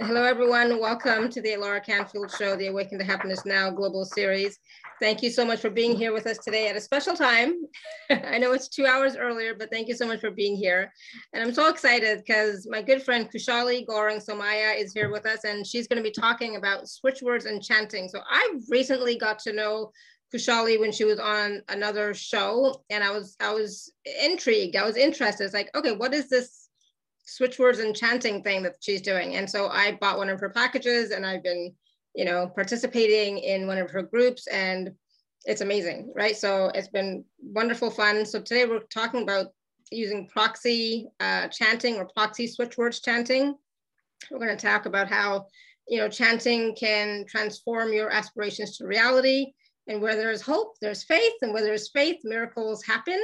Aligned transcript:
Hello, 0.00 0.22
everyone. 0.22 0.78
Welcome 0.78 1.28
to 1.28 1.42
the 1.42 1.54
Alara 1.54 1.84
Canfield 1.84 2.30
Show, 2.30 2.54
the 2.54 2.68
Awaken 2.68 3.00
to 3.00 3.04
Happiness 3.04 3.44
Now 3.44 3.68
Global 3.68 4.04
Series. 4.04 4.60
Thank 5.00 5.24
you 5.24 5.30
so 5.30 5.44
much 5.44 5.58
for 5.58 5.70
being 5.70 5.96
here 5.96 6.12
with 6.12 6.28
us 6.28 6.38
today 6.38 6.68
at 6.68 6.76
a 6.76 6.80
special 6.80 7.16
time. 7.16 7.56
I 8.10 8.38
know 8.38 8.52
it's 8.52 8.68
two 8.68 8.86
hours 8.86 9.16
earlier, 9.16 9.56
but 9.56 9.72
thank 9.72 9.88
you 9.88 9.96
so 9.96 10.06
much 10.06 10.20
for 10.20 10.30
being 10.30 10.54
here. 10.54 10.92
And 11.32 11.42
I'm 11.42 11.52
so 11.52 11.68
excited 11.68 12.22
because 12.24 12.64
my 12.70 12.80
good 12.80 13.02
friend 13.02 13.28
Khushali 13.28 13.84
Gaurang 13.86 14.24
Somaiya 14.24 14.80
is 14.80 14.92
here 14.92 15.10
with 15.10 15.26
us, 15.26 15.42
and 15.42 15.66
she's 15.66 15.88
going 15.88 16.00
to 16.00 16.08
be 16.08 16.14
talking 16.14 16.54
about 16.54 16.88
switch 16.88 17.20
words 17.20 17.46
and 17.46 17.60
chanting. 17.60 18.08
So 18.08 18.20
I 18.30 18.54
recently 18.68 19.18
got 19.18 19.40
to 19.40 19.52
know 19.52 19.90
Khushali 20.32 20.78
when 20.78 20.92
she 20.92 21.06
was 21.06 21.18
on 21.18 21.60
another 21.70 22.14
show, 22.14 22.84
and 22.88 23.02
I 23.02 23.10
was 23.10 23.34
I 23.40 23.52
was 23.52 23.92
intrigued. 24.22 24.76
I 24.76 24.86
was 24.86 24.96
interested. 24.96 25.42
It's 25.42 25.54
like, 25.54 25.76
okay, 25.76 25.96
what 25.96 26.14
is 26.14 26.28
this 26.28 26.67
switch 27.28 27.58
words 27.58 27.78
and 27.78 27.94
chanting 27.94 28.42
thing 28.42 28.62
that 28.62 28.76
she's 28.80 29.02
doing. 29.02 29.36
And 29.36 29.48
so 29.48 29.68
I 29.68 29.98
bought 30.00 30.18
one 30.18 30.30
of 30.30 30.40
her 30.40 30.48
packages 30.48 31.10
and 31.10 31.26
I've 31.26 31.42
been, 31.42 31.74
you 32.14 32.24
know, 32.24 32.50
participating 32.54 33.38
in 33.38 33.66
one 33.66 33.78
of 33.78 33.90
her 33.90 34.02
groups 34.02 34.46
and 34.46 34.92
it's 35.44 35.60
amazing, 35.60 36.10
right? 36.16 36.36
So 36.36 36.70
it's 36.74 36.88
been 36.88 37.24
wonderful 37.40 37.90
fun. 37.90 38.24
So 38.24 38.40
today 38.40 38.64
we're 38.64 38.80
talking 38.80 39.22
about 39.22 39.48
using 39.90 40.26
proxy 40.26 41.08
uh, 41.20 41.48
chanting 41.48 41.96
or 41.96 42.08
proxy 42.14 42.46
switch 42.46 42.76
words 42.78 43.00
chanting. 43.00 43.54
We're 44.30 44.38
going 44.38 44.56
to 44.56 44.66
talk 44.66 44.86
about 44.86 45.08
how, 45.08 45.46
you 45.86 45.98
know, 45.98 46.08
chanting 46.08 46.74
can 46.76 47.24
transform 47.28 47.92
your 47.92 48.10
aspirations 48.10 48.78
to 48.78 48.86
reality. 48.86 49.52
And 49.86 50.02
where 50.02 50.16
there 50.16 50.30
is 50.30 50.42
hope, 50.42 50.74
there's 50.82 51.04
faith. 51.04 51.32
And 51.40 51.52
where 51.54 51.62
there's 51.62 51.90
faith, 51.90 52.18
miracles 52.24 52.84
happen. 52.84 53.20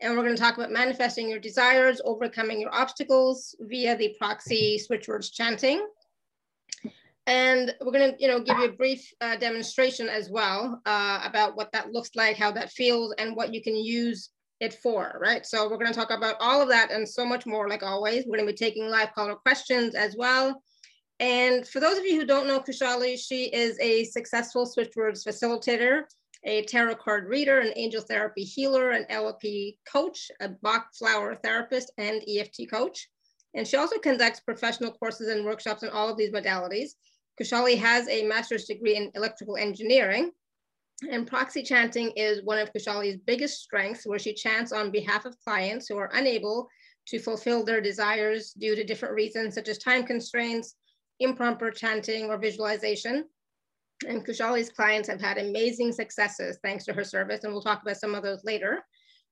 And 0.00 0.16
we're 0.16 0.22
going 0.24 0.36
to 0.36 0.40
talk 0.40 0.56
about 0.56 0.70
manifesting 0.70 1.28
your 1.28 1.38
desires, 1.38 2.00
overcoming 2.04 2.60
your 2.60 2.74
obstacles 2.74 3.54
via 3.60 3.96
the 3.96 4.14
proxy 4.18 4.78
switch 4.78 5.08
words 5.08 5.30
chanting. 5.30 5.86
And 7.26 7.74
we're 7.82 7.92
going 7.92 8.12
to, 8.12 8.16
you 8.18 8.26
know, 8.26 8.40
give 8.40 8.56
you 8.58 8.64
a 8.64 8.72
brief 8.72 9.12
uh, 9.20 9.36
demonstration 9.36 10.08
as 10.08 10.30
well 10.30 10.80
uh, 10.86 11.20
about 11.22 11.54
what 11.54 11.70
that 11.72 11.92
looks 11.92 12.10
like, 12.16 12.36
how 12.36 12.50
that 12.52 12.70
feels, 12.70 13.14
and 13.18 13.36
what 13.36 13.52
you 13.52 13.62
can 13.62 13.76
use 13.76 14.30
it 14.60 14.74
for, 14.74 15.18
right? 15.22 15.44
So 15.44 15.68
we're 15.68 15.76
going 15.76 15.92
to 15.92 15.98
talk 15.98 16.10
about 16.10 16.36
all 16.40 16.62
of 16.62 16.68
that 16.68 16.90
and 16.90 17.06
so 17.06 17.26
much 17.26 17.44
more, 17.46 17.68
like 17.68 17.82
always. 17.82 18.24
We're 18.24 18.38
going 18.38 18.48
to 18.48 18.52
be 18.52 18.56
taking 18.56 18.88
live 18.88 19.12
caller 19.14 19.36
questions 19.36 19.94
as 19.94 20.16
well. 20.16 20.62
And 21.20 21.68
for 21.68 21.80
those 21.80 21.98
of 21.98 22.04
you 22.04 22.18
who 22.18 22.26
don't 22.26 22.46
know 22.46 22.60
Khushali, 22.60 23.18
she 23.18 23.44
is 23.44 23.78
a 23.80 24.04
successful 24.04 24.64
switch 24.64 24.92
words 24.96 25.22
facilitator 25.22 26.04
a 26.44 26.62
tarot 26.62 26.96
card 26.96 27.28
reader, 27.28 27.60
an 27.60 27.72
angel 27.76 28.00
therapy 28.00 28.42
healer, 28.42 28.90
an 28.90 29.04
NLP 29.10 29.76
coach, 29.90 30.30
a 30.40 30.48
Bach 30.48 30.88
flower 30.98 31.36
therapist, 31.42 31.92
and 31.98 32.22
EFT 32.28 32.70
coach. 32.70 33.08
And 33.54 33.66
she 33.66 33.76
also 33.76 33.98
conducts 33.98 34.40
professional 34.40 34.92
courses 34.92 35.28
and 35.28 35.44
workshops 35.44 35.82
in 35.82 35.90
all 35.90 36.08
of 36.08 36.16
these 36.16 36.30
modalities. 36.30 36.90
Khushali 37.40 37.78
has 37.78 38.08
a 38.08 38.26
master's 38.26 38.64
degree 38.64 38.96
in 38.96 39.10
electrical 39.14 39.56
engineering. 39.56 40.30
And 41.10 41.26
proxy 41.26 41.62
chanting 41.62 42.10
is 42.10 42.42
one 42.42 42.58
of 42.58 42.72
Khushali's 42.72 43.16
biggest 43.16 43.62
strengths, 43.62 44.06
where 44.06 44.18
she 44.18 44.34
chants 44.34 44.72
on 44.72 44.90
behalf 44.90 45.24
of 45.24 45.38
clients 45.42 45.88
who 45.88 45.96
are 45.96 46.10
unable 46.12 46.68
to 47.06 47.18
fulfill 47.18 47.64
their 47.64 47.80
desires 47.80 48.52
due 48.52 48.76
to 48.76 48.84
different 48.84 49.14
reasons, 49.14 49.54
such 49.54 49.68
as 49.68 49.78
time 49.78 50.04
constraints, 50.04 50.76
improper 51.18 51.70
chanting, 51.70 52.26
or 52.26 52.38
visualization. 52.38 53.24
And 54.06 54.26
Khushali's 54.26 54.70
clients 54.70 55.08
have 55.08 55.20
had 55.20 55.38
amazing 55.38 55.92
successes 55.92 56.58
thanks 56.62 56.84
to 56.86 56.92
her 56.92 57.04
service, 57.04 57.44
and 57.44 57.52
we'll 57.52 57.62
talk 57.62 57.82
about 57.82 57.98
some 57.98 58.14
of 58.14 58.22
those 58.22 58.44
later. 58.44 58.82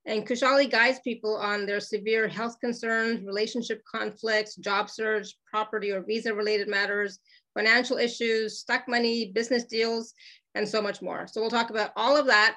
And 0.07 0.27
Khushali 0.27 0.71
guides 0.71 1.01
people 1.01 1.37
on 1.37 1.67
their 1.67 1.81
severe 1.81 2.29
health 2.29 2.59
concerns, 2.61 3.25
relationship 3.25 3.83
conflicts, 3.91 4.57
job 4.57 4.89
search, 4.89 5.29
property 5.51 5.91
or 5.91 6.03
visa 6.03 6.33
related 6.33 6.69
matters, 6.69 7.19
financial 7.55 7.99
issues, 7.99 8.59
stuck 8.59 8.89
money, 8.89 9.33
business 9.35 9.65
deals, 9.65 10.15
and 10.55 10.69
so 10.69 10.81
much 10.81 11.03
more. 11.03 11.27
So 11.27 11.41
we'll 11.41 11.51
talk 11.51 11.71
about 11.71 11.91
all 11.97 12.17
of 12.17 12.27
that 12.27 12.57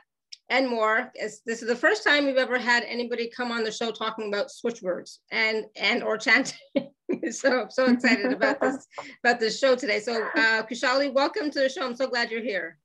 and 0.51 0.69
more. 0.69 1.12
As 1.19 1.41
this 1.45 1.63
is 1.63 1.67
the 1.67 1.75
first 1.75 2.03
time 2.03 2.25
we've 2.25 2.38
ever 2.38 2.59
had 2.59 2.84
anybody 2.84 3.31
come 3.35 3.51
on 3.51 3.63
the 3.63 3.72
show 3.72 3.89
talking 3.89 4.28
about 4.28 4.51
switch 4.51 4.81
words 4.81 5.22
and 5.31 5.66
and 5.75 6.03
or 6.03 6.17
chanting. 6.17 6.59
so 7.31 7.62
I'm 7.62 7.72
so 7.72 7.85
excited 7.85 8.31
about 8.39 8.61
this 8.61 8.85
about 9.23 9.40
this 9.40 9.57
show 9.57 9.75
today. 9.75 10.00
So 10.01 10.22
uh, 10.35 10.63
Khushali, 10.63 11.11
welcome 11.11 11.50
to 11.50 11.59
the 11.59 11.69
show. 11.69 11.85
I'm 11.85 11.95
so 11.95 12.07
glad 12.07 12.29
you're 12.29 12.44
here. 12.44 12.78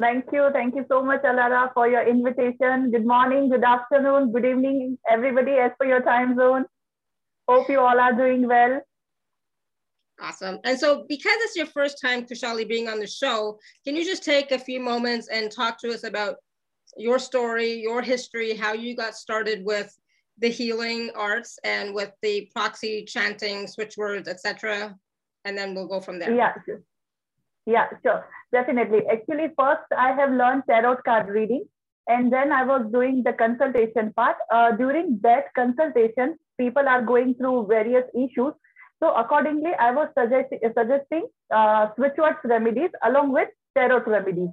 Thank 0.00 0.24
you. 0.32 0.48
Thank 0.52 0.74
you 0.74 0.84
so 0.88 1.02
much, 1.04 1.22
Alara, 1.22 1.72
for 1.74 1.86
your 1.86 2.06
invitation. 2.08 2.90
Good 2.90 3.06
morning, 3.06 3.50
good 3.50 3.64
afternoon, 3.64 4.32
good 4.32 4.44
evening, 4.44 4.98
everybody, 5.08 5.52
as 5.52 5.72
per 5.78 5.86
your 5.86 6.00
time 6.00 6.36
zone. 6.36 6.64
Hope 7.48 7.68
you 7.68 7.80
all 7.80 8.00
are 8.00 8.14
doing 8.14 8.48
well. 8.48 8.80
Awesome. 10.20 10.58
And 10.64 10.78
so 10.78 11.04
because 11.08 11.36
it's 11.40 11.56
your 11.56 11.66
first 11.66 12.00
time, 12.00 12.24
Khushali, 12.24 12.66
being 12.66 12.88
on 12.88 12.98
the 12.98 13.06
show, 13.06 13.58
can 13.84 13.94
you 13.94 14.04
just 14.04 14.24
take 14.24 14.52
a 14.52 14.58
few 14.58 14.80
moments 14.80 15.28
and 15.28 15.50
talk 15.50 15.78
to 15.80 15.92
us 15.92 16.04
about 16.04 16.36
your 16.96 17.18
story, 17.18 17.72
your 17.74 18.02
history, 18.02 18.54
how 18.56 18.72
you 18.72 18.96
got 18.96 19.14
started 19.14 19.64
with 19.64 19.96
the 20.38 20.48
healing 20.48 21.10
arts 21.14 21.58
and 21.64 21.94
with 21.94 22.12
the 22.22 22.50
proxy 22.54 23.04
chanting, 23.04 23.66
switch 23.66 23.96
words, 23.96 24.28
etc. 24.28 24.94
And 25.44 25.56
then 25.56 25.74
we'll 25.74 25.88
go 25.88 26.00
from 26.00 26.18
there. 26.18 26.34
Yeah. 26.34 26.54
Yeah, 27.66 27.86
sure. 28.02 28.28
Definitely. 28.52 29.00
Actually, 29.10 29.48
first 29.58 29.88
I 29.96 30.12
have 30.12 30.30
learned 30.30 30.64
tarot 30.68 30.98
card 31.04 31.28
reading 31.28 31.64
and 32.08 32.32
then 32.32 32.52
I 32.52 32.64
was 32.64 32.86
doing 32.92 33.22
the 33.22 33.32
consultation 33.32 34.12
part. 34.14 34.36
Uh, 34.52 34.72
during 34.72 35.18
that 35.22 35.46
consultation, 35.54 36.36
people 36.58 36.86
are 36.86 37.02
going 37.02 37.34
through 37.34 37.66
various 37.66 38.04
issues. 38.14 38.52
So 39.02 39.14
accordingly, 39.14 39.72
I 39.78 39.90
was 39.90 40.08
suggest 40.18 40.52
suggesting 40.76 41.26
uh, 41.50 41.88
switch 41.96 42.12
words 42.18 42.38
remedies 42.44 42.90
along 43.02 43.32
with 43.32 43.48
tarot 43.76 44.04
remedies. 44.06 44.50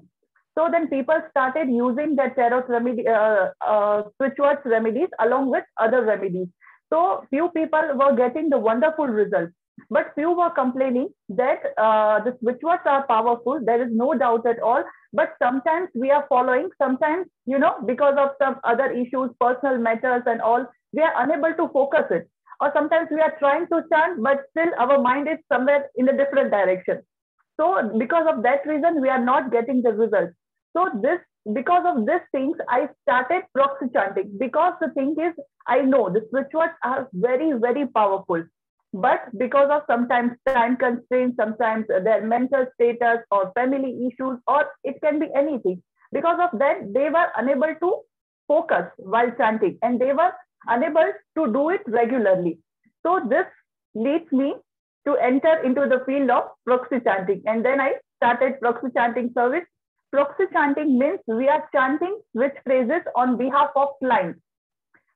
So 0.57 0.67
then 0.71 0.87
people 0.89 1.21
started 1.29 1.69
using 1.69 2.15
the 2.15 2.29
tarot 2.35 2.67
remedy, 2.67 3.07
uh, 3.07 3.49
uh, 3.65 4.03
switch 4.17 4.37
words 4.37 4.61
remedies 4.65 5.09
along 5.19 5.49
with 5.49 5.63
other 5.79 6.03
remedies. 6.03 6.47
So 6.91 7.25
few 7.29 7.49
people 7.49 7.81
were 7.95 8.15
getting 8.15 8.49
the 8.49 8.57
wonderful 8.59 9.07
results, 9.07 9.53
but 9.89 10.11
few 10.15 10.31
were 10.37 10.49
complaining 10.49 11.09
that 11.29 11.59
uh, 11.77 12.19
the 12.23 12.37
switch 12.39 12.59
words 12.61 12.81
are 12.85 13.07
powerful. 13.07 13.61
There 13.63 13.81
is 13.81 13.89
no 13.91 14.13
doubt 14.13 14.45
at 14.45 14.59
all. 14.61 14.83
But 15.13 15.33
sometimes 15.41 15.89
we 15.95 16.11
are 16.11 16.25
following, 16.29 16.69
sometimes, 16.81 17.27
you 17.45 17.59
know, 17.59 17.75
because 17.85 18.15
of 18.17 18.31
some 18.41 18.57
other 18.63 18.91
issues, 18.91 19.29
personal 19.39 19.77
matters 19.77 20.23
and 20.25 20.41
all, 20.41 20.65
we 20.93 21.01
are 21.01 21.13
unable 21.23 21.53
to 21.53 21.69
focus 21.73 22.05
it. 22.11 22.29
Or 22.59 22.71
sometimes 22.73 23.09
we 23.11 23.19
are 23.21 23.35
trying 23.39 23.67
to 23.67 23.83
chant, 23.91 24.21
but 24.21 24.43
still 24.51 24.69
our 24.79 25.01
mind 25.01 25.27
is 25.27 25.37
somewhere 25.51 25.89
in 25.95 26.07
a 26.09 26.17
different 26.17 26.51
direction. 26.51 27.01
So 27.59 27.91
because 27.97 28.25
of 28.27 28.43
that 28.43 28.65
reason, 28.65 29.01
we 29.01 29.09
are 29.09 29.23
not 29.23 29.51
getting 29.51 29.81
the 29.81 29.93
results. 29.93 30.33
So 30.75 30.89
this, 31.01 31.19
because 31.53 31.83
of 31.85 32.05
these 32.05 32.25
things, 32.31 32.57
I 32.69 32.87
started 33.01 33.43
proxy 33.53 33.87
chanting 33.93 34.37
because 34.39 34.73
the 34.79 34.89
thing 34.89 35.15
is, 35.19 35.33
I 35.67 35.81
know 35.81 36.09
the 36.09 36.25
switch 36.29 36.53
words 36.53 36.73
are 36.83 37.09
very, 37.13 37.53
very 37.53 37.87
powerful. 37.87 38.43
But 38.93 39.21
because 39.37 39.69
of 39.71 39.83
sometimes 39.87 40.33
time 40.47 40.75
constraints, 40.75 41.37
sometimes 41.37 41.85
their 41.87 42.25
mental 42.25 42.65
status 42.73 43.19
or 43.31 43.51
family 43.55 44.07
issues, 44.07 44.39
or 44.47 44.65
it 44.83 44.99
can 45.01 45.19
be 45.19 45.27
anything. 45.35 45.81
Because 46.11 46.39
of 46.41 46.59
that, 46.59 46.93
they 46.93 47.09
were 47.09 47.27
unable 47.37 47.73
to 47.79 48.01
focus 48.47 48.85
while 48.97 49.31
chanting 49.37 49.77
and 49.81 49.99
they 49.99 50.11
were 50.11 50.33
unable 50.67 51.11
to 51.37 51.53
do 51.53 51.69
it 51.69 51.81
regularly. 51.87 52.59
So 53.05 53.21
this 53.29 53.45
leads 53.95 54.29
me 54.31 54.55
to 55.07 55.15
enter 55.15 55.63
into 55.63 55.87
the 55.87 56.03
field 56.05 56.29
of 56.29 56.43
proxy 56.65 56.99
chanting. 56.99 57.41
And 57.45 57.65
then 57.65 57.79
I 57.79 57.93
started 58.17 58.59
proxy 58.59 58.87
chanting 58.95 59.31
service 59.33 59.65
Proxy 60.11 60.43
chanting 60.51 60.99
means 60.99 61.19
we 61.27 61.47
are 61.47 61.69
chanting 61.73 62.19
switch 62.33 62.55
phrases 62.65 63.01
on 63.15 63.37
behalf 63.37 63.69
of 63.75 63.89
clients. 64.03 64.41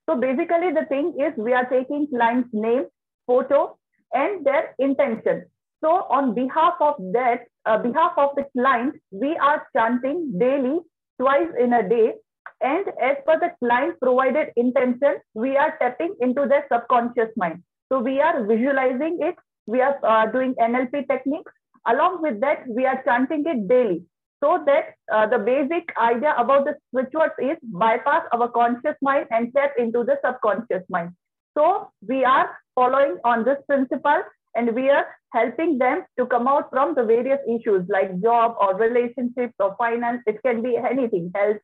So 0.07 0.15
basically 0.15 0.71
the 0.71 0.85
thing 0.87 1.17
is 1.19 1.33
we 1.37 1.53
are 1.53 1.65
taking 1.65 2.07
client's 2.07 2.49
name, 2.53 2.85
photo, 3.27 3.77
and 4.13 4.45
their 4.45 4.73
intention. 4.79 5.45
So 5.83 5.89
on 6.09 6.33
behalf 6.33 6.75
of 6.79 6.95
that, 7.11 7.41
uh, 7.65 7.77
behalf 7.79 8.13
of 8.17 8.29
the 8.35 8.45
client, 8.57 8.95
we 9.11 9.35
are 9.35 9.67
chanting 9.75 10.37
daily, 10.39 10.79
twice 11.19 11.49
in 11.59 11.73
a 11.73 11.87
day. 11.87 12.13
And 12.61 12.87
as 13.01 13.17
per 13.25 13.37
the 13.39 13.51
client 13.59 13.99
provided 14.01 14.53
intention, 14.55 15.17
we 15.33 15.57
are 15.57 15.77
tapping 15.81 16.15
into 16.21 16.45
their 16.47 16.65
subconscious 16.71 17.35
mind. 17.35 17.63
So 17.91 17.99
we 17.99 18.21
are 18.21 18.45
visualizing 18.45 19.19
it. 19.21 19.35
We 19.67 19.81
are 19.81 19.99
uh, 20.03 20.27
doing 20.31 20.55
NLP 20.55 21.07
techniques. 21.09 21.51
Along 21.85 22.21
with 22.21 22.39
that, 22.41 22.67
we 22.67 22.85
are 22.85 23.03
chanting 23.03 23.43
it 23.45 23.67
daily. 23.67 24.05
So 24.43 24.63
that 24.65 24.95
uh, 25.11 25.27
the 25.27 25.39
basic 25.39 25.91
idea 25.97 26.35
about 26.37 26.65
the 26.65 26.75
switch 26.91 27.11
words 27.13 27.33
is 27.39 27.57
bypass 27.63 28.23
our 28.33 28.49
conscious 28.49 28.95
mind 29.01 29.27
and 29.31 29.53
tap 29.55 29.73
into 29.77 30.03
the 30.03 30.17
subconscious 30.23 30.83
mind. 30.89 31.11
So 31.57 31.89
we 32.05 32.25
are 32.25 32.49
following 32.75 33.17
on 33.23 33.45
this 33.45 33.57
principle 33.67 34.21
and 34.55 34.75
we 34.75 34.89
are 34.89 35.05
helping 35.33 35.77
them 35.77 36.03
to 36.19 36.25
come 36.25 36.47
out 36.47 36.69
from 36.69 36.95
the 36.95 37.03
various 37.03 37.39
issues 37.47 37.87
like 37.89 38.21
job 38.21 38.55
or 38.59 38.75
relationships 38.75 39.53
or 39.59 39.75
finance. 39.77 40.21
It 40.25 40.41
can 40.45 40.61
be 40.61 40.77
anything, 40.77 41.31
health. 41.33 41.57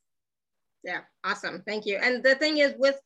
Yeah, 0.83 1.01
awesome. 1.23 1.63
Thank 1.67 1.85
you. 1.85 1.99
And 2.01 2.23
the 2.23 2.35
thing 2.35 2.57
is 2.57 2.73
with 2.77 2.99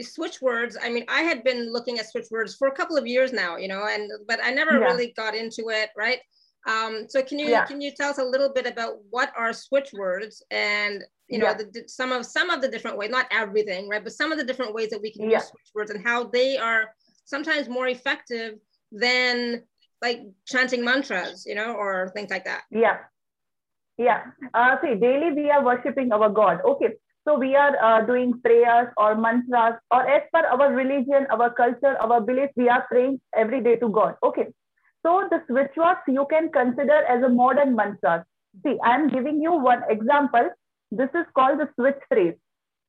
switch 0.00 0.40
words 0.40 0.78
i 0.82 0.88
mean 0.88 1.04
i 1.08 1.20
had 1.20 1.44
been 1.44 1.70
looking 1.70 1.98
at 1.98 2.08
switch 2.08 2.28
words 2.30 2.54
for 2.54 2.68
a 2.68 2.72
couple 2.72 2.96
of 2.96 3.06
years 3.06 3.30
now 3.30 3.58
you 3.58 3.68
know 3.68 3.86
and 3.86 4.10
but 4.26 4.40
i 4.42 4.50
never 4.50 4.78
yeah. 4.78 4.86
really 4.86 5.12
got 5.14 5.34
into 5.34 5.68
it 5.68 5.90
right 5.98 6.20
um, 6.68 7.06
so 7.08 7.22
can 7.22 7.38
you 7.38 7.48
yeah. 7.48 7.64
can 7.64 7.80
you 7.80 7.90
tell 7.90 8.10
us 8.10 8.18
a 8.18 8.24
little 8.24 8.52
bit 8.52 8.66
about 8.66 8.94
what 9.10 9.32
are 9.36 9.52
switch 9.52 9.92
words 9.92 10.42
and 10.50 11.02
you 11.28 11.38
know 11.38 11.46
yeah. 11.46 11.54
the, 11.54 11.84
some 11.86 12.12
of 12.12 12.24
some 12.24 12.50
of 12.50 12.60
the 12.60 12.68
different 12.68 12.96
ways 12.96 13.10
not 13.10 13.26
everything 13.30 13.88
right 13.88 14.04
but 14.04 14.12
some 14.12 14.32
of 14.32 14.38
the 14.38 14.44
different 14.44 14.74
ways 14.74 14.90
that 14.90 15.00
we 15.00 15.12
can 15.12 15.28
use 15.28 15.44
switch 15.44 15.70
words 15.74 15.90
and 15.90 16.04
how 16.04 16.24
they 16.24 16.56
are 16.56 16.94
sometimes 17.24 17.68
more 17.68 17.88
effective 17.88 18.54
than 18.92 19.62
like 20.00 20.20
chanting 20.46 20.84
mantras 20.84 21.44
you 21.46 21.54
know 21.54 21.72
or 21.74 22.10
things 22.14 22.30
like 22.30 22.44
that 22.44 22.62
yeah 22.70 22.98
yeah 23.98 24.22
uh, 24.54 24.76
see 24.82 24.94
daily 24.94 25.32
we 25.32 25.50
are 25.50 25.64
worshiping 25.64 26.12
our 26.12 26.28
god 26.28 26.60
okay 26.64 26.90
so 27.24 27.38
we 27.38 27.54
are 27.54 27.76
uh, 27.78 28.04
doing 28.04 28.40
prayers 28.42 28.88
or 28.96 29.14
mantras, 29.14 29.74
or 29.92 30.08
as 30.08 30.22
per 30.34 30.44
our 30.44 30.72
religion, 30.72 31.26
our 31.30 31.54
culture, 31.54 31.96
our 32.00 32.20
belief, 32.20 32.50
we 32.56 32.68
are 32.68 32.84
praying 32.88 33.20
every 33.36 33.62
day 33.62 33.76
to 33.76 33.88
God. 33.88 34.16
Okay. 34.24 34.48
So 35.04 35.28
the 35.30 35.42
switch 35.46 35.72
words 35.76 36.00
you 36.06 36.26
can 36.30 36.50
consider 36.50 37.04
as 37.04 37.22
a 37.22 37.28
modern 37.28 37.74
mantra. 37.74 38.24
See, 38.64 38.76
I 38.84 38.94
am 38.94 39.08
giving 39.08 39.40
you 39.40 39.52
one 39.52 39.82
example. 39.88 40.50
This 40.90 41.10
is 41.14 41.26
called 41.34 41.58
the 41.58 41.68
switch 41.74 42.00
phrase, 42.08 42.34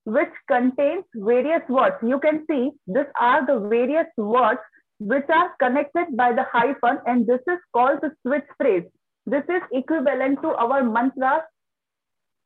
which 0.05 0.33
contains 0.47 1.05
various 1.15 1.61
words. 1.69 1.95
You 2.03 2.19
can 2.19 2.45
see 2.49 2.71
these 2.87 3.11
are 3.19 3.45
the 3.45 3.59
various 3.67 4.07
words 4.17 4.59
which 4.99 5.25
are 5.29 5.51
connected 5.59 6.15
by 6.15 6.33
the 6.33 6.45
hyphen, 6.51 6.99
and 7.05 7.25
this 7.25 7.41
is 7.47 7.59
called 7.73 7.99
the 8.01 8.11
switch 8.21 8.45
phrase. 8.57 8.83
This 9.25 9.43
is 9.49 9.61
equivalent 9.71 10.41
to 10.41 10.49
our 10.55 10.83
mantras 10.83 11.43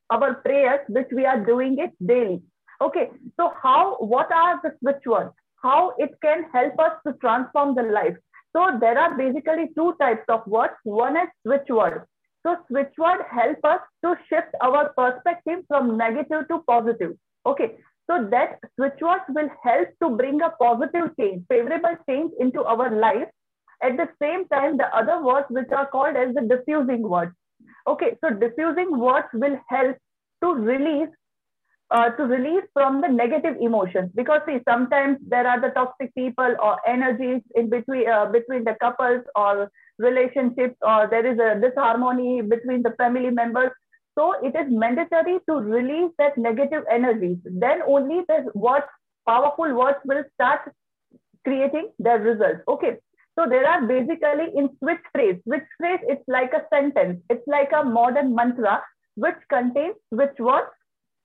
our 0.10 0.36
prayers, 0.36 0.80
which 0.88 1.08
we 1.14 1.26
are 1.26 1.44
doing 1.46 1.78
it 1.80 1.92
daily. 2.06 2.42
Okay, 2.82 3.10
so 3.40 3.52
how, 3.62 3.98
what 4.00 4.32
are 4.32 4.60
the 4.64 4.72
switch 4.80 5.04
words? 5.06 5.32
How 5.62 5.94
it 5.98 6.12
can 6.22 6.46
help 6.54 6.80
us 6.80 6.94
to 7.06 7.14
transform 7.20 7.76
the 7.76 7.84
life. 7.84 8.16
So 8.58 8.76
there 8.80 8.98
are 8.98 9.16
basically 9.16 9.70
two 9.76 9.94
types 10.02 10.24
of 10.30 10.48
words. 10.48 10.74
One 10.84 11.16
is 11.16 11.28
switch 11.46 11.68
word. 11.70 12.06
So 12.44 12.56
switch 12.68 12.94
word 12.98 13.22
help 13.30 13.60
us 13.64 13.82
to 14.04 14.16
shift 14.28 14.56
our 14.62 14.92
perspective 14.98 15.60
from 15.68 15.96
negative 15.96 16.48
to 16.48 16.64
positive. 16.68 17.12
Okay, 17.46 17.76
so 18.10 18.28
that 18.32 18.58
switch 18.76 19.00
words 19.00 19.26
will 19.30 19.50
help 19.64 19.90
to 20.02 20.10
bring 20.10 20.42
a 20.42 20.50
positive 20.60 21.12
change, 21.20 21.44
favorable 21.48 21.98
change 22.10 22.32
into 22.40 22.64
our 22.64 22.90
life. 22.90 23.28
At 23.84 23.96
the 23.96 24.10
same 24.20 24.48
time, 24.48 24.78
the 24.78 24.88
other 24.96 25.22
words 25.22 25.46
which 25.50 25.72
are 25.72 25.86
called 25.86 26.16
as 26.16 26.34
the 26.34 26.42
diffusing 26.42 27.04
words. 27.04 27.34
Okay, 27.86 28.18
so 28.24 28.32
diffusing 28.32 28.98
words 28.98 29.28
will 29.34 29.60
help 29.70 29.98
to 30.44 30.54
release 30.56 31.10
uh, 31.92 32.10
to 32.12 32.24
release 32.24 32.64
from 32.74 33.02
the 33.02 33.08
negative 33.08 33.56
emotions 33.62 34.12
because 34.16 34.42
see 34.46 34.60
sometimes 34.68 35.18
there 35.28 35.48
are 35.48 35.60
the 35.62 35.70
toxic 35.70 36.14
people 36.16 36.56
or 36.62 36.78
energies 36.88 37.42
in 37.56 37.70
between 37.70 38.10
uh, 38.10 38.26
between 38.26 38.64
the 38.64 38.76
couples 38.82 39.24
or 39.36 39.72
relationships 39.98 40.76
or 40.82 41.08
there 41.10 41.26
is 41.26 41.40
a 41.40 41.60
disharmony 41.60 42.42
between 42.42 42.84
the 42.84 42.94
family 42.98 43.30
members. 43.30 43.72
So 44.18 44.34
it 44.44 44.56
is 44.56 44.68
mandatory 44.70 45.38
to 45.48 45.56
release 45.56 46.12
that 46.18 46.38
negative 46.38 46.84
energies 46.92 47.38
then 47.46 47.82
only 47.88 48.22
the 48.28 48.52
words 48.54 48.86
powerful 49.28 49.74
words 49.74 50.00
will 50.06 50.24
start 50.34 50.62
creating 51.44 51.92
their 52.00 52.20
results. 52.20 52.62
Okay. 52.68 52.98
So 53.38 53.46
there 53.48 53.68
are 53.70 53.86
basically 53.86 54.48
in 54.56 54.70
switch 54.80 55.04
phrase. 55.14 55.36
Switch 55.44 55.68
phrase, 55.78 56.00
it's 56.08 56.28
like 56.28 56.54
a 56.54 56.64
sentence. 56.74 57.22
It's 57.30 57.48
like 57.48 57.72
a 57.72 57.84
modern 57.84 58.34
mantra 58.34 58.82
which 59.16 59.38
contains 59.50 59.96
switch 60.14 60.38
words, 60.40 60.68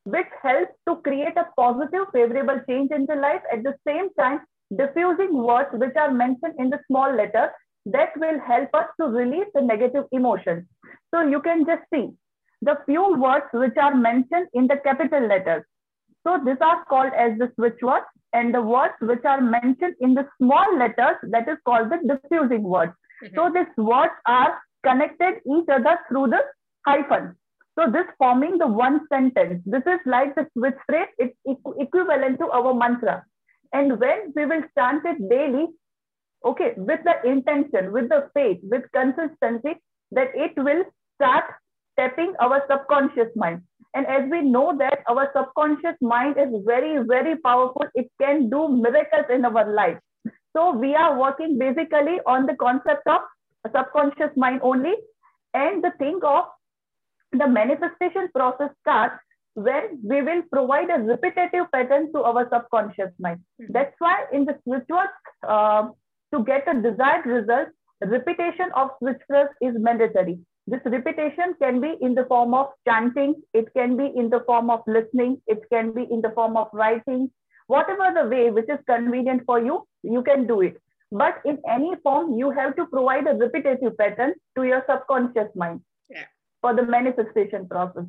which 0.04 0.26
helps 0.42 0.72
to 0.88 0.96
create 0.96 1.36
a 1.36 1.46
positive, 1.56 2.06
favorable 2.12 2.60
change 2.68 2.90
in 2.90 3.06
the 3.06 3.14
life. 3.14 3.42
At 3.52 3.62
the 3.62 3.74
same 3.86 4.12
time, 4.14 4.40
diffusing 4.76 5.34
words 5.34 5.68
which 5.72 5.96
are 5.96 6.10
mentioned 6.10 6.54
in 6.58 6.70
the 6.70 6.80
small 6.88 7.14
letter 7.14 7.50
that 7.86 8.10
will 8.16 8.38
help 8.40 8.68
us 8.74 8.86
to 9.00 9.06
release 9.06 9.46
the 9.54 9.62
negative 9.62 10.04
emotions. 10.12 10.66
So 11.12 11.22
you 11.22 11.40
can 11.40 11.64
just 11.66 11.82
see 11.92 12.10
the 12.62 12.78
few 12.86 13.16
words 13.20 13.46
which 13.52 13.76
are 13.76 13.94
mentioned 13.94 14.48
in 14.54 14.66
the 14.66 14.76
capital 14.84 15.26
letters. 15.26 15.64
So 16.24 16.38
these 16.44 16.60
are 16.60 16.84
called 16.84 17.12
as 17.18 17.36
the 17.38 17.50
switch 17.56 17.78
words 17.82 18.06
and 18.32 18.54
the 18.54 18.62
words 18.62 18.94
which 19.00 19.24
are 19.24 19.40
mentioned 19.40 19.94
in 20.00 20.14
the 20.14 20.26
small 20.38 20.78
letters 20.78 21.16
that 21.30 21.48
is 21.48 21.58
called 21.64 21.90
the 21.90 21.98
diffusing 22.06 22.62
words. 22.62 22.92
Mm 22.92 23.28
-hmm. 23.28 23.34
So 23.34 23.50
these 23.56 23.74
words 23.76 24.14
are 24.26 24.52
connected 24.86 25.40
each 25.54 25.68
other 25.76 25.98
through 26.08 26.28
the 26.34 26.42
hyphen. 26.86 27.36
So 27.78 27.90
this 27.90 28.06
forming 28.18 28.58
the 28.58 28.66
one 28.66 29.06
sentence, 29.08 29.62
this 29.64 29.82
is 29.86 30.00
like 30.04 30.34
the 30.34 30.46
switch 30.56 30.76
phrase, 30.86 31.08
it's 31.18 31.34
equivalent 31.78 32.38
to 32.38 32.50
our 32.50 32.74
mantra. 32.74 33.24
And 33.72 33.98
when 33.98 34.32
we 34.36 34.44
will 34.44 34.62
chant 34.76 35.02
it 35.06 35.28
daily, 35.30 35.68
okay, 36.44 36.74
with 36.76 37.00
the 37.04 37.28
intention, 37.28 37.92
with 37.92 38.10
the 38.10 38.28
faith, 38.34 38.58
with 38.62 38.82
consistency, 38.92 39.80
that 40.10 40.28
it 40.34 40.52
will 40.56 40.84
start 41.14 41.44
tapping 41.98 42.34
our 42.40 42.62
subconscious 42.68 43.30
mind. 43.36 43.62
And 43.94 44.06
as 44.06 44.28
we 44.30 44.42
know 44.42 44.76
that 44.78 45.00
our 45.08 45.30
subconscious 45.34 45.96
mind 46.00 46.36
is 46.38 46.48
very, 46.66 47.04
very 47.06 47.36
powerful, 47.36 47.86
it 47.94 48.10
can 48.20 48.50
do 48.50 48.68
miracles 48.68 49.26
in 49.32 49.44
our 49.44 49.70
life. 49.72 49.98
So 50.54 50.72
we 50.72 50.94
are 50.94 51.18
working 51.18 51.58
basically 51.58 52.20
on 52.26 52.46
the 52.46 52.54
concept 52.56 53.06
of 53.06 53.20
a 53.64 53.70
subconscious 53.74 54.36
mind 54.36 54.60
only. 54.62 54.94
And 55.54 55.82
the 55.82 55.92
thing 55.98 56.20
of 56.22 56.44
the 57.32 57.48
manifestation 57.48 58.28
process 58.34 58.70
starts 58.80 59.18
when 59.54 60.00
we 60.02 60.22
will 60.22 60.42
provide 60.50 60.90
a 60.90 60.98
repetitive 60.98 61.70
pattern 61.72 62.12
to 62.12 62.22
our 62.22 62.48
subconscious 62.52 63.12
mind. 63.18 63.40
Mm-hmm. 63.60 63.72
That's 63.72 63.94
why 63.98 64.24
in 64.32 64.44
the 64.44 64.56
spiritual, 64.60 65.04
uh, 65.46 65.88
to 66.32 66.44
get 66.44 66.66
a 66.68 66.80
desired 66.80 67.26
result, 67.26 67.68
repetition 68.02 68.70
of 68.74 68.90
switch 68.98 69.20
is 69.60 69.74
mandatory. 69.78 70.38
This 70.66 70.80
repetition 70.84 71.54
can 71.60 71.80
be 71.80 71.94
in 72.00 72.14
the 72.14 72.24
form 72.26 72.54
of 72.54 72.68
chanting, 72.88 73.34
it 73.52 73.66
can 73.76 73.96
be 73.96 74.12
in 74.16 74.30
the 74.30 74.40
form 74.46 74.70
of 74.70 74.80
listening, 74.86 75.40
it 75.46 75.62
can 75.72 75.92
be 75.92 76.06
in 76.10 76.20
the 76.20 76.30
form 76.30 76.56
of 76.56 76.68
writing. 76.72 77.30
Whatever 77.66 78.12
the 78.14 78.28
way 78.28 78.50
which 78.50 78.68
is 78.68 78.78
convenient 78.86 79.42
for 79.44 79.60
you, 79.60 79.86
you 80.02 80.22
can 80.22 80.46
do 80.46 80.60
it. 80.60 80.80
But 81.10 81.40
in 81.44 81.58
any 81.68 81.94
form, 82.02 82.38
you 82.38 82.50
have 82.50 82.76
to 82.76 82.86
provide 82.86 83.26
a 83.26 83.34
repetitive 83.34 83.96
pattern 83.98 84.34
to 84.56 84.64
your 84.64 84.84
subconscious 84.88 85.48
mind. 85.54 85.80
For 86.62 86.74
the 86.74 86.82
manifestation 86.82 87.68
process. 87.68 88.04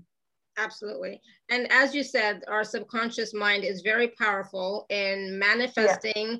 Absolutely. 0.57 1.19
And 1.50 1.69
as 1.71 1.94
you 1.94 2.03
said, 2.03 2.44
our 2.47 2.63
subconscious 2.63 3.33
mind 3.33 3.65
is 3.65 3.81
very 3.81 4.09
powerful 4.09 4.85
in 4.89 5.38
manifesting 5.38 6.27
yeah 6.27 6.38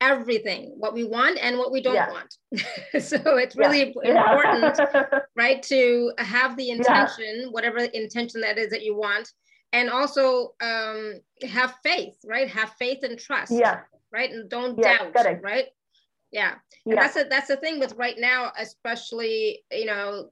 everything 0.00 0.74
what 0.76 0.92
we 0.92 1.04
want 1.04 1.38
and 1.40 1.56
what 1.56 1.72
we 1.72 1.80
don't 1.80 1.94
yeah. 1.94 2.10
want 2.10 2.36
so 3.02 3.18
it's 3.38 3.56
really 3.56 3.94
yeah. 4.04 4.32
important 4.32 4.78
yeah. 4.78 5.20
right 5.36 5.62
to 5.62 6.12
have 6.18 6.56
the 6.56 6.68
intention 6.68 7.48
whatever 7.50 7.78
intention 7.78 8.40
that 8.40 8.58
is 8.58 8.68
that 8.68 8.82
you 8.82 8.94
want 8.94 9.32
and 9.72 9.88
also 9.88 10.54
um, 10.60 11.14
have 11.48 11.74
faith 11.82 12.14
right 12.26 12.48
have 12.48 12.72
faith 12.78 13.02
and 13.04 13.18
trust 13.18 13.52
yeah 13.52 13.80
right 14.12 14.30
and 14.30 14.50
don't 14.50 14.80
doubt 14.80 15.14
correct. 15.14 15.42
right 15.42 15.66
yeah 16.30 16.54
and 16.84 16.98
that's 16.98 17.16
a, 17.16 17.24
that's 17.30 17.48
the 17.48 17.56
thing 17.56 17.80
with 17.80 17.94
right 17.94 18.16
now 18.18 18.52
especially 18.58 19.64
you 19.72 19.86
know 19.86 20.28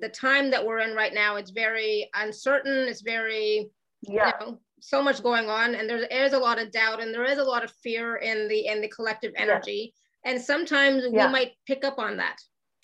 the, 0.00 0.08
time 0.08 0.50
that 0.50 0.64
we're 0.64 0.80
in 0.80 0.94
right 0.94 1.14
now 1.14 1.36
it's 1.36 1.50
very 1.50 2.08
uncertain 2.14 2.88
it's 2.88 3.02
very 3.02 3.70
yeah. 4.02 4.32
you 4.40 4.46
know 4.46 4.60
so 4.80 5.02
much 5.02 5.22
going 5.22 5.48
on 5.48 5.74
and 5.74 5.88
there 5.88 6.04
is 6.06 6.32
a 6.32 6.38
lot 6.38 6.60
of 6.60 6.72
doubt 6.72 7.00
and 7.00 7.14
there 7.14 7.24
is 7.24 7.38
a 7.38 7.44
lot 7.44 7.64
of 7.64 7.72
fear 7.82 8.16
in 8.16 8.48
the 8.48 8.66
in 8.66 8.80
the 8.80 8.88
collective 8.88 9.32
energy 9.36 9.94
yeah. 10.24 10.32
and 10.32 10.42
sometimes 10.42 11.04
yeah. 11.10 11.26
we 11.26 11.32
might 11.32 11.52
pick 11.66 11.84
up 11.84 11.98
on 11.98 12.16
that 12.16 12.36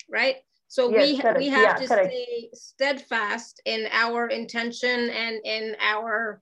right 0.09 0.37
so 0.67 0.89
yes, 0.91 1.01
we 1.35 1.39
we 1.39 1.47
have 1.47 1.63
yeah, 1.63 1.73
to 1.73 1.87
correct. 1.87 2.13
stay 2.13 2.49
steadfast 2.53 3.61
in 3.65 3.87
our 3.91 4.27
intention 4.27 5.09
and 5.09 5.39
in 5.43 5.75
our 5.81 6.41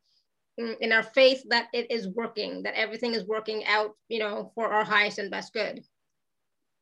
mm, 0.60 0.76
in 0.80 0.92
our 0.92 1.04
faith 1.04 1.44
that 1.50 1.68
it 1.74 1.90
is 1.90 2.08
working 2.10 2.64
that 2.64 2.76
everything 2.76 3.16
is 3.16 3.26
working 3.26 3.66
out 3.66 3.92
you 4.10 4.20
know 4.20 4.52
for 4.54 4.68
our 4.68 4.84
highest 4.84 5.18
and 5.18 5.32
best 5.32 5.54
good 5.54 5.82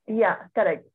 yeah 0.08 0.36
correct 0.54 0.88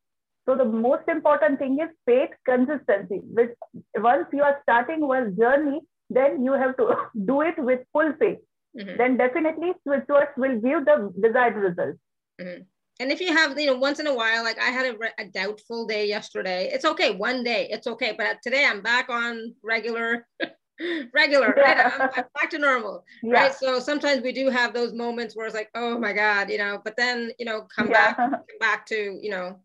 so 0.47 0.56
the 0.56 0.64
most 0.64 1.09
important 1.09 1.59
thing 1.59 1.78
is 1.80 1.88
faith 2.06 2.30
consistency 2.49 3.20
which 3.38 3.50
once 3.97 4.26
you 4.32 4.42
are 4.42 4.59
starting 4.62 5.06
one 5.06 5.37
journey 5.37 5.80
then 6.11 6.44
you 6.44 6.52
have 6.52 6.76
to 6.76 6.94
do 7.25 7.40
it 7.40 7.54
with 7.56 7.80
full 7.92 8.12
faith. 8.18 8.38
Mm-hmm. 8.78 8.99
Then 8.99 9.16
definitely 9.16 9.73
switchwords 9.87 10.37
will 10.37 10.61
give 10.61 10.85
the 10.85 11.12
desired 11.20 11.56
results. 11.56 11.99
Mm-hmm. 12.40 12.62
And 13.00 13.11
if 13.11 13.20
you 13.20 13.32
have, 13.32 13.59
you 13.59 13.66
know, 13.66 13.76
once 13.76 13.99
in 13.99 14.06
a 14.06 14.14
while, 14.14 14.44
like 14.44 14.59
I 14.61 14.66
had 14.66 14.94
a, 14.94 15.23
a, 15.23 15.25
doubtful 15.25 15.87
day 15.87 16.06
yesterday, 16.06 16.70
it's 16.70 16.85
okay. 16.85 17.12
One 17.12 17.42
day, 17.42 17.66
it's 17.70 17.87
okay. 17.87 18.14
But 18.16 18.42
today 18.42 18.66
I'm 18.66 18.82
back 18.82 19.09
on 19.09 19.54
regular, 19.64 20.26
regular, 21.14 21.54
yeah. 21.56 21.62
right? 21.62 21.92
I'm, 21.94 22.11
I'm, 22.14 22.25
back 22.38 22.50
to 22.50 22.59
normal, 22.59 23.04
yeah. 23.23 23.32
right? 23.32 23.54
So 23.54 23.80
sometimes 23.80 24.23
we 24.23 24.32
do 24.32 24.50
have 24.50 24.75
those 24.75 24.92
moments 24.92 25.35
where 25.35 25.47
it's 25.47 25.54
like, 25.54 25.70
oh 25.75 25.99
my 25.99 26.12
God, 26.12 26.50
you 26.50 26.59
know, 26.59 26.82
but 26.85 26.94
then, 26.99 27.32
you 27.38 27.47
know, 27.47 27.66
come 27.75 27.88
yeah. 27.88 28.12
back, 28.12 28.16
come 28.30 28.42
back 28.61 28.85
to, 28.87 29.18
you 29.23 29.30
know, 29.30 29.59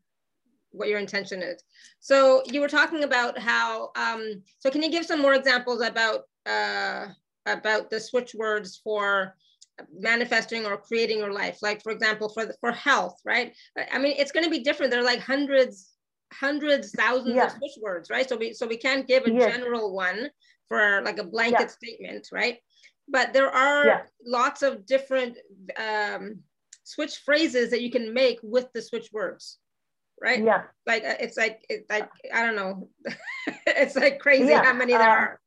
what 0.76 0.88
your 0.88 1.00
intention 1.00 1.42
is. 1.42 1.64
So 2.00 2.44
you 2.46 2.62
were 2.62 2.68
talking 2.68 3.04
about 3.04 3.38
how, 3.38 3.92
um, 3.96 4.42
so 4.60 4.70
can 4.70 4.84
you 4.84 4.92
give 4.92 5.06
some 5.06 5.22
more 5.22 5.34
examples 5.34 5.82
about 5.82 6.24
uh, 6.46 7.08
about 7.46 7.90
the 7.90 8.00
switch 8.00 8.34
words 8.36 8.80
for 8.84 9.36
manifesting 10.00 10.66
or 10.66 10.78
creating 10.78 11.18
your 11.18 11.34
life 11.34 11.58
like 11.62 11.84
for 11.84 11.92
example 11.92 12.30
for 12.30 12.46
the, 12.46 12.56
for 12.62 12.72
health 12.72 13.20
right 13.26 13.54
i 13.92 13.98
mean 13.98 14.16
it's 14.18 14.32
going 14.32 14.44
to 14.44 14.50
be 14.50 14.60
different 14.60 14.90
there 14.90 15.02
are 15.02 15.04
like 15.04 15.20
hundreds 15.20 15.96
hundreds 16.34 16.92
thousands 16.92 17.36
yeah. 17.36 17.48
of 17.48 17.52
switch 17.52 17.78
words 17.82 18.10
right 18.10 18.30
so 18.30 18.38
we 18.38 18.54
so 18.54 18.66
we 18.66 18.78
can't 18.78 19.08
give 19.08 19.26
a 19.26 19.32
yes. 19.32 19.54
general 19.54 19.94
one 19.94 20.30
for 20.68 21.02
like 21.04 21.18
a 21.18 21.24
blanket 21.24 21.60
yeah. 21.60 21.68
statement 21.68 22.28
right 22.32 22.60
but 23.08 23.34
there 23.34 23.50
are 23.50 23.86
yeah. 23.86 24.02
lots 24.26 24.62
of 24.62 24.86
different 24.86 25.38
um, 25.78 26.40
switch 26.84 27.18
phrases 27.18 27.70
that 27.70 27.82
you 27.82 27.92
can 27.92 28.14
make 28.14 28.40
with 28.44 28.72
the 28.74 28.82
switch 28.82 29.10
words 29.12 29.58
right 30.22 30.44
yeah 30.44 30.64
like 30.86 31.04
uh, 31.04 31.16
it's 31.20 31.38
like 31.38 31.66
it's 31.70 31.90
like 31.90 32.10
i 32.34 32.46
don't 32.46 32.56
know 32.56 32.90
it's 33.68 33.96
like 33.96 34.20
crazy 34.20 34.54
how 34.54 34.74
many 34.74 34.94
there 34.94 35.40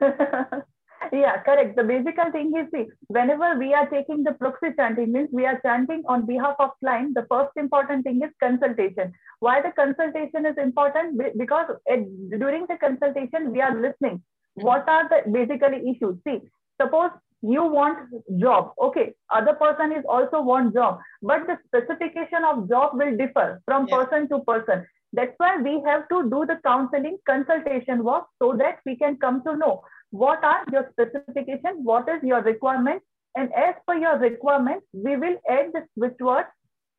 are 0.00 0.66
Yeah, 1.12 1.42
correct. 1.42 1.76
The 1.76 1.84
basic 1.84 2.16
thing 2.32 2.52
is, 2.56 2.66
see, 2.72 2.86
whenever 3.08 3.58
we 3.58 3.74
are 3.74 3.86
taking 3.88 4.24
the 4.24 4.32
proxy 4.32 4.68
chanting, 4.76 5.12
means 5.12 5.28
we 5.32 5.46
are 5.46 5.60
chanting 5.60 6.02
on 6.06 6.26
behalf 6.26 6.56
of 6.58 6.70
client, 6.80 7.14
the 7.14 7.26
first 7.30 7.50
important 7.56 8.04
thing 8.04 8.20
is 8.22 8.30
consultation. 8.42 9.12
Why 9.40 9.60
the 9.60 9.72
consultation 9.72 10.46
is 10.46 10.56
important? 10.56 11.20
Because 11.36 11.66
it, 11.86 12.38
during 12.38 12.66
the 12.68 12.76
consultation, 12.76 13.52
we 13.52 13.60
are 13.60 13.78
listening. 13.78 14.22
What 14.54 14.88
are 14.88 15.08
the 15.08 15.30
basically 15.30 15.90
issues? 15.90 16.16
See, 16.26 16.40
suppose 16.80 17.10
you 17.52 17.64
want 17.64 17.98
job 18.40 18.72
okay 18.80 19.12
other 19.30 19.54
person 19.54 19.92
is 19.92 20.04
also 20.08 20.40
want 20.40 20.74
job 20.74 20.98
but 21.22 21.46
the 21.46 21.56
specification 21.66 22.44
of 22.50 22.68
job 22.68 22.92
will 22.94 23.16
differ 23.16 23.60
from 23.64 23.86
yeah. 23.88 23.96
person 23.96 24.28
to 24.28 24.38
person 24.40 24.86
that's 25.12 25.34
why 25.38 25.56
we 25.58 25.80
have 25.86 26.08
to 26.08 26.22
do 26.30 26.44
the 26.46 26.58
counseling 26.66 27.18
consultation 27.26 28.02
work 28.02 28.24
so 28.42 28.54
that 28.56 28.80
we 28.84 28.96
can 28.96 29.16
come 29.16 29.42
to 29.44 29.56
know 29.56 29.82
what 30.10 30.44
are 30.44 30.64
your 30.72 30.88
specifications, 30.92 31.78
what 31.82 32.08
is 32.08 32.22
your 32.22 32.40
requirement, 32.42 33.02
and 33.36 33.52
as 33.52 33.74
per 33.86 33.94
your 33.94 34.18
requirement, 34.18 34.82
we 34.92 35.16
will 35.16 35.36
add 35.50 35.72
the 35.72 35.82
switch 35.94 36.18
word 36.20 36.46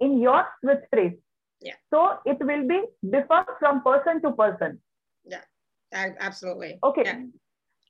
in 0.02 0.20
your 0.20 0.46
switch 0.62 0.84
phrase. 0.92 1.14
Yeah. 1.62 1.76
So 1.94 2.18
it 2.26 2.38
will 2.42 2.68
be 2.68 2.82
differ 3.10 3.46
from 3.60 3.82
person 3.84 4.22
to 4.22 4.32
person. 4.34 4.82
Yeah, 5.26 5.44
absolutely. 5.94 6.80
Okay. 6.84 7.04
Yeah. 7.06 7.22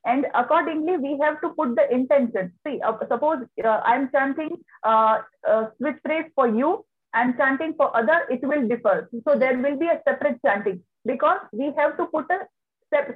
And 0.05 0.27
accordingly, 0.35 0.97
we 0.97 1.19
have 1.21 1.41
to 1.41 1.49
put 1.49 1.75
the 1.75 1.91
intention. 1.91 2.53
See, 2.65 2.79
uh, 2.85 2.93
suppose 3.11 3.39
uh, 3.63 3.81
I'm 3.83 4.11
chanting 4.11 4.51
uh, 4.83 5.21
uh, 5.47 5.65
switch 5.77 5.97
phrase 6.05 6.25
for 6.35 6.47
you, 6.47 6.85
I'm 7.13 7.35
chanting 7.37 7.73
for 7.75 7.95
other, 7.97 8.27
it 8.29 8.41
will 8.43 8.67
differ. 8.67 9.09
So 9.27 9.37
there 9.37 9.57
will 9.57 9.77
be 9.77 9.87
a 9.87 10.01
separate 10.07 10.39
chanting 10.45 10.83
because 11.05 11.39
we 11.53 11.73
have 11.77 11.97
to 11.97 12.05
put 12.07 12.25
a 12.29 12.39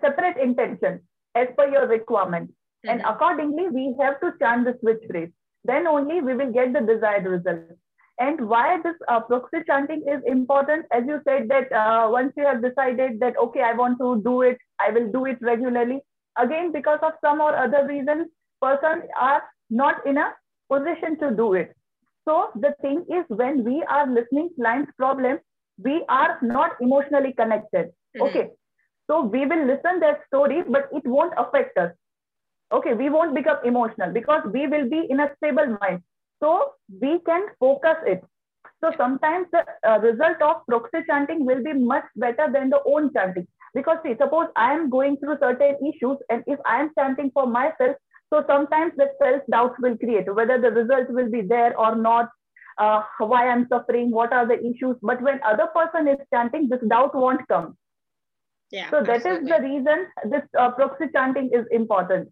separate 0.01 0.37
intention 0.37 1.01
as 1.35 1.47
per 1.57 1.69
your 1.69 1.87
requirement. 1.87 2.49
Mm-hmm. 2.49 2.89
And 2.89 3.01
accordingly, 3.01 3.67
we 3.69 3.95
have 3.99 4.19
to 4.21 4.33
chant 4.39 4.65
the 4.65 4.75
switch 4.79 5.03
phrase. 5.09 5.29
Then 5.65 5.85
only 5.85 6.21
we 6.21 6.33
will 6.33 6.51
get 6.51 6.73
the 6.73 6.81
desired 6.81 7.25
result. 7.25 7.77
And 8.19 8.49
why 8.49 8.81
this 8.83 8.95
uh, 9.07 9.21
proxy 9.21 9.59
chanting 9.67 10.03
is 10.07 10.21
important, 10.25 10.85
as 10.91 11.03
you 11.07 11.21
said 11.25 11.47
that 11.49 11.71
uh, 11.71 12.09
once 12.09 12.33
you 12.35 12.45
have 12.45 12.61
decided 12.61 13.19
that, 13.19 13.37
okay, 13.37 13.61
I 13.61 13.73
want 13.73 13.97
to 13.99 14.21
do 14.23 14.41
it, 14.41 14.57
I 14.79 14.91
will 14.91 15.11
do 15.11 15.25
it 15.25 15.37
regularly. 15.41 16.01
Again, 16.41 16.71
because 16.71 16.99
of 17.01 17.13
some 17.21 17.41
or 17.41 17.55
other 17.55 17.85
reasons, 17.87 18.27
persons 18.61 19.03
are 19.19 19.43
not 19.69 20.05
in 20.05 20.17
a 20.17 20.33
position 20.71 21.17
to 21.19 21.31
do 21.31 21.53
it. 21.53 21.75
So 22.27 22.49
the 22.55 22.75
thing 22.81 23.05
is 23.09 23.25
when 23.27 23.63
we 23.63 23.83
are 23.83 24.07
listening 24.07 24.49
client's 24.55 24.91
problem, 24.97 25.39
we 25.83 26.03
are 26.09 26.37
not 26.41 26.71
emotionally 26.81 27.33
connected. 27.33 27.87
Mm-hmm. 27.87 28.21
Okay. 28.23 28.49
So 29.09 29.21
we 29.23 29.45
will 29.45 29.65
listen 29.65 29.99
their 29.99 30.23
story, 30.27 30.63
but 30.67 30.89
it 30.93 31.05
won't 31.05 31.33
affect 31.37 31.77
us. 31.77 31.91
Okay, 32.71 32.93
we 32.93 33.09
won't 33.09 33.33
become 33.33 33.57
emotional 33.65 34.13
because 34.13 34.43
we 34.53 34.67
will 34.67 34.87
be 34.87 35.07
in 35.09 35.19
a 35.19 35.31
stable 35.37 35.77
mind. 35.81 36.03
So 36.39 36.73
we 37.01 37.19
can 37.25 37.47
focus 37.59 37.97
it. 38.05 38.23
So 38.83 38.91
sometimes 38.97 39.47
the 39.51 39.65
uh, 39.87 39.99
result 39.99 40.41
of 40.41 40.65
proxy 40.67 40.99
chanting 41.07 41.45
will 41.45 41.63
be 41.63 41.73
much 41.73 42.05
better 42.15 42.47
than 42.51 42.69
the 42.69 42.81
own 42.85 43.11
chanting. 43.13 43.47
Because 43.73 43.97
see, 44.03 44.15
suppose 44.19 44.47
I 44.55 44.73
am 44.73 44.89
going 44.89 45.17
through 45.17 45.37
certain 45.41 45.75
issues 45.87 46.17
and 46.29 46.43
if 46.47 46.59
I 46.65 46.81
am 46.81 46.91
chanting 46.97 47.31
for 47.33 47.45
myself, 47.45 47.95
so 48.31 48.43
sometimes 48.47 48.93
the 48.95 49.09
self-doubt 49.21 49.75
will 49.79 49.97
create 49.97 50.33
whether 50.33 50.59
the 50.59 50.71
result 50.71 51.09
will 51.09 51.29
be 51.29 51.41
there 51.41 51.77
or 51.79 51.95
not, 51.95 52.29
uh, 52.77 53.01
why 53.17 53.49
I'm 53.49 53.67
suffering, 53.67 54.11
what 54.11 54.31
are 54.31 54.47
the 54.47 54.59
issues. 54.59 54.95
But 55.01 55.21
when 55.21 55.39
other 55.43 55.67
person 55.75 56.07
is 56.07 56.17
chanting, 56.33 56.69
this 56.69 56.79
doubt 56.87 57.15
won't 57.15 57.47
come. 57.47 57.77
Yeah. 58.71 58.89
So 58.91 59.01
that 59.01 59.25
absolutely. 59.25 59.51
is 59.51 59.57
the 59.57 59.63
reason 59.63 60.07
this 60.25 60.43
uh, 60.57 60.71
proxy 60.71 61.05
chanting 61.13 61.49
is 61.51 61.65
important. 61.71 62.29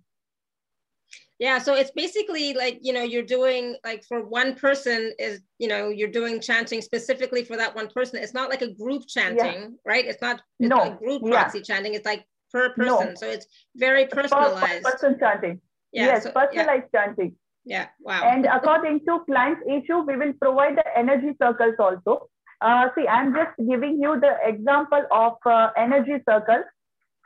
Yeah, 1.40 1.60
so 1.60 1.76
it's 1.76 1.92
basically 1.92 2.54
like, 2.54 2.80
you 2.82 2.94
know, 2.94 3.04
you're 3.04 3.22
doing 3.22 3.76
like 3.86 4.04
for 4.04 4.26
one 4.26 4.56
person 4.56 5.14
is, 5.20 5.40
you 5.60 5.68
know, 5.68 5.90
you're 5.90 6.10
doing 6.10 6.42
chanting 6.42 6.82
specifically 6.82 7.44
for 7.44 7.56
that 7.58 7.76
one 7.76 7.90
person. 7.90 8.20
It's 8.20 8.34
not 8.34 8.50
like 8.50 8.64
a 8.64 8.74
group 8.74 9.04
chanting, 9.08 9.62
yeah. 9.62 9.68
right? 9.86 10.06
It's 10.06 10.22
not 10.22 10.42
it's 10.60 10.70
no. 10.70 10.78
like 10.78 11.00
group 11.00 11.24
proxy 11.24 11.60
yeah. 11.60 11.64
chanting. 11.64 11.94
It's 11.94 12.06
like 12.06 12.26
per 12.52 12.70
person. 12.74 13.10
No. 13.10 13.16
So 13.16 13.28
it's 13.28 13.46
very 13.76 14.08
personalized. 14.08 14.84
Per 14.84 14.92
person 14.92 15.18
chanting. 15.20 15.62
Yeah, 15.92 16.06
yes, 16.08 16.24
so, 16.24 16.32
personalized 16.32 16.86
yeah. 16.92 17.06
chanting. 17.06 17.36
Yeah, 17.66 17.88
wow. 18.00 18.24
And 18.24 18.46
according 18.46 19.02
to 19.06 19.20
client's 19.26 19.62
issue, 19.68 20.00
we 20.00 20.16
will 20.16 20.34
provide 20.42 20.78
the 20.78 20.98
energy 20.98 21.36
circles 21.42 21.76
also. 21.78 22.30
Uh, 22.62 22.88
see, 22.96 23.08
I'm 23.08 23.36
just 23.36 23.52
giving 23.58 24.02
you 24.02 24.20
the 24.20 24.38
example 24.44 25.04
of 25.12 25.34
uh, 25.46 25.70
energy 25.78 26.24
circle. 26.28 26.64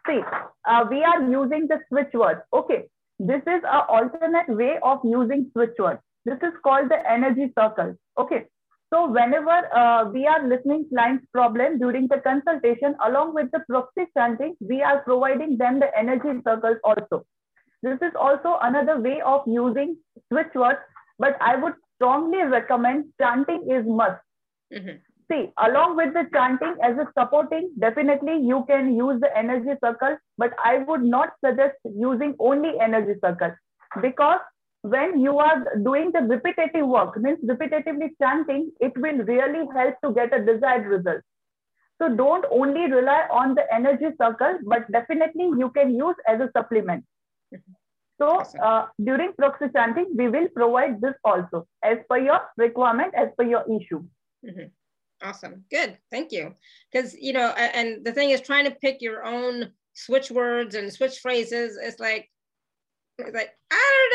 See, 0.08 0.20
uh, 0.68 0.86
we 0.90 1.04
are 1.04 1.22
using 1.22 1.68
the 1.68 1.80
switch 1.88 2.12
word. 2.14 2.42
Okay, 2.52 2.90
this 3.30 3.42
is 3.46 3.62
an 3.64 3.84
alternate 3.88 4.50
way 4.50 4.80
of 4.82 5.00
using 5.04 5.50
switch 5.54 5.78
word. 5.78 6.00
This 6.26 6.40
is 6.42 6.54
called 6.64 6.90
the 6.90 7.00
energy 7.10 7.54
circle. 7.58 7.96
Okay, 8.18 8.46
so 8.92 9.10
whenever 9.10 9.58
uh, 9.76 10.10
we 10.10 10.26
are 10.26 10.48
listening 10.48 10.88
client's 10.90 11.26
problem 11.32 11.78
during 11.78 12.08
the 12.08 12.18
consultation, 12.18 12.96
along 13.06 13.36
with 13.36 13.52
the 13.52 13.60
proxy 13.70 14.06
chanting, 14.18 14.56
we 14.60 14.82
are 14.82 15.02
providing 15.02 15.58
them 15.58 15.80
the 15.80 15.96
energy 15.98 16.42
circles 16.48 16.78
also. 16.84 17.24
This 17.84 18.00
is 18.02 18.14
also 18.20 18.58
another 18.62 19.00
way 19.00 19.22
of 19.22 19.42
using 19.46 19.98
switch 20.32 20.54
words, 20.56 20.80
but 21.20 21.38
I 21.42 21.56
would 21.58 21.74
strongly 21.96 22.44
recommend 22.44 23.06
chanting 23.22 23.70
is 23.70 23.86
must. 23.86 24.22
Mm 24.74 24.84
-hmm. 24.86 25.11
See, 25.32 25.50
along 25.66 25.96
with 25.96 26.14
the 26.14 26.28
chanting 26.34 26.76
as 26.84 26.98
a 26.98 27.08
supporting, 27.18 27.72
definitely 27.80 28.40
you 28.42 28.66
can 28.68 28.94
use 28.94 29.22
the 29.22 29.36
energy 29.38 29.80
circle, 29.84 30.18
but 30.38 30.52
I 30.64 30.80
would 30.80 31.04
not 31.04 31.30
suggest 31.46 31.76
using 31.86 32.36
only 32.40 32.72
energy 32.82 33.18
circle 33.24 33.54
because 34.02 34.40
when 34.82 35.22
you 35.22 35.38
are 35.38 35.64
doing 35.84 36.12
the 36.12 36.22
repetitive 36.22 36.86
work, 36.86 37.16
means 37.18 37.40
repetitively 37.46 38.10
chanting, 38.22 38.72
it 38.82 38.92
will 38.98 39.20
really 39.20 39.68
help 39.74 39.96
to 40.04 40.12
get 40.12 40.34
a 40.34 40.44
desired 40.44 40.88
result. 40.88 41.22
So 42.02 42.14
don't 42.14 42.46
only 42.52 42.92
rely 42.92 43.28
on 43.32 43.56
the 43.56 43.64
energy 43.74 44.08
circle, 44.22 44.58
but 44.66 44.92
definitely 44.92 45.46
you 45.58 45.70
can 45.70 45.96
use 45.96 46.16
as 46.28 46.42
a 46.42 46.50
supplement. 46.58 47.06
So 48.18 48.44
uh, 48.62 48.88
during 49.02 49.32
proxy 49.38 49.68
chanting, 49.74 50.08
we 50.16 50.28
will 50.28 50.50
provide 50.50 51.00
this 51.00 51.14
also 51.24 51.68
as 51.84 52.00
per 52.10 52.18
your 52.18 52.42
requirement, 52.58 53.14
as 53.16 53.30
per 53.38 53.46
your 53.46 53.64
issue. 53.80 54.04
Mm 54.44 54.54
-hmm. 54.56 54.72
Awesome. 55.24 55.64
Good. 55.70 55.98
Thank 56.10 56.32
you. 56.32 56.54
Because, 56.92 57.16
you 57.20 57.34
know, 57.34 57.50
and 57.50 58.04
the 58.04 58.12
thing 58.12 58.32
is 58.32 58.42
trying 58.42 58.66
to 58.66 58.72
pick 58.72 59.02
your 59.02 59.24
own 59.24 59.72
switch 59.94 60.32
words 60.32 60.76
and 60.76 60.92
switch 60.92 61.20
phrases 61.20 61.78
is 61.78 62.00
like, 62.00 62.30
it's 63.18 63.36
like, 63.36 63.52
I 63.72 64.08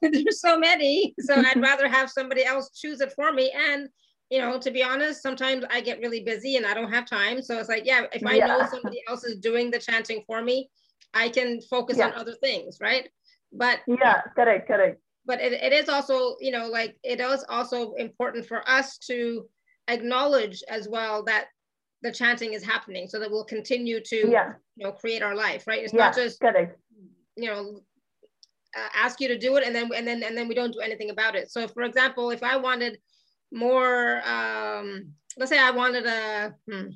don't 0.00 0.12
know. 0.12 0.22
There's 0.24 0.40
so 0.40 0.58
many. 0.58 1.14
So 1.20 1.34
I'd 1.46 1.60
rather 1.60 1.88
have 1.88 2.10
somebody 2.10 2.44
else 2.44 2.70
choose 2.78 3.00
it 3.00 3.12
for 3.12 3.32
me. 3.32 3.52
And, 3.54 3.88
you 4.30 4.40
know, 4.40 4.58
to 4.58 4.70
be 4.70 4.82
honest, 4.82 5.22
sometimes 5.22 5.64
I 5.70 5.80
get 5.80 6.00
really 6.00 6.20
busy 6.20 6.56
and 6.56 6.64
I 6.64 6.74
don't 6.74 6.92
have 6.92 7.06
time. 7.06 7.42
So 7.42 7.58
it's 7.58 7.68
like, 7.68 7.84
yeah, 7.84 8.06
if 8.12 8.24
I 8.24 8.34
yeah. 8.34 8.46
know 8.46 8.66
somebody 8.70 9.02
else 9.08 9.24
is 9.24 9.38
doing 9.38 9.70
the 9.70 9.78
chanting 9.78 10.22
for 10.26 10.42
me, 10.42 10.70
I 11.12 11.28
can 11.28 11.60
focus 11.62 11.98
yeah. 11.98 12.06
on 12.06 12.14
other 12.14 12.34
things, 12.34 12.78
right? 12.80 13.08
But 13.52 13.80
yeah, 13.86 14.22
correct, 14.34 14.66
correct. 14.66 15.00
But 15.26 15.40
it, 15.40 15.52
it 15.52 15.72
is 15.72 15.88
also, 15.88 16.36
you 16.40 16.50
know, 16.50 16.68
like 16.68 16.96
it 17.02 17.20
is 17.20 17.44
also 17.48 17.94
important 17.94 18.46
for 18.46 18.68
us 18.68 18.98
to 19.06 19.46
acknowledge 19.88 20.62
as 20.68 20.88
well 20.88 21.22
that 21.24 21.46
the 22.04 22.12
chanting 22.12 22.52
is 22.52 22.62
happening 22.62 23.08
so 23.08 23.18
that 23.18 23.30
we'll 23.30 23.44
continue 23.44 23.98
to 23.98 24.28
yeah. 24.30 24.52
you 24.76 24.84
know 24.84 24.92
create 24.92 25.22
our 25.22 25.34
life 25.34 25.66
right? 25.66 25.82
It's 25.82 25.92
yeah, 25.92 26.06
not 26.06 26.14
just 26.14 26.38
correct. 26.38 26.78
you 27.36 27.50
know 27.50 27.80
uh, 28.76 28.88
ask 28.94 29.20
you 29.20 29.28
to 29.28 29.38
do 29.38 29.56
it 29.56 29.64
and 29.66 29.74
then 29.74 29.90
and 29.94 30.06
then 30.06 30.22
and 30.22 30.36
then 30.36 30.46
we 30.46 30.54
don't 30.54 30.72
do 30.72 30.80
anything 30.80 31.10
about 31.10 31.34
it. 31.34 31.50
So 31.50 31.66
for 31.66 31.82
example 31.82 32.30
if 32.30 32.42
i 32.42 32.56
wanted 32.56 32.98
more 33.52 34.20
um 34.28 35.12
let's 35.38 35.50
say 35.50 35.58
i 35.58 35.70
wanted 35.70 36.06
a 36.06 36.54
hmm, 36.70 36.88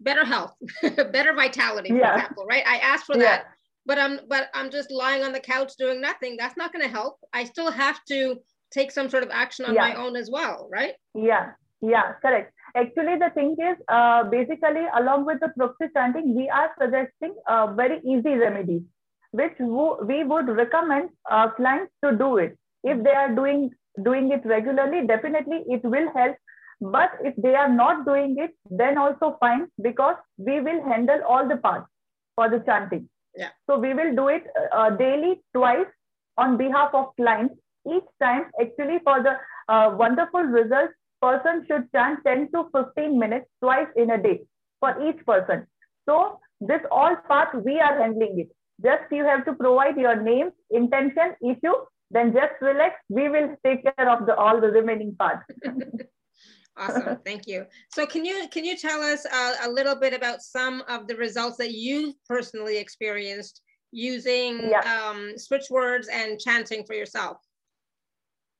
better 0.00 0.24
health 0.24 0.54
better 1.12 1.34
vitality 1.34 1.90
for 1.90 1.96
yeah. 1.96 2.14
example 2.14 2.44
right? 2.46 2.64
I 2.66 2.78
asked 2.78 3.06
for 3.06 3.16
that 3.18 3.44
but 3.86 3.98
i'm 3.98 4.20
but 4.28 4.48
i'm 4.54 4.70
just 4.70 4.90
lying 4.90 5.22
on 5.22 5.32
the 5.32 5.40
couch 5.40 5.72
doing 5.78 6.00
nothing. 6.00 6.36
That's 6.36 6.56
not 6.56 6.72
going 6.72 6.84
to 6.84 6.90
help. 6.90 7.18
I 7.32 7.44
still 7.44 7.70
have 7.70 8.04
to 8.08 8.38
take 8.72 8.90
some 8.90 9.08
sort 9.10 9.22
of 9.22 9.30
action 9.30 9.66
on 9.66 9.74
my 9.74 9.94
own 9.94 10.16
as 10.16 10.30
well 10.30 10.68
right? 10.72 10.94
Yeah 11.14 11.52
yeah, 11.82 12.12
correct. 12.22 12.54
Actually, 12.74 13.16
the 13.18 13.30
thing 13.34 13.56
is, 13.58 13.76
uh, 13.88 14.24
basically, 14.24 14.86
along 14.96 15.26
with 15.26 15.40
the 15.40 15.48
proxy 15.56 15.86
chanting, 15.94 16.34
we 16.34 16.48
are 16.48 16.70
suggesting 16.80 17.34
uh, 17.48 17.66
very 17.74 18.00
easy 18.00 18.34
remedies, 18.34 18.82
which 19.32 19.54
we 19.58 20.24
would 20.24 20.48
recommend 20.48 21.10
uh, 21.30 21.50
clients 21.50 21.92
to 22.02 22.16
do 22.16 22.38
it. 22.38 22.56
If 22.84 23.02
they 23.04 23.10
are 23.10 23.34
doing 23.34 23.70
doing 24.02 24.32
it 24.32 24.40
regularly, 24.46 25.06
definitely 25.06 25.64
it 25.66 25.82
will 25.84 26.10
help. 26.14 26.36
But 26.80 27.10
if 27.22 27.34
they 27.36 27.54
are 27.54 27.68
not 27.68 28.06
doing 28.06 28.36
it, 28.38 28.54
then 28.70 28.96
also 28.96 29.36
fine 29.38 29.68
because 29.82 30.16
we 30.38 30.60
will 30.60 30.82
handle 30.82 31.20
all 31.28 31.46
the 31.46 31.58
parts 31.58 31.86
for 32.34 32.48
the 32.48 32.60
chanting. 32.60 33.08
Yeah. 33.36 33.50
So 33.68 33.78
we 33.78 33.92
will 33.92 34.14
do 34.16 34.28
it 34.28 34.44
uh, 34.72 34.90
daily, 34.90 35.42
twice 35.54 35.86
on 36.38 36.56
behalf 36.56 36.90
of 36.94 37.14
clients. 37.16 37.54
Each 37.86 38.04
time, 38.20 38.44
actually, 38.60 38.98
for 39.04 39.22
the 39.22 39.36
uh, 39.68 39.94
wonderful 39.96 40.42
results, 40.42 40.94
person 41.22 41.64
should 41.66 41.90
chant 41.92 42.18
10 42.26 42.50
to 42.52 42.64
15 42.76 43.18
minutes 43.18 43.46
twice 43.62 43.86
in 43.96 44.10
a 44.10 44.22
day 44.22 44.42
for 44.80 44.90
each 45.08 45.24
person. 45.24 45.66
So 46.08 46.40
this 46.60 46.80
all 46.90 47.16
part 47.28 47.64
we 47.64 47.78
are 47.78 47.98
handling 48.00 48.40
it. 48.40 48.48
Just 48.84 49.10
you 49.12 49.24
have 49.24 49.44
to 49.44 49.52
provide 49.52 49.96
your 49.96 50.20
name, 50.20 50.50
intention, 50.70 51.34
issue, 51.42 51.74
then 52.10 52.32
just 52.32 52.60
relax. 52.60 52.96
We 53.08 53.28
will 53.28 53.56
take 53.64 53.84
care 53.84 54.10
of 54.10 54.26
the 54.26 54.34
all 54.34 54.60
the 54.60 54.68
remaining 54.68 55.14
parts. 55.14 55.44
awesome, 56.76 57.18
thank 57.24 57.46
you. 57.46 57.66
So 57.94 58.06
can 58.06 58.24
you 58.24 58.48
can 58.50 58.64
you 58.64 58.76
tell 58.76 59.00
us 59.00 59.24
uh, 59.26 59.54
a 59.62 59.70
little 59.70 59.94
bit 59.94 60.14
about 60.14 60.42
some 60.42 60.82
of 60.88 61.06
the 61.06 61.16
results 61.16 61.56
that 61.58 61.72
you 61.72 62.14
personally 62.28 62.78
experienced 62.78 63.62
using 63.92 64.70
yeah. 64.70 64.80
um, 64.94 65.34
switch 65.36 65.66
words 65.70 66.08
and 66.08 66.40
chanting 66.40 66.84
for 66.84 66.94
yourself? 66.94 67.38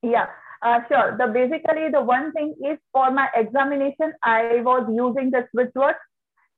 Yeah, 0.02 0.26
uh, 0.62 0.80
sure. 0.88 1.16
The 1.18 1.26
basically 1.26 1.90
the 1.90 2.00
one 2.00 2.32
thing 2.32 2.54
is 2.64 2.78
for 2.92 3.10
my 3.10 3.28
examination, 3.34 4.12
I 4.22 4.60
was 4.62 4.88
using 4.88 5.30
the 5.30 5.46
switch 5.50 5.72
words. 5.74 5.98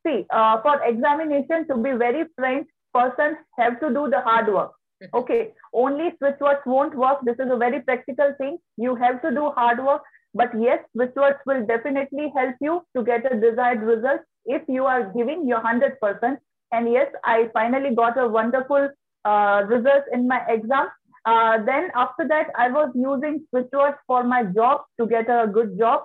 See, 0.06 0.26
uh, 0.30 0.60
for 0.60 0.82
examination, 0.84 1.66
to 1.68 1.76
be 1.76 1.92
very 1.92 2.24
frank, 2.36 2.68
persons 2.92 3.38
have 3.58 3.80
to 3.80 3.88
do 3.88 4.08
the 4.10 4.20
hard 4.20 4.52
work. 4.52 4.72
Okay, 5.12 5.52
only 5.72 6.12
switch 6.18 6.38
words 6.40 6.60
won't 6.64 6.94
work. 6.94 7.18
This 7.24 7.38
is 7.38 7.50
a 7.50 7.56
very 7.56 7.80
practical 7.80 8.32
thing. 8.38 8.58
You 8.76 8.94
have 8.94 9.20
to 9.22 9.30
do 9.30 9.50
hard 9.56 9.84
work. 9.84 10.02
But 10.34 10.50
yes, 10.58 10.80
switch 10.92 11.14
words 11.14 11.38
will 11.46 11.66
definitely 11.66 12.32
help 12.36 12.56
you 12.60 12.82
to 12.96 13.04
get 13.04 13.30
a 13.30 13.38
desired 13.38 13.82
result 13.82 14.20
if 14.46 14.62
you 14.68 14.84
are 14.84 15.12
giving 15.16 15.46
your 15.46 15.60
100%. 15.60 16.38
And 16.72 16.92
yes, 16.92 17.12
I 17.24 17.50
finally 17.52 17.94
got 17.94 18.18
a 18.18 18.28
wonderful 18.28 18.88
uh, 19.24 19.62
result 19.66 20.04
in 20.12 20.26
my 20.26 20.40
exam. 20.48 20.88
Uh, 21.24 21.58
then 21.64 21.90
after 21.94 22.28
that, 22.28 22.48
I 22.56 22.68
was 22.70 22.90
using 22.94 23.46
Switchwords 23.52 23.96
for 24.06 24.24
my 24.24 24.44
job 24.44 24.82
to 25.00 25.06
get 25.06 25.28
a 25.28 25.46
good 25.46 25.78
job. 25.78 26.02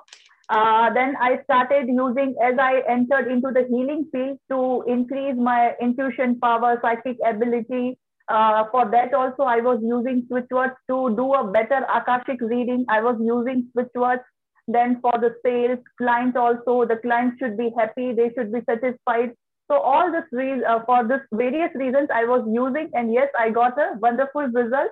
Uh, 0.49 0.91
then 0.93 1.15
I 1.21 1.43
started 1.43 1.87
using 1.87 2.35
as 2.41 2.57
I 2.57 2.81
entered 2.89 3.31
into 3.31 3.51
the 3.53 3.67
healing 3.69 4.07
field 4.11 4.39
to 4.49 4.83
increase 4.87 5.35
my 5.37 5.75
intuition 5.79 6.39
power, 6.39 6.79
psychic 6.81 7.17
ability. 7.25 7.99
Uh, 8.29 8.63
for 8.71 8.89
that 8.89 9.13
also, 9.13 9.43
I 9.43 9.57
was 9.57 9.79
using 9.83 10.25
switchwords 10.31 10.75
to 10.89 11.15
do 11.15 11.33
a 11.33 11.51
better 11.51 11.85
Akashic 11.93 12.41
reading. 12.41 12.85
I 12.89 13.01
was 13.01 13.17
using 13.19 13.67
switchwords. 13.75 14.23
Then 14.67 15.01
for 15.01 15.13
the 15.19 15.35
sales, 15.43 15.79
client 15.97 16.37
also, 16.37 16.85
the 16.85 16.97
client 16.97 17.33
should 17.39 17.57
be 17.57 17.71
happy. 17.77 18.13
They 18.13 18.31
should 18.35 18.51
be 18.53 18.61
satisfied. 18.69 19.31
So 19.69 19.79
all 19.79 20.11
this 20.11 20.25
re- 20.31 20.63
uh, 20.63 20.79
for 20.85 21.07
this 21.07 21.21
various 21.31 21.71
reasons 21.75 22.09
I 22.13 22.25
was 22.25 22.43
using, 22.51 22.89
and 22.93 23.13
yes, 23.13 23.29
I 23.37 23.49
got 23.51 23.77
a 23.79 23.97
wonderful 23.99 24.47
result. 24.47 24.91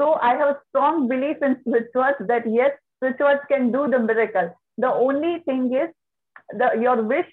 So 0.00 0.14
I 0.14 0.34
have 0.34 0.48
a 0.48 0.58
strong 0.68 1.08
belief 1.08 1.36
in 1.42 1.56
rituals 1.66 2.16
that 2.20 2.42
yes, 2.46 2.72
rituals 3.00 3.40
can 3.48 3.72
do 3.72 3.88
the 3.88 3.98
miracle. 3.98 4.54
The 4.78 4.92
only 4.92 5.40
thing 5.44 5.72
is 5.74 5.90
the 6.50 6.80
your 6.80 7.02
wish, 7.02 7.26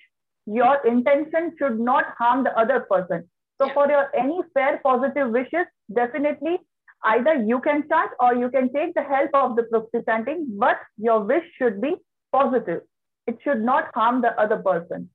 your 0.45 0.85
intention 0.85 1.55
should 1.57 1.79
not 1.79 2.05
harm 2.17 2.43
the 2.43 2.57
other 2.57 2.81
person. 2.81 3.29
So 3.61 3.67
yeah. 3.67 3.73
for 3.73 3.87
your 3.87 4.15
any 4.15 4.39
fair 4.53 4.79
positive 4.83 5.31
wishes, 5.31 5.65
definitely 5.93 6.59
either 7.05 7.35
you 7.35 7.59
can 7.61 7.87
chant 7.89 8.11
or 8.19 8.35
you 8.35 8.49
can 8.49 8.71
take 8.73 8.93
the 8.93 9.03
help 9.03 9.31
of 9.33 9.55
the 9.55 9.63
proxy 9.63 9.99
chanting, 10.05 10.47
but 10.57 10.77
your 10.97 11.23
wish 11.23 11.43
should 11.57 11.81
be 11.81 11.95
positive. 12.31 12.81
It 13.27 13.37
should 13.43 13.61
not 13.61 13.91
harm 13.93 14.21
the 14.21 14.39
other 14.39 14.57
person. 14.57 15.09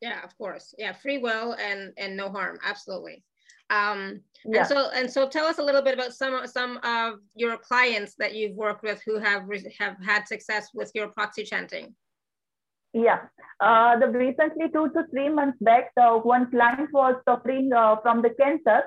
Yeah, 0.00 0.22
of 0.22 0.36
course. 0.38 0.74
Yeah, 0.78 0.92
free 0.92 1.18
will 1.18 1.54
and 1.54 1.92
and 1.96 2.16
no 2.16 2.30
harm. 2.30 2.58
Absolutely. 2.62 3.24
Um, 3.70 4.20
yeah. 4.44 4.60
And 4.60 4.68
so 4.68 4.90
and 4.94 5.10
so, 5.10 5.28
tell 5.28 5.46
us 5.46 5.58
a 5.58 5.62
little 5.62 5.82
bit 5.82 5.94
about 5.94 6.14
some 6.14 6.46
some 6.46 6.78
of 6.82 7.20
your 7.34 7.56
clients 7.56 8.14
that 8.18 8.34
you've 8.34 8.56
worked 8.56 8.82
with 8.82 9.02
who 9.04 9.18
have 9.18 9.42
have 9.78 9.96
had 10.04 10.26
success 10.26 10.68
with 10.72 10.90
your 10.94 11.08
proxy 11.08 11.42
chanting. 11.42 11.94
Yeah, 12.94 13.20
uh, 13.60 13.98
the 13.98 14.08
recently 14.08 14.66
two 14.72 14.88
to 14.90 15.04
three 15.10 15.28
months 15.28 15.58
back, 15.60 15.90
the 15.96 16.18
one 16.22 16.50
client 16.50 16.90
was 16.92 17.16
suffering 17.28 17.70
uh, 17.72 17.96
from 18.02 18.22
the 18.22 18.30
cancer. 18.30 18.84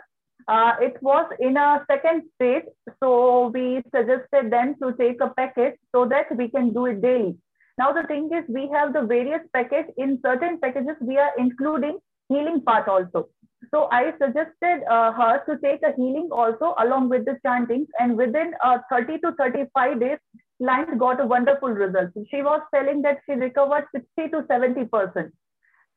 Uh, 0.47 0.73
it 0.81 0.97
was 1.01 1.29
in 1.39 1.55
a 1.55 1.85
second 1.89 2.23
stage, 2.35 2.63
so 2.99 3.51
we 3.53 3.83
suggested 3.95 4.51
them 4.51 4.75
to 4.81 4.93
take 4.97 5.21
a 5.21 5.29
package 5.37 5.75
so 5.93 6.05
that 6.05 6.35
we 6.35 6.49
can 6.49 6.73
do 6.73 6.87
it 6.87 7.01
daily. 7.01 7.37
Now 7.77 7.91
the 7.91 8.03
thing 8.03 8.29
is, 8.33 8.43
we 8.47 8.67
have 8.73 8.93
the 8.93 9.03
various 9.03 9.41
packages. 9.53 9.93
In 9.97 10.19
certain 10.25 10.59
packages, 10.59 10.95
we 10.99 11.17
are 11.17 11.31
including 11.37 11.99
healing 12.29 12.61
part 12.61 12.87
also. 12.87 13.29
So 13.69 13.87
I 13.91 14.11
suggested 14.19 14.83
uh, 14.89 15.11
her 15.11 15.43
to 15.45 15.57
take 15.59 15.81
a 15.83 15.93
healing 15.95 16.29
also 16.31 16.73
along 16.79 17.09
with 17.09 17.25
the 17.25 17.37
chanting. 17.45 17.85
And 17.99 18.17
within 18.17 18.53
uh, 18.63 18.79
30 18.89 19.19
to 19.19 19.31
35 19.33 19.99
days, 19.99 20.17
client 20.61 20.97
got 20.97 21.21
a 21.21 21.25
wonderful 21.25 21.69
result. 21.69 22.09
She 22.29 22.41
was 22.41 22.61
telling 22.73 23.01
that 23.03 23.19
she 23.25 23.33
recovered 23.33 23.85
60 23.93 24.29
to 24.29 24.41
70%. 24.49 25.31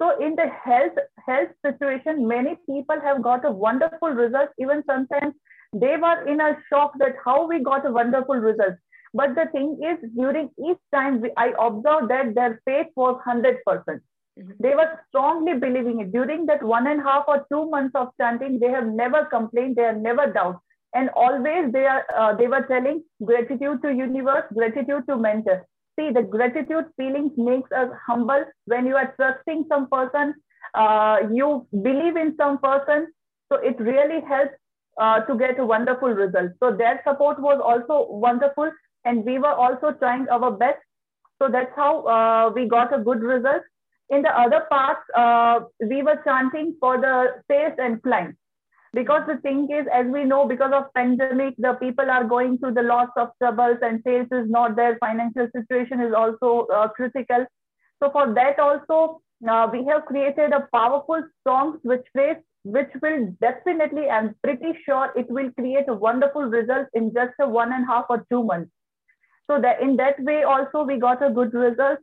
So 0.00 0.18
in 0.20 0.34
the 0.34 0.48
health 0.48 0.98
health 1.24 1.50
situation, 1.64 2.26
many 2.26 2.56
people 2.66 3.00
have 3.00 3.22
got 3.22 3.44
a 3.44 3.50
wonderful 3.50 4.10
result. 4.10 4.48
Even 4.58 4.82
sometimes 4.86 5.34
they 5.72 5.96
were 5.96 6.26
in 6.26 6.40
a 6.40 6.56
shock 6.68 6.92
that 6.98 7.16
how 7.24 7.46
we 7.46 7.62
got 7.62 7.86
a 7.86 7.92
wonderful 7.92 8.36
result. 8.36 8.74
But 9.12 9.36
the 9.36 9.46
thing 9.52 9.78
is, 9.82 10.10
during 10.16 10.50
each 10.58 10.78
time 10.92 11.20
we, 11.20 11.30
I 11.36 11.52
observed 11.58 12.10
that 12.10 12.34
their 12.34 12.60
faith 12.64 12.88
was 12.96 13.20
100%. 13.26 13.60
Mm-hmm. 13.64 14.13
They 14.36 14.74
were 14.74 15.00
strongly 15.08 15.54
believing 15.54 16.00
it. 16.00 16.12
During 16.12 16.46
that 16.46 16.62
one 16.62 16.86
and 16.86 17.00
a 17.00 17.04
half 17.04 17.24
or 17.28 17.46
two 17.52 17.68
months 17.70 17.94
of 17.94 18.08
chanting, 18.20 18.58
they 18.58 18.70
have 18.70 18.86
never 18.86 19.24
complained, 19.26 19.76
they 19.76 19.82
have 19.84 19.96
never 19.98 20.26
doubt. 20.32 20.60
And 20.94 21.10
always 21.10 21.72
they 21.72 21.86
are 21.86 22.04
uh, 22.16 22.34
they 22.36 22.46
were 22.46 22.62
telling 22.66 23.02
gratitude 23.24 23.82
to 23.82 23.92
universe, 23.92 24.44
gratitude 24.54 25.04
to 25.08 25.16
mentor. 25.16 25.66
See, 25.98 26.10
the 26.10 26.22
gratitude 26.22 26.86
feelings 26.96 27.32
makes 27.36 27.70
us 27.72 27.90
humble. 28.06 28.44
When 28.66 28.86
you 28.86 28.96
are 28.96 29.12
trusting 29.16 29.66
some 29.68 29.88
person, 29.88 30.34
uh, 30.74 31.18
you 31.32 31.66
believe 31.82 32.16
in 32.16 32.34
some 32.36 32.58
person, 32.58 33.12
so 33.52 33.58
it 33.58 33.78
really 33.80 34.20
helps 34.20 34.54
uh, 35.00 35.20
to 35.20 35.36
get 35.36 35.58
a 35.58 35.66
wonderful 35.66 36.08
result. 36.10 36.52
So 36.60 36.76
their 36.76 37.00
support 37.06 37.40
was 37.40 37.60
also 37.62 38.06
wonderful, 38.10 38.70
and 39.04 39.24
we 39.24 39.38
were 39.38 39.54
also 39.66 39.92
trying 39.92 40.28
our 40.28 40.50
best. 40.50 40.78
So 41.40 41.48
that's 41.50 41.72
how 41.76 42.06
uh, 42.06 42.50
we 42.54 42.66
got 42.68 42.94
a 42.94 42.98
good 42.98 43.20
result. 43.20 43.62
In 44.10 44.22
the 44.22 44.38
other 44.38 44.66
parts, 44.70 45.00
uh, 45.16 45.60
we 45.88 46.02
were 46.02 46.20
chanting 46.24 46.76
for 46.78 47.00
the 47.00 47.42
sales 47.50 47.74
and 47.78 48.02
clients. 48.02 48.38
Because 48.92 49.22
the 49.26 49.38
thing 49.38 49.68
is, 49.72 49.86
as 49.92 50.06
we 50.06 50.24
know, 50.24 50.46
because 50.46 50.70
of 50.72 50.92
pandemic, 50.94 51.54
the 51.58 51.72
people 51.80 52.08
are 52.08 52.22
going 52.22 52.58
through 52.58 52.74
the 52.74 52.82
lots 52.82 53.10
of 53.16 53.30
troubles 53.42 53.78
and 53.82 54.00
sales 54.06 54.28
is 54.30 54.48
not 54.48 54.76
there. 54.76 54.96
Financial 55.00 55.48
situation 55.54 56.00
is 56.00 56.14
also 56.14 56.66
uh, 56.72 56.88
critical. 56.88 57.44
So 58.00 58.10
for 58.12 58.32
that 58.34 58.60
also, 58.60 59.20
uh, 59.48 59.68
we 59.72 59.84
have 59.86 60.04
created 60.04 60.52
a 60.52 60.68
powerful, 60.72 61.22
strong 61.40 61.78
switch 61.82 62.06
phrase, 62.12 62.36
which 62.62 62.90
will 63.02 63.34
definitely, 63.40 64.08
I'm 64.08 64.36
pretty 64.44 64.78
sure 64.84 65.10
it 65.16 65.28
will 65.28 65.50
create 65.58 65.86
a 65.88 65.94
wonderful 65.94 66.44
result 66.44 66.86
in 66.94 67.12
just 67.12 67.34
a 67.40 67.48
one 67.48 67.72
and 67.72 67.84
a 67.84 67.86
half 67.86 68.04
or 68.08 68.24
two 68.30 68.44
months. 68.44 68.70
So 69.50 69.60
that 69.60 69.82
in 69.82 69.96
that 69.96 70.20
way 70.20 70.44
also 70.44 70.84
we 70.84 70.98
got 70.98 71.20
a 71.24 71.30
good 71.30 71.52
result. 71.52 71.98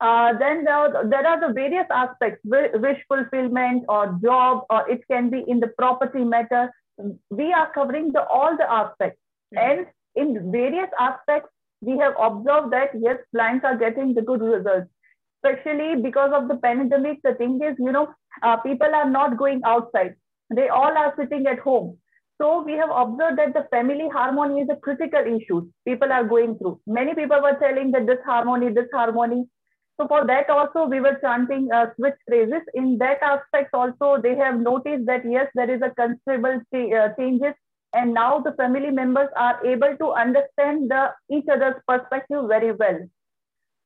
Uh, 0.00 0.36
then 0.38 0.64
there, 0.64 1.04
there 1.08 1.26
are 1.26 1.40
the 1.40 1.54
various 1.54 1.86
aspects, 1.90 2.40
wish 2.44 3.02
fulfillment 3.08 3.84
or 3.88 4.18
job, 4.22 4.64
or 4.68 4.88
it 4.90 5.00
can 5.10 5.30
be 5.30 5.42
in 5.48 5.58
the 5.58 5.68
property 5.78 6.22
matter. 6.22 6.70
We 7.30 7.52
are 7.52 7.72
covering 7.72 8.12
the, 8.12 8.26
all 8.26 8.56
the 8.56 8.70
aspects. 8.70 9.20
Mm-hmm. 9.54 9.70
And 9.70 9.86
in 10.14 10.52
various 10.52 10.90
aspects, 11.00 11.50
we 11.80 11.98
have 11.98 12.14
observed 12.20 12.72
that 12.72 12.90
yes, 13.00 13.18
clients 13.34 13.64
are 13.64 13.76
getting 13.76 14.14
the 14.14 14.22
good 14.22 14.40
results. 14.40 14.90
Especially 15.44 16.00
because 16.02 16.30
of 16.34 16.48
the 16.48 16.56
pandemic, 16.56 17.20
the 17.22 17.34
thing 17.34 17.60
is, 17.62 17.76
you 17.78 17.92
know, 17.92 18.08
uh, 18.42 18.56
people 18.56 18.92
are 18.94 19.08
not 19.08 19.38
going 19.38 19.60
outside. 19.64 20.14
They 20.54 20.68
all 20.68 20.96
are 20.96 21.14
sitting 21.18 21.46
at 21.46 21.58
home. 21.58 21.98
So 22.40 22.62
we 22.62 22.72
have 22.72 22.90
observed 22.90 23.38
that 23.38 23.54
the 23.54 23.66
family 23.70 24.08
harmony 24.12 24.60
is 24.60 24.68
a 24.70 24.76
critical 24.76 25.20
issue 25.20 25.68
people 25.86 26.12
are 26.12 26.24
going 26.24 26.58
through. 26.58 26.80
Many 26.86 27.14
people 27.14 27.40
were 27.40 27.58
telling 27.58 27.92
that 27.92 28.06
this 28.06 28.18
harmony, 28.26 28.72
this 28.72 28.88
harmony, 28.92 29.46
so 29.98 30.06
for 30.06 30.26
that 30.26 30.50
also 30.50 30.86
we 30.86 31.00
were 31.00 31.18
chanting 31.20 31.68
uh, 31.72 31.86
switch 31.96 32.14
phrases. 32.26 32.62
In 32.74 32.98
that 32.98 33.22
aspect 33.22 33.74
also 33.74 34.20
they 34.22 34.36
have 34.36 34.60
noticed 34.60 35.06
that 35.06 35.22
yes, 35.28 35.48
there 35.54 35.70
is 35.70 35.80
a 35.82 35.90
considerable 35.90 36.60
uh, 36.74 37.08
changes 37.18 37.54
and 37.94 38.12
now 38.12 38.40
the 38.40 38.52
family 38.52 38.90
members 38.90 39.28
are 39.36 39.64
able 39.66 39.96
to 39.96 40.12
understand 40.12 40.90
the 40.90 41.12
each 41.30 41.46
other's 41.50 41.80
perspective 41.88 42.44
very 42.48 42.72
well. 42.72 42.98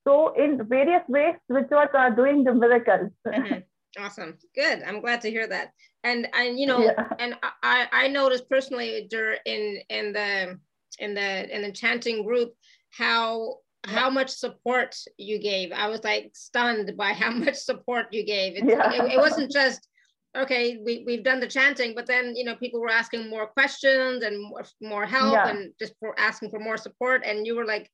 So 0.06 0.34
in 0.34 0.66
various 0.66 1.02
ways, 1.08 1.34
switchwords 1.50 1.94
are 1.94 2.10
doing 2.10 2.44
the 2.44 2.54
miracles. 2.54 3.10
Mm-hmm. 3.26 3.60
Awesome, 3.98 4.38
good. 4.54 4.82
I'm 4.86 5.00
glad 5.00 5.20
to 5.22 5.30
hear 5.30 5.46
that. 5.48 5.72
And 6.04 6.28
and 6.32 6.58
you 6.58 6.66
know, 6.66 6.80
yeah. 6.80 7.08
and 7.18 7.34
I 7.62 7.88
I 7.92 8.08
noticed 8.08 8.48
personally 8.48 9.06
during 9.10 9.38
in 9.44 9.82
in 9.88 10.12
the 10.12 10.58
in 10.98 11.14
the 11.14 11.54
in 11.54 11.62
the 11.62 11.72
chanting 11.72 12.24
group 12.24 12.54
how 12.90 13.58
how 13.84 14.10
much 14.10 14.30
support 14.30 14.96
you 15.16 15.38
gave. 15.38 15.72
I 15.72 15.88
was 15.88 16.02
like 16.04 16.30
stunned 16.34 16.96
by 16.96 17.12
how 17.12 17.30
much 17.44 17.56
support 17.56 18.06
you 18.12 18.24
gave. 18.24 18.56
Yeah. 18.56 18.92
It, 18.92 19.12
it, 19.12 19.18
wasn't 19.18 19.50
just 19.50 19.86
okay, 20.36 20.78
we, 20.84 21.02
we've 21.06 21.24
done 21.24 21.40
the 21.40 21.46
chanting, 21.46 21.94
but 21.94 22.06
then 22.06 22.36
you 22.36 22.44
know 22.44 22.56
people 22.56 22.80
were 22.80 22.90
asking 22.90 23.28
more 23.28 23.46
questions 23.46 24.22
and 24.22 24.40
more, 24.42 24.64
more 24.80 25.06
help 25.06 25.32
yeah. 25.32 25.48
and 25.48 25.72
just 25.78 25.94
for 25.98 26.18
asking 26.18 26.50
for 26.50 26.60
more 26.60 26.76
support. 26.76 27.22
And 27.24 27.46
you 27.46 27.56
were 27.56 27.66
like 27.66 27.90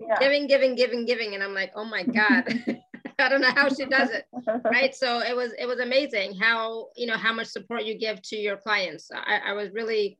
yeah. 0.00 0.18
giving, 0.18 0.46
giving, 0.46 0.74
giving, 0.74 1.04
giving. 1.04 1.34
And 1.34 1.42
I'm 1.42 1.54
like, 1.54 1.72
oh 1.74 1.84
my 1.84 2.04
God. 2.04 2.44
I 3.18 3.28
don't 3.28 3.40
know 3.40 3.52
how 3.54 3.68
she 3.68 3.84
does 3.84 4.10
it. 4.10 4.26
right. 4.64 4.94
So 4.94 5.20
it 5.20 5.36
was 5.36 5.52
it 5.58 5.66
was 5.66 5.78
amazing 5.78 6.34
how 6.34 6.88
you 6.96 7.06
know 7.06 7.16
how 7.16 7.32
much 7.32 7.46
support 7.46 7.84
you 7.84 7.96
give 7.96 8.20
to 8.22 8.36
your 8.36 8.56
clients. 8.56 9.10
I, 9.14 9.40
I 9.46 9.52
was 9.52 9.70
really 9.72 10.18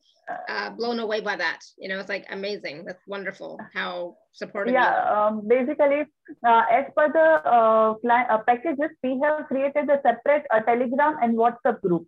uh, 0.49 0.71
blown 0.71 0.99
away 0.99 1.21
by 1.21 1.37
that. 1.37 1.61
You 1.79 1.89
know, 1.89 2.01
it's 2.01 2.09
like 2.09 2.27
amazing. 2.31 2.85
That's 2.85 3.03
wonderful 3.07 3.59
how 3.73 4.17
supportive. 4.33 4.75
Yeah, 4.75 4.95
um, 5.11 5.47
basically, 5.47 6.03
uh, 6.47 6.63
as 6.71 6.85
per 6.97 7.13
the 7.13 7.49
uh, 7.49 7.95
client, 7.95 8.31
uh, 8.31 8.39
packages, 8.47 8.91
we 9.03 9.21
have 9.23 9.47
created 9.47 9.89
a 9.91 10.01
separate 10.03 10.45
uh, 10.53 10.61
Telegram 10.61 11.17
and 11.23 11.37
WhatsApp 11.37 11.81
group. 11.83 12.07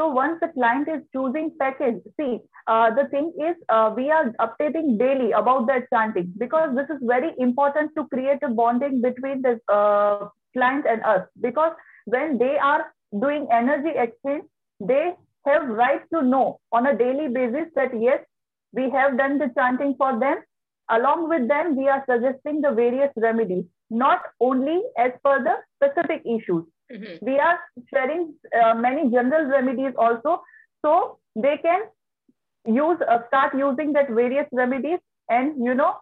So 0.00 0.08
once 0.08 0.38
the 0.40 0.48
client 0.48 0.88
is 0.88 1.02
choosing 1.12 1.52
package, 1.60 2.00
see, 2.18 2.38
uh, 2.66 2.94
the 2.94 3.08
thing 3.08 3.32
is 3.38 3.56
uh, 3.68 3.92
we 3.94 4.10
are 4.10 4.32
updating 4.40 4.98
daily 4.98 5.32
about 5.32 5.66
that 5.66 5.84
chanting 5.92 6.32
because 6.38 6.74
this 6.74 6.88
is 6.88 6.96
very 7.02 7.32
important 7.38 7.92
to 7.96 8.06
create 8.08 8.42
a 8.42 8.48
bonding 8.48 9.02
between 9.02 9.42
the 9.42 9.60
uh, 9.72 10.28
client 10.54 10.86
and 10.88 11.02
us 11.04 11.26
because 11.40 11.72
when 12.06 12.38
they 12.38 12.56
are 12.56 12.92
doing 13.20 13.46
energy 13.52 13.90
exchange, 13.94 14.44
they 14.80 15.12
have 15.46 15.68
right 15.68 16.02
to 16.14 16.22
know 16.22 16.60
on 16.72 16.86
a 16.86 16.96
daily 16.96 17.28
basis 17.28 17.68
that 17.74 17.90
yes, 17.98 18.20
we 18.72 18.90
have 18.90 19.18
done 19.18 19.38
the 19.38 19.50
chanting 19.56 19.94
for 19.96 20.18
them. 20.18 20.42
Along 20.90 21.28
with 21.28 21.48
them, 21.48 21.76
we 21.76 21.88
are 21.88 22.04
suggesting 22.08 22.60
the 22.60 22.72
various 22.72 23.10
remedies, 23.16 23.64
not 23.90 24.22
only 24.40 24.82
as 24.98 25.12
per 25.24 25.42
the 25.42 25.54
specific 25.76 26.22
issues. 26.26 26.64
Mm-hmm. 26.92 27.24
We 27.24 27.38
are 27.38 27.58
sharing 27.92 28.34
uh, 28.60 28.74
many 28.74 29.10
general 29.10 29.46
remedies 29.46 29.94
also, 29.96 30.42
so 30.84 31.18
they 31.34 31.56
can 31.62 31.82
use 32.66 32.98
uh, 33.08 33.18
start 33.28 33.54
using 33.56 33.92
that 33.94 34.10
various 34.10 34.46
remedies 34.52 34.98
and 35.28 35.64
you 35.64 35.74
know 35.74 35.94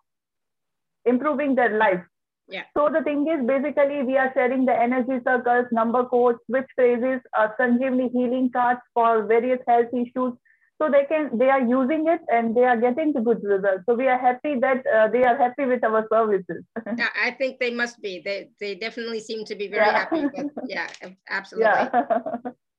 improving 1.05 1.55
their 1.55 1.79
life. 1.79 2.03
Yeah. 2.51 2.65
So 2.77 2.89
the 2.93 3.03
thing 3.03 3.27
is, 3.29 3.47
basically, 3.47 4.03
we 4.03 4.17
are 4.17 4.31
sharing 4.35 4.65
the 4.65 4.75
energy 4.75 5.23
circles, 5.25 5.67
number 5.73 6.05
codes, 6.05 6.39
switch 6.47 6.67
phrases, 6.75 7.21
uh, 7.39 7.49
Sanjeevani 7.59 8.11
healing 8.13 8.51
cards 8.53 8.81
for 8.95 9.25
various 9.27 9.61
health 9.67 9.89
issues. 9.93 10.35
So 10.81 10.89
they 10.91 11.05
can, 11.05 11.37
they 11.37 11.51
are 11.51 11.61
using 11.61 12.09
it 12.09 12.21
and 12.29 12.57
they 12.57 12.65
are 12.65 12.77
getting 12.77 13.13
the 13.13 13.21
good 13.21 13.43
results. 13.43 13.85
So 13.87 13.95
we 13.95 14.09
are 14.09 14.19
happy 14.19 14.59
that 14.61 14.83
uh, 14.87 15.09
they 15.09 15.25
are 15.25 15.37
happy 15.37 15.67
with 15.67 15.85
our 15.85 16.07
services. 16.11 16.65
yeah, 16.97 17.09
I 17.23 17.33
think 17.33 17.61
they 17.61 17.71
must 17.71 18.01
be. 18.01 18.23
They 18.25 18.49
they 18.59 18.77
definitely 18.77 19.21
seem 19.21 19.45
to 19.45 19.55
be 19.55 19.69
very 19.69 19.85
yeah. 19.85 19.99
happy. 19.99 20.23
With, 20.23 20.51
yeah, 20.67 20.89
absolutely. 21.29 21.69
Yeah. 21.69 22.31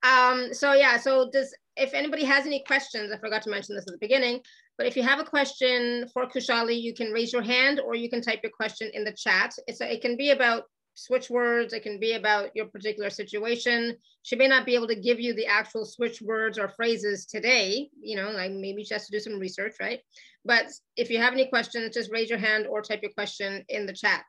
um. 0.04 0.52
So 0.52 0.74
yeah. 0.74 0.98
So 0.98 1.30
does 1.30 1.54
if 1.78 1.94
anybody 1.94 2.24
has 2.26 2.48
any 2.48 2.64
questions, 2.64 3.12
I 3.12 3.18
forgot 3.18 3.44
to 3.44 3.52
mention 3.52 3.76
this 3.76 3.86
at 3.88 3.94
the 3.94 3.98
beginning, 4.00 4.42
but 4.82 4.88
if 4.88 4.98
you 4.98 5.04
have 5.04 5.20
a 5.20 5.24
question 5.24 6.08
for 6.12 6.26
Khushali, 6.26 6.82
you 6.82 6.96
can 6.96 7.12
raise 7.12 7.32
your 7.32 7.44
hand 7.44 7.80
or 7.80 7.94
you 7.94 8.10
can 8.10 8.20
type 8.20 8.40
your 8.42 8.52
question 8.52 8.90
in 8.96 9.04
the 9.04 9.12
chat. 9.12 9.54
It's 9.68 9.80
a, 9.80 9.94
it 9.94 10.02
can 10.02 10.18
be 10.18 10.32
about 10.32 10.64
switch 10.96 11.30
words. 11.30 11.72
It 11.72 11.84
can 11.84 12.00
be 12.00 12.14
about 12.14 12.50
your 12.56 12.66
particular 12.66 13.12
situation. 13.12 13.96
She 14.24 14.36
may 14.36 14.48
not 14.48 14.66
be 14.66 14.74
able 14.74 14.88
to 14.88 14.96
give 14.96 15.20
you 15.20 15.36
the 15.36 15.46
actual 15.46 15.86
switch 15.86 16.20
words 16.20 16.58
or 16.58 16.68
phrases 16.68 17.28
today, 17.28 17.92
you 18.02 18.16
know, 18.16 18.32
like 18.32 18.54
maybe 18.54 18.84
she 18.84 18.96
has 18.96 19.06
to 19.06 19.12
do 19.12 19.20
some 19.20 19.38
research, 19.38 19.76
right? 19.80 20.00
But 20.46 20.66
if 20.98 21.12
you 21.12 21.20
have 21.20 21.34
any 21.34 21.46
questions, 21.46 21.94
just 21.94 22.12
raise 22.12 22.32
your 22.32 22.40
hand 22.40 22.66
or 22.66 22.82
type 22.82 23.04
your 23.04 23.12
question 23.12 23.64
in 23.70 23.86
the 23.86 23.94
chat. 23.94 24.24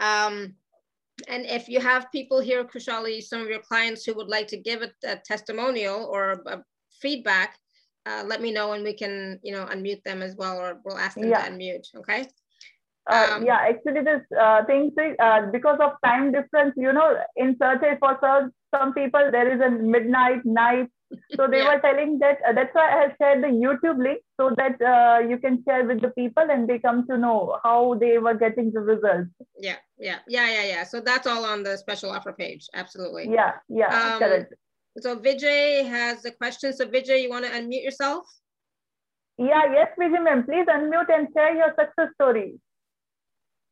Um, 0.00 0.54
and 1.28 1.44
if 1.44 1.68
you 1.68 1.80
have 1.80 2.10
people 2.12 2.40
here, 2.40 2.64
Khushali, 2.64 3.22
some 3.22 3.42
of 3.42 3.48
your 3.50 3.60
clients 3.60 4.06
who 4.06 4.14
would 4.14 4.28
like 4.28 4.46
to 4.46 4.56
give 4.56 4.80
a, 4.80 4.90
a 5.06 5.16
testimonial 5.22 6.08
or 6.10 6.30
a, 6.30 6.54
a 6.54 6.62
feedback, 6.98 7.58
uh, 8.08 8.24
let 8.24 8.40
me 8.40 8.52
know 8.52 8.72
and 8.72 8.82
we 8.82 8.94
can, 8.94 9.38
you 9.42 9.52
know, 9.52 9.66
unmute 9.66 10.02
them 10.04 10.22
as 10.22 10.34
well, 10.36 10.58
or 10.58 10.80
we'll 10.84 10.98
ask 10.98 11.16
them 11.16 11.28
yeah. 11.28 11.44
to 11.44 11.52
unmute. 11.52 11.86
Okay. 11.96 12.26
Uh, 13.10 13.28
um, 13.32 13.44
yeah, 13.44 13.58
actually, 13.60 14.02
this 14.02 14.22
uh, 14.38 14.64
thing 14.64 14.92
uh, 15.18 15.46
because 15.50 15.78
of 15.80 15.92
time 16.04 16.30
difference, 16.30 16.74
you 16.76 16.92
know, 16.92 17.16
in 17.36 17.56
search 17.60 17.80
for 18.00 18.18
some, 18.20 18.52
some 18.74 18.92
people 18.92 19.30
there 19.32 19.50
is 19.54 19.60
a 19.60 19.70
midnight 19.70 20.44
night. 20.44 20.88
So 21.36 21.48
they 21.50 21.58
yeah. 21.62 21.74
were 21.74 21.80
telling 21.80 22.18
that 22.18 22.36
uh, 22.46 22.52
that's 22.52 22.74
why 22.74 22.86
I 22.92 23.02
have 23.02 23.12
shared 23.18 23.42
the 23.42 23.48
YouTube 23.48 23.98
link 24.02 24.20
so 24.38 24.50
that 24.58 24.76
uh, 24.82 25.26
you 25.26 25.38
can 25.38 25.64
share 25.66 25.86
with 25.86 26.02
the 26.02 26.10
people 26.10 26.44
and 26.50 26.68
they 26.68 26.78
come 26.78 27.06
to 27.06 27.16
know 27.16 27.58
how 27.64 27.94
they 27.94 28.18
were 28.18 28.34
getting 28.34 28.70
the 28.72 28.80
results. 28.80 29.30
Yeah, 29.58 29.76
yeah, 29.98 30.18
yeah, 30.28 30.50
yeah, 30.50 30.64
yeah. 30.64 30.84
So 30.84 31.00
that's 31.00 31.26
all 31.26 31.46
on 31.46 31.62
the 31.62 31.78
special 31.78 32.10
offer 32.10 32.34
page. 32.34 32.66
Absolutely. 32.74 33.30
Yeah, 33.30 33.52
yeah, 33.70 33.86
um, 33.86 34.18
correct. 34.18 34.52
So 34.96 35.16
Vijay 35.16 35.86
has 35.88 36.24
a 36.24 36.30
question. 36.32 36.72
So 36.72 36.86
Vijay, 36.86 37.22
you 37.22 37.30
want 37.30 37.44
to 37.44 37.50
unmute 37.50 37.84
yourself? 37.84 38.26
Yeah, 39.38 39.72
yes, 39.72 39.88
Vijay 39.98 40.22
ma'am. 40.22 40.44
Please 40.44 40.66
unmute 40.66 41.12
and 41.14 41.28
share 41.36 41.54
your 41.54 41.74
success 41.78 42.08
story. 42.14 42.58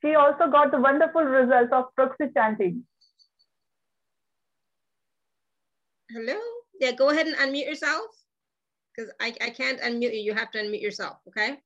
She 0.04 0.14
also 0.14 0.50
got 0.50 0.70
the 0.70 0.78
wonderful 0.78 1.22
results 1.22 1.72
of 1.72 1.86
proxy 1.96 2.26
chanting. 2.36 2.84
Hello? 6.10 6.38
Yeah, 6.78 6.92
go 6.92 7.10
ahead 7.10 7.26
and 7.26 7.36
unmute 7.36 7.66
yourself. 7.66 8.06
Because 8.94 9.12
I, 9.20 9.34
I 9.40 9.50
can't 9.50 9.80
unmute 9.80 10.14
you. 10.14 10.20
You 10.20 10.34
have 10.34 10.50
to 10.52 10.58
unmute 10.58 10.82
yourself, 10.82 11.18
okay? 11.28 11.58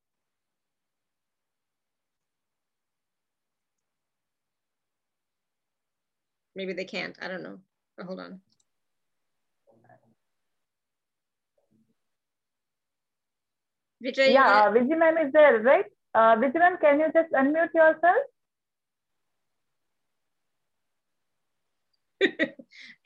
Maybe 6.56 6.72
they 6.72 6.84
can't. 6.84 7.16
I 7.22 7.28
don't 7.28 7.42
know. 7.42 7.58
Oh, 8.00 8.04
hold 8.04 8.20
on. 8.20 8.40
Vijay, 14.04 14.32
yeah, 14.32 14.64
uh, 14.66 14.70
Vijay 14.72 14.98
ma'am 14.98 15.18
is 15.18 15.32
there, 15.32 15.60
right? 15.60 15.84
Uh, 16.14 16.36
Vijay 16.36 16.54
ma'am, 16.54 16.78
can 16.80 17.00
you 17.00 17.06
just 17.12 17.32
unmute 17.32 17.74
yourself? 17.74 18.24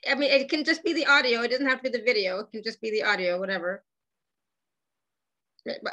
I 0.08 0.14
mean, 0.14 0.30
it 0.30 0.48
can 0.48 0.64
just 0.64 0.84
be 0.84 0.92
the 0.92 1.06
audio. 1.06 1.42
It 1.42 1.50
doesn't 1.50 1.66
have 1.66 1.82
to 1.82 1.90
be 1.90 1.98
the 1.98 2.04
video. 2.04 2.40
It 2.40 2.50
can 2.52 2.62
just 2.62 2.80
be 2.80 2.90
the 2.90 3.04
audio, 3.04 3.38
whatever. 3.38 3.82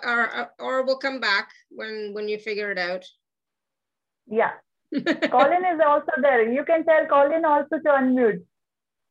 Or, 0.03 0.51
or 0.59 0.83
we'll 0.83 0.97
come 0.97 1.19
back 1.21 1.49
when 1.69 2.13
when 2.13 2.27
you 2.27 2.37
figure 2.37 2.71
it 2.71 2.77
out. 2.77 3.05
Yeah. 4.27 4.51
Colin 4.93 5.65
is 5.65 5.79
also 5.85 6.11
there. 6.21 6.51
You 6.51 6.65
can 6.65 6.83
tell 6.83 7.05
Colin 7.05 7.45
also 7.45 7.77
to 7.77 7.89
unmute. 7.89 8.43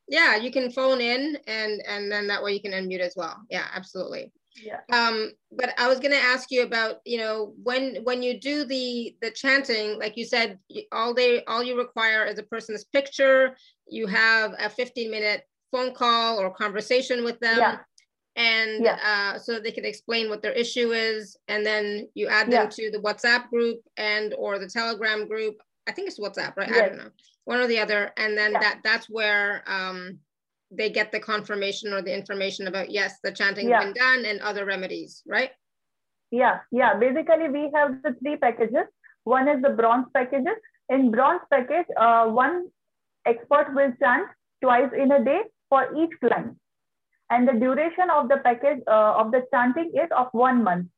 Yeah, 0.06 0.36
you 0.36 0.50
can 0.50 0.70
phone 0.70 1.00
in 1.00 1.38
and 1.46 1.80
and 1.86 2.12
then 2.12 2.26
that 2.26 2.42
way 2.42 2.52
you 2.52 2.60
can 2.60 2.72
unmute 2.72 3.00
as 3.00 3.14
well. 3.16 3.40
Yeah, 3.48 3.66
absolutely. 3.74 4.32
Yeah. 4.62 4.80
Um, 4.92 5.32
but 5.52 5.72
I 5.78 5.88
was 5.88 6.00
going 6.00 6.12
to 6.12 6.20
ask 6.20 6.50
you 6.50 6.62
about, 6.62 6.96
you 7.04 7.18
know, 7.18 7.54
when 7.62 7.96
when 8.04 8.22
you 8.22 8.38
do 8.40 8.64
the 8.64 9.16
the 9.20 9.30
chanting, 9.30 9.98
like 9.98 10.16
you 10.16 10.24
said, 10.24 10.58
all 10.92 11.14
they 11.14 11.44
all 11.44 11.62
you 11.62 11.76
require 11.76 12.24
is 12.24 12.38
a 12.38 12.42
person's 12.42 12.84
picture. 12.84 13.56
You 13.88 14.06
have 14.06 14.54
a 14.58 14.68
15 14.68 15.10
minute 15.10 15.42
phone 15.72 15.94
call 15.94 16.38
or 16.38 16.50
conversation 16.50 17.24
with 17.24 17.38
them. 17.40 17.58
Yeah. 17.58 17.78
And 18.36 18.84
yeah. 18.84 18.98
Uh, 19.34 19.38
so 19.38 19.58
they 19.58 19.72
can 19.72 19.84
explain 19.84 20.28
what 20.28 20.42
their 20.42 20.52
issue 20.52 20.92
is, 20.92 21.36
and 21.48 21.66
then 21.66 22.08
you 22.14 22.28
add 22.28 22.46
them 22.46 22.64
yeah. 22.64 22.66
to 22.66 22.90
the 22.90 22.98
WhatsApp 22.98 23.48
group 23.50 23.80
and 23.96 24.34
or 24.38 24.58
the 24.58 24.68
Telegram 24.68 25.26
group. 25.26 25.56
I 25.88 25.92
think 25.92 26.08
it's 26.08 26.20
WhatsApp, 26.20 26.56
right? 26.56 26.68
Yes. 26.68 26.78
I 26.78 26.88
don't 26.88 26.98
know, 26.98 27.10
one 27.44 27.60
or 27.60 27.66
the 27.66 27.80
other. 27.80 28.12
And 28.16 28.38
then 28.38 28.52
that 28.52 28.80
that's 28.84 29.10
where 29.10 29.64
um, 29.66 30.18
they 30.70 30.90
get 30.90 31.10
the 31.10 31.20
confirmation 31.20 31.92
or 31.92 32.02
the 32.02 32.14
information 32.14 32.66
about 32.66 32.90
yes 32.90 33.18
the 33.22 33.32
chanting 33.32 33.68
yeah. 33.68 33.84
been 33.84 33.92
done 33.92 34.24
and 34.24 34.40
other 34.40 34.64
remedies 34.64 35.22
right? 35.26 35.50
Yeah 36.30 36.60
yeah. 36.70 36.94
Basically 36.98 37.48
we 37.48 37.70
have 37.74 38.02
the 38.02 38.14
three 38.22 38.36
packages. 38.36 38.86
One 39.24 39.48
is 39.48 39.62
the 39.62 39.70
bronze 39.70 40.06
packages. 40.14 40.56
In 40.88 41.10
bronze 41.10 41.42
package 41.50 41.86
uh, 41.96 42.26
one 42.26 42.66
expert 43.26 43.74
will 43.74 43.92
chant 44.00 44.28
twice 44.62 44.90
in 44.96 45.12
a 45.12 45.24
day 45.24 45.40
for 45.68 45.88
each 45.96 46.10
client. 46.20 46.56
And 47.30 47.46
the 47.46 47.52
duration 47.52 48.10
of 48.10 48.28
the 48.28 48.38
package 48.38 48.80
uh, 48.86 49.14
of 49.16 49.30
the 49.30 49.44
chanting 49.52 49.92
is 49.94 50.08
of 50.16 50.28
one 50.32 50.64
month. 50.64 50.88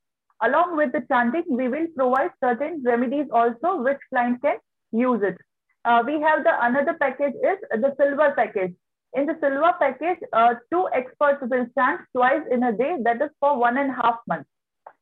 Along 0.43 0.77
with 0.77 0.93
the 0.93 1.05
chanting 1.09 1.45
we 1.49 1.69
will 1.69 1.87
provide 1.97 2.31
certain 2.43 2.83
remedies 2.85 3.27
also 3.33 3.83
which 3.83 3.99
client 4.11 4.43
can 4.43 4.59
use 4.93 5.23
it. 5.23 5.37
Uh, 5.85 6.03
we 6.05 6.21
have 6.21 6.45
the 6.45 6.55
another 6.65 6.95
package 7.01 7.35
is 7.43 7.59
the 7.71 7.95
silver 7.99 8.33
package 8.37 8.75
in 9.15 9.27
the 9.27 9.37
silver 9.41 9.73
package, 9.79 10.19
uh, 10.33 10.55
two 10.73 10.89
experts 10.95 11.39
will 11.43 11.67
chant 11.77 12.01
twice 12.17 12.43
in 12.51 12.63
a 12.63 12.73
day. 12.73 12.97
That 13.03 13.21
is 13.21 13.31
for 13.41 13.59
one 13.59 13.77
and 13.77 13.91
a 13.91 13.95
half 13.95 14.17
months. 14.27 14.49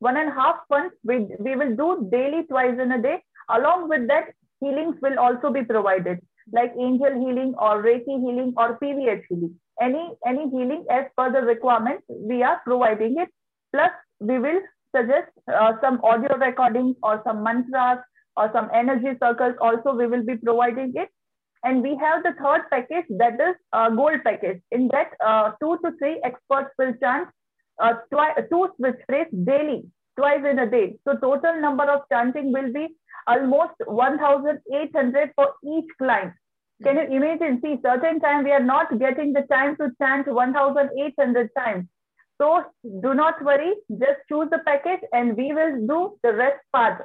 One 0.00 0.16
and 0.16 0.30
a 0.30 0.32
half 0.32 0.56
months, 0.70 0.96
we, 1.04 1.28
we 1.38 1.56
will 1.56 1.76
do 1.76 2.08
daily 2.10 2.44
twice 2.48 2.78
in 2.80 2.92
a 2.92 3.00
day. 3.00 3.22
Along 3.48 3.88
with 3.88 4.08
that, 4.08 4.32
healings 4.60 4.96
will 5.00 5.18
also 5.18 5.52
be 5.52 5.62
provided, 5.62 6.18
like 6.52 6.72
angel 6.78 7.12
healing 7.12 7.54
or 7.58 7.82
Reiki 7.82 8.18
healing 8.24 8.54
or 8.56 8.78
PVH 8.82 9.22
healing. 9.28 9.54
Any, 9.80 10.10
any 10.26 10.50
healing 10.50 10.84
as 10.90 11.04
per 11.16 11.32
the 11.32 11.42
requirements, 11.42 12.02
we 12.08 12.42
are 12.42 12.60
providing 12.64 13.16
it. 13.18 13.28
Plus, 13.72 13.90
we 14.18 14.38
will 14.38 14.60
suggest 14.94 15.30
uh, 15.52 15.72
some 15.80 16.00
audio 16.02 16.36
recordings 16.36 16.96
or 17.02 17.22
some 17.24 17.42
mantras 17.42 17.98
or 18.36 18.50
some 18.52 18.68
energy 18.74 19.16
circles 19.22 19.54
also 19.60 19.94
we 19.94 20.06
will 20.06 20.24
be 20.24 20.36
providing 20.36 20.92
it. 20.96 21.08
And 21.62 21.82
we 21.82 21.96
have 21.96 22.22
the 22.22 22.32
third 22.42 22.62
package 22.70 23.04
that 23.18 23.34
is 23.34 23.56
uh, 23.72 23.90
gold 23.90 24.24
package. 24.24 24.60
In 24.70 24.88
that, 24.92 25.12
uh, 25.24 25.52
two 25.60 25.78
to 25.84 25.92
three 25.98 26.20
experts 26.24 26.70
will 26.78 26.94
chant 27.02 27.28
uh, 27.80 27.94
two 28.50 28.68
switch 28.76 29.00
phrase 29.06 29.26
daily, 29.44 29.84
twice 30.16 30.44
in 30.50 30.58
a 30.58 30.70
day. 30.70 30.98
So 31.06 31.16
total 31.16 31.60
number 31.60 31.84
of 31.84 32.02
chanting 32.10 32.52
will 32.52 32.72
be 32.72 32.88
almost 33.26 33.74
1,800 33.86 35.32
for 35.34 35.52
each 35.64 35.86
client. 35.98 36.32
Can 36.82 36.96
you 36.96 37.16
imagine? 37.16 37.60
See, 37.62 37.76
certain 37.84 38.20
time 38.20 38.44
we 38.44 38.52
are 38.52 38.62
not 38.62 38.98
getting 38.98 39.32
the 39.32 39.42
time 39.42 39.76
to 39.76 39.90
chant 40.00 40.26
1,800 40.26 41.50
times. 41.56 41.86
So 42.40 42.64
do 43.02 43.12
not 43.12 43.44
worry, 43.44 43.74
just 43.90 44.20
choose 44.28 44.48
the 44.50 44.60
package 44.64 45.00
and 45.12 45.36
we 45.36 45.52
will 45.52 45.86
do 45.86 46.18
the 46.22 46.32
rest 46.32 46.60
part. 46.72 47.02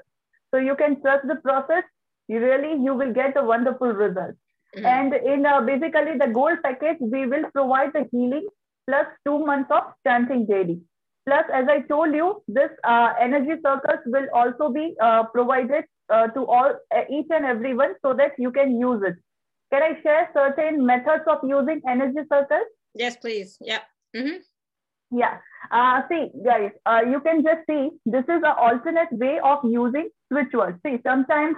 So 0.51 0.59
you 0.59 0.75
can 0.77 1.01
trust 1.01 1.27
the 1.27 1.35
process. 1.35 1.83
You 2.29 2.39
really, 2.39 2.81
you 2.81 2.93
will 2.93 3.13
get 3.13 3.35
a 3.35 3.43
wonderful 3.43 3.89
result. 3.89 4.35
Mm-hmm. 4.75 4.85
And 4.85 5.13
in 5.13 5.45
uh, 5.45 5.61
basically 5.61 6.17
the 6.17 6.31
gold 6.33 6.57
package, 6.63 6.97
we 6.99 7.25
will 7.25 7.45
provide 7.53 7.93
the 7.93 8.07
healing 8.11 8.47
plus 8.87 9.07
two 9.25 9.39
months 9.45 9.71
of 9.71 9.83
chanting 10.05 10.45
daily. 10.45 10.81
Plus, 11.25 11.45
as 11.51 11.65
I 11.67 11.79
told 11.81 12.13
you, 12.13 12.43
this 12.47 12.69
uh, 12.83 13.13
energy 13.19 13.59
circles 13.65 13.99
will 14.05 14.27
also 14.33 14.71
be 14.71 14.93
uh, 15.01 15.23
provided 15.23 15.85
uh, 16.09 16.27
to 16.27 16.45
all 16.45 16.71
uh, 16.95 17.01
each 17.09 17.27
and 17.31 17.45
everyone 17.45 17.95
so 18.03 18.13
that 18.13 18.33
you 18.37 18.51
can 18.51 18.79
use 18.79 19.01
it. 19.03 19.15
Can 19.73 19.81
I 19.81 19.99
share 20.03 20.29
certain 20.33 20.85
methods 20.85 21.23
of 21.27 21.39
using 21.43 21.81
energy 21.89 22.19
circles? 22.31 22.67
Yes, 22.93 23.17
please. 23.17 23.57
Yeah. 23.59 23.79
Mm-hmm. 24.15 25.17
Yeah. 25.17 25.37
Uh, 25.71 26.01
see, 26.09 26.29
guys, 26.45 26.71
uh, 26.85 27.01
you 27.09 27.19
can 27.21 27.43
just 27.43 27.65
see 27.67 27.89
this 28.05 28.23
is 28.25 28.43
an 28.43 28.55
alternate 28.59 29.11
way 29.11 29.39
of 29.43 29.59
using 29.63 30.09
switch 30.31 30.53
words. 30.53 30.77
See, 30.85 30.99
sometimes 31.03 31.55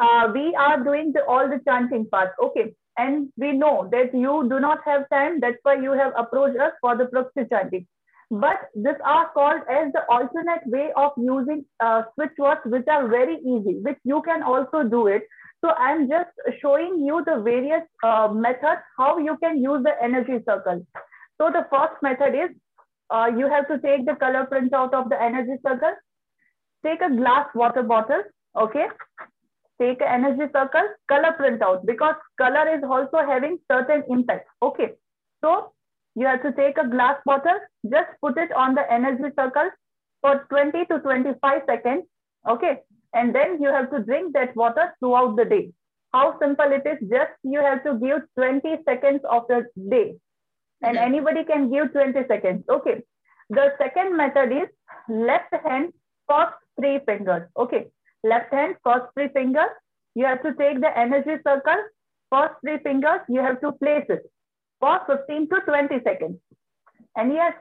uh, 0.00 0.28
we 0.32 0.54
are 0.54 0.82
doing 0.82 1.12
the, 1.12 1.24
all 1.24 1.48
the 1.48 1.60
chanting 1.66 2.06
part. 2.06 2.32
Okay. 2.42 2.74
And 2.96 3.32
we 3.36 3.52
know 3.52 3.88
that 3.92 4.12
you 4.12 4.46
do 4.48 4.58
not 4.58 4.78
have 4.84 5.08
time. 5.10 5.38
That's 5.40 5.58
why 5.62 5.80
you 5.80 5.92
have 5.92 6.12
approached 6.16 6.58
us 6.58 6.72
for 6.80 6.96
the 6.96 7.06
proxy 7.06 7.44
chanting. 7.50 7.86
But 8.30 8.68
these 8.74 9.00
are 9.04 9.30
called 9.32 9.62
as 9.70 9.92
the 9.92 10.02
alternate 10.10 10.66
way 10.66 10.90
of 10.96 11.12
using 11.16 11.64
uh, 11.80 12.02
switch 12.14 12.36
words, 12.38 12.60
which 12.66 12.86
are 12.88 13.08
very 13.08 13.36
easy, 13.36 13.78
which 13.80 13.98
you 14.04 14.20
can 14.22 14.42
also 14.42 14.82
do 14.82 15.06
it. 15.06 15.22
So 15.64 15.70
I'm 15.70 16.08
just 16.08 16.28
showing 16.60 17.04
you 17.06 17.22
the 17.24 17.40
various 17.42 17.82
uh, 18.02 18.28
methods, 18.28 18.82
how 18.96 19.18
you 19.18 19.36
can 19.42 19.62
use 19.62 19.82
the 19.82 19.94
energy 20.02 20.44
circle. 20.46 20.86
So 21.40 21.50
the 21.50 21.66
first 21.70 21.94
method 22.02 22.34
is 22.34 22.50
uh, 23.10 23.30
you 23.36 23.48
have 23.48 23.66
to 23.68 23.78
take 23.78 24.04
the 24.04 24.14
color 24.16 24.44
print 24.44 24.74
out 24.74 24.92
of 24.92 25.08
the 25.08 25.20
energy 25.20 25.56
circle. 25.66 25.94
Take 26.84 27.00
a 27.00 27.14
glass 27.14 27.46
water 27.54 27.82
bottle, 27.82 28.22
okay? 28.56 28.86
Take 29.80 30.00
an 30.00 30.24
energy 30.24 30.50
circle, 30.52 30.88
color 31.08 31.36
printout 31.38 31.86
because 31.86 32.14
color 32.36 32.68
is 32.76 32.82
also 32.82 33.18
having 33.18 33.58
certain 33.70 34.02
impact, 34.08 34.48
okay? 34.62 34.92
So 35.44 35.72
you 36.14 36.26
have 36.26 36.42
to 36.42 36.52
take 36.52 36.78
a 36.78 36.88
glass 36.88 37.16
bottle, 37.24 37.58
just 37.88 38.10
put 38.20 38.36
it 38.38 38.52
on 38.52 38.74
the 38.74 38.90
energy 38.92 39.32
circle 39.38 39.70
for 40.20 40.46
20 40.50 40.84
to 40.86 40.98
25 40.98 41.62
seconds, 41.66 42.04
okay? 42.48 42.80
And 43.14 43.34
then 43.34 43.62
you 43.62 43.68
have 43.68 43.90
to 43.92 44.02
drink 44.02 44.34
that 44.34 44.56
water 44.56 44.94
throughout 44.98 45.36
the 45.36 45.44
day. 45.44 45.72
How 46.12 46.38
simple 46.40 46.72
it 46.72 46.86
is, 46.86 46.98
just 47.08 47.32
you 47.44 47.60
have 47.60 47.84
to 47.84 47.94
give 47.98 48.22
20 48.36 48.78
seconds 48.84 49.20
of 49.30 49.46
the 49.48 49.66
day 49.88 50.18
and 50.82 50.96
-hmm. 50.96 51.04
anybody 51.04 51.44
can 51.44 51.70
give 51.70 51.92
20 51.92 52.24
seconds. 52.28 52.68
Okay. 52.68 53.02
The 53.50 53.74
second 53.78 54.16
method 54.16 54.52
is 54.52 54.68
left 55.08 55.54
hand 55.64 55.92
first 56.30 56.58
three 56.78 56.98
fingers. 57.06 57.48
Okay. 57.56 57.90
Left 58.24 58.52
hand 58.52 58.76
first 58.84 59.06
three 59.14 59.28
fingers. 59.28 59.70
You 60.14 60.26
have 60.26 60.42
to 60.42 60.54
take 60.54 60.80
the 60.80 60.96
energy 60.96 61.40
circle. 61.46 61.82
First 62.30 62.54
three 62.62 62.78
fingers, 62.82 63.20
you 63.28 63.40
have 63.40 63.60
to 63.60 63.72
place 63.72 64.04
it 64.08 64.22
for 64.80 65.00
15 65.06 65.48
to 65.48 65.60
20 65.60 66.00
seconds. 66.04 66.38
And 67.16 67.32
yes, 67.32 67.54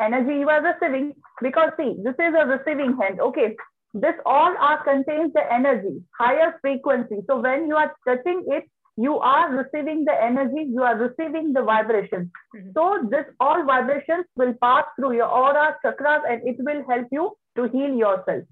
energy 0.00 0.38
you 0.40 0.48
are 0.48 0.62
receiving 0.62 1.14
because 1.42 1.70
see, 1.76 1.96
this 2.02 2.14
is 2.14 2.34
a 2.38 2.46
receiving 2.46 2.96
hand. 3.00 3.20
Okay. 3.20 3.56
This 3.94 4.14
all 4.26 4.54
are 4.60 4.84
contains 4.84 5.32
the 5.32 5.42
energy, 5.52 6.02
higher 6.16 6.54
frequency. 6.60 7.20
So 7.26 7.40
when 7.40 7.66
you 7.68 7.74
are 7.74 7.94
touching 8.06 8.44
it, 8.48 8.64
you 8.98 9.16
are 9.18 9.50
receiving 9.50 10.04
the 10.04 10.12
energy, 10.12 10.66
you 10.68 10.82
are 10.82 10.96
receiving 10.96 11.52
the 11.52 11.62
vibration. 11.62 12.30
Mm-hmm. 12.54 12.70
So 12.74 13.08
this 13.10 13.24
all 13.40 13.64
vibrations 13.64 14.26
will 14.36 14.54
pass 14.60 14.84
through 14.96 15.14
your 15.14 15.28
aura, 15.28 15.76
chakras, 15.84 16.20
and 16.28 16.46
it 16.46 16.56
will 16.58 16.84
help 16.88 17.06
you 17.10 17.32
to 17.56 17.68
heal 17.68 17.94
yourself. 17.94 18.44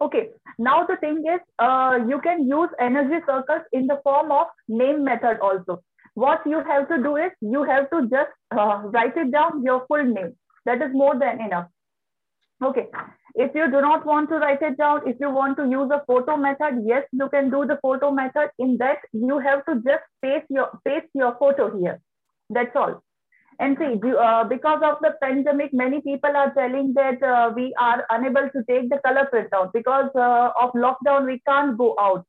Okay, 0.00 0.30
now 0.58 0.86
the 0.86 0.96
thing 0.96 1.24
is, 1.26 1.40
uh, 1.58 1.98
you 2.08 2.20
can 2.20 2.48
use 2.48 2.68
energy 2.80 3.22
circles 3.26 3.62
in 3.72 3.86
the 3.86 4.00
form 4.02 4.32
of 4.32 4.46
name 4.68 5.04
method 5.04 5.38
also. 5.40 5.82
What 6.14 6.42
you 6.46 6.62
have 6.62 6.88
to 6.88 7.02
do 7.02 7.16
is, 7.16 7.30
you 7.40 7.64
have 7.64 7.90
to 7.90 8.02
just 8.08 8.30
uh, 8.50 8.82
write 8.84 9.16
it 9.16 9.30
down 9.30 9.62
your 9.62 9.84
full 9.86 10.04
name. 10.04 10.36
That 10.66 10.82
is 10.82 10.90
more 10.92 11.18
than 11.18 11.40
enough. 11.40 11.68
Okay, 12.62 12.86
if 13.34 13.54
you 13.54 13.70
do 13.70 13.80
not 13.80 14.06
want 14.06 14.28
to 14.30 14.36
write 14.36 14.62
it 14.62 14.78
down, 14.78 15.06
if 15.06 15.16
you 15.20 15.30
want 15.30 15.56
to 15.58 15.68
use 15.68 15.90
a 15.92 16.02
photo 16.06 16.36
method, 16.36 16.82
yes, 16.86 17.02
you 17.12 17.28
can 17.28 17.50
do 17.50 17.66
the 17.66 17.78
photo 17.82 18.10
method. 18.10 18.50
In 18.58 18.76
that, 18.78 18.98
you 19.12 19.38
have 19.38 19.64
to 19.66 19.74
just 19.76 20.04
paste 20.22 20.46
your 20.48 20.70
paste 20.84 21.08
your 21.14 21.36
photo 21.38 21.76
here. 21.76 22.00
That's 22.48 22.74
all. 22.76 23.02
And 23.60 23.76
see, 23.78 24.00
uh, 24.18 24.44
because 24.44 24.80
of 24.82 24.96
the 25.00 25.14
pandemic, 25.22 25.72
many 25.72 26.00
people 26.00 26.36
are 26.36 26.52
telling 26.54 26.92
that 26.94 27.22
uh, 27.22 27.52
we 27.54 27.74
are 27.78 28.04
unable 28.10 28.48
to 28.50 28.64
take 28.68 28.90
the 28.90 28.98
color 29.04 29.28
printout 29.32 29.72
because 29.72 30.10
uh, 30.16 30.50
of 30.60 30.72
lockdown. 30.72 31.26
We 31.26 31.40
can't 31.46 31.78
go 31.78 31.94
out. 32.00 32.26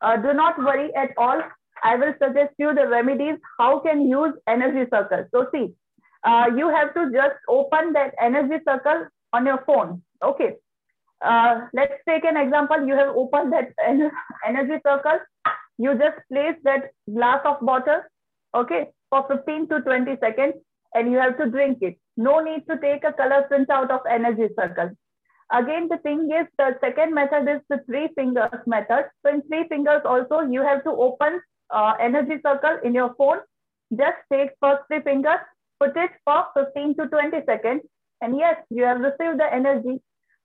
Uh, 0.00 0.16
do 0.16 0.32
not 0.32 0.58
worry 0.58 0.94
at 0.94 1.10
all. 1.16 1.42
I 1.82 1.96
will 1.96 2.14
suggest 2.22 2.54
you 2.58 2.74
the 2.74 2.88
remedies. 2.88 3.38
How 3.58 3.80
can 3.80 4.08
use 4.08 4.32
energy 4.48 4.88
circle? 4.90 5.26
So 5.30 5.46
see, 5.52 5.72
uh, 6.24 6.46
you 6.56 6.68
have 6.68 6.94
to 6.94 7.10
just 7.12 7.36
open 7.48 7.92
that 7.92 8.14
energy 8.20 8.62
circle 8.66 9.06
on 9.32 9.46
your 9.46 9.62
phone 9.66 10.02
Okay. 10.22 10.56
Uh, 11.24 11.66
let's 11.72 11.94
take 12.08 12.24
an 12.24 12.36
example. 12.36 12.86
You 12.86 12.94
have 12.94 13.16
opened 13.16 13.52
that 13.52 13.72
energy 14.46 14.80
circle. 14.86 15.18
You 15.78 15.94
just 15.94 16.16
place 16.30 16.56
that 16.64 16.90
glass 17.12 17.40
of 17.44 17.56
water, 17.60 18.10
okay, 18.54 18.88
for 19.16 19.36
15 19.36 19.68
to 19.68 19.80
20 19.80 20.16
seconds, 20.20 20.54
and 20.94 21.10
you 21.10 21.18
have 21.18 21.36
to 21.38 21.50
drink 21.50 21.78
it. 21.80 21.98
No 22.16 22.40
need 22.40 22.66
to 22.68 22.78
take 22.78 23.04
a 23.04 23.12
color 23.12 23.42
print 23.48 23.70
out 23.70 23.90
of 23.90 24.00
energy 24.10 24.48
circle. 24.58 24.90
Again, 25.52 25.88
the 25.88 25.98
thing 25.98 26.30
is, 26.32 26.46
the 26.58 26.76
second 26.80 27.14
method 27.14 27.48
is 27.48 27.60
the 27.68 27.80
three 27.86 28.08
fingers 28.16 28.60
method. 28.66 29.04
So 29.24 29.32
in 29.32 29.42
three 29.42 29.68
fingers 29.68 30.02
also, 30.04 30.40
you 30.40 30.62
have 30.62 30.82
to 30.84 30.90
open 30.90 31.40
uh, 31.70 31.94
energy 32.00 32.40
circle 32.44 32.78
in 32.82 32.94
your 32.94 33.14
phone. 33.16 33.38
Just 33.96 34.18
take 34.32 34.50
first 34.60 34.82
three 34.88 35.02
fingers, 35.02 35.38
put 35.78 35.96
it 35.96 36.10
for 36.24 36.46
15 36.54 36.96
to 36.96 37.06
20 37.06 37.38
seconds, 37.46 37.82
and 38.20 38.36
yes, 38.36 38.56
you 38.70 38.82
have 38.84 39.00
received 39.00 39.38
the 39.38 39.52
energy. 39.52 40.00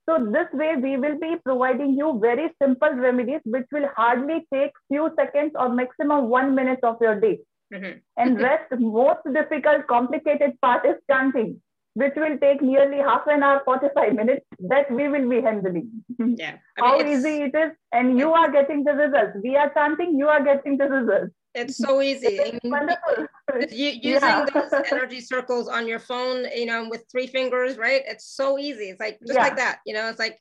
So 0.08 0.18
this 0.18 0.46
way 0.52 0.74
we 0.76 0.96
will 0.96 1.18
be 1.18 1.36
providing 1.44 1.94
you 1.94 2.18
very 2.20 2.50
simple 2.60 2.90
remedies 2.90 3.40
which 3.44 3.66
will 3.72 3.88
hardly 3.96 4.46
take 4.52 4.72
few 4.88 5.10
seconds 5.16 5.52
or 5.54 5.68
maximum 5.68 6.28
one 6.28 6.54
minute 6.54 6.80
of 6.82 6.96
your 7.00 7.18
day. 7.20 7.38
Mm-hmm. 7.72 7.98
And 8.16 8.40
rest 8.40 8.72
most 8.78 9.20
difficult, 9.32 9.86
complicated 9.86 10.60
part 10.60 10.84
is 10.86 10.96
chanting, 11.10 11.60
which 11.94 12.12
will 12.16 12.38
take 12.38 12.60
nearly 12.60 12.98
half 12.98 13.22
an 13.26 13.42
hour, 13.42 13.62
45 13.64 14.14
minutes 14.14 14.46
that 14.68 14.90
we 14.90 15.08
will 15.08 15.28
be 15.28 15.40
handling. 15.40 15.90
Yeah. 16.18 16.56
I 16.78 16.98
mean, 16.98 17.06
How 17.06 17.06
easy 17.06 17.42
it 17.42 17.54
is. 17.54 17.72
And 17.92 18.18
you 18.18 18.32
are 18.32 18.50
getting 18.50 18.84
the 18.84 18.92
results. 18.92 19.38
We 19.42 19.56
are 19.56 19.72
chanting, 19.72 20.18
you 20.18 20.28
are 20.28 20.42
getting 20.42 20.76
the 20.76 20.88
results. 20.88 21.32
It's 21.54 21.76
so 21.76 22.00
easy. 22.00 22.58
wonderful. 22.64 23.26
using 23.70 24.00
yeah. 24.02 24.46
those 24.54 24.72
energy 24.90 25.20
circles 25.20 25.68
on 25.68 25.86
your 25.86 25.98
phone, 25.98 26.46
you 26.54 26.64
know, 26.64 26.88
with 26.88 27.04
three 27.10 27.26
fingers, 27.26 27.76
right? 27.76 28.02
It's 28.06 28.26
so 28.26 28.58
easy. 28.58 28.84
It's 28.84 29.00
like 29.00 29.18
just 29.20 29.34
yeah. 29.34 29.42
like 29.42 29.56
that, 29.56 29.80
you 29.84 29.92
know, 29.92 30.08
it's 30.08 30.18
like 30.18 30.38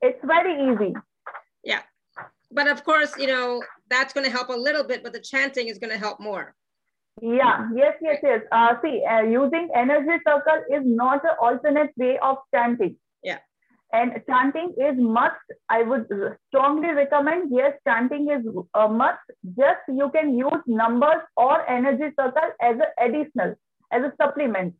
it's 0.00 0.18
very 0.24 0.72
easy. 0.72 0.94
Yeah. 1.62 1.82
But 2.50 2.66
of 2.66 2.82
course, 2.82 3.12
you 3.18 3.26
know, 3.26 3.62
that's 3.88 4.12
going 4.12 4.24
to 4.24 4.32
help 4.32 4.48
a 4.48 4.52
little 4.52 4.82
bit, 4.82 5.04
but 5.04 5.12
the 5.12 5.20
chanting 5.20 5.68
is 5.68 5.78
going 5.78 5.92
to 5.92 5.98
help 5.98 6.18
more. 6.18 6.54
Yeah, 7.22 7.68
yes, 7.74 7.94
yes, 8.00 8.18
yes. 8.22 8.40
Uh, 8.52 8.74
see, 8.82 9.02
uh, 9.04 9.22
using 9.22 9.68
energy 9.74 10.22
circle 10.26 10.62
is 10.70 10.82
not 10.84 11.24
an 11.24 11.36
alternate 11.40 11.92
way 11.96 12.18
of 12.22 12.36
chanting. 12.54 12.96
Yeah. 13.22 13.38
And 13.92 14.12
chanting 14.28 14.74
is 14.76 14.94
must. 14.98 15.34
I 15.68 15.82
would 15.82 16.06
strongly 16.48 16.90
recommend, 16.90 17.50
yes, 17.50 17.72
chanting 17.86 18.28
is 18.30 18.44
a 18.74 18.88
must. 18.88 19.18
Just 19.56 19.80
you 19.88 20.10
can 20.14 20.36
use 20.36 20.62
numbers 20.66 21.22
or 21.36 21.68
energy 21.68 22.14
circle 22.18 22.50
as 22.60 22.76
an 22.76 23.06
additional, 23.06 23.54
as 23.90 24.02
a 24.02 24.12
supplement. 24.20 24.74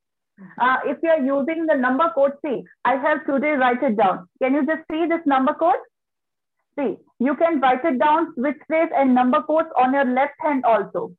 Uh, 0.61 0.77
if 0.85 0.99
you 1.03 1.11
are 1.11 1.21
using 1.21 1.67
the 1.67 1.75
number 1.75 2.13
code, 2.15 2.33
see, 2.45 2.63
I 2.85 2.97
have 2.97 3.27
today 3.27 3.53
write 3.53 3.83
it 3.83 3.97
down. 3.97 4.29
Can 4.43 4.55
you 4.55 4.67
just 4.67 4.83
see 4.91 5.07
this 5.07 5.25
number 5.27 5.55
code? 5.55 5.81
See, 6.79 6.97
you 7.19 7.35
can 7.35 7.61
write 7.61 7.85
it 7.85 7.99
down, 7.99 8.35
switch 8.35 8.59
phrase 8.69 8.91
and 8.95 9.15
number 9.15 9.43
codes 9.43 9.69
on 9.77 9.95
your 9.95 10.05
left 10.05 10.35
hand 10.41 10.65
also. 10.65 11.13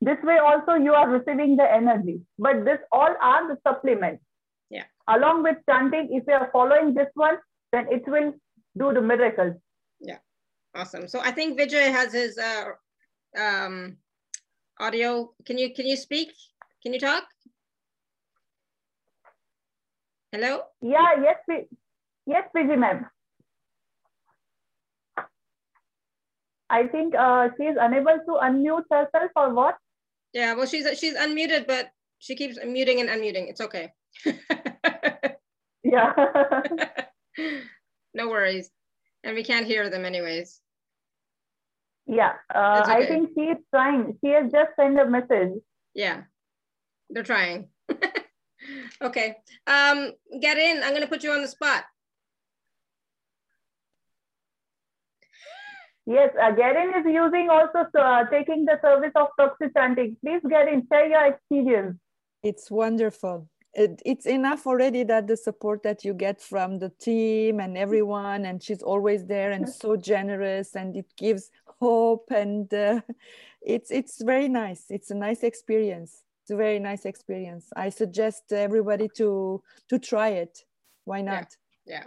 This 0.00 0.18
way 0.22 0.38
also 0.38 0.74
you 0.74 0.92
are 0.94 1.08
receiving 1.08 1.56
the 1.56 1.68
energy, 1.70 2.20
but 2.38 2.64
this 2.64 2.78
all 2.92 3.14
are 3.20 3.48
the 3.48 3.58
supplements. 3.66 4.22
Yeah. 4.70 4.84
along 5.08 5.42
with 5.42 5.56
chanting, 5.68 6.08
if 6.12 6.24
you 6.28 6.34
are 6.34 6.50
following 6.52 6.94
this 6.94 7.08
one, 7.14 7.38
then 7.72 7.86
it 7.90 8.06
will 8.06 8.32
do 8.76 8.92
the 8.92 9.00
miracles. 9.00 9.54
Yeah, 10.00 10.18
awesome. 10.74 11.08
So 11.08 11.20
I 11.20 11.32
think 11.32 11.58
Vijay 11.58 11.90
has 11.90 12.12
his 12.12 12.38
uh, 12.38 12.64
um, 13.38 13.96
audio. 14.78 15.32
Can 15.46 15.58
you 15.58 15.72
can 15.74 15.86
you 15.86 15.96
speak? 15.96 16.32
Can 16.82 16.92
you 16.92 17.00
talk? 17.00 17.24
Hello? 20.32 20.62
Yeah, 20.82 21.16
yes, 21.22 21.66
yes, 22.26 22.44
Vijay 22.54 22.78
ma'am. 22.78 23.06
I 26.70 26.86
think 26.86 27.14
uh, 27.14 27.48
she 27.56 27.64
is 27.64 27.78
unable 27.80 28.18
to 28.26 28.32
unmute 28.44 28.84
herself 28.90 29.30
or 29.34 29.54
what? 29.54 29.76
Yeah, 30.38 30.54
well, 30.54 30.66
she's 30.66 30.86
she's 30.96 31.16
unmuted, 31.16 31.66
but 31.66 31.90
she 32.20 32.36
keeps 32.36 32.58
muting 32.64 33.00
and 33.00 33.08
unmuting. 33.08 33.50
It's 33.50 33.60
okay. 33.60 33.92
yeah. 35.82 36.12
no 38.14 38.28
worries. 38.28 38.70
And 39.24 39.34
we 39.34 39.42
can't 39.42 39.66
hear 39.66 39.90
them 39.90 40.04
anyways. 40.04 40.60
Yeah, 42.06 42.34
uh, 42.54 42.82
okay. 42.84 42.92
I 42.92 43.06
think 43.06 43.30
she 43.36 43.46
is 43.46 43.58
trying. 43.74 44.16
She 44.24 44.30
has 44.30 44.52
just 44.52 44.70
sent 44.78 45.00
a 45.00 45.06
message. 45.06 45.58
Yeah, 45.92 46.22
they're 47.10 47.24
trying. 47.24 47.70
okay, 49.02 49.38
um, 49.66 50.12
get 50.40 50.56
in. 50.56 50.84
I'm 50.84 50.90
going 50.90 51.02
to 51.02 51.08
put 51.08 51.24
you 51.24 51.32
on 51.32 51.42
the 51.42 51.48
spot. 51.48 51.82
Yes, 56.08 56.30
uh, 56.42 56.52
Garin 56.52 56.88
is 56.98 57.04
using 57.04 57.50
also 57.50 57.80
uh, 57.98 58.24
taking 58.30 58.64
the 58.64 58.78
service 58.80 59.12
of 59.14 59.28
proxy 59.36 59.66
chanting. 59.76 60.16
Please, 60.24 60.40
Garin, 60.48 60.86
share 60.90 61.06
your 61.06 61.26
experience. 61.26 61.98
It's 62.42 62.70
wonderful. 62.70 63.46
It, 63.74 64.00
it's 64.06 64.24
enough 64.24 64.66
already 64.66 65.02
that 65.04 65.26
the 65.26 65.36
support 65.36 65.82
that 65.82 66.06
you 66.06 66.14
get 66.14 66.40
from 66.40 66.78
the 66.78 66.88
team 66.98 67.60
and 67.60 67.76
everyone, 67.76 68.46
and 68.46 68.62
she's 68.62 68.82
always 68.82 69.26
there 69.26 69.50
and 69.50 69.68
so 69.68 69.96
generous, 69.96 70.76
and 70.76 70.96
it 70.96 71.12
gives 71.18 71.50
hope, 71.78 72.30
and 72.30 72.72
uh, 72.72 73.02
it's 73.60 73.90
it's 73.90 74.22
very 74.22 74.48
nice. 74.48 74.86
It's 74.88 75.10
a 75.10 75.14
nice 75.14 75.42
experience. 75.42 76.22
It's 76.42 76.52
a 76.52 76.56
very 76.56 76.78
nice 76.78 77.04
experience. 77.04 77.66
I 77.76 77.90
suggest 77.90 78.50
everybody 78.50 79.10
to 79.16 79.62
to 79.90 79.98
try 79.98 80.30
it. 80.30 80.64
Why 81.04 81.20
not? 81.20 81.54
yeah. 81.84 82.04
yeah 82.04 82.06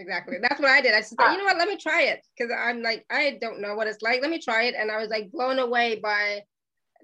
exactly. 0.00 0.38
That's 0.40 0.60
what 0.60 0.70
I 0.70 0.80
did. 0.80 0.94
I 0.94 1.00
said, 1.02 1.16
you 1.20 1.38
know 1.38 1.44
what, 1.44 1.58
let 1.58 1.68
me 1.68 1.76
try 1.76 2.02
it. 2.02 2.26
Cause 2.38 2.48
I'm 2.56 2.82
like, 2.82 3.04
I 3.10 3.38
don't 3.40 3.60
know 3.60 3.74
what 3.74 3.86
it's 3.86 4.02
like. 4.02 4.20
Let 4.22 4.30
me 4.30 4.40
try 4.40 4.64
it. 4.64 4.74
And 4.76 4.90
I 4.90 4.98
was 4.98 5.08
like 5.08 5.30
blown 5.30 5.58
away 5.58 6.00
by 6.02 6.40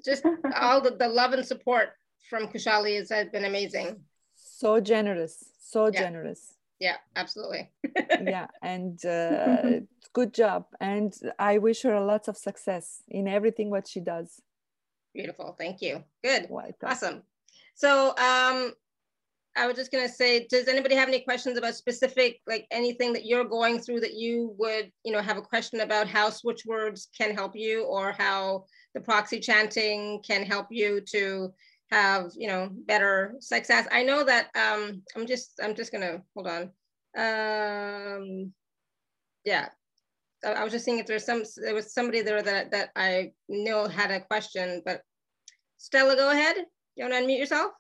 just 0.04 0.24
all 0.56 0.80
the, 0.80 0.90
the 0.90 1.08
love 1.08 1.32
and 1.32 1.44
support 1.44 1.90
from 2.28 2.48
Khushali 2.48 2.96
has 2.96 3.28
been 3.30 3.44
amazing. 3.44 4.00
So 4.34 4.80
generous, 4.80 5.44
so 5.60 5.86
yeah. 5.86 6.00
generous. 6.00 6.54
Yeah, 6.78 6.96
absolutely. 7.14 7.70
yeah, 8.22 8.48
and 8.62 9.04
uh, 9.04 9.80
good 10.12 10.34
job. 10.34 10.66
And 10.80 11.14
I 11.38 11.58
wish 11.58 11.82
her 11.82 11.94
a 11.94 12.04
lot 12.04 12.28
of 12.28 12.36
success 12.36 13.02
in 13.08 13.28
everything 13.28 13.70
what 13.70 13.88
she 13.88 14.00
does. 14.00 14.40
Beautiful. 15.14 15.54
Thank 15.58 15.80
you. 15.80 16.04
Good. 16.22 16.46
Welcome. 16.50 16.74
Awesome. 16.84 17.22
So 17.74 18.14
um, 18.16 18.72
I 19.56 19.66
was 19.66 19.76
just 19.76 19.90
gonna 19.90 20.08
say, 20.08 20.46
does 20.50 20.68
anybody 20.68 20.94
have 20.94 21.08
any 21.08 21.20
questions 21.20 21.56
about 21.56 21.74
specific, 21.74 22.40
like 22.46 22.66
anything 22.70 23.14
that 23.14 23.24
you're 23.24 23.44
going 23.44 23.80
through 23.80 24.00
that 24.00 24.14
you 24.14 24.54
would, 24.58 24.92
you 25.02 25.12
know, 25.12 25.22
have 25.22 25.38
a 25.38 25.42
question 25.42 25.80
about 25.80 26.06
how 26.06 26.28
switch 26.28 26.66
words 26.66 27.08
can 27.16 27.34
help 27.34 27.56
you 27.56 27.84
or 27.84 28.12
how 28.12 28.66
the 28.94 29.00
proxy 29.00 29.40
chanting 29.40 30.22
can 30.22 30.44
help 30.44 30.66
you 30.70 31.00
to 31.12 31.52
have, 31.90 32.32
you 32.36 32.48
know, 32.48 32.68
better 32.86 33.34
success? 33.40 33.88
I 33.90 34.02
know 34.02 34.24
that 34.24 34.48
um, 34.54 35.02
I'm 35.16 35.26
just, 35.26 35.58
I'm 35.62 35.74
just 35.74 35.90
gonna, 35.90 36.22
hold 36.34 36.48
on. 36.48 36.62
Um, 37.16 38.52
yeah, 39.46 39.68
I 40.44 40.62
was 40.64 40.72
just 40.72 40.84
seeing 40.84 40.98
if 40.98 41.06
there's 41.06 41.24
some, 41.24 41.44
there 41.56 41.74
was 41.74 41.94
somebody 41.94 42.20
there 42.20 42.42
that, 42.42 42.70
that 42.72 42.90
I 42.94 43.32
know 43.48 43.86
had 43.88 44.10
a 44.10 44.20
question, 44.20 44.82
but 44.84 45.00
Stella, 45.78 46.14
go 46.14 46.30
ahead. 46.30 46.56
You 46.94 47.04
wanna 47.04 47.24
unmute 47.24 47.38
yourself? 47.38 47.72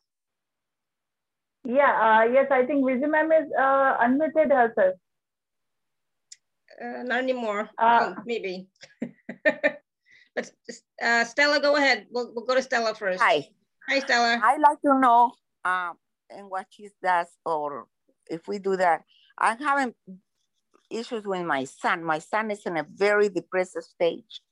Yeah, 1.66 1.90
uh, 1.98 2.32
yes, 2.32 2.46
I 2.50 2.64
think 2.64 2.84
Vijay 2.84 3.10
ma'am 3.10 3.32
is 3.32 3.50
uh, 3.58 3.98
unmuted 3.98 4.54
herself. 4.54 4.94
Uh, 6.80 7.02
not 7.02 7.18
anymore. 7.18 7.68
Uh, 7.76 8.14
oh, 8.14 8.22
maybe. 8.24 8.68
But 10.36 10.50
uh, 11.02 11.24
Stella, 11.24 11.58
go 11.60 11.76
ahead. 11.76 12.06
We'll, 12.10 12.30
we'll 12.34 12.44
go 12.44 12.54
to 12.54 12.62
Stella 12.62 12.94
first. 12.94 13.22
Hi. 13.22 13.48
Hi, 13.88 14.00
Stella. 14.00 14.38
I'd 14.44 14.60
like 14.60 14.78
to 14.82 15.00
know 15.00 15.32
um, 15.64 15.94
and 16.28 16.50
what 16.50 16.66
she 16.68 16.90
does 17.02 17.28
or 17.46 17.86
if 18.28 18.46
we 18.46 18.58
do 18.58 18.76
that. 18.76 19.04
I'm 19.38 19.58
having 19.58 19.94
issues 20.90 21.24
with 21.24 21.46
my 21.46 21.64
son. 21.64 22.04
My 22.04 22.18
son 22.18 22.50
is 22.50 22.66
in 22.66 22.76
a 22.76 22.84
very 22.84 23.30
depressive 23.30 23.84
stage. 23.84 24.42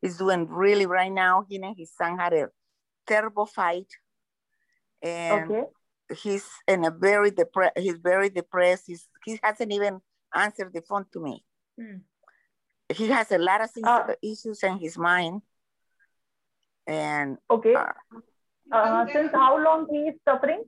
He's 0.00 0.16
doing 0.16 0.48
really 0.48 0.86
right 0.86 1.12
now. 1.12 1.44
He 1.46 1.56
and 1.56 1.76
his 1.76 1.92
son 1.92 2.18
had 2.18 2.32
a 2.32 2.48
terrible 3.06 3.44
fight. 3.44 3.88
And 5.02 5.50
okay 5.50 5.64
he's 6.22 6.46
in 6.68 6.84
a 6.84 6.90
very 6.90 7.30
depressed, 7.30 7.78
he's 7.78 7.98
very 7.98 8.30
depressed. 8.30 8.84
He's, 8.86 9.08
he 9.24 9.38
hasn't 9.42 9.72
even 9.72 10.00
answered 10.34 10.72
the 10.72 10.82
phone 10.82 11.06
to 11.12 11.20
me. 11.20 11.44
Mm. 11.80 12.00
He 12.88 13.08
has 13.08 13.30
a 13.32 13.38
lot 13.38 13.62
of 13.62 13.70
uh, 13.82 14.14
issues 14.22 14.62
in 14.62 14.78
his 14.78 14.98
mind. 14.98 15.42
And 16.86 17.38
okay. 17.50 17.74
Uh, 17.74 17.86
uh, 18.70 19.06
since 19.12 19.32
how 19.32 19.62
long 19.62 19.86
he 19.90 19.98
is 20.08 20.14
suffering? 20.24 20.64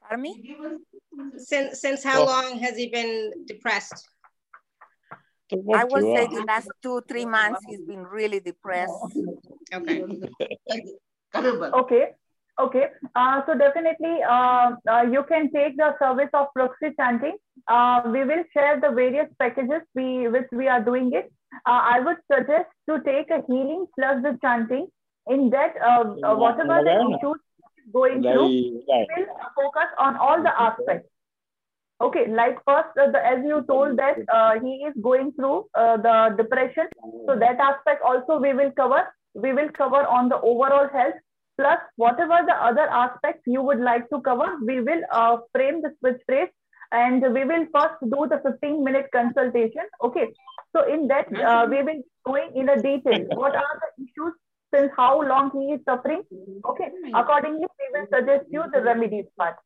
Pardon 0.00 0.22
me? 0.22 0.56
Since 1.36 1.80
since 1.80 2.04
how 2.04 2.22
oh. 2.22 2.26
long 2.26 2.58
has 2.58 2.76
he 2.76 2.88
been 2.88 3.32
depressed? 3.46 4.06
I 5.52 5.84
would 5.84 6.02
say 6.02 6.26
the 6.26 6.44
last 6.46 6.68
two, 6.82 7.02
three 7.08 7.26
months 7.26 7.60
he's 7.66 7.82
been 7.82 8.04
really 8.04 8.40
depressed. 8.40 8.92
Okay. 9.72 10.04
okay. 11.34 12.04
Okay, 12.60 12.86
uh, 13.16 13.40
so 13.46 13.58
definitely 13.58 14.22
uh, 14.22 14.72
uh, 14.88 15.02
you 15.02 15.24
can 15.28 15.50
take 15.50 15.76
the 15.76 15.96
service 15.98 16.30
of 16.34 16.46
proxy 16.54 16.94
chanting. 16.96 17.36
Uh, 17.66 18.02
we 18.06 18.22
will 18.22 18.44
share 18.52 18.80
the 18.80 18.90
various 18.90 19.26
packages 19.40 19.82
we 19.94 20.28
which 20.28 20.46
we 20.52 20.68
are 20.68 20.80
doing 20.80 21.10
it. 21.12 21.32
Uh, 21.66 21.80
I 21.94 21.98
would 21.98 22.18
suggest 22.32 22.68
to 22.88 23.00
take 23.02 23.30
a 23.30 23.42
healing 23.48 23.86
plus 23.98 24.22
the 24.22 24.38
chanting. 24.40 24.86
In 25.26 25.50
that, 25.50 25.74
uh, 25.84 26.04
whatever 26.36 26.84
the 26.84 27.16
issues 27.16 27.40
going 27.92 28.22
through, 28.22 28.46
we 28.46 28.84
will 28.86 29.26
focus 29.56 29.90
on 29.98 30.16
all 30.16 30.40
the 30.40 30.54
aspects. 30.60 31.08
Okay, 32.00 32.28
like 32.28 32.58
first, 32.64 32.88
the, 32.94 33.20
as 33.24 33.38
you 33.44 33.64
told 33.66 33.98
that 33.98 34.16
he 34.62 34.84
is 34.86 34.94
going 35.02 35.32
through 35.32 35.66
the 35.74 36.34
depression. 36.36 36.86
So 37.26 37.36
that 37.36 37.58
aspect 37.58 38.02
also 38.06 38.38
we 38.38 38.52
will 38.52 38.70
cover. 38.72 39.08
We 39.34 39.52
will 39.52 39.70
cover 39.70 40.06
on 40.06 40.28
the 40.28 40.40
overall 40.40 40.88
health 40.88 41.14
plus 41.58 41.78
whatever 41.96 42.38
the 42.46 42.54
other 42.54 42.88
aspects 42.88 43.42
you 43.46 43.62
would 43.62 43.80
like 43.80 44.08
to 44.10 44.20
cover, 44.20 44.46
we 44.64 44.80
will 44.80 45.02
uh, 45.12 45.38
frame 45.52 45.82
the 45.82 45.92
switch 46.00 46.20
phrase 46.26 46.48
and 46.92 47.22
we 47.34 47.44
will 47.44 47.66
first 47.74 48.00
do 48.02 48.26
the 48.28 48.40
15 48.44 48.84
minute 48.84 49.06
consultation. 49.12 49.82
Okay. 50.02 50.28
So 50.74 50.86
in 50.92 51.08
that, 51.08 51.26
uh, 51.36 51.66
we 51.70 51.82
will 51.82 52.02
going 52.26 52.50
in 52.54 52.68
a 52.68 52.76
detail. 52.80 53.26
What 53.34 53.54
are 53.54 53.80
the 53.82 54.04
issues 54.04 54.34
since 54.74 54.90
how 54.96 55.22
long 55.22 55.50
he 55.54 55.74
is 55.74 55.80
suffering? 55.84 56.22
Okay. 56.64 56.88
Accordingly, 57.14 57.66
we 57.80 57.86
will 57.92 58.06
suggest 58.12 58.46
you 58.50 58.64
the 58.72 58.82
remedies 58.82 59.26
part. 59.38 59.56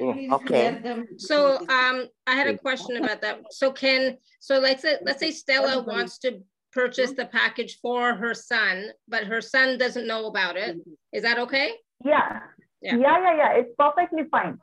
Okay. 0.00 1.04
So 1.16 1.58
um, 1.68 2.06
I 2.26 2.34
had 2.34 2.46
a 2.46 2.56
question 2.56 2.96
about 2.96 3.20
that. 3.22 3.40
So 3.50 3.72
can 3.72 4.18
so 4.38 4.58
let's 4.58 4.82
say 4.82 4.96
let's 5.02 5.18
say 5.18 5.32
Stella 5.32 5.82
wants 5.82 6.18
to 6.18 6.40
purchase 6.72 7.12
the 7.12 7.26
package 7.26 7.78
for 7.80 8.14
her 8.14 8.34
son, 8.34 8.90
but 9.08 9.24
her 9.24 9.40
son 9.40 9.78
doesn't 9.78 10.06
know 10.06 10.26
about 10.26 10.56
it. 10.56 10.76
Is 11.12 11.22
that 11.22 11.38
okay? 11.38 11.72
Yeah. 12.04 12.40
Yeah, 12.82 12.96
yeah, 12.96 13.18
yeah. 13.20 13.36
yeah. 13.36 13.52
It's 13.54 13.74
perfectly 13.78 14.24
fine. 14.30 14.58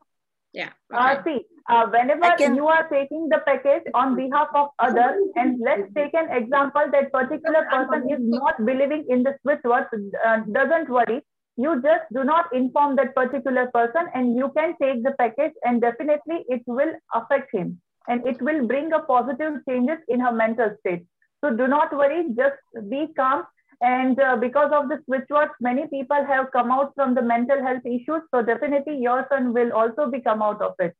Yeah. 0.53 0.69
Uh, 0.93 1.17
okay. 1.19 1.19
Uh, 1.19 1.23
see, 1.23 1.45
uh, 1.69 1.85
whenever 1.87 2.35
can... 2.37 2.55
you 2.55 2.67
are 2.67 2.87
taking 2.87 3.27
the 3.29 3.39
package 3.45 3.83
on 3.93 4.15
behalf 4.15 4.47
of 4.55 4.69
others, 4.79 5.17
and 5.35 5.59
let's 5.59 5.91
take 5.93 6.13
an 6.13 6.31
example 6.31 6.83
that 6.91 7.11
particular 7.11 7.67
person 7.69 8.09
is 8.09 8.19
not 8.21 8.65
believing 8.65 9.05
in 9.09 9.23
the 9.23 9.35
switch 9.41 9.59
word, 9.63 9.87
uh, 10.25 10.39
doesn't 10.51 10.89
worry. 10.89 11.21
You 11.57 11.81
just 11.81 12.03
do 12.13 12.23
not 12.23 12.53
inform 12.53 12.95
that 12.97 13.15
particular 13.15 13.69
person, 13.73 14.07
and 14.13 14.35
you 14.37 14.51
can 14.55 14.75
take 14.81 15.03
the 15.03 15.13
package, 15.17 15.53
and 15.63 15.81
definitely 15.81 16.45
it 16.47 16.61
will 16.67 16.93
affect 17.13 17.53
him, 17.53 17.81
and 18.07 18.25
it 18.25 18.41
will 18.41 18.65
bring 18.65 18.93
a 18.93 18.99
positive 18.99 19.55
changes 19.67 19.99
in 20.07 20.19
her 20.19 20.31
mental 20.31 20.75
state. 20.79 21.05
So 21.43 21.55
do 21.55 21.67
not 21.67 21.93
worry, 21.95 22.25
just 22.35 22.89
be 22.89 23.07
calm. 23.15 23.43
And 23.81 24.19
uh, 24.19 24.37
because 24.37 24.71
of 24.73 24.87
the 24.89 24.99
switch 25.05 25.25
words, 25.29 25.51
many 25.59 25.87
people 25.87 26.23
have 26.25 26.51
come 26.51 26.71
out 26.71 26.93
from 26.95 27.13
the 27.13 27.21
mental 27.21 27.61
health 27.61 27.85
issues. 27.85 28.21
So 28.33 28.41
definitely 28.41 28.99
your 28.99 29.27
son 29.29 29.53
will 29.53 29.73
also 29.73 30.09
be 30.09 30.21
come 30.21 30.41
out 30.41 30.61
of 30.61 30.73
it. 30.79 30.95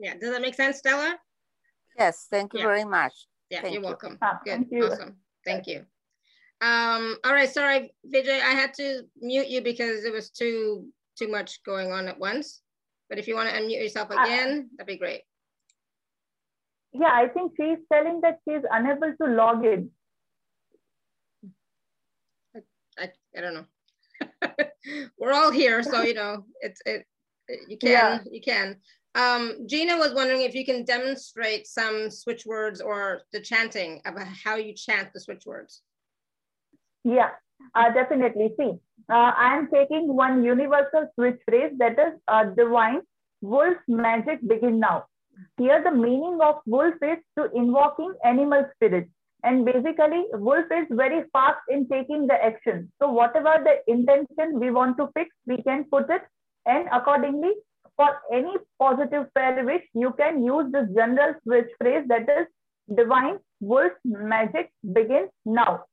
Yeah, 0.00 0.14
does 0.14 0.30
that 0.32 0.42
make 0.42 0.54
sense, 0.54 0.78
Stella? 0.78 1.16
Yes, 1.98 2.26
thank 2.28 2.52
you 2.52 2.60
yeah. 2.60 2.66
very 2.66 2.84
much. 2.84 3.12
Yeah, 3.48 3.60
thank 3.62 3.74
you're 3.74 3.82
you. 3.82 3.88
welcome. 3.88 4.18
Ah, 4.20 4.40
Good, 4.44 4.50
thank 4.50 4.72
you. 4.72 4.86
awesome. 4.86 5.16
Thank 5.44 5.66
you. 5.68 5.84
Um, 6.60 7.16
all 7.24 7.32
right, 7.32 7.48
sorry, 7.48 7.94
Vijay, 8.12 8.40
I 8.40 8.50
had 8.50 8.74
to 8.74 9.02
mute 9.20 9.48
you 9.48 9.60
because 9.62 10.04
it 10.04 10.12
was 10.12 10.30
too 10.30 10.88
too 11.16 11.28
much 11.28 11.62
going 11.64 11.92
on 11.92 12.08
at 12.08 12.18
once. 12.18 12.60
but 13.08 13.18
if 13.18 13.28
you 13.28 13.34
want 13.36 13.48
to 13.48 13.54
unmute 13.54 13.82
yourself 13.82 14.10
again, 14.10 14.70
that'd 14.76 14.86
be 14.88 14.96
great. 14.98 15.22
Yeah, 16.94 17.10
I 17.12 17.26
think 17.28 17.52
she's 17.56 17.78
telling 17.92 18.20
that 18.20 18.38
she's 18.48 18.62
unable 18.70 19.12
to 19.20 19.26
log 19.26 19.64
in. 19.64 19.90
I, 22.96 23.10
I 23.36 23.40
don't 23.40 23.54
know. 23.54 23.66
We're 25.18 25.32
all 25.32 25.50
here, 25.50 25.82
so 25.82 26.02
you 26.02 26.14
know, 26.14 26.44
it's 26.60 26.80
it, 26.86 27.04
you 27.68 27.76
can 27.76 27.90
Yeah. 27.90 28.18
you 28.30 28.40
can. 28.40 28.76
Um, 29.16 29.66
Gina 29.66 29.96
was 29.96 30.14
wondering 30.14 30.42
if 30.42 30.54
you 30.54 30.64
can 30.64 30.84
demonstrate 30.84 31.66
some 31.66 32.10
switch 32.10 32.46
words 32.46 32.80
or 32.80 33.22
the 33.32 33.40
chanting 33.40 34.00
about 34.06 34.28
how 34.28 34.56
you 34.56 34.72
chant 34.74 35.12
the 35.12 35.20
switch 35.20 35.44
words. 35.46 35.82
Yeah, 37.04 37.30
uh, 37.74 37.92
definitely. 37.92 38.54
See, 38.58 38.72
uh, 39.08 39.32
I'm 39.36 39.68
taking 39.70 40.14
one 40.14 40.44
universal 40.44 41.08
switch 41.14 41.40
phrase 41.44 41.72
that 41.78 41.98
is 41.98 42.14
uh, 42.28 42.44
divine 42.44 43.02
wolf 43.40 43.76
magic 43.88 44.46
begin 44.46 44.78
now. 44.78 45.06
Here, 45.58 45.82
the 45.82 45.90
meaning 45.90 46.38
of 46.42 46.56
wolf 46.66 46.94
is 47.02 47.18
to 47.38 47.50
invoking 47.54 48.14
animal 48.24 48.66
spirits. 48.74 49.10
And 49.42 49.64
basically, 49.64 50.24
wolf 50.32 50.66
is 50.70 50.86
very 50.90 51.24
fast 51.32 51.58
in 51.68 51.86
taking 51.88 52.26
the 52.26 52.42
action. 52.42 52.90
So, 53.00 53.10
whatever 53.10 53.62
the 53.62 53.92
intention 53.92 54.58
we 54.58 54.70
want 54.70 54.96
to 54.98 55.08
fix, 55.14 55.30
we 55.46 55.62
can 55.62 55.84
put 55.84 56.08
it. 56.08 56.22
And 56.66 56.88
accordingly, 56.90 57.52
for 57.96 58.08
any 58.32 58.54
positive 58.78 59.26
fair 59.34 59.64
wish, 59.64 59.82
you 59.94 60.14
can 60.18 60.44
use 60.44 60.72
this 60.72 60.88
general 60.94 61.34
switch 61.42 61.68
phrase 61.78 62.04
that 62.08 62.28
is 62.28 62.46
divine 62.96 63.38
wolf 63.60 63.92
magic 64.04 64.72
begin 64.92 65.28
now. 65.44 65.84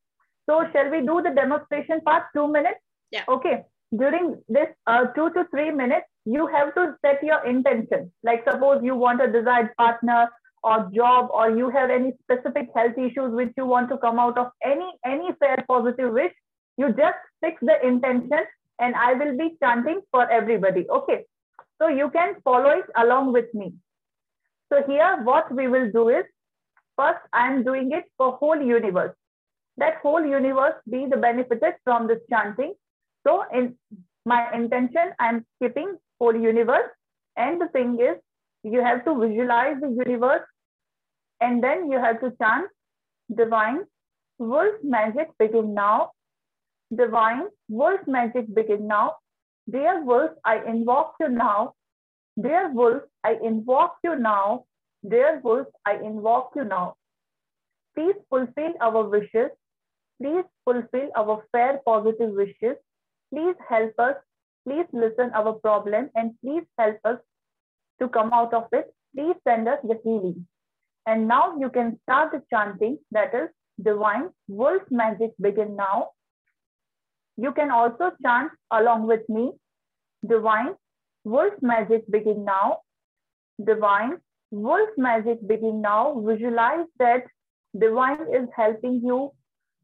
So 0.49 0.63
shall 0.73 0.89
we 0.89 1.01
do 1.01 1.21
the 1.21 1.31
demonstration 1.35 2.01
part, 2.01 2.23
two 2.35 2.47
minutes? 2.47 2.79
Yeah. 3.11 3.23
Okay. 3.27 3.63
During 3.95 4.41
this 4.47 4.67
uh, 4.87 5.05
two 5.07 5.29
to 5.31 5.45
three 5.51 5.71
minutes, 5.71 6.07
you 6.25 6.47
have 6.47 6.75
to 6.75 6.95
set 7.05 7.23
your 7.23 7.45
intention. 7.45 8.11
Like 8.23 8.43
suppose 8.49 8.81
you 8.83 8.95
want 8.95 9.21
a 9.21 9.31
desired 9.31 9.71
partner 9.77 10.29
or 10.63 10.89
job, 10.95 11.29
or 11.33 11.51
you 11.51 11.69
have 11.69 11.89
any 11.89 12.13
specific 12.23 12.69
health 12.75 12.97
issues 12.97 13.33
which 13.33 13.53
you 13.57 13.65
want 13.65 13.89
to 13.89 13.97
come 13.97 14.19
out 14.19 14.37
of 14.37 14.47
any 14.65 14.91
any 15.05 15.31
fair 15.39 15.63
positive 15.67 16.13
wish. 16.13 16.33
You 16.77 16.89
just 16.89 17.17
fix 17.41 17.57
the 17.61 17.77
intention, 17.85 18.41
and 18.79 18.95
I 18.95 19.13
will 19.13 19.37
be 19.37 19.57
chanting 19.63 20.01
for 20.11 20.29
everybody. 20.29 20.87
Okay. 20.89 21.25
So 21.81 21.87
you 21.89 22.09
can 22.11 22.35
follow 22.43 22.69
it 22.71 22.85
along 22.97 23.33
with 23.33 23.53
me. 23.53 23.73
So 24.71 24.83
here, 24.87 25.21
what 25.23 25.53
we 25.53 25.67
will 25.67 25.91
do 25.91 26.09
is 26.09 26.25
first 26.97 27.19
I 27.33 27.47
am 27.51 27.63
doing 27.63 27.91
it 27.93 28.05
for 28.17 28.33
whole 28.33 28.61
universe 28.61 29.15
that 29.77 29.95
whole 30.03 30.25
universe 30.25 30.75
be 30.89 31.07
the 31.09 31.17
benefited 31.17 31.75
from 31.83 32.07
this 32.07 32.19
chanting. 32.29 32.73
So 33.27 33.43
in 33.53 33.75
my 34.25 34.53
intention, 34.53 35.13
I'm 35.19 35.45
skipping 35.55 35.97
whole 36.19 36.35
universe. 36.35 36.89
And 37.37 37.59
the 37.59 37.67
thing 37.69 37.97
is, 37.99 38.17
you 38.63 38.81
have 38.81 39.03
to 39.05 39.19
visualize 39.19 39.77
the 39.81 39.89
universe 39.89 40.45
and 41.39 41.63
then 41.63 41.89
you 41.91 41.97
have 41.99 42.19
to 42.21 42.31
chant 42.41 42.67
divine 43.35 43.79
wolf 44.37 44.75
magic 44.83 45.29
begin 45.39 45.73
now. 45.73 46.11
Divine 46.95 47.47
wolf 47.69 48.01
magic 48.05 48.53
begin 48.53 48.87
now. 48.87 49.15
Dear 49.69 50.03
wolf, 50.03 50.31
I 50.45 50.57
invoke 50.67 51.13
you 51.19 51.29
now. 51.29 51.73
Dear 52.39 52.71
wolf, 52.73 53.03
I 53.23 53.37
invoke 53.43 53.93
you 54.03 54.15
now. 54.15 54.65
Dear 55.07 55.39
wolf, 55.43 55.67
I 55.85 55.95
invoke 55.95 56.51
you 56.55 56.65
now. 56.65 56.95
Please 57.95 58.15
fulfill 58.29 58.73
our 58.81 59.07
wishes. 59.09 59.49
Please 60.21 60.45
fulfill 60.65 61.09
our 61.15 61.43
fair 61.51 61.81
positive 61.85 62.31
wishes. 62.31 62.77
Please 63.33 63.55
help 63.69 63.93
us. 63.99 64.15
Please 64.67 64.85
listen 64.93 65.31
our 65.33 65.53
problem 65.53 66.09
and 66.15 66.33
please 66.41 66.63
help 66.77 66.97
us 67.05 67.17
to 67.99 68.07
come 68.09 68.31
out 68.33 68.53
of 68.53 68.65
it. 68.71 68.93
Please 69.15 69.35
send 69.47 69.67
us 69.67 69.79
the 69.83 69.99
healing. 70.03 70.47
And 71.07 71.27
now 71.27 71.57
you 71.57 71.69
can 71.69 71.99
start 72.03 72.31
the 72.31 72.43
chanting 72.49 72.99
that 73.11 73.33
is 73.33 73.49
divine 73.81 74.29
wolf 74.47 74.83
magic 74.91 75.31
begin 75.39 75.75
now. 75.75 76.09
You 77.37 77.51
can 77.53 77.71
also 77.71 78.11
chant 78.21 78.51
along 78.69 79.07
with 79.07 79.27
me 79.27 79.51
divine 80.27 80.75
wolf 81.23 81.53
magic 81.61 82.09
begin 82.11 82.45
now. 82.45 82.79
Divine 83.65 84.17
wolf 84.51 84.89
magic 84.97 85.47
begin 85.47 85.81
now. 85.81 86.19
Visualize 86.19 86.85
that 86.99 87.23
divine 87.75 88.27
is 88.31 88.47
helping 88.55 89.01
you 89.03 89.31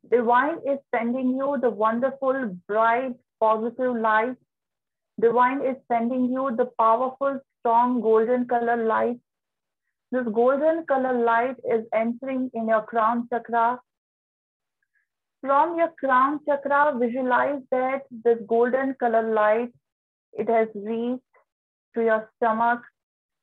Divine 0.10 0.60
is 0.66 0.80
sending 0.96 1.36
you 1.36 1.58
the 1.62 1.70
wonderful, 1.70 2.56
bright, 2.68 3.16
positive 3.40 3.96
light. 3.96 4.36
Divine 5.20 5.62
is 5.66 5.76
sending 5.92 6.26
you 6.32 6.52
the 6.56 6.66
powerful, 6.80 7.40
strong 7.60 8.02
golden 8.02 8.46
color 8.48 8.86
light. 8.86 9.18
This 10.12 10.26
golden 10.34 10.86
color 10.86 11.14
light 11.14 11.56
is 11.70 11.86
entering 11.94 12.50
in 12.54 12.68
your 12.68 12.84
crown 12.84 13.28
chakra. 13.30 13.80
From 15.42 15.78
your 15.78 15.92
crown 16.00 16.40
chakra, 16.46 16.94
visualize 16.98 17.62
that 17.72 18.04
this 18.12 18.38
golden 18.48 18.96
color 18.96 19.34
light, 19.34 19.72
it 20.34 20.50
has 20.50 20.68
reached 20.76 21.24
to 21.96 22.04
your 22.04 22.30
stomach. 22.36 22.82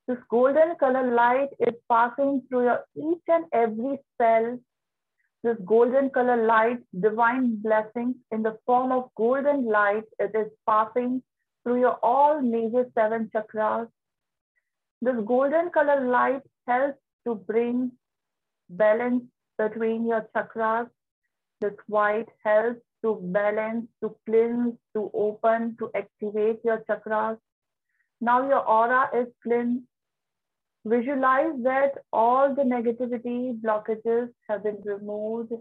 This 0.07 0.17
golden 0.29 0.75
color 0.79 1.11
light 1.13 1.49
is 1.59 1.73
passing 1.89 2.41
through 2.47 2.63
your 2.65 2.85
each 2.95 3.23
and 3.27 3.45
every 3.51 3.99
cell 4.19 4.59
this 5.45 5.57
golden 5.63 6.09
color 6.09 6.43
light, 6.47 6.79
divine 6.99 7.57
blessings 7.57 8.15
in 8.31 8.41
the 8.41 8.57
form 8.65 8.91
of 8.91 9.09
golden 9.15 9.65
light, 9.65 10.05
it 10.17 10.31
is 10.33 10.47
passing 10.67 11.21
through 11.63 11.79
your 11.79 11.99
all 12.01 12.41
major 12.41 12.85
seven 12.95 13.29
chakras. 13.33 13.87
This 15.03 15.15
golden 15.23 15.69
color 15.69 16.07
light 16.09 16.41
helps 16.67 16.97
to 17.27 17.35
bring 17.35 17.91
balance 18.71 19.23
between 19.59 20.07
your 20.07 20.27
chakras. 20.35 20.89
This 21.61 21.77
white 21.87 22.29
helps 22.43 22.81
to 23.03 23.19
balance, 23.21 23.85
to 24.01 24.15
cleanse, 24.25 24.73
to 24.95 25.11
open, 25.13 25.75
to 25.77 25.91
activate 25.95 26.61
your 26.65 26.79
chakras. 26.89 27.37
Now 28.19 28.47
your 28.49 28.67
aura 28.67 29.09
is 29.13 29.27
cleansed 29.43 29.83
Visualize 30.85 31.53
that 31.63 31.93
all 32.13 32.53
the 32.53 32.61
negativity 32.61 33.59
blockages 33.59 34.29
have 34.47 34.63
been 34.63 34.81
removed. 34.83 35.51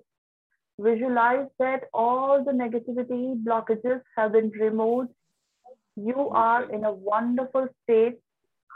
Visualize 0.79 1.47
that 1.59 1.85
all 1.95 2.45
the 2.45 2.53
negativity 2.53 3.43
blockages 3.43 4.03
have 4.17 4.33
been 4.33 4.51
removed. 4.51 5.09
You 5.97 6.29
are 6.29 6.71
in 6.71 6.85
a 6.85 6.93
wonderful 6.93 7.69
state. 7.83 8.19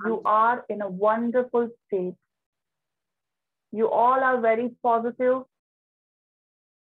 You 0.06 0.22
are 0.24 0.64
in 0.70 0.80
a 0.80 0.88
wonderful 0.88 1.68
state. 1.86 2.14
You 3.70 3.90
all 3.90 4.24
are 4.24 4.40
very 4.40 4.70
positive. 4.82 5.42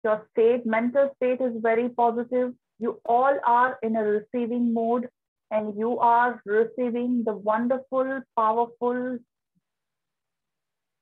Your 0.04 0.26
state, 0.30 0.64
mental 0.64 1.10
state 1.16 1.40
is 1.40 1.54
very 1.60 1.88
positive. 1.88 2.52
You 2.78 3.00
all 3.04 3.36
are 3.44 3.78
in 3.82 3.96
a 3.96 4.04
receiving 4.04 4.72
mode 4.72 5.08
and 5.50 5.76
you 5.76 5.98
are 5.98 6.40
receiving 6.44 7.24
the 7.24 7.32
wonderful, 7.32 8.20
powerful 8.36 9.18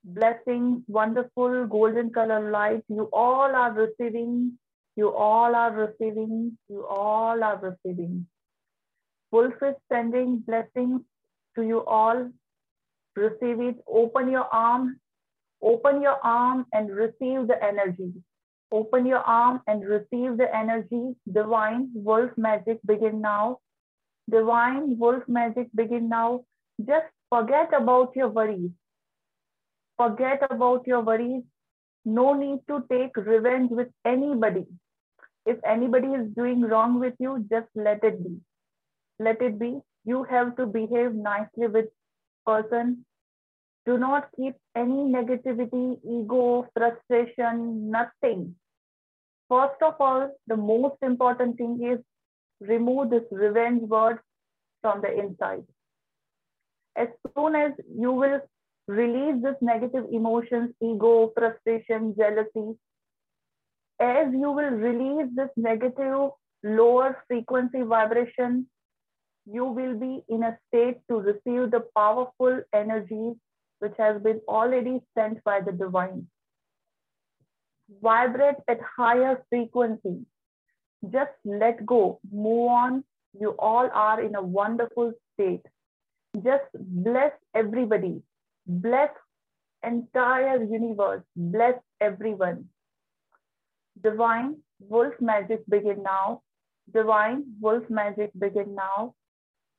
blessings, 0.05 0.82
wonderful 0.88 1.66
golden 1.66 2.11
color 2.11 2.50
light. 2.50 2.84
You 2.88 3.09
all 3.12 3.55
are 3.55 3.72
receiving. 3.72 4.59
You 4.96 5.12
all 5.14 5.55
are 5.55 5.72
receiving. 5.72 6.59
You 6.68 6.86
all 6.86 7.42
are 7.42 7.59
receiving. 7.59 8.26
Wolf 9.32 9.55
is 9.62 9.74
sending 9.92 10.40
blessings 10.46 11.00
to 11.57 11.62
you 11.62 11.84
all. 11.86 12.30
Receive 13.16 13.61
it. 13.61 13.76
Open 13.88 14.30
your 14.30 14.46
arm. 14.52 15.00
Open 15.62 16.02
your 16.02 16.18
arm 16.22 16.66
and 16.72 16.90
receive 16.90 17.48
the 17.48 17.59
energy. 17.62 18.12
Open 18.70 19.07
your 19.07 19.20
arm 19.20 19.61
and 19.66 19.86
receive 19.86 20.36
the 20.36 20.48
energy. 20.55 21.14
Divine 21.32 21.90
wolf 21.94 22.30
magic 22.36 22.80
begin 22.86 23.20
now. 23.20 23.59
Divine 24.30 24.98
wolf 24.98 25.22
magic 25.28 25.68
begin 25.74 26.09
now. 26.09 26.44
Just 26.84 27.07
forget 27.30 27.70
about 27.72 28.14
your 28.16 28.28
worries 28.28 28.70
forget 29.97 30.42
about 30.51 30.86
your 30.86 31.01
worries. 31.01 31.42
No 32.05 32.34
need 32.34 32.61
to 32.68 32.84
take 32.90 33.16
revenge 33.16 33.70
with 33.70 33.88
anybody. 34.05 34.66
If 35.47 35.59
anybody 35.64 36.09
is 36.09 36.28
doing 36.34 36.62
wrong 36.62 37.01
with 37.01 37.14
you, 37.18 37.47
just 37.51 37.68
let 37.74 38.03
it 38.05 38.22
be. 38.22 38.36
Let 39.18 39.40
it 39.42 39.59
be. 39.59 39.80
You 40.05 40.24
have 40.24 40.57
to 40.57 40.66
behave 40.66 41.14
nicely 41.14 41.66
with 41.66 41.86
person. 42.47 43.05
Do 43.86 43.99
not 43.99 44.28
keep 44.36 44.55
any 44.74 45.05
negativity, 45.16 45.99
ego, 46.05 46.66
frustration, 46.74 47.90
nothing. 47.90 48.55
First 49.49 49.82
of 49.82 49.95
all, 50.01 50.30
the 50.47 50.57
most 50.57 50.97
important 51.03 51.59
thing 51.59 51.78
is 51.82 51.99
remove 52.61 53.11
this 53.11 53.24
revenge 53.30 53.82
word 53.82 54.18
from 54.80 55.03
the 55.03 55.12
inside. 55.18 55.64
As 56.97 57.09
soon 57.36 57.55
as 57.55 57.72
you 57.95 58.12
will 58.12 58.40
release 58.87 59.43
this 59.43 59.57
negative 59.61 60.05
emotions, 60.12 60.74
ego, 60.82 61.32
frustration, 61.37 62.14
jealousy. 62.16 62.76
As 64.01 64.32
you 64.32 64.51
will 64.51 64.70
release 64.70 65.28
this 65.35 65.51
negative 65.57 66.30
lower 66.62 67.24
frequency 67.28 67.82
vibration, 67.82 68.66
you 69.47 69.64
will 69.64 69.99
be 69.99 70.22
in 70.28 70.43
a 70.43 70.59
state 70.68 70.99
to 71.09 71.16
receive 71.16 71.70
the 71.70 71.85
powerful 71.97 72.62
energies 72.72 73.37
which 73.78 73.95
has 73.99 74.20
been 74.22 74.41
already 74.49 75.01
sent 75.16 75.43
by 75.45 75.61
the 75.61 75.72
divine. 75.72 76.26
Vibrate 78.03 78.57
at 78.68 78.78
higher 78.97 79.45
frequency. 79.51 80.24
Just 81.11 81.32
let 81.45 81.85
go, 81.85 82.18
move 82.32 82.68
on. 82.68 83.05
You 83.39 83.51
all 83.59 83.91
are 83.93 84.20
in 84.22 84.35
a 84.37 84.43
wonderful 84.43 85.12
state. 85.35 85.66
Just 86.43 86.64
bless 86.74 87.32
everybody. 87.55 88.22
Bless 88.66 89.10
entire 89.82 90.62
universe. 90.62 91.22
Bless 91.36 91.74
everyone. 92.00 92.68
Divine 94.02 94.56
wolf 94.80 95.14
magic 95.20 95.62
begin 95.68 96.02
now. 96.02 96.42
Divine 96.92 97.44
wolf 97.60 97.88
magic 97.90 98.30
begin 98.38 98.74
now. 98.74 99.14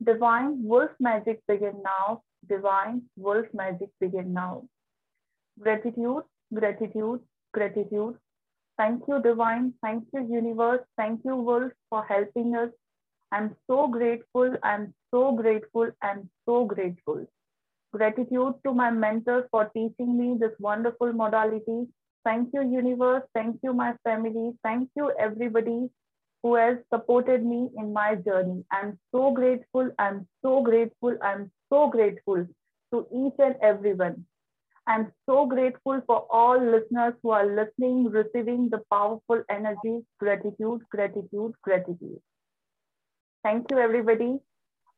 Divine 0.04 0.64
wolf 0.64 0.92
magic 1.00 1.42
begin 1.48 1.82
now. 1.84 2.22
Divine 2.48 3.02
wolf 3.18 3.48
magic 3.54 3.90
begin 4.00 4.34
now. 4.34 4.64
Gratitude, 5.60 6.24
gratitude, 6.54 7.22
gratitude. 7.54 8.18
Thank 8.78 9.04
you, 9.08 9.22
Divine. 9.22 9.74
Thank 9.82 10.06
you, 10.14 10.28
Universe. 10.30 10.82
Thank 10.98 11.22
you, 11.24 11.36
Wolf, 11.36 11.72
for 11.90 12.04
helping 12.06 12.56
us. 12.56 12.70
I'm 13.32 13.56
so 13.68 13.88
grateful. 13.88 14.56
I'm 14.64 14.94
so 15.12 15.32
grateful. 15.32 15.92
I'm 16.02 16.30
so 16.46 16.66
grateful. 16.66 17.26
Gratitude 17.96 18.56
to 18.66 18.74
my 18.74 18.92
mentors 18.92 19.46
for 19.52 19.66
teaching 19.74 20.18
me 20.18 20.38
this 20.38 20.52
wonderful 20.60 21.14
modality. 21.14 21.88
Thank 22.26 22.50
you, 22.54 22.62
Universe. 22.62 23.24
Thank 23.34 23.60
you, 23.64 23.74
my 23.74 23.94
family. 24.04 24.52
Thank 24.64 24.90
you, 24.98 25.14
everybody 25.18 25.90
who 26.44 26.56
has 26.56 26.78
supported 26.94 27.46
me 27.46 27.70
in 27.78 27.94
my 27.94 28.16
journey. 28.16 28.66
I'm 28.72 29.00
so 29.14 29.32
grateful. 29.32 29.92
I'm 29.98 30.28
so 30.44 30.62
grateful. 30.62 31.18
I'm 31.24 31.52
so 31.72 31.88
grateful 31.88 32.46
to 32.94 33.08
each 33.24 33.40
and 33.40 33.56
everyone. 33.62 34.26
I'm 34.88 35.12
so 35.26 35.46
grateful 35.46 36.02
for 36.06 36.28
all 36.30 36.60
listeners 36.60 37.14
who 37.24 37.32
are 37.32 37.46
listening, 37.46 38.10
receiving 38.10 38.70
the 38.70 38.82
powerful 38.92 39.42
energy, 39.50 40.02
gratitude, 40.20 40.82
gratitude, 40.92 41.54
gratitude. 41.64 42.20
Thank 43.44 43.72
you, 43.72 43.80
everybody. 43.80 44.38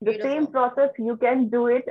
The 0.01 0.11
Beautiful. 0.11 0.31
same 0.31 0.47
process, 0.47 0.89
you 0.97 1.15
can 1.17 1.49
do 1.49 1.67
it 1.67 1.85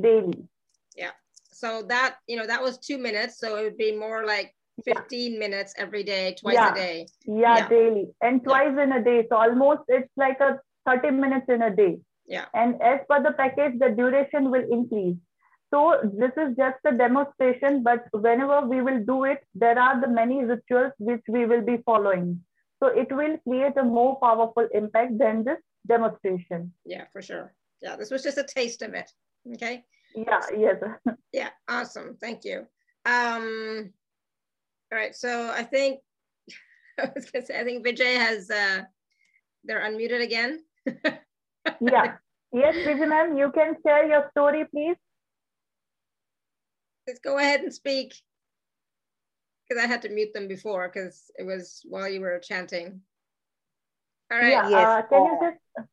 daily. 0.00 0.48
Yeah. 0.96 1.10
So 1.50 1.82
that, 1.88 2.16
you 2.26 2.36
know, 2.36 2.46
that 2.46 2.62
was 2.62 2.78
two 2.78 2.98
minutes. 2.98 3.38
So 3.38 3.56
it 3.56 3.62
would 3.62 3.76
be 3.76 3.96
more 3.96 4.24
like 4.26 4.54
15 4.84 5.38
minutes 5.38 5.74
every 5.76 6.02
day, 6.02 6.34
twice 6.38 6.54
yeah. 6.54 6.72
a 6.72 6.74
day. 6.74 7.06
Yeah, 7.26 7.34
yeah. 7.36 7.68
daily. 7.68 8.06
And 8.20 8.42
twice 8.42 8.72
yeah. 8.76 8.82
in 8.84 8.92
a 8.92 9.04
day. 9.04 9.26
So 9.28 9.36
almost 9.36 9.82
it's 9.88 10.10
like 10.16 10.40
a 10.40 10.58
30 10.86 11.10
minutes 11.10 11.46
in 11.48 11.62
a 11.62 11.74
day. 11.74 11.98
Yeah. 12.26 12.46
And 12.54 12.80
as 12.82 13.00
per 13.08 13.22
the 13.22 13.32
package, 13.32 13.78
the 13.78 13.90
duration 13.90 14.50
will 14.50 14.64
increase. 14.70 15.16
So 15.72 15.98
this 16.02 16.32
is 16.36 16.54
just 16.56 16.78
a 16.84 16.92
demonstration, 16.92 17.82
but 17.82 18.04
whenever 18.12 18.66
we 18.66 18.82
will 18.82 19.02
do 19.04 19.24
it, 19.24 19.38
there 19.54 19.78
are 19.78 20.00
the 20.00 20.08
many 20.08 20.44
rituals 20.44 20.92
which 20.98 21.22
we 21.28 21.46
will 21.46 21.62
be 21.62 21.78
following. 21.86 22.44
So 22.82 22.88
it 22.88 23.10
will 23.10 23.38
create 23.48 23.76
a 23.78 23.82
more 23.82 24.18
powerful 24.20 24.68
impact 24.74 25.16
than 25.18 25.44
this 25.44 25.58
demonstration. 25.86 26.72
Yeah, 26.84 27.04
for 27.12 27.22
sure. 27.22 27.54
Yeah, 27.80 27.96
this 27.96 28.10
was 28.10 28.22
just 28.22 28.36
a 28.36 28.44
taste 28.44 28.82
of 28.82 28.92
it. 28.92 29.10
Okay. 29.54 29.84
Yeah, 30.14 30.40
yes. 30.56 30.76
yeah, 31.32 31.50
awesome. 31.68 32.16
Thank 32.20 32.44
you. 32.44 32.66
Um, 33.04 33.92
all 34.92 34.98
right, 34.98 35.14
so 35.14 35.50
I 35.50 35.62
think 35.62 36.00
I 37.00 37.10
was 37.14 37.30
gonna 37.30 37.46
say 37.46 37.58
I 37.58 37.64
think 37.64 37.84
Vijay 37.84 38.16
has 38.16 38.50
uh 38.50 38.82
they're 39.64 39.80
unmuted 39.80 40.22
again. 40.22 40.62
yeah. 41.80 42.16
Yes, 42.52 42.74
Vijay 42.74 43.08
ma'am, 43.08 43.36
you 43.36 43.50
can 43.52 43.76
share 43.84 44.06
your 44.06 44.28
story, 44.30 44.64
please. 44.70 44.96
Just 47.08 47.22
go 47.22 47.38
ahead 47.38 47.60
and 47.60 47.72
speak. 47.72 48.14
Because 49.68 49.82
I 49.82 49.86
had 49.86 50.02
to 50.02 50.08
mute 50.08 50.34
them 50.34 50.48
before 50.48 50.90
because 50.92 51.30
it 51.38 51.44
was 51.44 51.80
while 51.88 52.08
you 52.08 52.20
were 52.20 52.38
chanting. 52.40 53.00
All 54.30 54.38
right. 54.38 54.50
Yeah, 54.50 54.68
yes. 54.68 54.88
Uh, 54.88 55.02
can 55.08 55.24
you 55.24 55.38
just 55.40 55.88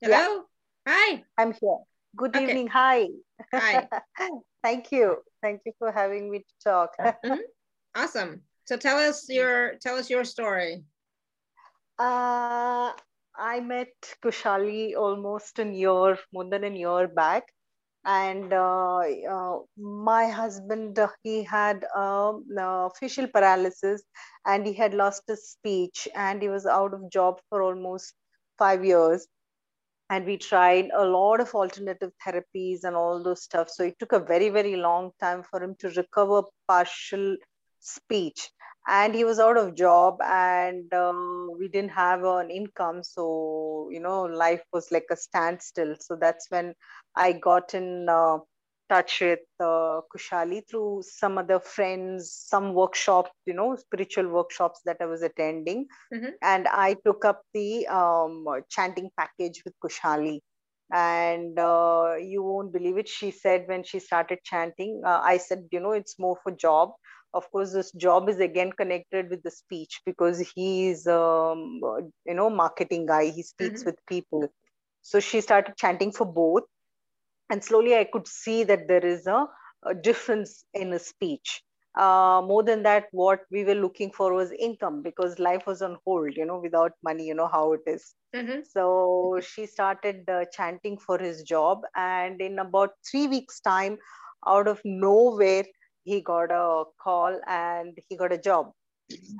Hello? 0.00 0.16
Yeah. 0.16 0.38
Hi. 0.86 1.24
I'm 1.36 1.52
here. 1.52 1.78
Good 2.18 2.34
okay. 2.34 2.44
evening. 2.44 2.66
Hi. 2.66 3.06
Hi. 3.54 3.88
Thank 4.64 4.90
you. 4.90 5.18
Thank 5.40 5.62
you 5.64 5.72
for 5.78 5.92
having 5.92 6.30
me 6.30 6.40
to 6.40 6.54
talk. 6.64 6.98
Mm 6.98 7.14
-hmm. 7.22 7.42
Awesome. 7.94 8.42
So 8.68 8.76
tell 8.76 8.98
us 8.98 9.30
your 9.30 9.78
tell 9.78 9.96
us 9.96 10.10
your 10.10 10.24
story. 10.24 10.82
Uh, 11.98 12.90
I 13.38 13.60
met 13.60 13.94
Khushali 14.22 14.94
almost 14.94 15.58
a 15.58 15.64
year, 15.64 16.18
more 16.32 16.48
than 16.50 16.64
a 16.64 16.74
year 16.74 17.06
back, 17.06 17.44
and 18.04 18.52
uh, 18.52 18.98
uh, 19.34 19.56
my 19.76 20.26
husband 20.26 20.98
he 21.22 21.42
had 21.42 21.86
um, 21.94 22.44
uh, 22.58 22.90
facial 22.98 23.28
paralysis, 23.28 24.02
and 24.44 24.66
he 24.66 24.74
had 24.74 24.94
lost 24.94 25.22
his 25.26 25.48
speech, 25.54 26.08
and 26.14 26.42
he 26.42 26.48
was 26.48 26.66
out 26.66 26.94
of 26.94 27.10
job 27.10 27.40
for 27.48 27.62
almost 27.62 28.14
five 28.58 28.84
years. 28.84 29.26
And 30.10 30.24
we 30.24 30.38
tried 30.38 30.88
a 30.96 31.04
lot 31.04 31.40
of 31.40 31.54
alternative 31.54 32.12
therapies 32.26 32.84
and 32.84 32.96
all 32.96 33.22
those 33.22 33.42
stuff. 33.42 33.68
So 33.70 33.84
it 33.84 33.98
took 33.98 34.12
a 34.12 34.20
very, 34.20 34.48
very 34.48 34.76
long 34.76 35.10
time 35.20 35.42
for 35.42 35.62
him 35.62 35.74
to 35.80 35.90
recover 35.90 36.42
partial 36.66 37.36
speech. 37.80 38.50
And 38.86 39.14
he 39.14 39.24
was 39.24 39.38
out 39.38 39.58
of 39.58 39.74
job 39.74 40.16
and 40.24 40.92
um, 40.94 41.50
we 41.58 41.68
didn't 41.68 41.90
have 41.90 42.24
an 42.24 42.50
income. 42.50 43.02
So 43.02 43.88
you 43.90 44.00
know 44.00 44.22
life 44.22 44.62
was 44.72 44.90
like 44.90 45.06
a 45.10 45.16
standstill. 45.16 45.94
So 46.00 46.16
that's 46.16 46.46
when 46.50 46.74
i 47.16 47.32
got 47.32 47.74
in 47.74 48.06
uh, 48.08 48.38
touch 48.88 49.20
with 49.20 49.40
uh, 49.60 50.00
khushali 50.10 50.62
through 50.68 51.02
some 51.06 51.38
other 51.38 51.60
friends 51.60 52.32
some 52.32 52.74
workshops 52.74 53.30
you 53.46 53.54
know 53.54 53.76
spiritual 53.76 54.28
workshops 54.28 54.80
that 54.84 54.96
i 55.00 55.06
was 55.06 55.22
attending. 55.22 55.86
Mm-hmm. 56.12 56.30
and 56.42 56.68
i 56.68 56.96
took 57.04 57.24
up 57.24 57.42
the 57.54 57.86
um, 57.88 58.46
chanting 58.68 59.10
package 59.18 59.62
with 59.64 59.74
khushali. 59.84 60.40
And 60.90 61.58
uh, 61.58 62.14
you 62.18 62.42
won't 62.42 62.72
believe 62.72 62.96
it 62.96 63.08
she 63.08 63.30
said 63.30 63.64
when 63.66 63.84
she 63.84 63.98
started 63.98 64.38
chanting 64.42 65.02
uh, 65.04 65.20
i 65.22 65.36
said 65.36 65.64
you 65.70 65.80
know 65.80 65.92
it's 65.92 66.18
more 66.18 66.38
for 66.42 66.52
job. 66.52 66.92
Of 67.34 67.50
course 67.52 67.74
this 67.74 67.92
job 67.92 68.30
is 68.30 68.38
again 68.40 68.70
connected 68.72 69.28
with 69.28 69.42
the 69.42 69.50
speech 69.50 70.00
because 70.06 70.38
he's 70.54 71.06
um, 71.06 71.80
you 72.24 72.34
know 72.38 72.48
marketing 72.48 73.04
guy. 73.04 73.26
He 73.26 73.42
speaks 73.42 73.80
mm-hmm. 73.80 73.90
with 73.90 74.06
people. 74.08 74.48
So 75.02 75.20
she 75.20 75.42
started 75.42 75.76
chanting 75.76 76.10
for 76.10 76.24
both 76.24 76.64
and 77.50 77.62
slowly 77.62 77.96
i 77.96 78.04
could 78.04 78.26
see 78.26 78.64
that 78.64 78.88
there 78.88 79.04
is 79.04 79.26
a, 79.26 79.46
a 79.84 79.94
difference 79.94 80.64
in 80.74 80.92
a 80.92 80.98
speech 80.98 81.62
uh, 81.98 82.40
more 82.44 82.62
than 82.62 82.82
that 82.82 83.06
what 83.12 83.40
we 83.50 83.64
were 83.64 83.74
looking 83.74 84.10
for 84.12 84.32
was 84.32 84.52
income 84.52 85.02
because 85.02 85.38
life 85.38 85.66
was 85.66 85.82
on 85.82 85.96
hold 86.04 86.36
you 86.36 86.44
know 86.44 86.58
without 86.58 86.92
money 87.02 87.26
you 87.26 87.34
know 87.34 87.48
how 87.48 87.72
it 87.72 87.80
is. 87.86 88.14
Mm-hmm. 88.36 88.60
so 88.70 89.40
she 89.42 89.66
started 89.66 90.28
uh, 90.28 90.44
chanting 90.52 90.98
for 90.98 91.18
his 91.18 91.42
job 91.42 91.80
and 91.96 92.40
in 92.40 92.58
about 92.58 92.90
three 93.10 93.26
weeks 93.26 93.60
time 93.60 93.96
out 94.46 94.68
of 94.68 94.80
nowhere 94.84 95.64
he 96.04 96.20
got 96.20 96.50
a 96.50 96.84
call 97.02 97.40
and 97.46 97.98
he 98.08 98.16
got 98.16 98.32
a 98.32 98.38
job 98.38 98.70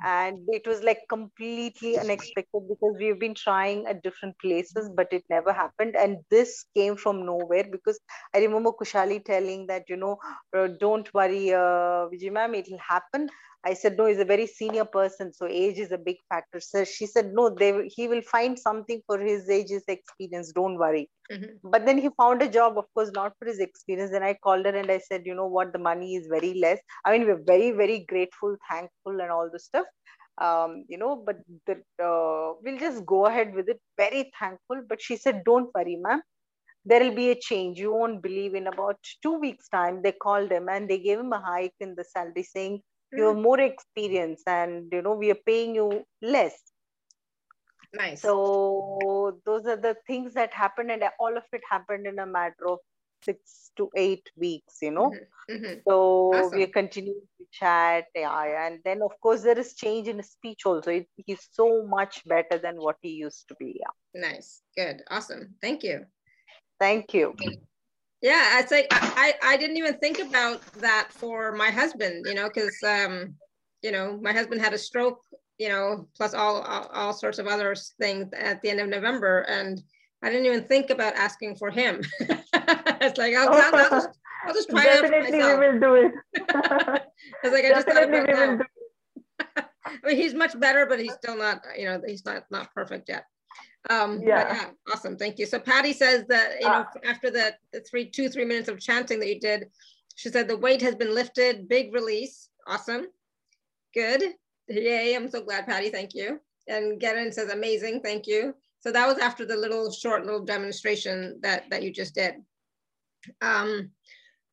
and 0.03 0.39
it 0.49 0.65
was 0.67 0.81
like 0.83 0.99
completely 1.09 1.97
unexpected 1.97 2.61
because 2.69 2.95
we've 2.99 3.19
been 3.19 3.33
trying 3.35 3.85
at 3.87 4.01
different 4.03 4.35
places 4.39 4.89
but 4.95 5.07
it 5.11 5.23
never 5.29 5.51
happened. 5.53 5.95
And 5.95 6.17
this 6.29 6.65
came 6.75 6.95
from 6.95 7.25
nowhere 7.25 7.65
because 7.71 7.99
i 8.33 8.39
remember 8.39 8.71
khushali 8.71 9.23
telling 9.23 9.67
that 9.67 9.83
you 9.89 9.97
know 9.97 10.17
uh, 10.57 10.67
don't 10.79 11.13
worry 11.13 11.53
uh, 11.53 12.07
vijay 12.13 12.31
ma'am 12.37 12.55
it'll 12.55 12.83
happen 12.89 13.27
I 13.65 13.73
said, 13.73 13.97
no, 13.97 14.05
he's 14.05 14.19
a 14.19 14.25
very 14.25 14.47
senior 14.47 14.85
person, 14.85 15.33
so 15.33 15.45
age 15.45 15.79
is 15.79 15.91
a 15.91 15.97
big 15.97 16.15
factor. 16.29 16.61
So 16.61 16.85
she 16.85 17.05
said, 17.05 17.33
no, 17.33 17.49
they 17.49 17.87
he 17.93 18.07
will 18.07 18.21
find 18.21 18.57
something 18.57 19.01
for 19.05 19.19
his 19.19 19.49
age, 19.49 19.69
his 19.69 19.83
experience. 19.87 20.53
Don't 20.53 20.77
worry. 20.77 21.09
Mm-hmm. 21.29 21.69
But 21.69 21.85
then 21.85 21.97
he 21.97 22.09
found 22.17 22.41
a 22.41 22.47
job, 22.47 22.77
of 22.77 22.85
course, 22.93 23.11
not 23.13 23.33
for 23.37 23.47
his 23.47 23.59
experience. 23.59 24.11
Then 24.11 24.23
I 24.23 24.33
called 24.33 24.65
her 24.65 24.75
and 24.75 24.89
I 24.89 24.99
said, 24.99 25.23
you 25.25 25.35
know 25.35 25.47
what, 25.47 25.73
the 25.73 25.79
money 25.79 26.15
is 26.15 26.27
very 26.27 26.53
less. 26.53 26.79
I 27.03 27.11
mean, 27.11 27.27
we're 27.27 27.43
very, 27.43 27.71
very 27.71 28.05
grateful, 28.07 28.55
thankful, 28.71 29.19
and 29.19 29.29
all 29.29 29.49
the 29.51 29.59
stuff. 29.59 29.85
Um, 30.37 30.85
you 30.87 30.97
know, 30.97 31.17
but 31.17 31.35
the, 31.67 31.73
uh, 32.01 32.53
we'll 32.63 32.79
just 32.79 33.05
go 33.05 33.25
ahead 33.25 33.53
with 33.53 33.67
it. 33.67 33.81
Very 33.97 34.31
thankful. 34.39 34.83
But 34.87 35.01
she 35.01 35.17
said, 35.17 35.43
don't 35.43 35.69
worry, 35.75 35.97
ma'am 35.97 36.21
there 36.85 37.01
will 37.01 37.13
be 37.13 37.29
a 37.29 37.35
change. 37.35 37.77
You 37.77 37.93
won't 37.93 38.23
believe 38.23 38.55
in 38.55 38.67
about 38.67 38.97
two 39.21 39.37
weeks' 39.37 39.67
time, 39.69 40.01
they 40.01 40.13
called 40.13 40.49
him 40.49 40.69
and 40.69 40.89
they 40.89 40.97
gave 40.97 41.19
him 41.19 41.33
a 41.33 41.39
hike 41.39 41.73
in 41.81 41.93
the 41.95 42.05
salary 42.05 42.43
saying, 42.43 42.81
you 43.11 43.27
have 43.27 43.37
more 43.37 43.59
experience 43.59 44.43
and 44.47 44.91
you 44.91 45.01
know 45.01 45.13
we 45.13 45.31
are 45.31 45.43
paying 45.45 45.75
you 45.75 46.03
less 46.21 46.53
nice 47.93 48.21
so 48.21 49.39
those 49.45 49.65
are 49.65 49.77
the 49.77 49.95
things 50.05 50.33
that 50.33 50.53
happened 50.53 50.91
and 50.91 51.03
all 51.19 51.35
of 51.35 51.43
it 51.51 51.61
happened 51.69 52.05
in 52.05 52.19
a 52.19 52.25
matter 52.25 52.67
of 52.67 52.79
six 53.23 53.71
to 53.75 53.89
eight 53.95 54.29
weeks 54.37 54.77
you 54.81 54.91
know 54.91 55.09
mm-hmm. 55.09 55.53
Mm-hmm. 55.55 55.79
so 55.87 56.31
awesome. 56.33 56.59
we 56.59 56.67
continue 56.67 57.15
to 57.15 57.45
chat 57.51 58.05
yeah, 58.15 58.67
and 58.67 58.79
then 58.85 59.01
of 59.01 59.11
course 59.19 59.41
there 59.41 59.57
is 59.57 59.73
change 59.73 60.07
in 60.07 60.21
speech 60.21 60.65
also 60.65 60.91
it, 60.91 61.07
he's 61.25 61.47
so 61.51 61.83
much 61.87 62.23
better 62.25 62.59
than 62.59 62.75
what 62.75 62.97
he 63.01 63.09
used 63.09 63.47
to 63.47 63.55
be 63.59 63.75
yeah 63.79 63.91
Nice. 64.13 64.61
Good. 64.75 65.03
Awesome. 65.09 65.55
Thank 65.61 65.83
you. 65.83 66.05
Thank 66.79 67.13
you. 67.13 67.35
Yeah, 68.21 68.59
it's 68.59 68.71
like 68.71 68.87
I, 68.91 69.33
I 69.43 69.57
didn't 69.57 69.77
even 69.77 69.97
think 69.97 70.19
about 70.19 70.61
that 70.73 71.07
for 71.11 71.53
my 71.53 71.69
husband, 71.69 72.25
you 72.27 72.33
know, 72.35 72.49
because 72.53 72.75
um, 72.85 73.35
you 73.81 73.91
know, 73.91 74.19
my 74.21 74.33
husband 74.33 74.61
had 74.61 74.73
a 74.73 74.77
stroke, 74.77 75.21
you 75.57 75.69
know, 75.69 76.07
plus 76.17 76.33
all, 76.33 76.61
all 76.61 76.89
all 76.93 77.13
sorts 77.13 77.39
of 77.39 77.47
other 77.47 77.75
things 77.99 78.27
at 78.33 78.61
the 78.61 78.69
end 78.69 78.81
of 78.81 78.89
November, 78.89 79.41
and 79.47 79.81
I 80.21 80.29
didn't 80.29 80.47
even 80.47 80.63
think 80.65 80.89
about 80.89 81.15
asking 81.15 81.55
for 81.55 81.71
him. 81.71 82.01
it's 82.19 83.17
like 83.17 83.35
I'll, 83.35 83.49
I'll, 83.49 83.75
I'll, 83.75 83.89
just, 83.89 84.09
I'll 84.45 84.53
just 84.53 84.69
try 84.69 84.83
Definitely 84.83 85.39
it 85.39 85.41
out 85.41 85.57
for 85.57 85.57
myself. 85.57 85.59
we 85.59 85.67
will 85.67 85.79
do 85.79 85.95
it. 85.95 87.03
It's 87.43 87.53
like 87.53 87.65
I 87.65 87.69
just 87.69 87.87
thought 87.87 88.03
about 88.03 88.11
we 88.11 88.33
will 88.33 88.57
now. 88.57 88.57
do 88.57 88.63
I 89.85 90.07
mean, 90.07 90.17
he's 90.17 90.33
much 90.33 90.59
better, 90.59 90.85
but 90.85 90.99
he's 90.99 91.13
still 91.13 91.37
not, 91.37 91.61
you 91.77 91.85
know, 91.85 92.01
he's 92.05 92.25
not 92.25 92.43
not 92.51 92.73
perfect 92.73 93.09
yet. 93.09 93.23
Um, 93.89 94.21
Yeah. 94.21 94.53
yeah, 94.53 94.69
awesome, 94.93 95.17
thank 95.17 95.39
you. 95.39 95.45
So 95.45 95.59
Patty 95.59 95.93
says 95.93 96.25
that 96.27 96.59
you 96.59 96.67
know 96.67 96.85
Ah. 96.85 96.99
after 97.05 97.31
the, 97.31 97.55
the 97.71 97.81
three 97.81 98.09
two 98.09 98.29
three 98.29 98.45
minutes 98.45 98.67
of 98.67 98.79
chanting 98.79 99.19
that 99.19 99.29
you 99.33 99.39
did, 99.39 99.69
she 100.15 100.29
said 100.29 100.47
the 100.47 100.57
weight 100.57 100.81
has 100.81 100.95
been 100.95 101.13
lifted, 101.15 101.69
big 101.69 101.93
release, 101.93 102.49
awesome, 102.67 103.07
good, 103.93 104.21
yay! 104.67 105.15
I'm 105.15 105.29
so 105.29 105.41
glad, 105.43 105.65
Patty. 105.65 105.89
Thank 105.89 106.13
you. 106.13 106.39
And 106.67 106.99
Gerin 106.99 107.31
says 107.31 107.49
amazing, 107.51 108.01
thank 108.01 108.27
you. 108.27 108.53
So 108.81 108.91
that 108.91 109.07
was 109.07 109.17
after 109.17 109.45
the 109.45 109.55
little 109.55 109.91
short 109.91 110.25
little 110.25 110.43
demonstration 110.45 111.39
that 111.41 111.69
that 111.69 111.81
you 111.83 111.91
just 111.91 112.15
did. 112.15 112.35
Um, 113.41 113.91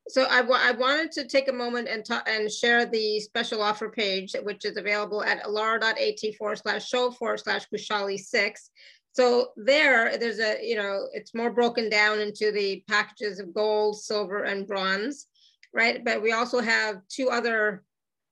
so 0.08 0.22
I, 0.22 0.40
I 0.40 0.70
wanted 0.70 1.10
to 1.12 1.26
take 1.26 1.48
a 1.48 1.52
moment 1.52 1.88
and 1.88 2.04
ta- 2.04 2.22
and 2.26 2.50
share 2.50 2.86
the 2.86 3.18
special 3.20 3.60
offer 3.60 3.88
page, 3.88 4.34
which 4.42 4.64
is 4.64 4.76
available 4.76 5.22
at 5.24 5.42
alara.at 5.42 6.34
forward 6.36 6.58
slash 6.58 6.88
show 6.88 7.10
forward 7.10 7.40
slash 7.40 7.66
Khushali 7.74 8.18
six. 8.18 8.70
So 9.16 9.52
there, 9.56 10.18
there's 10.18 10.40
a, 10.40 10.58
you 10.62 10.76
know, 10.76 11.06
it's 11.14 11.34
more 11.34 11.50
broken 11.50 11.88
down 11.88 12.20
into 12.20 12.52
the 12.52 12.84
packages 12.86 13.40
of 13.40 13.54
gold, 13.54 13.98
silver, 13.98 14.42
and 14.42 14.66
bronze, 14.66 15.28
right? 15.72 16.04
But 16.04 16.20
we 16.20 16.32
also 16.32 16.60
have 16.60 16.96
two 17.08 17.30
other 17.30 17.82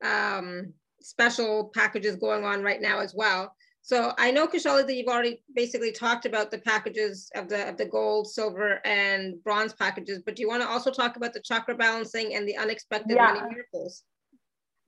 um, 0.05 0.75
special 1.01 1.71
packages 1.75 2.17
going 2.17 2.45
on 2.45 2.63
right 2.63 2.83
now 2.83 2.99
as 2.99 3.15
well. 3.15 3.57
So 3.81 4.13
I 4.19 4.31
know, 4.31 4.47
Khushali, 4.47 4.87
that 4.87 4.95
you've 4.95 5.09
already 5.09 5.43
basically 5.55 5.91
talked 5.91 6.27
about 6.27 6.51
the 6.51 6.59
packages 6.59 7.31
of 7.35 7.49
the 7.49 7.67
of 7.67 7.79
the 7.79 7.87
gold, 7.87 8.31
silver, 8.31 8.81
and 8.85 9.43
bronze 9.43 9.73
packages, 9.73 10.21
but 10.21 10.37
do 10.37 10.43
you 10.43 10.49
want 10.49 10.63
to 10.65 10.69
also 10.69 10.91
talk 10.91 11.17
about 11.17 11.33
the 11.33 11.41
chakra 11.41 11.75
balancing 11.75 12.35
and 12.35 12.47
the 12.47 12.59
unexpected 12.59 13.17
Yeah. 13.17 13.33
money 13.33 13.55
miracles? 13.55 14.03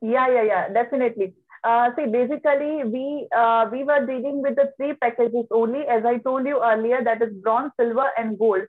Yeah, 0.03 0.29
yeah, 0.29 0.43
yeah, 0.43 0.69
definitely. 0.69 1.33
Uh, 1.67 1.91
see, 1.97 2.07
basically, 2.07 2.73
we 2.95 3.05
uh, 3.37 3.69
we 3.73 3.83
were 3.91 4.01
dealing 4.07 4.43
with 4.47 4.57
the 4.57 4.67
three 4.77 4.95
packages 5.05 5.47
only, 5.61 5.81
as 5.97 6.05
I 6.11 6.19
told 6.27 6.47
you 6.47 6.63
earlier, 6.73 7.03
that 7.09 7.23
is 7.27 7.33
bronze, 7.47 7.73
silver, 7.81 8.09
and 8.19 8.39
gold. 8.39 8.67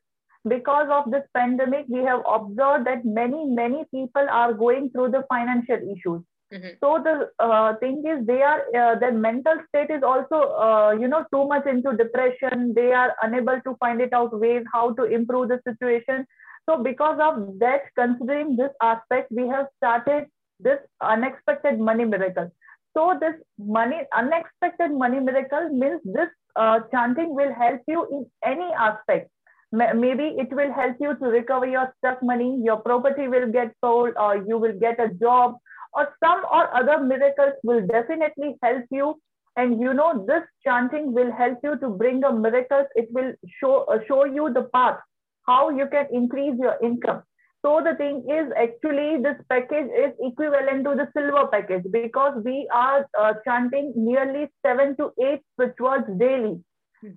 Because 0.54 0.90
of 0.98 1.12
this 1.12 1.26
pandemic, 1.38 1.86
we 1.90 2.04
have 2.10 2.22
observed 2.38 2.88
that 2.88 3.06
many, 3.20 3.44
many 3.60 3.84
people 3.94 4.28
are 4.40 4.54
going 4.64 4.90
through 4.92 5.10
the 5.18 5.24
financial 5.34 5.86
issues. 5.96 6.24
Mhm. 6.54 6.74
So 6.84 6.92
the 7.08 7.16
uh, 7.48 7.76
thing 7.84 7.98
is, 8.14 8.26
they 8.32 8.42
are 8.52 8.60
uh, 8.82 8.96
their 9.04 9.16
mental 9.28 9.62
state 9.68 9.90
is 9.98 10.04
also, 10.12 10.42
uh, 10.68 10.92
you 11.04 11.10
know, 11.14 11.24
too 11.34 11.46
much 11.54 11.66
into 11.76 11.96
depression. 12.04 12.74
They 12.82 12.92
are 12.94 13.10
unable 13.30 13.62
to 13.68 13.76
find 13.86 14.02
it 14.08 14.14
out 14.22 14.38
ways 14.46 14.64
how 14.74 14.86
to 15.02 15.04
improve 15.20 15.50
the 15.50 15.60
situation. 15.70 16.26
So 16.70 16.82
because 16.90 17.20
of 17.30 17.60
that, 17.66 17.92
considering 18.04 18.56
this 18.56 18.72
aspect, 18.82 19.32
we 19.32 19.48
have 19.56 19.68
started 19.78 20.28
this 20.60 20.80
unexpected 21.02 21.80
money 21.80 22.06
miracle. 22.06 22.50
So 22.98 23.16
this 23.22 23.36
money, 23.60 24.02
unexpected 24.16 24.92
money 24.92 25.20
miracle 25.20 25.70
means 25.70 26.02
this 26.04 26.30
uh, 26.56 26.80
chanting 26.92 27.36
will 27.36 27.54
help 27.54 27.82
you 27.88 28.08
in 28.12 28.26
any 28.44 28.70
aspect. 28.74 29.30
Maybe 29.72 30.30
it 30.44 30.52
will 30.52 30.74
help 30.74 30.96
you 31.00 31.14
to 31.16 31.26
recover 31.26 31.68
your 31.68 31.94
stuck 31.98 32.24
money, 32.24 32.60
your 32.64 32.78
property 32.78 33.28
will 33.28 33.52
get 33.52 33.76
sold, 33.84 34.14
or 34.18 34.38
you 34.38 34.58
will 34.58 34.74
get 34.80 35.00
a 35.00 35.10
job, 35.14 35.58
or 35.94 36.08
some 36.24 36.44
or 36.52 36.74
other 36.76 37.04
miracles 37.04 37.54
will 37.64 37.86
definitely 37.86 38.56
help 38.64 38.86
you. 38.90 39.22
And 39.58 39.80
you 39.80 39.94
know, 39.94 40.26
this 40.26 40.44
chanting 40.66 41.14
will 41.14 41.32
help 41.32 41.60
you 41.64 41.78
to 41.78 41.90
bring 41.90 42.24
a 42.24 42.34
miracles. 42.34 42.88
It 42.96 43.10
will 43.12 43.34
show 43.60 43.86
uh, 43.94 44.00
show 44.08 44.24
you 44.24 44.52
the 44.54 44.64
path 44.74 44.98
how 45.46 45.70
you 45.70 45.88
can 45.88 46.08
increase 46.12 46.56
your 46.58 46.78
income. 46.82 47.22
So 47.66 47.82
the 47.84 47.96
thing 47.96 48.26
is, 48.30 48.52
actually, 48.56 49.22
this 49.22 49.36
package 49.50 49.90
is 49.90 50.14
equivalent 50.20 50.86
to 50.86 50.96
the 50.96 51.10
silver 51.14 51.48
package 51.48 51.84
because 51.92 52.42
we 52.46 52.68
are 52.74 53.06
uh, 53.20 53.34
chanting 53.46 53.94
nearly 53.96 54.48
seven 54.66 54.96
to 54.98 55.12
eight 55.22 55.42
switch 55.56 55.76
words 55.80 56.06
daily. 56.18 56.62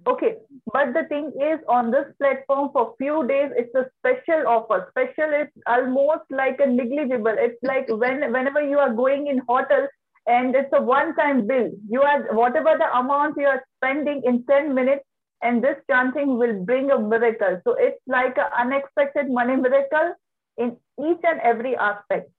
Okay, 0.06 0.36
but 0.72 0.92
the 0.92 1.04
thing 1.08 1.32
is, 1.40 1.58
on 1.68 1.90
this 1.90 2.04
platform 2.18 2.68
for 2.72 2.94
few 2.98 3.26
days, 3.26 3.50
it's 3.56 3.74
a 3.74 3.86
special 3.98 4.46
offer. 4.46 4.88
Special 4.90 5.32
is 5.32 5.48
almost 5.66 6.24
like 6.30 6.60
a 6.60 6.66
negligible. 6.66 7.34
It's 7.38 7.58
like 7.62 7.86
when 8.02 8.20
whenever 8.32 8.62
you 8.62 8.78
are 8.78 8.92
going 8.92 9.28
in 9.28 9.40
hotel 9.48 9.88
and 10.26 10.54
it's 10.54 10.72
a 10.74 10.82
one-time 10.82 11.46
bill, 11.46 11.70
you 11.88 12.02
are 12.02 12.34
whatever 12.34 12.76
the 12.78 12.94
amount 12.96 13.36
you 13.38 13.46
are 13.46 13.62
spending 13.78 14.22
in 14.24 14.44
10 14.44 14.74
minutes, 14.74 15.04
and 15.42 15.64
this 15.64 15.76
chanting 15.90 16.36
will 16.36 16.62
bring 16.64 16.90
a 16.90 16.98
miracle. 16.98 17.60
So 17.64 17.74
it's 17.78 18.00
like 18.06 18.36
an 18.36 18.52
unexpected 18.58 19.30
money 19.30 19.56
miracle 19.56 20.14
in 20.60 20.76
each 21.08 21.24
and 21.24 21.40
every 21.40 21.76
aspect. 21.76 22.30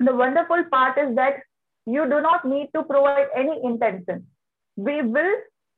The 0.00 0.14
wonderful 0.14 0.64
part 0.72 0.98
is 0.98 1.14
that 1.16 1.42
you 1.86 2.04
do 2.04 2.20
not 2.20 2.44
need 2.44 2.70
to 2.74 2.82
provide 2.82 3.28
any 3.36 3.60
intention. 3.62 4.26
We 4.76 5.02
will 5.02 5.34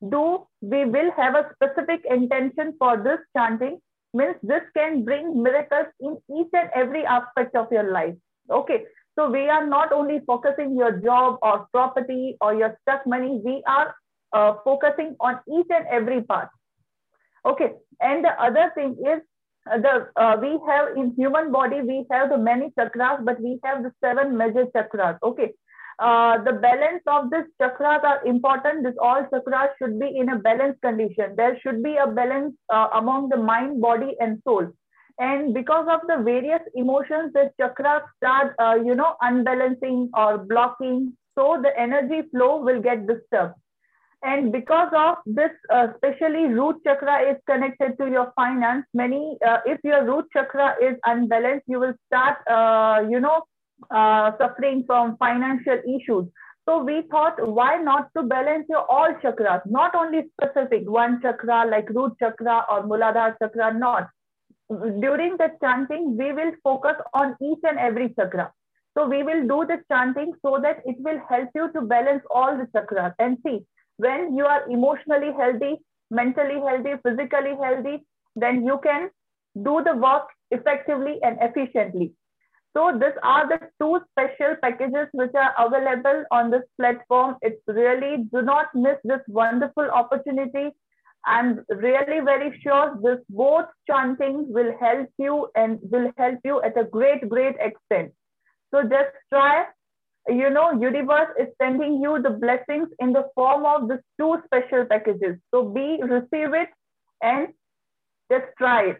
do, 0.09 0.47
we 0.61 0.85
will 0.85 1.11
have 1.17 1.35
a 1.35 1.49
specific 1.55 2.05
intention 2.09 2.73
for 2.79 2.97
this 2.97 3.19
chanting, 3.37 3.79
means 4.13 4.35
this 4.41 4.63
can 4.75 5.03
bring 5.03 5.43
miracles 5.43 5.87
in 5.99 6.17
each 6.39 6.51
and 6.53 6.69
every 6.73 7.05
aspect 7.05 7.55
of 7.55 7.71
your 7.71 7.91
life. 7.91 8.15
Okay, 8.49 8.83
so 9.17 9.29
we 9.29 9.49
are 9.49 9.65
not 9.65 9.91
only 9.91 10.19
focusing 10.25 10.75
your 10.77 10.91
job 10.99 11.37
or 11.41 11.67
property 11.71 12.37
or 12.41 12.53
your 12.53 12.77
stuck 12.81 13.05
money, 13.05 13.41
we 13.43 13.63
are 13.67 13.95
uh, 14.33 14.53
focusing 14.63 15.15
on 15.19 15.39
each 15.51 15.67
and 15.69 15.85
every 15.87 16.21
part. 16.21 16.49
Okay, 17.45 17.71
and 17.99 18.23
the 18.23 18.41
other 18.41 18.71
thing 18.75 18.95
is 19.05 19.21
the 19.65 20.07
uh, 20.15 20.37
we 20.41 20.59
have 20.67 20.95
in 20.95 21.13
human 21.17 21.51
body 21.51 21.81
we 21.81 22.05
have 22.11 22.29
the 22.29 22.37
many 22.37 22.71
chakras, 22.77 23.23
but 23.25 23.39
we 23.41 23.59
have 23.63 23.83
the 23.83 23.91
seven 24.03 24.37
major 24.37 24.65
chakras. 24.75 25.17
Okay, 25.23 25.53
uh, 25.99 26.43
the 26.43 26.53
balance 26.53 27.01
of 27.07 27.31
these 27.31 27.49
chakras 27.61 28.03
are 28.03 28.25
important. 28.25 28.83
This 28.83 28.95
all 29.01 29.23
chakras 29.33 29.69
should 29.79 29.99
be 29.99 30.17
in 30.17 30.29
a 30.29 30.37
balanced 30.37 30.81
condition. 30.81 31.35
There 31.35 31.59
should 31.61 31.81
be 31.81 31.95
a 31.95 32.07
balance 32.07 32.53
uh, 32.71 32.89
among 32.93 33.29
the 33.29 33.37
mind, 33.37 33.81
body, 33.81 34.15
and 34.19 34.41
soul. 34.43 34.67
And 35.17 35.53
because 35.53 35.87
of 35.89 36.01
the 36.07 36.21
various 36.23 36.61
emotions, 36.75 37.31
the 37.33 37.49
chakras 37.59 38.01
start, 38.17 38.53
uh, 38.59 38.75
you 38.75 38.95
know, 38.95 39.15
unbalancing 39.21 40.09
or 40.13 40.37
blocking. 40.37 41.13
So 41.37 41.59
the 41.61 41.77
energy 41.79 42.27
flow 42.31 42.57
will 42.57 42.81
get 42.81 43.07
disturbed. 43.07 43.55
And 44.25 44.51
because 44.51 44.91
of 44.97 45.17
this, 45.27 45.51
uh, 45.71 45.89
especially 45.93 46.45
root 46.47 46.77
chakra 46.83 47.17
is 47.31 47.37
connected 47.47 47.95
to 47.99 48.09
your 48.09 48.33
finance. 48.35 48.83
Many, 48.95 49.37
uh, 49.47 49.59
if 49.67 49.79
your 49.83 50.03
root 50.03 50.25
chakra 50.33 50.75
is 50.81 50.95
unbalanced, 51.05 51.65
you 51.67 51.79
will 51.79 51.93
start, 52.07 52.37
uh, 52.49 53.07
you 53.07 53.19
know, 53.19 53.43
uh, 53.91 54.31
suffering 54.39 54.83
from 54.87 55.15
financial 55.17 55.79
issues. 55.97 56.25
So 56.67 56.83
we 56.83 57.03
thought, 57.11 57.35
why 57.47 57.75
not 57.75 58.09
to 58.17 58.23
balance 58.23 58.65
your 58.67 58.89
all 58.89 59.13
chakras, 59.23 59.61
not 59.67 59.93
only 59.93 60.23
specific 60.41 60.89
one 60.89 61.21
chakra 61.21 61.67
like 61.69 61.87
root 61.91 62.13
chakra 62.17 62.65
or 62.67 62.81
Muladhara 62.81 63.35
chakra, 63.37 63.71
not. 63.77 64.09
During 65.05 65.37
the 65.37 65.51
chanting, 65.61 66.17
we 66.17 66.33
will 66.33 66.53
focus 66.63 66.95
on 67.13 67.35
each 67.43 67.59
and 67.61 67.77
every 67.77 68.09
chakra. 68.15 68.51
So 68.97 69.07
we 69.07 69.21
will 69.21 69.41
do 69.41 69.65
the 69.67 69.77
chanting 69.91 70.33
so 70.43 70.57
that 70.63 70.81
it 70.85 70.95
will 70.97 71.21
help 71.29 71.49
you 71.53 71.71
to 71.73 71.81
balance 71.81 72.23
all 72.31 72.57
the 72.57 72.65
chakras. 72.75 73.13
And 73.19 73.37
see, 73.45 73.63
when 73.97 74.35
you 74.35 74.45
are 74.45 74.69
emotionally 74.69 75.31
healthy, 75.37 75.77
mentally 76.11 76.59
healthy, 76.59 76.93
physically 77.03 77.55
healthy, 77.61 78.05
then 78.35 78.65
you 78.65 78.79
can 78.83 79.09
do 79.63 79.81
the 79.83 79.95
work 79.95 80.27
effectively 80.51 81.19
and 81.23 81.37
efficiently. 81.41 82.13
So 82.75 82.91
these 82.91 83.17
are 83.23 83.47
the 83.47 83.59
two 83.81 84.01
special 84.11 84.57
packages 84.61 85.07
which 85.13 85.31
are 85.33 85.53
available 85.65 86.25
on 86.29 86.51
this 86.51 86.63
platform. 86.77 87.37
It's 87.41 87.61
really, 87.67 88.25
do 88.33 88.41
not 88.41 88.67
miss 88.75 88.97
this 89.05 89.21
wonderful 89.29 89.89
opportunity. 89.89 90.71
I'm 91.25 91.65
really 91.69 92.19
very 92.19 92.59
sure 92.61 92.99
this 93.01 93.19
both 93.29 93.65
chanting 93.87 94.45
will 94.49 94.73
help 94.79 95.09
you 95.17 95.47
and 95.55 95.79
will 95.83 96.11
help 96.17 96.39
you 96.43 96.61
at 96.63 96.77
a 96.77 96.83
great, 96.83 97.27
great 97.29 97.55
extent. 97.61 98.11
So 98.73 98.83
just 98.83 99.15
try, 99.31 99.65
you 100.27 100.49
know, 100.49 100.71
universe 100.71 101.29
is 101.39 101.47
sending 101.61 102.01
you 102.01 102.21
the 102.21 102.31
blessings 102.31 102.89
in 102.99 103.13
the 103.13 103.29
form 103.35 103.65
of 103.65 103.89
these 103.89 103.99
two 104.19 104.37
special 104.45 104.85
packages. 104.85 105.37
So 105.51 105.69
be, 105.69 105.99
receive 106.01 106.53
it 106.53 106.69
and 107.21 107.49
just 108.31 108.45
try 108.57 108.89
it. 108.89 108.97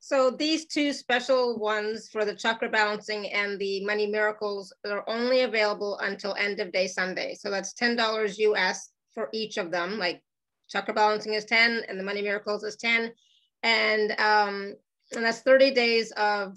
So 0.00 0.30
these 0.30 0.66
two 0.66 0.92
special 0.92 1.58
ones 1.58 2.08
for 2.08 2.24
the 2.24 2.34
chakra 2.34 2.70
balancing 2.70 3.30
and 3.32 3.58
the 3.58 3.84
money 3.84 4.06
miracles 4.06 4.72
are 4.86 5.04
only 5.06 5.42
available 5.42 5.98
until 5.98 6.34
end 6.34 6.58
of 6.60 6.72
day 6.72 6.86
Sunday. 6.86 7.34
So 7.34 7.50
that's 7.50 7.74
ten 7.74 7.96
dollars 7.96 8.38
US 8.38 8.90
for 9.12 9.28
each 9.32 9.58
of 9.58 9.70
them, 9.70 9.98
like 9.98 10.22
chakra 10.70 10.94
balancing 10.94 11.34
is 11.34 11.44
10 11.44 11.82
and 11.88 11.98
the 11.98 12.04
money 12.04 12.22
miracles 12.22 12.62
is 12.62 12.76
10 12.76 13.12
and 13.62 14.12
um 14.20 14.74
and 15.14 15.24
that's 15.24 15.40
30 15.40 15.72
days 15.72 16.12
of 16.12 16.56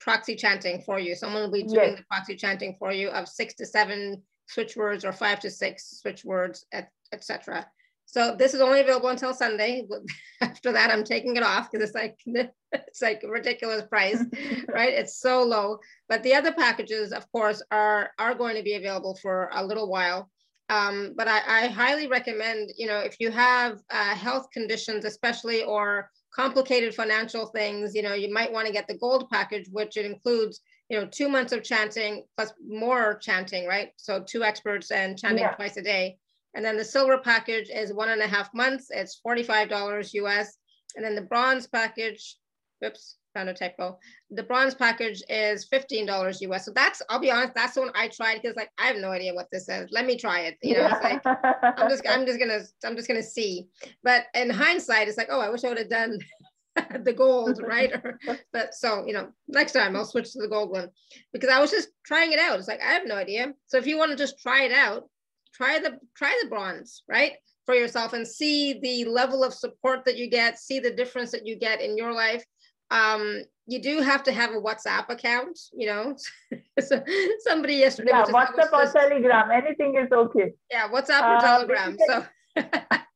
proxy 0.00 0.34
chanting 0.34 0.80
for 0.82 0.98
you 0.98 1.14
someone 1.14 1.42
will 1.42 1.50
be 1.50 1.62
doing 1.62 1.90
yes. 1.90 1.98
the 1.98 2.04
proxy 2.04 2.36
chanting 2.36 2.76
for 2.78 2.92
you 2.92 3.08
of 3.08 3.28
six 3.28 3.54
to 3.54 3.66
seven 3.66 4.22
switch 4.46 4.76
words 4.76 5.04
or 5.04 5.12
five 5.12 5.40
to 5.40 5.50
six 5.50 6.00
switch 6.00 6.24
words 6.24 6.66
etc 7.12 7.66
so 8.10 8.34
this 8.34 8.54
is 8.54 8.62
only 8.62 8.80
available 8.80 9.10
until 9.10 9.34
Sunday. 9.34 9.86
After 10.40 10.72
that, 10.72 10.90
I'm 10.90 11.04
taking 11.04 11.36
it 11.36 11.42
off 11.42 11.70
because 11.70 11.86
it's 11.86 11.94
like 11.94 12.18
it's 12.72 13.02
like 13.02 13.22
a 13.22 13.28
ridiculous 13.28 13.82
price, 13.84 14.24
right? 14.68 14.94
It's 14.94 15.20
so 15.20 15.42
low. 15.42 15.78
But 16.08 16.22
the 16.22 16.34
other 16.34 16.52
packages, 16.52 17.12
of 17.12 17.30
course, 17.32 17.62
are 17.70 18.10
are 18.18 18.34
going 18.34 18.56
to 18.56 18.62
be 18.62 18.74
available 18.74 19.18
for 19.20 19.50
a 19.52 19.64
little 19.64 19.90
while. 19.90 20.30
Um, 20.70 21.14
but 21.16 21.28
I, 21.28 21.40
I, 21.46 21.66
highly 21.68 22.08
recommend, 22.08 22.72
you 22.76 22.86
know, 22.86 22.98
if 22.98 23.16
you 23.20 23.30
have 23.30 23.80
uh, 23.90 24.14
health 24.14 24.48
conditions, 24.52 25.06
especially 25.06 25.64
or 25.64 26.10
complicated 26.38 26.94
financial 26.94 27.46
things, 27.46 27.96
you 27.96 28.02
know, 28.02 28.14
you 28.14 28.32
might 28.32 28.52
want 28.52 28.64
to 28.64 28.72
get 28.72 28.86
the 28.86 28.96
gold 28.96 29.28
package, 29.28 29.66
which 29.72 29.96
it 29.96 30.06
includes, 30.06 30.60
you 30.88 30.98
know, 30.98 31.04
two 31.04 31.28
months 31.28 31.52
of 31.52 31.64
chanting 31.64 32.22
plus 32.36 32.52
more 32.64 33.18
chanting, 33.18 33.66
right? 33.66 33.90
So 33.96 34.22
two 34.24 34.44
experts 34.44 34.92
and 34.92 35.18
chanting 35.18 35.42
yeah. 35.42 35.54
twice 35.54 35.76
a 35.76 35.82
day. 35.82 36.16
And 36.54 36.64
then 36.64 36.76
the 36.76 36.84
silver 36.84 37.18
package 37.18 37.70
is 37.74 37.92
one 37.92 38.08
and 38.08 38.22
a 38.22 38.26
half 38.28 38.54
months. 38.54 38.86
It's 38.90 39.20
$45 39.26 40.14
US. 40.14 40.56
And 40.94 41.04
then 41.04 41.16
the 41.16 41.22
bronze 41.22 41.66
package, 41.66 42.36
oops, 42.84 43.16
found 43.34 43.48
a 43.48 43.54
typo. 43.54 43.98
The 44.30 44.42
bronze 44.42 44.74
package 44.74 45.22
is 45.28 45.68
$15 45.68 46.40
US. 46.40 46.64
So 46.64 46.72
that's, 46.74 47.02
I'll 47.08 47.18
be 47.18 47.30
honest, 47.30 47.54
that's 47.54 47.74
the 47.74 47.80
one 47.80 47.90
I 47.94 48.08
tried 48.08 48.40
because 48.42 48.56
like, 48.56 48.70
I 48.78 48.86
have 48.86 48.96
no 48.96 49.10
idea 49.10 49.34
what 49.34 49.48
this 49.50 49.68
is. 49.68 49.88
Let 49.90 50.06
me 50.06 50.16
try 50.16 50.40
it. 50.40 50.56
You 50.62 50.78
know, 50.78 50.88
it's 50.90 51.02
like, 51.02 51.22
I'm 51.24 51.88
just, 51.88 52.08
I'm 52.08 52.26
just 52.26 52.38
gonna, 52.38 52.60
I'm 52.84 52.96
just 52.96 53.08
gonna 53.08 53.22
see. 53.22 53.66
But 54.02 54.26
in 54.34 54.50
hindsight, 54.50 55.08
it's 55.08 55.18
like, 55.18 55.28
oh, 55.30 55.40
I 55.40 55.50
wish 55.50 55.64
I 55.64 55.68
would 55.68 55.78
have 55.78 55.90
done 55.90 56.18
the 57.04 57.12
gold, 57.12 57.60
right? 57.62 57.92
but 58.52 58.74
so, 58.74 59.04
you 59.06 59.12
know, 59.12 59.28
next 59.46 59.72
time 59.72 59.96
I'll 59.96 60.04
switch 60.04 60.32
to 60.32 60.40
the 60.40 60.48
gold 60.48 60.70
one 60.70 60.90
because 61.32 61.50
I 61.50 61.60
was 61.60 61.70
just 61.70 61.88
trying 62.04 62.32
it 62.32 62.38
out. 62.38 62.58
It's 62.58 62.68
like, 62.68 62.82
I 62.82 62.92
have 62.92 63.06
no 63.06 63.16
idea. 63.16 63.52
So 63.66 63.78
if 63.78 63.86
you 63.86 63.98
want 63.98 64.10
to 64.10 64.16
just 64.16 64.38
try 64.40 64.64
it 64.64 64.72
out, 64.72 65.08
try 65.54 65.78
the 65.78 65.98
try 66.16 66.38
the 66.42 66.48
bronze 66.48 67.02
right 67.08 67.32
for 67.66 67.74
yourself 67.74 68.12
and 68.12 68.26
see 68.26 68.78
the 68.80 69.04
level 69.04 69.42
of 69.44 69.52
support 69.52 70.04
that 70.04 70.16
you 70.16 70.28
get 70.30 70.58
see 70.58 70.78
the 70.78 70.90
difference 70.90 71.30
that 71.30 71.46
you 71.46 71.56
get 71.56 71.80
in 71.80 71.96
your 71.96 72.12
life 72.12 72.44
um, 72.90 73.42
you 73.66 73.80
do 73.82 74.00
have 74.00 74.22
to 74.22 74.32
have 74.32 74.50
a 74.50 74.60
whatsapp 74.60 75.08
account 75.08 75.58
you 75.72 75.86
know 75.86 76.16
so 76.80 77.02
somebody 77.40 77.74
yesterday 77.74 78.10
yeah 78.12 78.24
whatsapp 78.24 78.72
or 78.72 78.86
telegram 78.90 79.50
anything 79.50 79.96
is 79.96 80.10
okay 80.12 80.52
yeah 80.70 80.88
whatsapp 80.88 81.22
or 81.22 81.36
uh, 81.36 81.40
telegram 81.40 81.96
so 82.06 82.24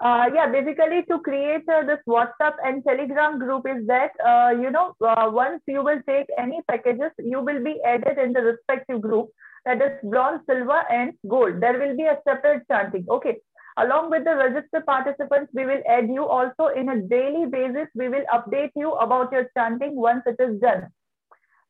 Uh, 0.00 0.26
yeah, 0.32 0.46
basically 0.46 1.02
to 1.10 1.18
create 1.20 1.68
uh, 1.68 1.84
this 1.84 1.98
WhatsApp 2.08 2.54
and 2.64 2.84
Telegram 2.84 3.36
group 3.36 3.66
is 3.68 3.84
that, 3.88 4.12
uh, 4.24 4.50
you 4.50 4.70
know, 4.70 4.94
uh, 5.04 5.28
once 5.28 5.60
you 5.66 5.82
will 5.82 6.00
take 6.08 6.26
any 6.38 6.60
packages, 6.70 7.10
you 7.18 7.40
will 7.40 7.62
be 7.64 7.80
added 7.84 8.16
in 8.16 8.32
the 8.32 8.40
respective 8.40 9.00
group 9.00 9.28
that 9.64 9.82
is 9.82 9.98
bronze, 10.04 10.40
silver, 10.46 10.82
and 10.88 11.14
gold. 11.28 11.60
There 11.60 11.78
will 11.80 11.96
be 11.96 12.04
a 12.04 12.16
separate 12.26 12.62
chanting. 12.70 13.06
Okay. 13.10 13.38
Along 13.78 14.10
with 14.10 14.24
the 14.24 14.34
registered 14.34 14.84
participants, 14.86 15.52
we 15.54 15.64
will 15.64 15.82
add 15.88 16.08
you 16.08 16.26
also 16.26 16.66
in 16.66 16.88
a 16.88 17.00
daily 17.00 17.46
basis. 17.46 17.88
We 17.94 18.08
will 18.08 18.24
update 18.34 18.72
you 18.74 18.92
about 18.92 19.30
your 19.30 19.48
chanting 19.56 19.94
once 19.94 20.22
it 20.26 20.36
is 20.42 20.60
done. 20.60 20.88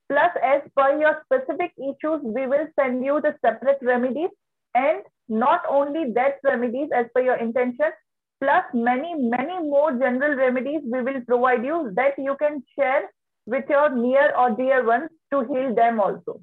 Plus, 0.08 0.30
as 0.42 0.62
per 0.74 0.98
your 0.98 1.22
specific 1.26 1.72
issues, 1.76 2.22
we 2.22 2.46
will 2.46 2.66
send 2.80 3.04
you 3.04 3.20
the 3.20 3.34
separate 3.44 3.78
remedies 3.82 4.30
and 4.74 5.02
not 5.28 5.62
only 5.68 6.12
that 6.12 6.38
remedies 6.44 6.88
as 6.94 7.06
per 7.14 7.20
your 7.20 7.36
intention, 7.36 7.90
plus 8.40 8.64
many, 8.72 9.14
many 9.14 9.60
more 9.60 9.92
general 9.92 10.34
remedies 10.34 10.80
we 10.90 11.02
will 11.02 11.20
provide 11.26 11.64
you 11.64 11.92
that 11.94 12.18
you 12.18 12.36
can 12.38 12.62
share 12.78 13.10
with 13.44 13.64
your 13.68 13.90
near 13.90 14.34
or 14.34 14.50
dear 14.52 14.86
ones 14.86 15.10
to 15.30 15.40
heal 15.42 15.74
them 15.74 16.00
also. 16.00 16.40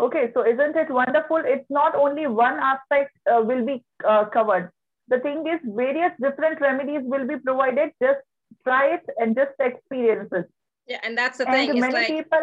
Okay, 0.00 0.30
so 0.32 0.46
isn't 0.46 0.76
it 0.76 0.90
wonderful? 0.90 1.42
It's 1.44 1.68
not 1.68 1.94
only 1.94 2.26
one 2.26 2.58
aspect 2.58 3.10
uh, 3.30 3.42
will 3.42 3.66
be 3.66 3.84
uh, 4.08 4.24
covered. 4.26 4.70
The 5.08 5.20
thing 5.20 5.46
is, 5.46 5.60
various 5.64 6.12
different 6.20 6.60
remedies 6.60 7.02
will 7.02 7.26
be 7.26 7.36
provided. 7.36 7.90
Just 8.02 8.20
try 8.64 8.94
it 8.94 9.02
and 9.18 9.36
just 9.36 9.52
experience 9.58 10.30
it. 10.32 10.46
Yeah, 10.86 11.00
and 11.02 11.16
that's 11.16 11.38
the 11.38 11.46
thing. 11.46 11.70
And 11.70 11.80
many 11.80 11.92
like, 11.92 12.08
people. 12.08 12.38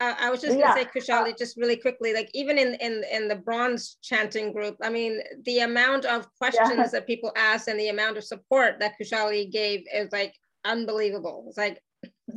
Uh, 0.00 0.14
I 0.18 0.30
was 0.30 0.40
just 0.40 0.56
gonna 0.58 0.74
say, 0.74 0.84
Khushali, 0.84 1.36
just 1.36 1.56
really 1.56 1.76
quickly, 1.76 2.14
like 2.14 2.30
even 2.34 2.56
in 2.56 2.74
in 2.74 3.02
in 3.12 3.28
the 3.28 3.34
bronze 3.34 3.96
chanting 4.00 4.52
group, 4.52 4.76
I 4.80 4.90
mean, 4.90 5.20
the 5.44 5.60
amount 5.60 6.04
of 6.04 6.32
questions 6.36 6.76
yeah. 6.76 6.86
that 6.86 7.06
people 7.06 7.32
ask 7.36 7.66
and 7.66 7.78
the 7.78 7.88
amount 7.88 8.16
of 8.16 8.24
support 8.24 8.78
that 8.78 8.94
Khushali 9.00 9.50
gave 9.50 9.84
is 9.92 10.12
like 10.12 10.34
unbelievable. 10.64 11.46
It's 11.48 11.58
like 11.58 11.82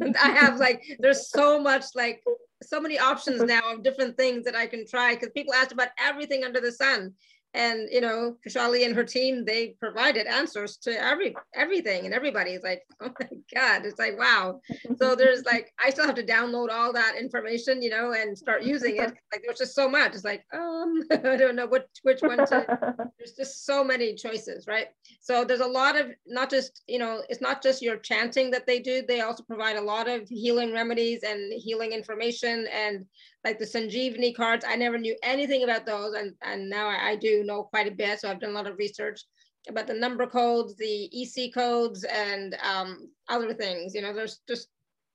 I 0.21 0.29
have 0.29 0.59
like 0.59 0.83
there's 0.99 1.29
so 1.29 1.59
much 1.59 1.85
like 1.95 2.23
so 2.63 2.79
many 2.79 2.97
options 2.97 3.41
now 3.55 3.73
of 3.73 3.83
different 3.83 4.17
things 4.17 4.45
that 4.45 4.55
I 4.55 4.67
can 4.67 4.85
try 4.87 5.13
because 5.13 5.29
people 5.29 5.53
asked 5.53 5.71
about 5.71 5.89
everything 5.99 6.43
under 6.43 6.59
the 6.59 6.71
sun. 6.71 7.13
And 7.56 7.88
you 7.89 8.01
know, 8.01 8.36
Khushali 8.45 8.86
and 8.86 8.93
her 8.93 9.06
team, 9.06 9.45
they 9.45 9.78
provided 9.80 10.28
answers 10.28 10.76
to 10.80 10.91
every 11.01 11.34
everything, 11.56 12.03
and 12.03 12.14
everybody's 12.14 12.64
like, 12.64 12.82
"Oh 13.01 13.12
my 13.18 13.30
god!" 13.53 13.86
It's 13.86 13.97
like, 13.97 14.20
wow. 14.20 14.60
So 14.97 15.16
there's 15.16 15.45
like, 15.51 15.72
I 15.84 15.89
still 15.89 16.06
have 16.06 16.16
to 16.16 16.24
download 16.24 16.70
all 16.70 16.91
that 16.91 17.16
information, 17.18 17.82
you 17.82 17.89
know, 17.89 18.12
and 18.12 18.38
start 18.38 18.64
using 18.64 18.97
it. 18.97 19.14
Like 19.32 19.41
there's 19.45 19.60
just 19.60 19.74
so 19.74 19.89
much. 19.89 20.16
It's 20.16 20.26
like, 20.26 20.43
um, 20.53 21.01
I 21.12 21.38
don't 21.38 21.56
know 21.56 21.68
which 21.68 21.88
which 22.03 22.22
one 22.22 22.45
to. 22.45 22.86
There's 23.18 23.38
just 23.38 23.66
so 23.66 23.86
many 23.86 24.16
choices, 24.16 24.68
right? 24.68 24.88
So 25.22 25.45
there's 25.45 25.62
a 25.62 25.66
lot 25.66 25.97
of 25.97 26.08
not 26.28 26.49
just 26.49 26.84
you 26.88 26.99
know, 26.99 27.24
it's 27.30 27.41
not 27.41 27.64
just 27.64 27.82
your 27.82 27.95
chanting 27.95 28.51
that 28.51 28.68
they 28.68 28.80
do. 28.80 29.01
They 29.01 29.22
also 29.22 29.43
provide 29.43 29.78
a 29.78 29.82
lot 29.82 30.10
of 30.10 30.28
healing 30.28 30.74
remedies 30.74 31.24
and 31.24 31.53
healing 31.53 31.93
information 31.93 32.68
and 32.68 33.06
like 33.45 33.59
the 33.59 33.65
Sanjeevani 33.65 34.35
cards. 34.35 34.65
I 34.67 34.75
never 34.75 34.97
knew 34.97 35.15
anything 35.23 35.63
about 35.63 35.85
those, 35.85 36.15
and, 36.15 36.33
and 36.41 36.67
now 36.67 36.89
I, 36.89 37.11
I 37.11 37.15
do 37.15 37.43
know 37.43 37.63
quite 37.63 37.87
a 37.87 37.95
bit. 37.95 38.19
So 38.19 38.29
I've 38.29 38.39
done 38.39 38.49
a 38.49 38.53
lot 38.53 38.67
of 38.67 38.77
research 38.77 39.21
about 39.69 39.87
the 39.87 39.93
number 39.93 40.25
codes, 40.25 40.75
the 40.75 41.09
EC 41.13 41.53
codes, 41.53 42.03
and 42.03 42.57
um, 42.63 43.09
other 43.29 43.53
things. 43.53 43.93
You 43.93 44.01
know, 44.01 44.13
there's 44.13 44.39
just 44.47 44.67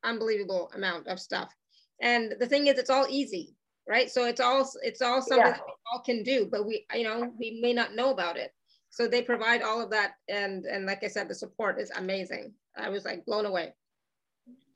unbelievable 0.04 0.70
amount 0.74 1.08
of 1.08 1.18
stuff. 1.18 1.52
And 2.00 2.34
the 2.38 2.46
thing 2.46 2.68
is, 2.68 2.78
it's 2.78 2.88
all 2.88 3.06
easy, 3.10 3.56
right? 3.88 4.08
So 4.08 4.24
it's 4.26 4.40
all 4.40 4.70
it's 4.82 5.02
all 5.02 5.20
something 5.20 5.46
yeah. 5.46 5.52
that 5.52 5.62
we 5.66 5.72
all 5.92 6.00
can 6.00 6.22
do, 6.22 6.48
but 6.50 6.64
we 6.66 6.86
you 6.94 7.04
know 7.04 7.32
we 7.38 7.58
may 7.60 7.72
not 7.72 7.96
know 7.96 8.10
about 8.12 8.36
it. 8.36 8.52
So 8.90 9.06
they 9.06 9.22
provide 9.22 9.62
all 9.62 9.80
of 9.82 9.90
that, 9.90 10.12
and 10.28 10.64
and 10.66 10.86
like 10.86 11.02
I 11.02 11.08
said, 11.08 11.28
the 11.28 11.34
support 11.34 11.80
is 11.80 11.90
amazing. 11.96 12.54
I 12.76 12.90
was 12.90 13.04
like 13.04 13.26
blown 13.26 13.44
away. 13.44 13.74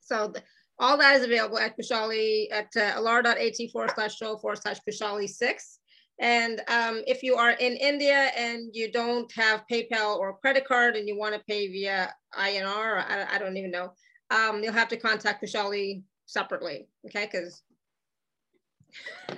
So 0.00 0.28
the, 0.28 0.42
all 0.78 0.96
that 0.98 1.16
is 1.16 1.24
available 1.24 1.58
at 1.58 1.76
Khushali 1.78 2.46
at 2.50 2.68
uh, 2.76 2.98
alara.at 3.00 3.70
forward 3.70 3.92
slash 3.94 4.16
show 4.16 4.36
forward 4.36 4.60
slash 4.60 4.78
Khushali 4.88 5.28
six. 5.28 5.78
And 6.20 6.60
um, 6.68 7.02
if 7.06 7.22
you 7.22 7.34
are 7.34 7.50
in 7.50 7.72
India 7.74 8.30
and 8.36 8.70
you 8.72 8.90
don't 8.90 9.30
have 9.32 9.64
PayPal 9.70 10.16
or 10.16 10.38
credit 10.38 10.66
card 10.66 10.94
and 10.96 11.08
you 11.08 11.18
want 11.18 11.34
to 11.34 11.40
pay 11.48 11.68
via 11.68 12.14
INR, 12.38 13.04
I, 13.08 13.26
I 13.32 13.38
don't 13.38 13.56
even 13.56 13.72
know, 13.72 13.92
um, 14.30 14.62
you'll 14.62 14.72
have 14.72 14.88
to 14.88 14.96
contact 14.96 15.42
Khushali 15.42 16.02
separately, 16.26 16.88
okay? 17.06 17.28
Because 17.30 17.62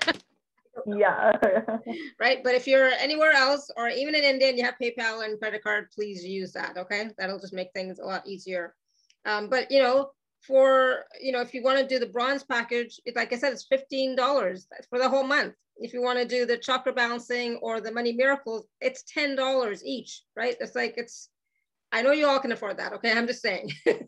yeah 0.87 1.33
right 2.21 2.45
but 2.45 2.55
if 2.55 2.67
you're 2.67 2.91
anywhere 3.01 3.33
else 3.33 3.71
or 3.77 3.89
even 3.89 4.15
in 4.15 4.23
india 4.23 4.49
and 4.49 4.59
you 4.59 4.65
have 4.65 4.75
paypal 4.81 5.25
and 5.25 5.39
credit 5.39 5.63
card 5.63 5.87
please 5.91 6.23
use 6.25 6.53
that 6.53 6.77
okay 6.77 7.09
that'll 7.19 7.39
just 7.39 7.55
make 7.55 7.73
things 7.73 7.99
a 7.99 8.05
lot 8.05 8.27
easier 8.27 8.75
um, 9.25 9.49
but 9.49 9.71
you 9.71 9.83
know 9.83 10.11
for, 10.43 11.05
you 11.21 11.33
know, 11.33 11.41
if 11.41 11.55
you 11.55 11.63
want 11.63 11.79
to 11.79 11.87
do 11.87 11.99
the 11.99 12.11
bronze 12.11 12.45
package, 12.45 13.01
it, 13.05 13.17
like 13.17 13.33
I 13.33 13.37
said, 13.37 13.53
it's 13.53 13.67
$15 13.73 14.67
for 14.89 14.99
the 14.99 15.09
whole 15.09 15.25
month. 15.25 15.55
If 15.79 15.93
you 15.93 16.03
want 16.03 16.19
to 16.19 16.25
do 16.25 16.47
the 16.47 16.57
chakra 16.57 16.93
balancing 16.93 17.57
or 17.57 17.81
the 17.81 17.93
money 17.93 18.13
miracles, 18.13 18.67
it's 18.81 19.05
$10 19.15 19.83
each, 19.85 20.23
right? 20.35 20.57
It's 20.61 20.75
like, 20.75 20.95
it's, 20.97 21.29
I 21.93 22.03
know 22.03 22.13
you 22.13 22.27
all 22.27 22.39
can 22.39 22.53
afford 22.53 22.79
that. 22.79 22.93
Okay. 22.95 23.13
I'm 23.13 23.27
just 23.27 23.43
saying. 23.43 23.71
so 23.87 24.01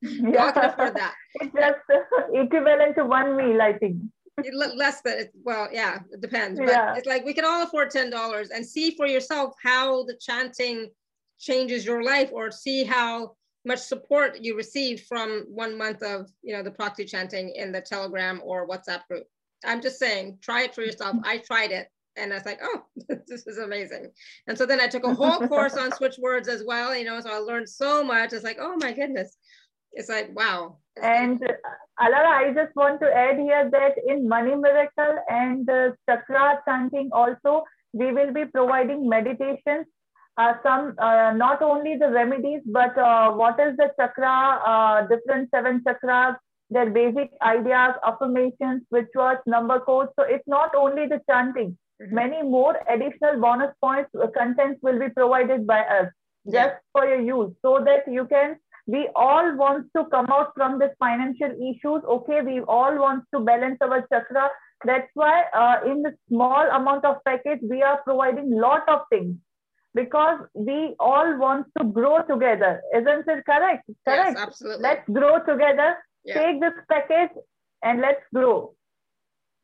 you 0.00 0.32
yeah. 0.32 0.44
all 0.44 0.52
can 0.52 0.64
afford 0.64 0.94
that. 0.96 1.14
It's 1.40 1.54
just 1.54 1.78
equivalent 2.34 2.96
to 2.96 3.04
one 3.04 3.36
meal, 3.36 3.60
I 3.60 3.72
think. 3.74 4.02
less 4.52 5.00
than 5.00 5.28
well 5.42 5.66
yeah 5.72 5.98
it 6.12 6.20
depends 6.20 6.60
but 6.60 6.68
yeah. 6.68 6.94
it's 6.96 7.08
like 7.08 7.24
we 7.24 7.34
can 7.34 7.44
all 7.44 7.64
afford 7.64 7.90
ten 7.90 8.08
dollars 8.08 8.50
and 8.50 8.64
see 8.64 8.92
for 8.92 9.04
yourself 9.04 9.52
how 9.60 10.04
the 10.04 10.14
chanting 10.20 10.88
changes 11.40 11.84
your 11.84 12.04
life 12.04 12.30
or 12.32 12.50
see 12.52 12.84
how 12.84 13.34
much 13.68 13.80
support 13.80 14.38
you 14.40 14.56
received 14.56 15.04
from 15.06 15.44
one 15.48 15.76
month 15.76 16.02
of 16.02 16.28
you 16.42 16.56
know 16.56 16.62
the 16.62 16.70
proxy 16.70 17.04
chanting 17.04 17.50
in 17.54 17.70
the 17.70 17.80
telegram 17.80 18.40
or 18.42 18.66
whatsapp 18.66 19.06
group. 19.08 19.26
I'm 19.64 19.82
just 19.82 19.98
saying 19.98 20.38
try 20.40 20.62
it 20.62 20.74
for 20.74 20.82
yourself. 20.82 21.16
I 21.24 21.38
tried 21.38 21.70
it 21.70 21.88
and 22.16 22.32
i 22.32 22.36
was 22.36 22.46
like 22.46 22.58
oh 22.62 22.82
this 23.28 23.46
is 23.46 23.58
amazing. 23.58 24.10
And 24.46 24.56
so 24.58 24.66
then 24.66 24.80
i 24.80 24.88
took 24.88 25.04
a 25.04 25.14
whole 25.20 25.46
course 25.46 25.76
on 25.76 25.92
switch 25.92 26.16
words 26.18 26.48
as 26.48 26.64
well 26.66 26.96
you 26.96 27.04
know 27.04 27.20
so 27.20 27.30
i 27.30 27.38
learned 27.38 27.68
so 27.68 28.02
much. 28.02 28.32
It's 28.32 28.44
like 28.50 28.58
oh 28.60 28.76
my 28.80 28.92
goodness. 28.92 29.36
It's 29.92 30.08
like 30.08 30.30
wow. 30.34 30.78
And 31.02 31.42
uh, 31.42 32.04
alara 32.04 32.32
i 32.44 32.52
just 32.60 32.74
want 32.74 33.00
to 33.02 33.08
add 33.24 33.36
here 33.38 33.68
that 33.76 33.94
in 34.06 34.28
money 34.36 34.56
miracle 34.66 35.14
and 35.28 35.66
the 35.66 35.94
chakra 36.08 36.60
chanting 36.66 37.10
also 37.12 37.62
we 37.92 38.12
will 38.16 38.32
be 38.32 38.44
providing 38.56 39.08
meditations 39.08 39.86
uh, 40.38 40.54
some 40.62 40.94
uh, 40.98 41.32
not 41.32 41.62
only 41.62 41.96
the 41.96 42.10
remedies, 42.10 42.60
but 42.66 42.96
uh, 42.96 43.32
what 43.32 43.58
is 43.58 43.76
the 43.76 43.90
chakra, 43.98 44.60
uh, 44.64 45.06
different 45.08 45.50
seven 45.54 45.82
chakras, 45.86 46.36
their 46.70 46.90
basic 46.90 47.30
ideas, 47.42 47.94
affirmations, 48.06 48.82
rituals, 48.90 49.38
number 49.46 49.80
codes. 49.80 50.10
So 50.18 50.24
it's 50.24 50.46
not 50.46 50.74
only 50.76 51.06
the 51.08 51.20
chanting. 51.28 51.76
Mm-hmm. 52.00 52.14
Many 52.14 52.42
more 52.42 52.78
additional 52.88 53.40
bonus 53.40 53.74
points 53.82 54.10
uh, 54.14 54.28
contents 54.28 54.78
will 54.82 54.98
be 54.98 55.08
provided 55.08 55.66
by 55.66 55.80
us 55.80 56.08
just 56.50 56.76
for 56.92 57.04
your 57.04 57.20
use 57.20 57.52
so 57.62 57.82
that 57.84 58.10
you 58.10 58.24
can 58.26 58.56
we 58.86 59.08
all 59.14 59.54
want 59.56 59.86
to 59.94 60.04
come 60.06 60.26
out 60.32 60.52
from 60.54 60.78
this 60.78 60.92
financial 60.98 61.50
issues 61.70 62.02
okay 62.08 62.40
we 62.40 62.60
all 62.60 62.96
want 62.98 63.22
to 63.34 63.40
balance 63.40 63.76
our 63.82 64.00
chakra 64.12 64.48
that's 64.84 65.10
why 65.14 65.44
uh, 65.54 65.76
in 65.90 66.00
the 66.02 66.14
small 66.28 66.70
amount 66.70 67.04
of 67.04 67.16
package 67.26 67.58
we 67.68 67.82
are 67.82 68.00
providing 68.04 68.48
lot 68.50 68.88
of 68.88 69.00
things 69.10 69.36
because 69.94 70.40
we 70.54 70.94
all 71.00 71.36
want 71.38 71.66
to 71.78 71.84
grow 71.84 72.22
together. 72.22 72.82
Isn't 72.94 73.26
it 73.26 73.44
correct? 73.44 73.84
Correct. 74.06 74.34
yes, 74.34 74.36
absolutely. 74.36 74.82
Let's 74.82 75.08
grow 75.10 75.38
together. 75.44 75.96
Yeah. 76.24 76.42
take 76.42 76.60
this 76.60 76.74
package 76.90 77.30
and 77.82 78.00
let's 78.00 78.20
grow. 78.34 78.74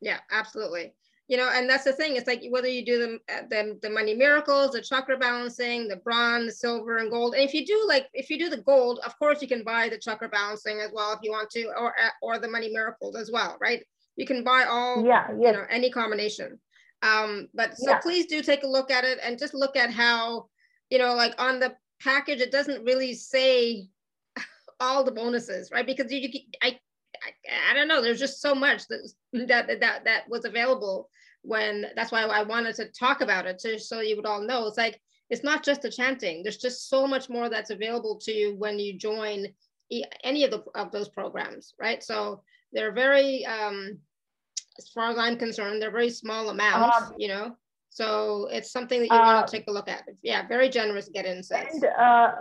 Yeah 0.00 0.18
absolutely. 0.30 0.94
You 1.28 1.36
know 1.38 1.50
and 1.52 1.68
that's 1.68 1.84
the 1.84 1.92
thing. 1.92 2.16
It's 2.16 2.26
like 2.26 2.42
whether 2.50 2.68
you 2.68 2.84
do 2.84 2.98
the, 2.98 3.44
the 3.50 3.78
the 3.82 3.90
money 3.90 4.14
miracles 4.14 4.72
the 4.72 4.80
chakra 4.80 5.18
balancing 5.18 5.88
the 5.88 5.96
bronze 5.96 6.46
the 6.46 6.52
silver 6.52 6.98
and 6.98 7.10
gold. 7.10 7.34
And 7.34 7.42
if 7.42 7.54
you 7.54 7.66
do 7.66 7.84
like 7.86 8.08
if 8.14 8.30
you 8.30 8.38
do 8.38 8.48
the 8.48 8.62
gold 8.62 9.00
of 9.04 9.18
course 9.18 9.42
you 9.42 9.48
can 9.48 9.64
buy 9.64 9.88
the 9.88 9.98
chakra 9.98 10.28
balancing 10.28 10.80
as 10.80 10.90
well 10.92 11.12
if 11.12 11.20
you 11.22 11.32
want 11.32 11.50
to 11.50 11.66
or 11.78 11.94
or 12.22 12.38
the 12.38 12.48
money 12.48 12.70
miracles 12.72 13.16
as 13.16 13.30
well 13.30 13.56
right? 13.60 13.82
You 14.16 14.26
can 14.26 14.44
buy 14.44 14.64
all 14.64 15.04
yeah 15.04 15.28
yes. 15.30 15.38
you 15.40 15.52
know 15.52 15.64
any 15.68 15.90
combination 15.90 16.58
um 17.04 17.48
but 17.54 17.76
so 17.76 17.90
yeah. 17.90 17.98
please 17.98 18.26
do 18.26 18.42
take 18.42 18.64
a 18.64 18.68
look 18.68 18.90
at 18.90 19.04
it 19.04 19.18
and 19.22 19.38
just 19.38 19.54
look 19.54 19.76
at 19.76 19.90
how 19.90 20.46
you 20.90 20.98
know 20.98 21.14
like 21.14 21.34
on 21.38 21.60
the 21.60 21.74
package 22.02 22.40
it 22.40 22.50
doesn't 22.50 22.84
really 22.84 23.14
say 23.14 23.86
all 24.80 25.04
the 25.04 25.12
bonuses 25.12 25.70
right 25.70 25.86
because 25.86 26.10
you, 26.10 26.28
you 26.32 26.40
I, 26.62 26.68
I 26.68 26.80
I 27.70 27.74
don't 27.74 27.88
know. 27.88 28.02
There's 28.02 28.18
just 28.18 28.40
so 28.40 28.54
much 28.54 28.86
that 28.88 29.12
that 29.32 29.80
that 29.80 30.04
that 30.04 30.28
was 30.28 30.44
available 30.44 31.08
when. 31.42 31.86
That's 31.96 32.12
why 32.12 32.22
I 32.22 32.42
wanted 32.42 32.74
to 32.76 32.86
talk 32.86 33.20
about 33.20 33.46
it, 33.46 33.58
to 33.60 33.78
so 33.78 34.00
you 34.00 34.16
would 34.16 34.26
all 34.26 34.42
know. 34.42 34.66
It's 34.66 34.76
like 34.76 35.00
it's 35.30 35.44
not 35.44 35.64
just 35.64 35.82
the 35.82 35.90
chanting. 35.90 36.42
There's 36.42 36.58
just 36.58 36.88
so 36.88 37.06
much 37.06 37.28
more 37.28 37.48
that's 37.48 37.70
available 37.70 38.18
to 38.22 38.32
you 38.32 38.56
when 38.56 38.78
you 38.78 38.98
join 38.98 39.46
any 40.22 40.44
of 40.44 40.50
the 40.50 40.64
of 40.74 40.90
those 40.90 41.08
programs, 41.08 41.74
right? 41.80 42.02
So 42.02 42.42
they're 42.72 42.92
very, 42.92 43.46
um, 43.46 43.98
as 44.78 44.88
far 44.88 45.10
as 45.10 45.18
I'm 45.18 45.36
concerned, 45.36 45.80
they're 45.80 45.90
very 45.90 46.10
small 46.10 46.48
amounts, 46.48 47.08
um, 47.08 47.14
you 47.18 47.28
know. 47.28 47.56
So 47.90 48.48
it's 48.50 48.72
something 48.72 49.00
that 49.00 49.06
you 49.06 49.16
uh, 49.16 49.34
want 49.34 49.46
to 49.46 49.56
take 49.56 49.68
a 49.68 49.70
look 49.70 49.88
at. 49.88 50.04
Yeah, 50.22 50.46
very 50.48 50.68
generous 50.68 51.08
get-in 51.08 51.42
sets. 51.42 51.74
And 51.74 51.84
uh, 51.84 52.32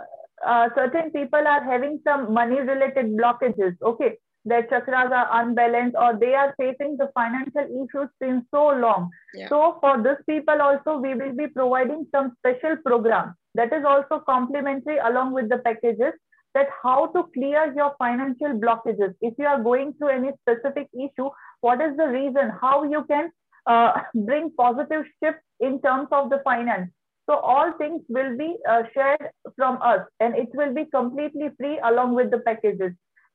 uh, 0.44 0.68
certain 0.74 1.10
people 1.12 1.46
are 1.46 1.62
having 1.62 2.00
some 2.02 2.32
money-related 2.32 3.16
blockages. 3.16 3.76
Okay, 3.80 4.18
their 4.44 4.64
chakras 4.64 5.10
are 5.10 5.28
unbalanced 5.40 5.96
or 5.96 6.18
they 6.18 6.34
are 6.34 6.54
facing 6.58 6.96
the 6.96 7.08
financial 7.14 7.62
issues 7.62 8.08
since 8.20 8.44
so 8.50 8.68
long. 8.68 9.10
Yeah. 9.34 9.48
So 9.48 9.78
for 9.80 10.02
these 10.02 10.22
people 10.28 10.60
also, 10.60 10.98
we 10.98 11.14
will 11.14 11.34
be 11.34 11.46
providing 11.46 12.06
some 12.14 12.32
special 12.38 12.76
program 12.84 13.34
that 13.54 13.72
is 13.72 13.84
also 13.86 14.22
complementary 14.26 14.98
along 14.98 15.32
with 15.32 15.48
the 15.48 15.58
packages 15.58 16.12
that 16.54 16.68
how 16.82 17.06
to 17.06 17.24
clear 17.34 17.72
your 17.74 17.94
financial 17.98 18.58
blockages. 18.58 19.14
If 19.20 19.34
you 19.38 19.46
are 19.46 19.62
going 19.62 19.94
through 19.94 20.08
any 20.08 20.30
specific 20.42 20.88
issue, 20.94 21.30
what 21.60 21.80
is 21.80 21.96
the 21.96 22.06
reason, 22.06 22.52
how 22.60 22.84
you 22.84 23.04
can 23.04 23.30
uh, 23.66 23.92
bring 24.14 24.50
positive 24.56 25.04
shift 25.22 25.38
in 25.60 25.80
terms 25.82 26.08
of 26.12 26.30
the 26.30 26.40
finance. 26.44 26.90
So 27.28 27.36
all 27.36 27.72
things 27.78 28.02
will 28.08 28.36
be 28.36 28.56
uh, 28.68 28.82
shared 28.92 29.30
from 29.56 29.80
us 29.82 30.00
and 30.20 30.36
it 30.36 30.48
will 30.54 30.74
be 30.74 30.84
completely 30.94 31.48
free 31.58 31.80
along 31.82 32.14
with 32.14 32.30
the 32.30 32.38
packages. 32.38 32.92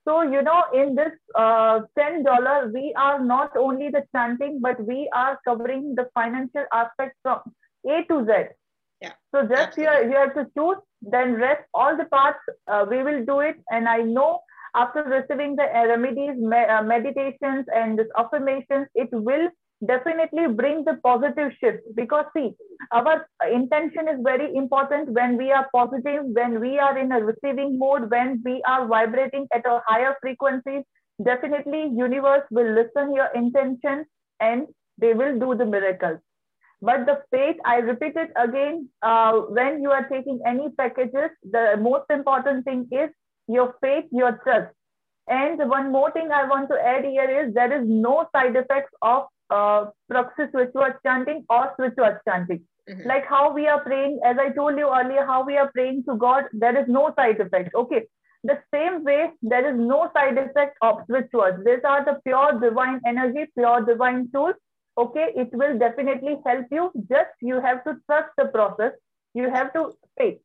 So, 0.07 0.21
you 0.21 0.41
know, 0.41 0.63
in 0.73 0.95
this 0.95 1.11
uh, 1.35 1.81
$10, 1.97 2.73
we 2.73 2.93
are 2.97 3.23
not 3.23 3.57
only 3.57 3.89
the 3.89 4.03
chanting, 4.15 4.59
but 4.61 4.83
we 4.85 5.09
are 5.13 5.39
covering 5.45 5.95
the 5.95 6.07
financial 6.13 6.65
aspect 6.73 7.15
from 7.21 7.41
A 7.87 8.03
to 8.09 8.25
Z. 8.25 8.58
Yeah. 9.01 9.13
So 9.33 9.47
just 9.47 9.77
you, 9.77 9.83
you 9.83 10.15
have 10.15 10.33
to 10.35 10.45
choose, 10.57 10.77
then 11.01 11.35
rest 11.35 11.63
all 11.73 11.95
the 11.95 12.05
parts, 12.05 12.39
uh, 12.67 12.85
we 12.89 13.03
will 13.03 13.25
do 13.25 13.39
it. 13.39 13.55
And 13.69 13.87
I 13.87 13.97
know 13.97 14.41
after 14.75 15.03
receiving 15.03 15.55
the 15.55 15.63
remedies, 15.63 16.37
me 16.37 16.57
uh, 16.57 16.83
meditations 16.83 17.65
and 17.73 17.97
this 17.97 18.07
affirmations, 18.17 18.87
it 18.95 19.09
will 19.11 19.49
definitely 19.85 20.47
bring 20.47 20.83
the 20.83 20.99
positive 21.03 21.51
shift 21.59 21.79
because 21.95 22.25
see 22.35 22.51
our 22.91 23.25
intention 23.49 24.09
is 24.09 24.19
very 24.23 24.53
important 24.53 25.09
when 25.13 25.37
we 25.37 25.51
are 25.53 25.69
positive 25.73 26.25
when 26.33 26.59
we 26.59 26.77
are 26.77 26.97
in 26.97 27.13
a 27.13 27.19
receiving 27.23 27.79
mode 27.79 28.11
when 28.11 28.41
we 28.43 28.61
are 28.67 28.87
vibrating 28.87 29.47
at 29.53 29.65
a 29.65 29.79
higher 29.87 30.13
frequency 30.21 30.81
definitely 31.23 31.83
universe 31.95 32.43
will 32.51 32.73
listen 32.73 33.15
your 33.15 33.29
intention 33.33 34.03
and 34.41 34.67
they 34.97 35.13
will 35.13 35.39
do 35.39 35.55
the 35.55 35.65
miracles 35.65 36.19
but 36.81 37.05
the 37.05 37.17
faith 37.31 37.57
i 37.65 37.75
repeat 37.77 38.15
it 38.15 38.31
again 38.41 38.87
uh, 39.01 39.33
when 39.57 39.81
you 39.81 39.91
are 39.91 40.07
taking 40.09 40.39
any 40.45 40.69
packages 40.81 41.31
the 41.51 41.65
most 41.79 42.05
important 42.09 42.63
thing 42.65 42.87
is 42.91 43.09
your 43.47 43.73
faith 43.81 44.05
your 44.11 44.39
trust 44.43 44.73
and 45.27 45.59
one 45.69 45.91
more 45.91 46.11
thing 46.11 46.31
i 46.31 46.43
want 46.53 46.69
to 46.69 46.79
add 46.93 47.03
here 47.03 47.29
is 47.41 47.53
there 47.53 47.73
is 47.79 47.87
no 47.87 48.15
side 48.33 48.55
effects 48.55 48.93
of 49.01 49.27
uh, 49.49 49.85
proxy 50.09 50.43
switch 50.51 50.73
word 50.73 50.95
chanting 51.05 51.45
or 51.49 51.73
switch 51.75 51.95
word 51.97 52.19
chanting. 52.27 52.61
Mm-hmm. 52.89 53.07
Like 53.07 53.25
how 53.27 53.53
we 53.53 53.67
are 53.67 53.81
praying, 53.81 54.19
as 54.25 54.37
I 54.39 54.49
told 54.49 54.77
you 54.77 54.89
earlier, 54.89 55.25
how 55.25 55.45
we 55.45 55.57
are 55.57 55.71
praying 55.71 56.03
to 56.09 56.15
God, 56.15 56.45
there 56.53 56.77
is 56.77 56.87
no 56.87 57.13
side 57.15 57.39
effect. 57.39 57.73
Okay. 57.75 58.05
The 58.43 58.57
same 58.73 59.03
way, 59.03 59.31
there 59.41 59.69
is 59.69 59.77
no 59.77 60.09
side 60.13 60.37
effect 60.37 60.77
of 60.81 60.99
switch 61.07 61.27
words. 61.33 61.63
These 61.65 61.83
are 61.83 62.05
the 62.05 62.19
pure 62.23 62.59
divine 62.59 63.01
energy, 63.05 63.51
pure 63.57 63.81
divine 63.81 64.29
tools. 64.33 64.55
Okay. 65.03 65.27
It 65.35 65.49
will 65.53 65.77
definitely 65.79 66.35
help 66.45 66.65
you. 66.71 66.91
Just 67.09 67.33
you 67.41 67.61
have 67.61 67.83
to 67.85 67.95
trust 68.05 68.29
the 68.37 68.45
process. 68.45 68.93
You 69.33 69.49
have 69.49 69.73
to 69.73 69.91
faith. 70.17 70.39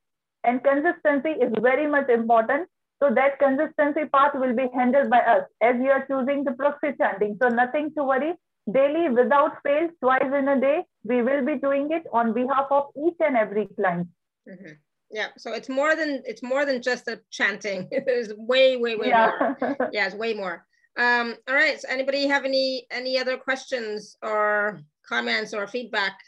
And 0.44 0.62
consistency 0.62 1.30
is 1.30 1.52
very 1.60 1.86
much 1.86 2.08
important. 2.08 2.68
So 3.02 3.10
that 3.14 3.38
consistency 3.38 4.04
part 4.12 4.38
will 4.38 4.54
be 4.54 4.66
handled 4.74 5.10
by 5.10 5.20
us 5.20 5.44
as 5.62 5.76
you 5.82 5.90
are 5.90 6.06
choosing 6.06 6.44
the 6.44 6.52
proxy 6.52 6.92
chanting. 6.98 7.38
So 7.42 7.48
nothing 7.48 7.92
to 7.96 8.04
worry 8.04 8.34
daily 8.72 9.08
without 9.10 9.62
fail 9.62 9.88
twice 10.00 10.32
in 10.38 10.48
a 10.48 10.60
day 10.60 10.82
we 11.04 11.22
will 11.22 11.44
be 11.44 11.56
doing 11.56 11.88
it 11.90 12.04
on 12.12 12.32
behalf 12.32 12.66
of 12.70 12.84
each 13.06 13.16
and 13.20 13.36
every 13.36 13.68
client 13.76 14.08
mm-hmm. 14.48 14.72
yeah 15.10 15.28
so 15.36 15.52
it's 15.52 15.68
more 15.68 15.94
than 15.94 16.22
it's 16.24 16.42
more 16.42 16.64
than 16.64 16.80
just 16.80 17.06
a 17.08 17.20
chanting 17.30 17.88
there's 18.06 18.32
way 18.36 18.76
way 18.76 18.96
way 18.96 19.08
yeah. 19.08 19.32
more 19.38 19.88
yeah 19.92 20.06
it's 20.06 20.14
way 20.14 20.32
more 20.32 20.64
um 20.96 21.34
all 21.48 21.54
right 21.54 21.80
so 21.80 21.88
anybody 21.88 22.26
have 22.26 22.44
any 22.44 22.86
any 22.90 23.18
other 23.18 23.36
questions 23.36 24.16
or 24.22 24.80
comments 25.08 25.52
or 25.52 25.66
feedback 25.66 26.18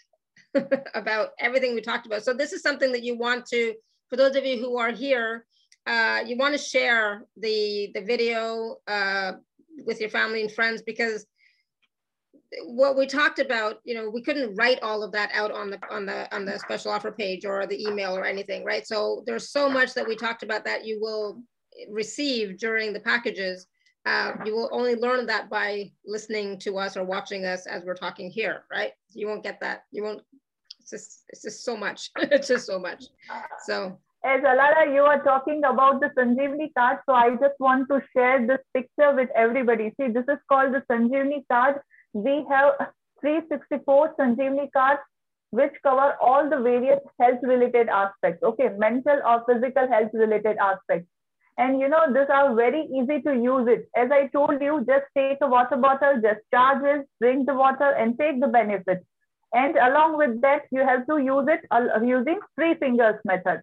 about 0.95 1.31
everything 1.39 1.75
we 1.75 1.81
talked 1.81 2.07
about 2.07 2.25
so 2.25 2.33
this 2.33 2.53
is 2.53 2.63
something 2.63 2.93
that 2.93 3.05
you 3.05 3.17
want 3.17 3.47
to 3.47 3.75
for 4.09 4.17
those 4.17 4.37
of 4.37 4.45
you 4.45 4.59
who 4.59 4.77
are 4.77 4.93
here 4.93 5.45
uh, 5.87 6.21
you 6.27 6.37
want 6.37 6.53
to 6.53 6.59
share 6.59 7.25
the 7.37 7.91
the 7.95 8.01
video 8.01 8.77
uh, 8.89 9.33
with 9.85 10.01
your 10.01 10.11
family 10.11 10.43
and 10.43 10.51
friends 10.51 10.83
because 10.83 11.27
what 12.65 12.97
we 12.97 13.07
talked 13.07 13.39
about, 13.39 13.81
you 13.85 13.95
know, 13.95 14.09
we 14.09 14.23
couldn't 14.23 14.55
write 14.55 14.83
all 14.83 15.03
of 15.03 15.13
that 15.13 15.31
out 15.33 15.51
on 15.51 15.71
the 15.71 15.79
on 15.91 16.07
the 16.07 16.35
on 16.35 16.45
the 16.45 16.59
special 16.59 16.91
offer 16.91 17.13
page 17.13 17.45
or 17.45 17.67
the 17.67 17.87
email 17.87 18.17
or 18.17 18.25
anything, 18.25 18.65
right? 18.65 18.87
So 18.87 19.23
there's 19.27 19.51
so 19.51 19.69
much 19.69 19.95
that 19.95 20.07
we 20.07 20.17
talked 20.17 20.43
about 20.43 20.65
that 20.65 20.85
you 20.85 20.99
will 21.01 21.43
receive 21.91 22.59
during 22.59 22.93
the 22.93 23.01
packages. 23.01 23.67
Uh, 24.07 24.33
you 24.45 24.55
will 24.55 24.69
only 24.73 24.95
learn 24.95 25.27
that 25.27 25.51
by 25.51 25.91
listening 26.07 26.59
to 26.61 26.79
us 26.79 26.97
or 26.97 27.05
watching 27.05 27.45
us 27.45 27.67
as 27.67 27.85
we're 27.85 27.95
talking 27.95 28.31
here, 28.31 28.63
right? 28.71 28.93
You 29.11 29.27
won't 29.27 29.43
get 29.43 29.61
that. 29.61 29.83
You 29.91 30.05
won't. 30.05 30.23
It's 30.81 30.91
just 30.91 31.25
it's 31.29 31.43
just 31.43 31.65
so 31.65 31.77
much. 31.77 32.11
it's 32.17 32.49
just 32.49 32.67
so 32.67 32.79
much. 32.79 33.05
So 33.65 33.99
as 34.25 34.41
Alara, 34.43 34.95
you 34.95 35.03
are 35.03 35.23
talking 35.25 35.63
about 35.65 36.01
the 36.01 36.11
Sanjeevani 36.17 36.73
card. 36.79 36.99
So 37.07 37.15
I 37.15 37.31
just 37.31 37.59
want 37.59 37.89
to 37.91 38.01
share 38.17 38.47
this 38.47 38.61
picture 38.73 39.15
with 39.15 39.29
everybody. 39.35 39.93
See, 40.01 40.09
this 40.09 40.25
is 40.29 40.39
called 40.49 40.73
the 40.73 40.83
Sanjeevani 40.91 41.43
card 41.51 41.81
we 42.17 42.47
have 42.51 42.73
364 43.21 44.15
Sanjeevani 44.19 44.73
cards 44.73 45.01
which 45.51 45.73
cover 45.83 46.15
all 46.21 46.49
the 46.51 46.61
various 46.61 47.01
health 47.21 47.39
related 47.43 47.89
aspects, 47.89 48.43
okay, 48.43 48.69
mental 48.77 49.19
or 49.25 49.45
physical 49.49 49.87
health 49.89 50.11
related 50.13 50.57
aspects. 50.57 51.09
And 51.59 51.81
you 51.81 51.89
know, 51.89 52.13
these 52.13 52.29
are 52.29 52.55
very 52.55 52.83
easy 52.85 53.23
to 53.23 53.35
use 53.35 53.67
it. 53.67 53.89
As 53.97 54.11
I 54.13 54.27
told 54.29 54.61
you, 54.61 54.85
just 54.87 55.07
take 55.17 55.39
a 55.41 55.47
water 55.47 55.77
bottle, 55.77 56.21
just 56.21 56.41
charge 56.53 56.85
it, 56.85 57.09
drink 57.21 57.47
the 57.47 57.55
water 57.55 57.93
and 57.93 58.19
take 58.19 58.41
the 58.41 58.49
benefit. 58.49 59.05
And 59.55 59.77
along 59.77 60.19
with 60.19 60.43
that, 60.43 60.63
you 60.71 60.81
have 60.81 61.07
to 61.07 61.17
use 61.19 61.47
it 61.49 61.61
using 62.05 62.41
three 62.57 62.75
fingers 62.75 63.15
method. 63.25 63.63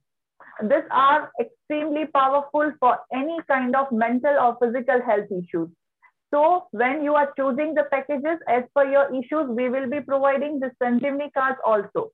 These 0.62 0.88
are 0.90 1.32
extremely 1.40 2.06
powerful 2.08 2.72
for 2.80 2.98
any 3.14 3.38
kind 3.48 3.76
of 3.76 3.92
mental 3.92 4.36
or 4.40 4.58
physical 4.62 5.02
health 5.02 5.30
issues. 5.32 5.70
So 6.34 6.68
when 6.72 7.04
you 7.04 7.14
are 7.14 7.32
choosing 7.38 7.76
the 7.76 7.84
packages 7.92 8.40
as 8.48 8.64
per 8.76 8.86
your 8.86 9.14
issues, 9.14 9.50
we 9.50 9.70
will 9.70 9.88
be 9.88 10.02
providing 10.02 10.60
the 10.60 10.72
Sanjeevani 10.82 11.32
cards 11.34 11.60
also. 11.64 12.12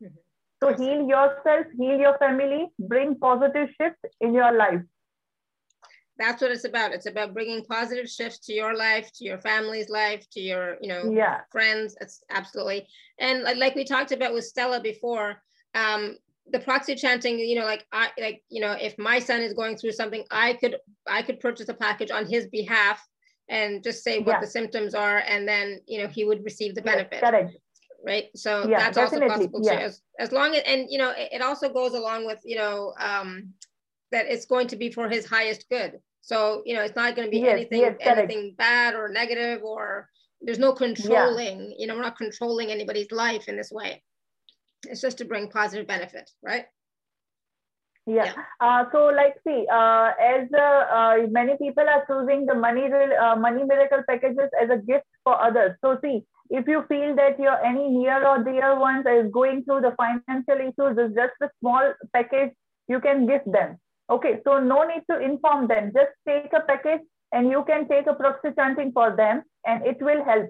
Mm-hmm. 0.00 0.14
So 0.62 0.74
heal 0.74 1.08
yourself, 1.08 1.66
heal 1.76 1.98
your 1.98 2.16
family, 2.18 2.68
bring 2.78 3.16
positive 3.16 3.68
shift 3.80 3.98
in 4.20 4.34
your 4.34 4.52
life. 4.52 4.82
That's 6.18 6.40
what 6.40 6.50
it's 6.50 6.64
about. 6.64 6.92
It's 6.92 7.06
about 7.06 7.34
bringing 7.34 7.64
positive 7.64 8.08
shifts 8.08 8.38
to 8.46 8.54
your 8.54 8.76
life, 8.76 9.10
to 9.16 9.24
your 9.24 9.38
family's 9.38 9.90
life, 9.90 10.26
to 10.30 10.40
your, 10.40 10.76
you 10.80 10.88
know, 10.88 11.10
yeah. 11.10 11.40
friends. 11.50 11.96
It's 12.00 12.22
absolutely. 12.30 12.86
And 13.18 13.42
like 13.58 13.74
we 13.74 13.84
talked 13.84 14.12
about 14.12 14.32
with 14.32 14.44
Stella 14.44 14.80
before, 14.80 15.42
um, 15.74 16.16
the 16.52 16.60
proxy 16.60 16.94
chanting, 16.94 17.38
you 17.38 17.58
know, 17.58 17.66
like 17.66 17.86
I 17.92 18.10
like, 18.18 18.42
you 18.48 18.60
know, 18.60 18.72
if 18.72 18.96
my 18.98 19.18
son 19.18 19.40
is 19.40 19.52
going 19.52 19.76
through 19.76 19.92
something, 19.92 20.24
I 20.30 20.54
could 20.54 20.76
I 21.06 21.22
could 21.22 21.40
purchase 21.40 21.68
a 21.68 21.74
package 21.74 22.10
on 22.10 22.24
his 22.26 22.46
behalf 22.46 23.04
and 23.48 23.82
just 23.82 24.02
say 24.02 24.20
what 24.20 24.34
yeah. 24.34 24.40
the 24.40 24.46
symptoms 24.46 24.94
are, 24.94 25.18
and 25.18 25.46
then 25.46 25.80
you 25.86 26.02
know 26.02 26.08
he 26.08 26.24
would 26.24 26.44
receive 26.44 26.74
the 26.74 26.82
benefit. 26.82 27.20
Right 28.04 28.28
so 28.36 28.68
yeah, 28.68 28.78
that's 28.78 28.96
definitely. 28.96 29.28
also 29.28 29.48
possible 29.48 29.62
too 29.62 29.70
as, 29.70 30.00
as 30.20 30.30
long 30.30 30.54
as 30.54 30.62
and 30.64 30.86
you 30.88 30.96
know 30.96 31.10
it, 31.10 31.28
it, 31.32 31.42
also 31.42 31.68
goes 31.68 31.92
along 31.92 32.24
with 32.24 32.38
you 32.44 32.56
know 32.56 32.94
um 33.00 33.52
that 34.12 34.26
it's 34.26 34.46
going 34.46 34.68
to 34.68 34.76
be 34.76 34.90
for 34.90 35.08
his 35.08 35.26
highest 35.26 35.68
good 35.68 35.98
so 36.20 36.62
you 36.64 36.74
know 36.74 36.82
it's 36.82 36.96
not 36.96 37.14
going 37.16 37.26
to 37.26 37.30
be 37.30 37.40
yes, 37.40 37.52
anything 37.52 37.80
yes, 37.80 37.96
anything 38.00 38.54
bad 38.56 38.94
or 38.94 39.08
negative 39.08 39.62
or 39.62 40.08
there's 40.40 40.58
no 40.58 40.72
controlling 40.72 41.60
yeah. 41.60 41.74
you 41.78 41.86
know 41.86 41.94
we're 41.94 42.02
not 42.02 42.16
controlling 42.16 42.70
anybody's 42.70 43.10
life 43.10 43.48
in 43.48 43.56
this 43.56 43.70
way 43.70 44.02
it's 44.88 45.00
just 45.00 45.18
to 45.18 45.24
bring 45.24 45.48
positive 45.48 45.86
benefit 45.86 46.30
right 46.42 46.66
yeah, 48.08 48.26
yeah. 48.26 48.34
Uh, 48.60 48.84
so 48.92 49.06
like 49.06 49.34
see 49.44 49.66
uh, 49.72 50.12
as 50.20 50.46
uh, 50.56 50.84
uh, 50.96 51.16
many 51.28 51.56
people 51.56 51.82
are 51.82 52.04
choosing 52.06 52.46
the 52.46 52.54
money 52.54 52.84
uh, 53.20 53.34
money 53.34 53.64
miracle 53.64 54.02
packages 54.08 54.48
as 54.62 54.70
a 54.70 54.76
gift 54.76 55.06
for 55.24 55.40
others 55.42 55.76
so 55.82 55.98
see 56.02 56.24
if 56.50 56.66
you 56.68 56.84
feel 56.88 57.14
that 57.16 57.38
your 57.38 57.64
any 57.64 57.88
near 57.90 58.26
or 58.26 58.42
dear 58.42 58.78
ones 58.78 59.04
is 59.06 59.30
going 59.32 59.64
through 59.64 59.80
the 59.80 59.94
financial 59.96 60.56
issues, 60.56 60.96
it's 60.98 61.14
just 61.14 61.34
a 61.42 61.50
small 61.60 61.92
package 62.12 62.52
you 62.88 63.00
can 63.00 63.26
give 63.26 63.42
them. 63.46 63.78
Okay, 64.08 64.40
so 64.44 64.58
no 64.60 64.84
need 64.84 65.02
to 65.10 65.18
inform 65.20 65.66
them. 65.66 65.92
Just 65.94 66.12
take 66.26 66.52
a 66.52 66.60
package 66.60 67.00
and 67.32 67.50
you 67.50 67.64
can 67.66 67.88
take 67.88 68.06
a 68.06 68.14
proxy 68.14 68.50
chanting 68.56 68.92
for 68.92 69.16
them 69.16 69.42
and 69.66 69.84
it 69.84 69.96
will 70.00 70.24
help. 70.24 70.46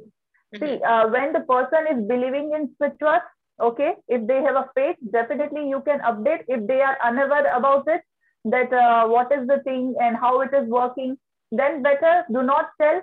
Mm-hmm. 0.55 0.65
See, 0.65 0.83
uh, 0.83 1.09
when 1.09 1.33
the 1.33 1.41
person 1.41 1.87
is 1.91 2.07
believing 2.07 2.53
in 2.55 2.71
spiritual, 2.75 3.21
okay, 3.61 3.95
if 4.09 4.27
they 4.27 4.43
have 4.43 4.57
a 4.57 4.69
faith, 4.75 4.97
definitely 5.11 5.69
you 5.69 5.81
can 5.81 6.01
update. 6.01 6.45
If 6.49 6.67
they 6.67 6.81
are 6.81 6.99
unaware 7.03 7.57
about 7.57 7.89
it, 7.89 8.03
that 8.45 8.73
uh, 8.73 9.09
what 9.09 9.33
is 9.33 9.47
the 9.49 9.61
thing 9.65 9.95
and 10.01 10.17
how 10.17 10.41
it 10.43 10.51
is 10.53 10.69
working, 10.69 11.17
then 11.51 11.83
better 11.83 12.25
do 12.33 12.43
not 12.43 12.67
tell. 12.81 13.01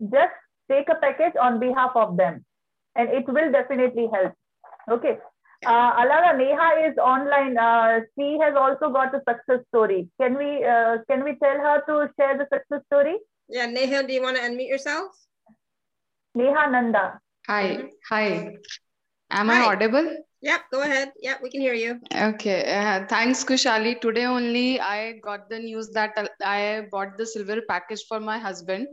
Just 0.00 0.32
take 0.70 0.88
a 0.88 0.94
package 0.94 1.34
on 1.40 1.58
behalf 1.58 1.90
of 1.94 2.16
them 2.16 2.44
and 2.94 3.08
it 3.08 3.26
will 3.26 3.50
definitely 3.50 4.08
help. 4.12 4.32
Okay. 4.90 5.18
Uh, 5.66 5.92
Alara 6.00 6.36
Neha 6.38 6.88
is 6.88 6.98
online. 6.98 7.58
Uh, 7.58 8.00
she 8.14 8.38
has 8.40 8.54
also 8.56 8.90
got 8.90 9.14
a 9.14 9.22
success 9.28 9.64
story. 9.68 10.08
Can 10.20 10.36
we 10.38 10.64
uh, 10.64 10.98
can 11.10 11.24
we 11.24 11.34
tell 11.42 11.58
her 11.58 11.82
to 11.86 12.12
share 12.18 12.38
the 12.38 12.46
success 12.52 12.82
story? 12.86 13.16
Yeah, 13.48 13.66
Neha, 13.66 14.06
do 14.06 14.12
you 14.12 14.22
want 14.22 14.36
to 14.36 14.42
unmute 14.42 14.68
yourself? 14.68 15.12
Neha 16.34 16.70
Nanda. 16.70 17.20
Hi, 17.48 17.66
mm 17.66 17.80
-hmm. 17.80 17.88
hi. 18.10 18.26
Am 19.30 19.48
hi. 19.48 19.60
I 19.60 19.66
audible? 19.72 20.08
Yeah, 20.40 20.58
go 20.70 20.82
ahead. 20.82 21.12
Yeah, 21.20 21.42
we 21.42 21.50
can 21.50 21.60
hear 21.60 21.74
you. 21.74 21.98
Okay. 22.14 22.58
Uh, 22.62 23.06
thanks, 23.06 23.44
Khushali. 23.44 24.00
Today 24.00 24.26
only 24.26 24.80
I 24.80 25.18
got 25.24 25.48
the 25.50 25.58
news 25.58 25.90
that 25.90 26.14
I 26.40 26.86
bought 26.92 27.18
the 27.18 27.26
silver 27.26 27.60
package 27.68 28.04
for 28.06 28.20
my 28.20 28.38
husband 28.38 28.86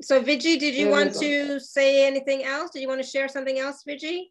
So 0.00 0.22
Viji, 0.22 0.58
did 0.58 0.74
you 0.74 0.86
You're 0.86 0.90
want 0.90 1.14
to 1.14 1.60
say 1.60 2.06
anything 2.06 2.44
else? 2.44 2.70
Did 2.70 2.82
you 2.82 2.88
want 2.88 3.02
to 3.02 3.08
share 3.08 3.28
something 3.28 3.58
else 3.58 3.84
Viji? 3.88 4.30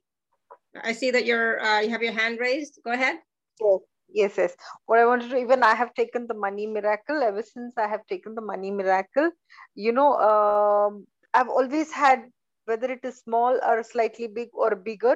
i 0.83 0.91
see 0.93 1.09
that 1.09 1.25
you're 1.25 1.59
uh, 1.67 1.79
you 1.79 1.89
have 1.89 2.03
your 2.03 2.13
hand 2.13 2.39
raised. 2.39 2.79
Go 2.85 2.91
ahead. 2.91 3.17
Yes. 3.59 3.79
Yes 4.19 4.33
yes. 4.37 4.55
What 4.85 4.99
i 4.99 5.05
wanted 5.05 5.29
to 5.31 5.37
even 5.37 5.63
i 5.63 5.73
have 5.75 5.93
taken 5.93 6.27
the 6.27 6.33
money 6.45 6.67
miracle. 6.67 7.23
Ever 7.23 7.41
since 7.41 7.77
i 7.77 7.87
have 7.87 8.05
taken 8.07 8.35
the 8.35 8.41
money 8.41 8.71
miracle 8.71 9.31
you 9.75 9.91
know 9.91 10.13
um, 10.29 11.07
i've 11.37 11.49
always 11.59 11.91
had 11.91 12.23
whether 12.65 12.91
it 12.91 13.05
is 13.09 13.19
small 13.19 13.59
or 13.71 13.83
slightly 13.83 14.27
big 14.39 14.49
or 14.53 14.75
bigger 14.75 15.15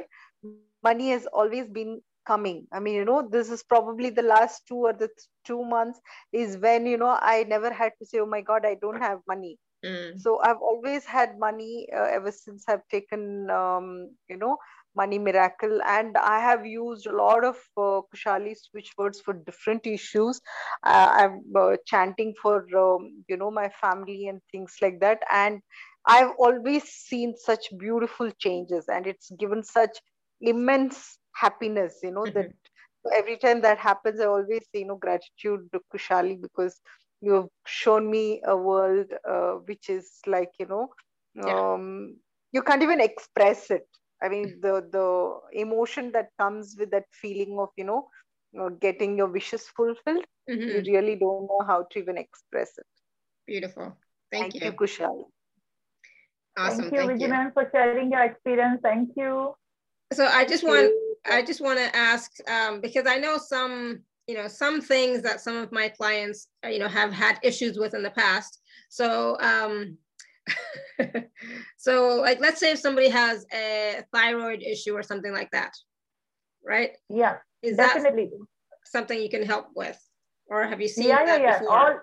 money 0.84 1.09
has 1.11 1.26
always 1.28 1.67
been 1.69 2.01
coming. 2.26 2.67
I 2.74 2.80
mean 2.80 2.95
you 2.95 3.05
know 3.05 3.28
this 3.32 3.49
is 3.51 3.63
probably 3.63 4.09
the 4.09 4.24
last 4.24 4.67
two 4.67 4.76
or 4.89 4.93
the 4.93 5.09
two 5.45 5.63
months 5.65 5.99
is 6.32 6.57
when 6.57 6.86
you 6.86 6.97
know 6.97 7.17
i 7.22 7.43
never 7.43 7.72
had 7.72 7.91
to 7.99 8.05
say 8.05 8.19
oh 8.19 8.26
my 8.26 8.41
god 8.41 8.65
i 8.65 8.76
don't 8.82 9.01
have 9.01 9.19
money. 9.28 9.57
Mm. 9.84 10.24
so 10.24 10.39
i've 10.43 10.61
always 10.61 11.05
had 11.05 11.38
money 11.39 11.88
uh, 11.95 12.03
ever 12.17 12.32
since 12.32 12.65
i've 12.69 12.88
taken 12.89 13.49
um, 13.49 14.09
you 14.30 14.38
know 14.38 14.57
money 14.95 15.19
miracle. 15.19 15.80
And 15.86 16.17
i 16.17 16.39
have 16.39 16.65
used 16.65 17.07
a 17.07 17.15
lot 17.15 17.43
of 17.45 17.55
uh, 17.78 18.01
khushali 18.09 18.55
switch 18.57 18.91
words 18.97 19.22
for 19.22 19.34
different 19.34 19.86
issues. 19.88 20.41
Uh, 20.84 21.09
i'm 21.22 21.41
uh, 21.59 21.76
chanting 21.86 22.34
for 22.41 22.55
um, 22.86 23.24
you 23.28 23.38
know 23.38 23.51
my 23.51 23.69
family 23.69 24.28
and 24.28 24.41
things 24.51 24.78
like 24.82 24.99
that. 25.01 25.22
And 25.32 25.61
i've 26.06 26.32
always 26.39 26.84
seen 26.84 27.34
such 27.36 27.68
beautiful 27.78 28.32
changes 28.39 28.86
and 28.88 29.08
it's 29.08 29.32
given 29.39 29.64
such 29.64 29.97
immense 30.41 31.18
happiness 31.36 31.99
you 32.04 32.12
know 32.12 32.26
that 32.26 32.52
every 33.16 33.38
time 33.38 33.62
that 33.62 33.78
happens 33.78 34.20
i 34.20 34.26
always 34.26 34.64
say 34.74 34.80
you 34.80 34.86
know 34.88 34.95
gratitude 34.95 35.62
to 35.72 35.80
khushali 35.93 36.41
because 36.41 36.82
you've 37.22 37.49
shown 37.66 38.10
me 38.10 38.41
a 38.45 38.56
world 38.56 39.06
uh, 39.30 39.54
which 39.70 39.89
is 39.89 40.20
like 40.26 40.52
you 40.60 40.66
know 40.66 40.89
um, 41.47 42.18
you 42.52 42.62
can't 42.62 42.84
even 42.84 42.99
express 42.99 43.72
it. 43.72 43.88
I 44.22 44.30
mean 44.30 44.60
the 44.62 44.88
the 44.91 45.60
emotion 45.60 46.12
that 46.12 46.30
comes 46.39 46.76
with 46.78 46.91
that 46.91 47.06
feeling 47.12 47.58
of 47.60 47.70
you 47.76 47.86
know, 47.86 48.08
you 48.52 48.60
know 48.60 48.70
getting 48.70 49.18
your 49.18 49.28
wishes 49.28 49.68
fulfilled 49.76 50.26
mm-hmm. 50.49 50.62
you 50.62 50.93
really 50.93 51.16
don't 51.16 51.47
know 51.47 51.64
how 51.66 51.88
to 51.89 51.99
even 51.99 52.18
express 52.18 52.78
it. 52.78 52.86
Beautiful. 53.47 53.97
Thank, 54.32 54.54
thank 54.54 54.56
you. 54.56 54.70
you 54.70 54.74
khushali 54.74 55.24
awesome 56.58 56.89
thank 56.89 56.93
you 56.93 57.08
thank 57.08 57.22
you. 57.22 57.52
for 57.54 57.70
sharing 57.74 58.12
your 58.12 58.24
experience. 58.24 58.80
Thank 58.84 59.12
you. 59.16 59.54
So 60.14 60.26
i 60.26 60.45
just 60.45 60.64
want 60.64 60.91
i 61.30 61.41
just 61.41 61.62
want 61.62 61.80
to 61.80 61.95
ask 61.95 62.32
um, 62.49 62.82
because 62.82 63.06
i 63.08 63.18
know 63.18 63.38
some 63.38 64.02
you 64.28 64.36
know 64.36 64.47
some 64.47 64.82
things 64.82 65.22
that 65.24 65.41
some 65.41 65.56
of 65.56 65.72
my 65.72 65.89
clients 65.89 66.47
you 66.66 66.80
know 66.80 66.88
have 66.88 67.14
had 67.14 67.39
issues 67.43 67.78
with 67.78 67.93
in 67.93 68.04
the 68.04 68.12
past. 68.12 68.60
So 68.89 69.38
um 69.39 69.97
so 71.78 72.16
like 72.22 72.39
let's 72.39 72.60
say 72.60 72.72
if 72.72 72.80
somebody 72.80 73.10
has 73.10 73.45
a 73.54 74.04
thyroid 74.14 74.64
issue 74.64 74.93
or 74.93 75.04
something 75.04 75.34
like 75.34 75.52
that 75.52 75.72
right? 76.64 76.91
Yeah 77.10 77.38
is 77.62 77.78
definitely. 77.78 78.26
that 78.26 78.47
something 78.86 79.22
you 79.22 79.30
can 79.30 79.43
help 79.43 79.68
with? 79.76 79.99
Or 80.47 80.68
have 80.68 80.82
you 80.82 80.88
seen 80.88 81.08
yeah 81.08 81.26
that 81.26 81.41
yeah 81.41 81.45
yeah. 81.45 81.60
before? 81.60 81.78
All, 81.78 81.99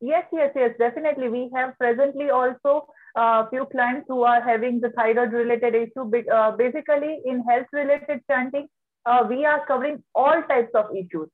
yes 0.00 0.24
yes 0.32 0.52
yes 0.54 0.74
definitely. 0.78 1.28
We 1.28 1.50
have 1.54 1.76
presently 1.78 2.30
also 2.30 2.88
uh, 3.16 3.48
few 3.48 3.66
clients 3.66 4.06
who 4.08 4.22
are 4.22 4.40
having 4.40 4.80
the 4.80 4.90
thyroid 4.90 5.32
related 5.32 5.74
issue 5.74 6.10
uh, 6.32 6.50
basically 6.52 7.20
in 7.24 7.42
health 7.48 7.66
related 7.72 8.20
chanting 8.30 8.68
uh, 9.06 9.24
we 9.28 9.44
are 9.44 9.64
covering 9.66 10.02
all 10.14 10.42
types 10.48 10.74
of 10.74 10.86
issues. 10.94 11.28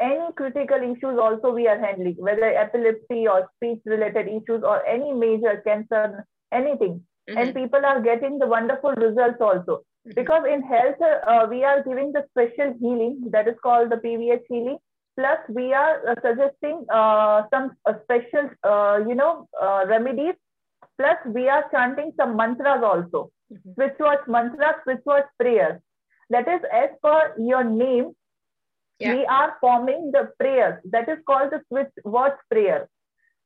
Any 0.00 0.32
critical 0.36 0.76
issues 0.76 1.18
also 1.18 1.50
we 1.50 1.66
are 1.66 1.78
handling, 1.78 2.16
whether 2.18 2.44
epilepsy 2.44 3.26
or 3.26 3.48
speech 3.56 3.80
related 3.84 4.28
issues 4.28 4.62
or 4.62 4.86
any 4.86 5.12
major 5.12 5.60
cancer, 5.66 6.24
anything. 6.52 7.02
Mm-hmm. 7.28 7.38
And 7.38 7.54
people 7.54 7.84
are 7.84 8.00
getting 8.00 8.38
the 8.38 8.46
wonderful 8.46 8.92
results 8.92 9.38
also. 9.40 9.78
Mm-hmm. 10.06 10.12
Because 10.14 10.44
in 10.52 10.62
health, 10.62 11.00
uh, 11.26 11.46
we 11.50 11.64
are 11.64 11.82
giving 11.82 12.12
the 12.12 12.24
special 12.30 12.74
healing 12.80 13.22
that 13.32 13.48
is 13.48 13.56
called 13.62 13.90
the 13.90 13.96
PVH 13.96 14.44
healing. 14.48 14.78
Plus, 15.18 15.38
we 15.48 15.72
are 15.72 16.08
uh, 16.08 16.14
suggesting 16.22 16.86
uh, 16.94 17.42
some 17.52 17.72
uh, 17.86 17.94
special, 18.04 18.50
uh, 18.62 19.00
you 19.08 19.16
know, 19.16 19.48
remedies. 19.88 20.34
Plus, 20.98 21.16
we 21.26 21.48
are 21.48 21.64
chanting 21.70 22.12
some 22.16 22.36
mantras 22.36 22.82
also. 22.82 23.30
Mm-hmm. 23.52 23.70
Which 23.76 23.94
was 23.98 24.18
mantras, 24.26 24.76
which 24.84 25.00
was 25.06 25.22
prayers 25.40 25.80
that 26.30 26.48
is, 26.48 26.60
as 26.72 26.90
per 27.02 27.34
your 27.38 27.64
name, 27.64 28.12
yeah. 28.98 29.14
we 29.14 29.26
are 29.26 29.56
forming 29.60 30.10
the 30.12 30.30
prayers. 30.38 30.80
That 30.90 31.08
is 31.08 31.18
called 31.26 31.52
the 31.52 31.62
switch 31.68 31.92
words 32.04 32.36
prayer. 32.50 32.88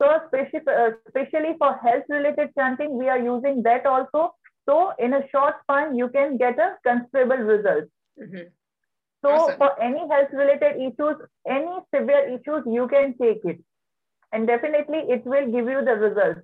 So, 0.01 0.11
especially, 0.27 0.61
uh, 0.67 1.59
for 1.59 1.77
health 1.77 2.05
related 2.09 2.51
chanting, 2.59 2.99
we 2.99 3.09
are 3.09 3.19
using 3.19 3.63
that 3.63 3.87
also. 3.87 4.35
So, 4.69 4.93
in 4.99 5.15
a 5.15 5.23
short 5.31 5.55
time, 5.69 5.95
you 5.95 6.09
can 6.09 6.39
get 6.39 6.59
a 6.59 6.77
considerable 6.85 7.45
result. 7.45 7.85
Mm-hmm. 8.21 8.49
So, 9.25 9.31
awesome. 9.31 9.59
for 9.59 9.81
any 9.81 10.01
health 10.09 10.31
related 10.33 10.77
issues, 10.77 11.17
any 11.49 11.79
severe 11.95 12.29
issues, 12.29 12.65
you 12.67 12.89
can 12.89 13.15
take 13.19 13.45
it. 13.45 13.63
And 14.33 14.49
definitely, 14.49 15.05
it 15.09 15.25
will 15.25 15.47
give 15.47 15.69
you 15.69 15.85
the 15.85 15.95
results. 15.95 16.41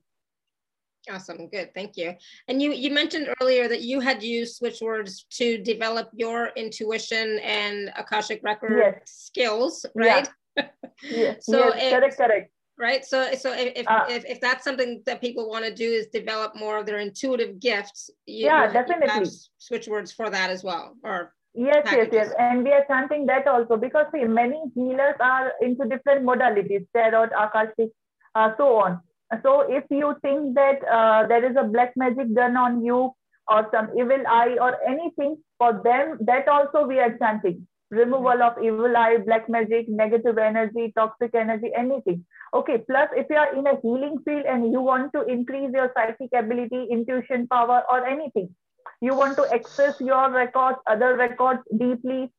Awesome, 1.11 1.49
good, 1.49 1.75
thank 1.75 1.97
you. 1.97 2.15
And 2.49 2.61
you 2.61 2.73
you 2.73 2.91
mentioned 2.91 3.29
earlier 3.41 3.69
that 3.69 3.83
you 3.83 4.01
had 4.01 4.23
used 4.23 4.57
switch 4.57 4.81
words 4.81 5.27
to 5.33 5.59
develop 5.59 6.11
your 6.15 6.51
intuition 6.57 7.39
and 7.43 7.91
Akashic 7.97 8.41
record 8.43 8.79
yes. 8.79 9.03
skills, 9.05 9.87
right? 9.95 10.29
Yeah. 10.57 10.67
yes, 11.03 11.47
so 11.47 11.73
yes, 11.73 11.93
correct, 11.93 12.17
correct. 12.17 12.53
Right. 12.77 13.05
So 13.05 13.33
so 13.35 13.53
if 13.53 13.75
if, 13.77 13.87
uh, 13.87 14.07
if, 14.09 14.25
if, 14.25 14.41
that's 14.41 14.65
something 14.65 15.03
that 15.07 15.21
people 15.21 15.49
want 15.49 15.65
to 15.65 15.73
do 15.73 15.89
is 15.89 16.09
develop 16.09 16.57
more 16.57 16.79
of 16.79 16.87
their 16.87 16.99
intuitive 16.99 17.61
gifts, 17.61 18.11
you, 18.27 18.47
yeah, 18.47 18.73
definitely 18.73 19.31
switch 19.59 19.87
words 19.87 20.11
for 20.11 20.31
that 20.31 20.51
as 20.51 20.65
well, 20.65 20.97
or 21.05 21.33
Yes, 21.55 21.83
packages. 21.85 22.13
yes, 22.13 22.27
yes. 22.29 22.35
And 22.39 22.63
we 22.63 22.71
are 22.71 22.85
chanting 22.87 23.27
that 23.27 23.49
also 23.49 23.77
because 23.77 24.07
see, 24.15 24.25
many 24.25 24.63
healers 24.75 25.17
are 25.19 25.53
into 25.61 25.87
different 25.89 26.25
modalities, 26.25 26.87
tarot, 26.95 27.31
Akashic, 27.37 27.91
uh, 28.35 28.51
so 28.57 28.77
on. 28.77 29.01
So 29.43 29.61
if 29.69 29.85
you 29.91 30.17
think 30.23 30.55
that 30.55 30.81
uh, 30.91 31.27
there 31.27 31.45
is 31.45 31.57
a 31.57 31.65
black 31.65 31.93
magic 31.97 32.35
done 32.35 32.57
on 32.57 32.85
you 32.85 33.13
or 33.47 33.69
some 33.73 33.91
evil 33.97 34.23
eye 34.27 34.57
or 34.61 34.77
anything, 34.87 35.37
for 35.59 35.81
them, 35.83 36.19
that 36.21 36.49
also 36.49 36.87
we 36.87 36.99
are 37.01 37.17
chanting. 37.19 37.67
Removal 37.91 38.43
of 38.43 38.63
evil 38.63 38.97
eye, 38.97 39.17
black 39.25 39.49
magic, 39.49 39.89
negative 39.89 40.39
energy, 40.39 40.93
toxic 40.97 41.35
energy, 41.35 41.71
anything. 41.77 42.25
Okay, 42.55 42.79
plus 42.79 43.09
if 43.17 43.27
you 43.29 43.37
are 43.37 43.55
in 43.57 43.67
a 43.67 43.81
healing 43.83 44.19
field 44.25 44.45
and 44.47 44.73
you 44.73 44.81
want 44.81 45.13
to 45.15 45.23
increase 45.23 45.71
your 45.75 45.91
psychic 45.97 46.31
ability, 46.33 46.87
intuition 46.91 47.49
power, 47.49 47.83
or 47.91 48.07
anything, 48.07 48.55
you 49.01 49.15
want 49.15 49.37
to 49.37 49.53
access 49.53 50.01
your 50.01 50.31
records, 50.31 50.79
other 50.87 51.17
records 51.17 51.61
deeply. 51.77 52.31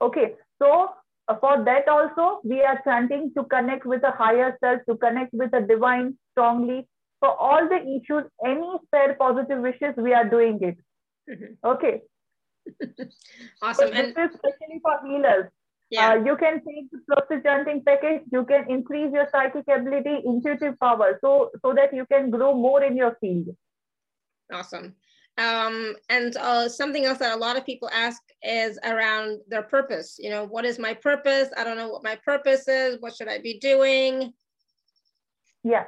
Okay, 0.00 0.34
so 0.62 0.90
uh, 1.28 1.36
for 1.40 1.64
that 1.64 1.88
also, 1.88 2.40
we 2.44 2.62
are 2.62 2.80
chanting 2.84 3.32
to 3.36 3.44
connect 3.44 3.86
with 3.86 4.02
a 4.04 4.12
higher 4.12 4.56
self, 4.62 4.80
to 4.88 4.96
connect 4.96 5.32
with 5.32 5.50
the 5.50 5.60
divine 5.60 6.16
strongly. 6.38 6.86
For 7.20 7.30
all 7.30 7.68
the 7.68 7.80
issues, 7.96 8.30
any 8.46 8.70
fair 8.92 9.14
positive 9.14 9.60
wishes, 9.60 9.94
we 9.96 10.14
are 10.14 10.28
doing 10.28 10.58
it. 10.62 10.78
Mm-hmm. 11.28 11.66
Okay. 11.66 12.02
awesome. 13.62 13.88
So 13.88 13.94
this 13.94 14.08
is 14.10 14.34
especially 14.34 14.80
for 14.82 15.00
healers. 15.04 15.50
Yeah. 15.90 16.10
Uh, 16.10 16.14
you 16.16 16.36
can 16.36 16.62
take 16.64 16.90
the 16.92 17.00
process 17.08 17.42
chanting 17.42 17.82
package. 17.84 18.22
You 18.30 18.44
can 18.44 18.70
increase 18.70 19.12
your 19.12 19.26
psychic 19.32 19.64
ability, 19.66 20.20
intuitive 20.24 20.78
power, 20.78 21.18
so 21.20 21.50
so 21.62 21.74
that 21.74 21.94
you 21.94 22.06
can 22.12 22.30
grow 22.30 22.54
more 22.54 22.84
in 22.84 22.96
your 22.96 23.16
field. 23.20 23.48
Awesome. 24.52 24.94
Um, 25.38 25.94
and 26.08 26.36
uh, 26.36 26.68
something 26.68 27.04
else 27.04 27.18
that 27.18 27.34
a 27.34 27.40
lot 27.40 27.56
of 27.56 27.64
people 27.64 27.88
ask 27.92 28.20
is 28.42 28.78
around 28.84 29.40
their 29.48 29.62
purpose. 29.62 30.16
You 30.18 30.30
know, 30.30 30.44
what 30.44 30.64
is 30.64 30.78
my 30.78 30.94
purpose? 30.94 31.48
I 31.56 31.64
don't 31.64 31.76
know 31.76 31.88
what 31.88 32.04
my 32.04 32.16
purpose 32.16 32.68
is. 32.68 33.00
What 33.00 33.16
should 33.16 33.28
I 33.28 33.38
be 33.38 33.58
doing? 33.58 34.34
Yeah. 35.64 35.84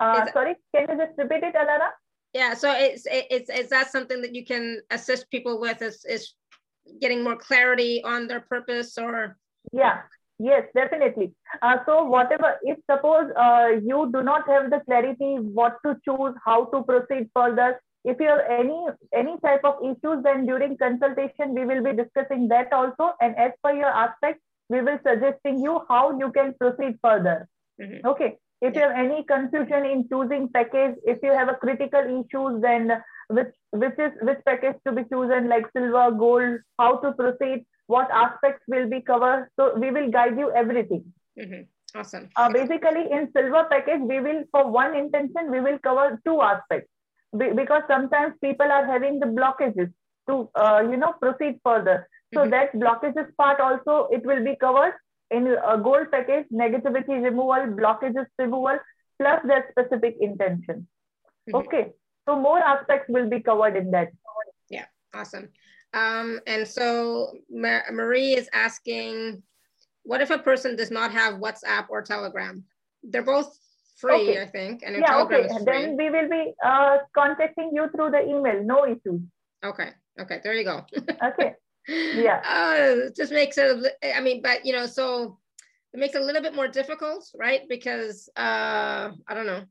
Uh, 0.00 0.24
is 0.26 0.32
sorry, 0.32 0.54
can 0.74 0.86
you 0.88 0.96
just 0.96 1.18
repeat 1.18 1.44
it, 1.44 1.54
Alara? 1.54 1.90
Yeah, 2.32 2.54
so 2.54 2.72
it's 2.72 3.06
it's 3.10 3.50
is 3.50 3.68
that 3.70 3.90
something 3.90 4.22
that 4.22 4.34
you 4.34 4.44
can 4.44 4.80
assist 4.90 5.30
people 5.30 5.60
with? 5.60 5.82
Is 5.82 6.04
is 6.04 6.34
getting 7.00 7.22
more 7.22 7.36
clarity 7.36 8.02
on 8.02 8.26
their 8.26 8.40
purpose 8.40 8.96
or? 8.98 9.36
Yeah, 9.72 10.02
Yes, 10.42 10.62
definitely. 10.74 11.34
Uh, 11.60 11.76
so 11.84 12.04
whatever, 12.04 12.56
if 12.62 12.78
suppose 12.90 13.30
uh, 13.38 13.72
you 13.84 14.10
do 14.10 14.22
not 14.22 14.48
have 14.48 14.70
the 14.70 14.80
clarity 14.86 15.36
what 15.36 15.76
to 15.84 15.94
choose, 16.02 16.34
how 16.42 16.64
to 16.72 16.82
proceed 16.82 17.28
further, 17.36 17.78
if 18.06 18.16
you 18.18 18.28
have 18.28 18.40
any 18.48 18.86
any 19.14 19.34
type 19.44 19.60
of 19.64 19.74
issues, 19.84 20.22
then 20.24 20.46
during 20.46 20.78
consultation 20.78 21.52
we 21.54 21.66
will 21.66 21.84
be 21.84 21.92
discussing 21.92 22.48
that 22.48 22.72
also. 22.72 23.12
And 23.20 23.36
as 23.36 23.52
per 23.62 23.74
your 23.74 23.92
aspect, 24.04 24.40
we 24.70 24.80
will 24.80 24.98
suggesting 25.06 25.58
you 25.62 25.82
how 25.90 26.18
you 26.18 26.32
can 26.32 26.54
proceed 26.54 26.98
further. 27.02 27.46
Mm-hmm. 27.78 28.06
Okay. 28.08 28.38
If 28.62 28.74
you 28.74 28.82
have 28.82 28.92
any 28.92 29.24
confusion 29.24 29.86
in 29.86 30.08
choosing 30.08 30.48
package, 30.48 30.96
if 31.04 31.18
you 31.22 31.32
have 31.32 31.48
a 31.48 31.54
critical 31.54 32.00
issues, 32.00 32.60
then 32.60 32.92
which 33.28 33.52
which 33.70 33.98
is 33.98 34.12
which 34.20 34.38
package 34.44 34.76
to 34.86 34.92
be 34.92 35.04
chosen, 35.12 35.48
like 35.48 35.66
silver, 35.72 36.10
gold, 36.10 36.58
how 36.78 36.98
to 36.98 37.12
proceed 37.12 37.64
what 37.86 38.10
aspects 38.10 38.62
will 38.68 38.88
be 38.88 39.00
covered. 39.00 39.48
So 39.58 39.76
we 39.78 39.90
will 39.90 40.10
guide 40.10 40.38
you 40.38 40.50
everything. 40.52 41.04
Mm-hmm. 41.38 41.98
Awesome. 41.98 42.28
Uh, 42.36 42.52
basically, 42.52 43.10
in 43.10 43.30
silver 43.32 43.66
package, 43.70 44.00
we 44.02 44.20
will, 44.20 44.44
for 44.52 44.70
one 44.70 44.94
intention, 44.94 45.50
we 45.50 45.60
will 45.60 45.78
cover 45.78 46.20
two 46.24 46.40
aspects. 46.40 46.90
Be- 47.36 47.52
because 47.52 47.82
sometimes 47.88 48.34
people 48.40 48.70
are 48.70 48.86
having 48.86 49.18
the 49.18 49.26
blockages 49.26 49.92
to, 50.28 50.48
uh, 50.54 50.82
you 50.88 50.96
know, 50.96 51.14
proceed 51.20 51.58
further. 51.64 52.08
So 52.34 52.40
mm-hmm. 52.40 52.50
that 52.50 52.72
blockages 52.74 53.34
part 53.36 53.60
also, 53.60 54.08
it 54.12 54.24
will 54.24 54.44
be 54.44 54.56
covered 54.60 54.94
in 55.30 55.46
a 55.46 55.78
gold 55.78 56.10
package, 56.10 56.46
negativity 56.52 57.22
removal, 57.22 57.74
blockages 57.76 58.26
removal, 58.38 58.78
plus 59.18 59.40
their 59.46 59.66
specific 59.70 60.16
intention. 60.20 60.86
Mm-hmm. 61.48 61.56
Okay. 61.56 61.92
So 62.28 62.36
more 62.36 62.58
aspects 62.58 63.06
will 63.08 63.28
be 63.28 63.40
covered 63.40 63.76
in 63.76 63.90
that. 63.92 64.08
Yeah, 64.68 64.86
awesome. 65.14 65.48
Um, 65.92 66.40
and 66.46 66.66
so 66.66 67.32
Ma 67.50 67.80
Marie 67.90 68.34
is 68.34 68.48
asking, 68.52 69.42
what 70.04 70.20
if 70.20 70.30
a 70.30 70.38
person 70.38 70.76
does 70.76 70.90
not 70.90 71.12
have 71.12 71.34
WhatsApp 71.34 71.86
or 71.88 72.02
Telegram? 72.02 72.64
They're 73.02 73.22
both 73.22 73.56
free, 73.96 74.30
okay. 74.30 74.42
I 74.42 74.46
think. 74.46 74.82
And 74.84 74.96
yeah, 74.96 75.22
okay. 75.22 75.48
Then 75.64 75.96
we 75.96 76.10
will 76.10 76.28
be 76.28 76.52
uh, 76.64 76.98
contacting 77.14 77.70
you 77.72 77.88
through 77.94 78.10
the 78.10 78.22
email. 78.22 78.62
No 78.62 78.86
issues. 78.86 79.20
Okay. 79.64 79.90
Okay. 80.18 80.40
There 80.42 80.54
you 80.54 80.64
go. 80.64 80.84
okay. 81.24 81.54
Yeah. 81.88 82.40
Uh, 82.60 83.10
just 83.16 83.32
makes 83.32 83.58
it. 83.58 83.94
I 84.02 84.20
mean, 84.20 84.42
but 84.42 84.64
you 84.64 84.72
know, 84.72 84.86
so 84.86 85.38
it 85.92 85.98
makes 85.98 86.14
it 86.14 86.22
a 86.22 86.24
little 86.24 86.42
bit 86.42 86.54
more 86.54 86.68
difficult, 86.68 87.28
right? 87.38 87.62
Because 87.68 88.28
uh, 88.36 89.10
I 89.28 89.34
don't 89.34 89.46
know. 89.46 89.64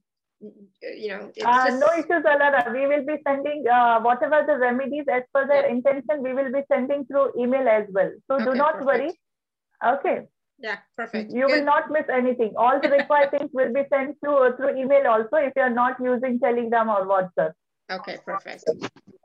You 0.82 1.10
know, 1.10 1.32
uh, 1.46 1.68
just... 1.68 1.80
no 1.80 1.88
issues, 1.98 2.24
Alara. 2.24 2.72
We 2.72 2.88
will 2.88 3.06
be 3.06 3.18
sending 3.28 3.66
uh, 3.68 4.00
whatever 4.00 4.44
the 4.48 4.58
remedies 4.58 5.06
as 5.12 5.24
per 5.34 5.48
their 5.48 5.66
yeah. 5.66 5.76
intention. 5.76 6.24
We 6.24 6.34
will 6.34 6.52
be 6.52 6.62
sending 6.72 7.06
through 7.06 7.34
email 7.38 7.68
as 7.68 7.86
well. 7.90 8.12
So 8.28 8.36
okay, 8.36 8.46
do 8.46 8.54
not 8.56 8.80
perfect. 8.80 8.86
worry. 8.86 9.20
Okay. 9.86 10.28
Yeah, 10.62 10.78
perfect. 10.98 11.32
You 11.32 11.48
Good. 11.48 11.60
will 11.60 11.66
not 11.66 11.90
miss 11.90 12.06
anything. 12.12 12.54
All 12.58 12.80
the 12.82 12.90
required 12.90 13.32
things 13.38 13.50
will 13.54 13.74
be 13.74 13.84
sent 13.92 14.18
to 14.24 14.32
uh, 14.32 14.56
through 14.58 14.78
email 14.78 15.08
also 15.08 15.38
if 15.38 15.54
you 15.56 15.62
are 15.62 15.70
not 15.70 15.96
using 16.04 16.40
Telegram 16.40 16.90
or 16.90 17.06
WhatsApp. 17.06 17.54
Okay, 17.92 18.18
perfect. 18.26 18.66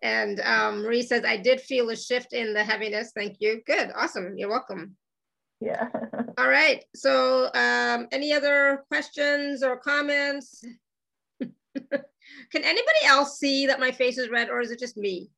And 0.03 0.41
um, 0.41 0.83
Marie 0.83 1.03
says, 1.03 1.25
I 1.25 1.37
did 1.37 1.61
feel 1.61 1.91
a 1.91 1.97
shift 1.97 2.33
in 2.33 2.53
the 2.53 2.63
heaviness. 2.63 3.13
Thank 3.15 3.37
you. 3.41 3.63
Good, 3.67 3.91
awesome. 3.95 4.37
You're 4.37 4.51
welcome. 4.51 4.97
Yeah. 5.61 5.89
All 6.39 6.49
right. 6.49 6.85
So 6.95 7.51
um, 7.55 8.09
any 8.13 8.33
other 8.33 8.85
questions 8.89 9.63
or 9.63 9.77
comments? 9.77 10.65
Can 11.81 12.65
anybody 12.65 13.05
else 13.05 13.39
see 13.39 13.67
that 13.67 13.81
my 13.81 13.91
face 13.91 14.19
is 14.19 14.31
red 14.31 14.51
or 14.51 14.61
is 14.61 14.71
it 14.71 14.79
just 14.79 14.97
me? 14.97 15.31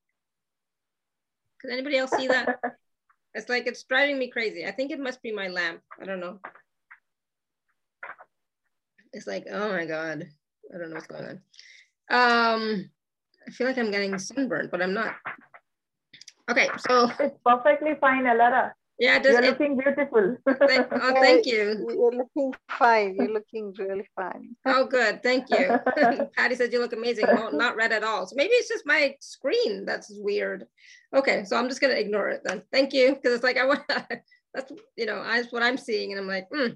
Can 1.60 1.70
anybody 1.70 1.96
else 1.96 2.10
see 2.10 2.28
that? 2.28 2.60
It's 3.36 3.50
like 3.50 3.66
it's 3.66 3.82
driving 3.82 4.18
me 4.18 4.30
crazy. 4.30 4.64
I 4.64 4.70
think 4.70 4.90
it 4.90 4.98
must 4.98 5.22
be 5.22 5.30
my 5.30 5.48
lamp. 5.48 5.82
I 6.00 6.06
don't 6.06 6.20
know. 6.20 6.40
It's 9.12 9.26
like, 9.26 9.44
oh 9.52 9.68
my 9.68 9.84
God. 9.84 10.26
I 10.74 10.78
don't 10.78 10.88
know 10.88 10.94
what's 10.94 11.06
going 11.06 11.38
on. 12.08 12.54
Um, 12.54 12.90
I 13.46 13.50
feel 13.50 13.66
like 13.66 13.78
I'm 13.78 13.90
getting 13.90 14.18
sunburned, 14.18 14.70
but 14.70 14.82
I'm 14.82 14.94
not. 14.94 15.14
Okay, 16.50 16.68
so 16.78 17.10
it's 17.18 17.38
perfectly 17.44 17.94
fine, 18.00 18.24
Alara. 18.24 18.72
Yeah, 18.98 19.18
does, 19.18 19.32
you're 19.32 19.44
it, 19.44 19.50
looking 19.50 19.76
beautiful. 19.76 20.38
Thank, 20.66 20.86
oh, 20.92 21.20
thank 21.20 21.44
you. 21.44 21.86
You're 21.88 22.12
looking 22.12 22.54
fine. 22.78 23.14
You're 23.16 23.32
looking 23.32 23.74
really 23.78 24.08
fine. 24.16 24.56
Oh, 24.64 24.86
good. 24.86 25.22
Thank 25.22 25.50
you. 25.50 25.78
Patty 26.36 26.54
said 26.54 26.72
you 26.72 26.80
look 26.80 26.94
amazing. 26.94 27.26
No, 27.26 27.50
not 27.50 27.76
red 27.76 27.92
at 27.92 28.04
all. 28.04 28.26
So 28.26 28.36
maybe 28.36 28.52
it's 28.52 28.68
just 28.68 28.86
my 28.86 29.14
screen 29.20 29.84
that's 29.84 30.10
weird. 30.16 30.64
Okay, 31.14 31.44
so 31.44 31.56
I'm 31.56 31.68
just 31.68 31.80
gonna 31.80 31.94
ignore 31.94 32.30
it 32.30 32.40
then. 32.44 32.62
Thank 32.72 32.94
you, 32.94 33.14
because 33.14 33.34
it's 33.34 33.44
like 33.44 33.58
I 33.58 33.66
want. 33.66 33.82
that's 34.54 34.72
you 34.96 35.04
know, 35.04 35.22
that's 35.22 35.52
what 35.52 35.62
I'm 35.62 35.76
seeing, 35.76 36.12
and 36.12 36.20
I'm 36.20 36.26
like, 36.26 36.48
mm. 36.50 36.74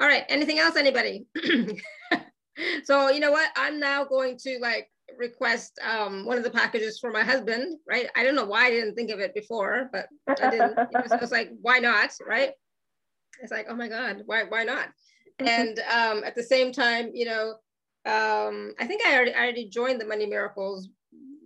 all 0.00 0.08
right. 0.08 0.24
Anything 0.30 0.58
else, 0.58 0.76
anybody? 0.76 1.26
so 2.84 3.10
you 3.10 3.20
know 3.20 3.30
what? 3.30 3.50
I'm 3.56 3.78
now 3.78 4.04
going 4.04 4.38
to 4.38 4.58
like 4.62 4.88
request 5.16 5.78
um, 5.86 6.24
one 6.24 6.38
of 6.38 6.44
the 6.44 6.50
packages 6.50 6.98
for 6.98 7.10
my 7.10 7.22
husband, 7.22 7.78
right? 7.88 8.08
I 8.16 8.24
don't 8.24 8.34
know 8.34 8.44
why 8.44 8.66
I 8.66 8.70
didn't 8.70 8.94
think 8.94 9.10
of 9.10 9.20
it 9.20 9.34
before, 9.34 9.88
but 9.92 10.06
I 10.40 10.50
didn't. 10.50 10.76
You 10.92 10.98
know, 10.98 11.06
so 11.06 11.18
it's 11.22 11.32
like, 11.32 11.50
why 11.60 11.78
not, 11.78 12.10
right? 12.26 12.52
It's 13.42 13.52
like, 13.52 13.66
oh 13.68 13.76
my 13.76 13.88
God, 13.88 14.22
why, 14.26 14.44
why 14.44 14.64
not? 14.64 14.88
and 15.38 15.78
um, 15.92 16.24
at 16.24 16.34
the 16.34 16.42
same 16.42 16.72
time, 16.72 17.10
you 17.14 17.24
know, 17.24 17.54
um, 18.04 18.74
I 18.80 18.86
think 18.86 19.02
I 19.06 19.14
already, 19.14 19.34
I 19.34 19.42
already 19.42 19.68
joined 19.68 20.00
the 20.00 20.06
Money 20.06 20.26
Miracles 20.26 20.88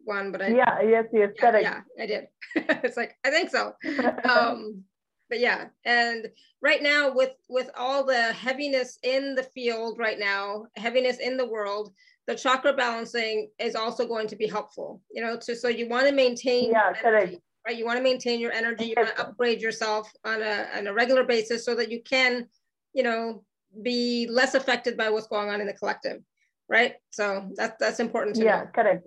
one, 0.05 0.33
but 0.33 0.43
I 0.43 0.49
yeah, 0.49 0.81
yes, 0.83 1.05
yes, 1.13 1.31
yeah. 1.41 1.59
Yeah, 1.59 1.81
I 2.01 2.07
did. 2.07 2.29
it's 2.57 2.97
like 2.97 3.17
I 3.25 3.31
think 3.31 3.51
so. 3.51 3.75
Um, 4.29 4.85
but 5.29 5.41
yeah, 5.41 5.67
and 5.87 6.29
right 6.61 6.83
now 6.83 7.11
with 7.15 7.33
with 7.49 7.71
all 7.77 8.05
the 8.05 8.33
heaviness 8.33 8.99
in 9.03 9.35
the 9.35 9.43
field 9.43 9.99
right 9.99 10.19
now, 10.19 10.67
heaviness 10.77 11.19
in 11.19 11.37
the 11.37 11.47
world, 11.47 11.95
the 12.33 12.39
chakra 12.39 12.73
balancing 12.73 13.51
is 13.59 13.75
also 13.75 14.07
going 14.07 14.27
to 14.27 14.37
be 14.37 14.47
helpful, 14.47 15.03
you 15.13 15.23
know, 15.23 15.37
to, 15.37 15.55
so 15.55 15.69
you 15.69 15.87
want 15.89 16.07
to 16.07 16.13
maintain, 16.13 16.71
yeah, 16.71 16.93
correct. 16.95 17.37
right? 17.67 17.77
You 17.77 17.85
want 17.85 17.99
to 17.99 18.03
maintain 18.03 18.41
your 18.41 18.53
energy, 18.53 18.87
you 18.87 18.95
want 18.97 19.15
to 19.15 19.21
upgrade 19.21 19.61
yourself 19.61 20.11
on 20.25 20.41
a, 20.43 20.67
on 20.75 20.87
a 20.87 20.95
regular 20.95 21.25
basis 21.25 21.65
so 21.65 21.75
that 21.75 21.91
you 21.91 22.01
can, 22.03 22.47
you 22.95 23.03
know, 23.03 23.45
be 23.83 24.27
less 24.31 24.55
affected 24.55 24.97
by 24.97 25.11
what's 25.11 25.27
going 25.27 25.51
on 25.51 25.61
in 25.61 25.67
the 25.67 25.75
collective, 25.75 26.23
right? 26.69 26.95
So 27.11 27.51
that's, 27.55 27.77
that's 27.79 28.01
important 28.01 28.37
to 28.37 28.45
yeah, 28.45 28.63
know. 28.63 28.71
correct. 28.75 29.07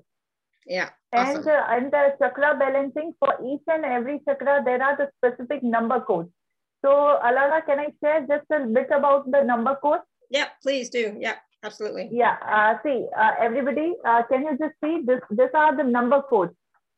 Yeah. 0.67 0.89
Awesome. 1.11 1.37
And, 1.37 1.47
uh, 1.47 1.63
and 1.69 1.91
the 1.91 2.13
chakra 2.19 2.55
balancing 2.59 3.13
for 3.19 3.33
each 3.43 3.61
and 3.67 3.85
every 3.85 4.21
chakra, 4.27 4.61
there 4.63 4.81
are 4.83 4.97
the 4.97 5.09
specific 5.17 5.63
number 5.63 5.99
codes. 6.01 6.29
So 6.83 6.89
Alara, 7.23 7.65
can 7.65 7.79
I 7.79 7.87
share 8.03 8.21
just 8.27 8.45
a 8.51 8.67
bit 8.67 8.89
about 8.91 9.31
the 9.31 9.41
number 9.43 9.75
code? 9.81 10.01
Yeah, 10.29 10.49
please 10.61 10.89
do. 10.89 11.17
Yeah. 11.19 11.37
Absolutely. 11.65 12.09
Yeah. 12.11 12.35
Uh, 12.47 12.75
see, 12.83 13.07
uh, 13.17 13.31
everybody, 13.39 13.93
uh, 14.07 14.21
can 14.31 14.43
you 14.43 14.57
just 14.57 14.75
see 14.83 15.01
this? 15.05 15.21
These 15.31 15.55
are 15.55 15.75
the 15.75 15.83
number 15.83 16.21
codes. 16.29 16.53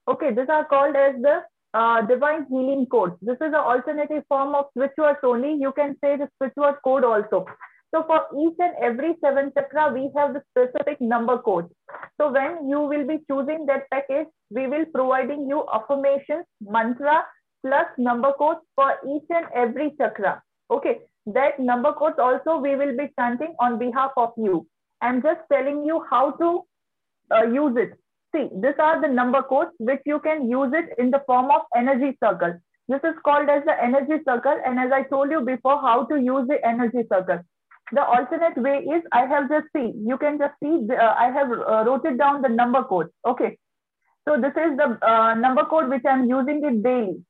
Okay, 0.09 0.33
these 0.33 0.49
are 0.49 0.65
called 0.65 0.95
as 0.95 1.15
the 1.21 1.41
uh, 1.73 2.01
divine 2.01 2.45
healing 2.49 2.85
codes. 2.91 3.15
This 3.21 3.35
is 3.35 3.53
an 3.59 3.65
alternative 3.71 4.23
form 4.27 4.55
of 4.55 4.65
switch 4.73 4.91
words 4.97 5.19
only. 5.23 5.53
You 5.53 5.71
can 5.71 5.95
say 6.03 6.17
the 6.17 6.29
switch 6.37 6.53
word 6.57 6.75
code 6.83 7.05
also. 7.05 7.45
So 7.95 8.03
for 8.03 8.21
each 8.41 8.55
and 8.59 8.73
every 8.83 9.15
seven 9.23 9.51
chakra, 9.57 9.93
we 9.93 10.11
have 10.17 10.33
the 10.33 10.41
specific 10.51 10.99
number 10.99 11.37
code. 11.37 11.69
So 12.19 12.31
when 12.31 12.67
you 12.67 12.81
will 12.81 13.07
be 13.07 13.19
choosing 13.29 13.65
that 13.67 13.89
package, 13.89 14.27
we 14.49 14.67
will 14.67 14.85
providing 14.93 15.47
you 15.47 15.63
affirmations, 15.73 16.45
mantra, 16.59 17.23
plus 17.65 17.87
number 17.97 18.33
codes 18.37 18.59
for 18.75 18.95
each 19.07 19.23
and 19.29 19.45
every 19.55 19.93
chakra. 19.97 20.41
Okay 20.69 20.99
that 21.33 21.59
number 21.59 21.93
codes 21.93 22.19
also 22.19 22.57
we 22.57 22.75
will 22.75 22.95
be 22.97 23.09
chanting 23.19 23.53
on 23.59 23.77
behalf 23.77 24.11
of 24.17 24.31
you. 24.37 24.65
I'm 25.01 25.21
just 25.21 25.41
telling 25.51 25.83
you 25.85 26.03
how 26.09 26.31
to 26.31 26.61
uh, 27.31 27.43
use 27.45 27.75
it. 27.77 27.91
See, 28.35 28.49
these 28.61 28.79
are 28.79 29.01
the 29.01 29.07
number 29.07 29.41
codes 29.43 29.71
which 29.79 30.01
you 30.05 30.19
can 30.19 30.49
use 30.49 30.71
it 30.73 30.97
in 30.97 31.11
the 31.11 31.21
form 31.27 31.51
of 31.51 31.61
energy 31.75 32.17
circle. 32.23 32.53
This 32.87 33.01
is 33.03 33.15
called 33.25 33.49
as 33.49 33.63
the 33.65 33.83
energy 33.83 34.23
circle. 34.25 34.57
And 34.65 34.79
as 34.79 34.91
I 34.91 35.03
told 35.03 35.29
you 35.29 35.41
before, 35.41 35.81
how 35.81 36.05
to 36.05 36.15
use 36.15 36.47
the 36.47 36.65
energy 36.65 37.03
circle. 37.11 37.39
The 37.91 38.03
alternate 38.03 38.57
way 38.57 38.79
is 38.79 39.03
I 39.11 39.25
have 39.25 39.49
just 39.49 39.67
see, 39.75 39.93
you 40.05 40.17
can 40.17 40.37
just 40.37 40.53
see, 40.61 40.85
the, 40.87 40.95
uh, 40.95 41.15
I 41.17 41.31
have 41.31 41.51
uh, 41.51 41.83
wrote 41.85 42.05
it 42.05 42.17
down 42.17 42.41
the 42.41 42.49
number 42.49 42.83
code. 42.83 43.07
Okay. 43.25 43.57
So 44.27 44.35
this 44.35 44.51
is 44.51 44.77
the 44.77 44.97
uh, 45.05 45.35
number 45.35 45.65
code 45.65 45.89
which 45.89 46.03
I'm 46.05 46.29
using 46.29 46.63
it 46.63 46.83
daily. 46.83 47.23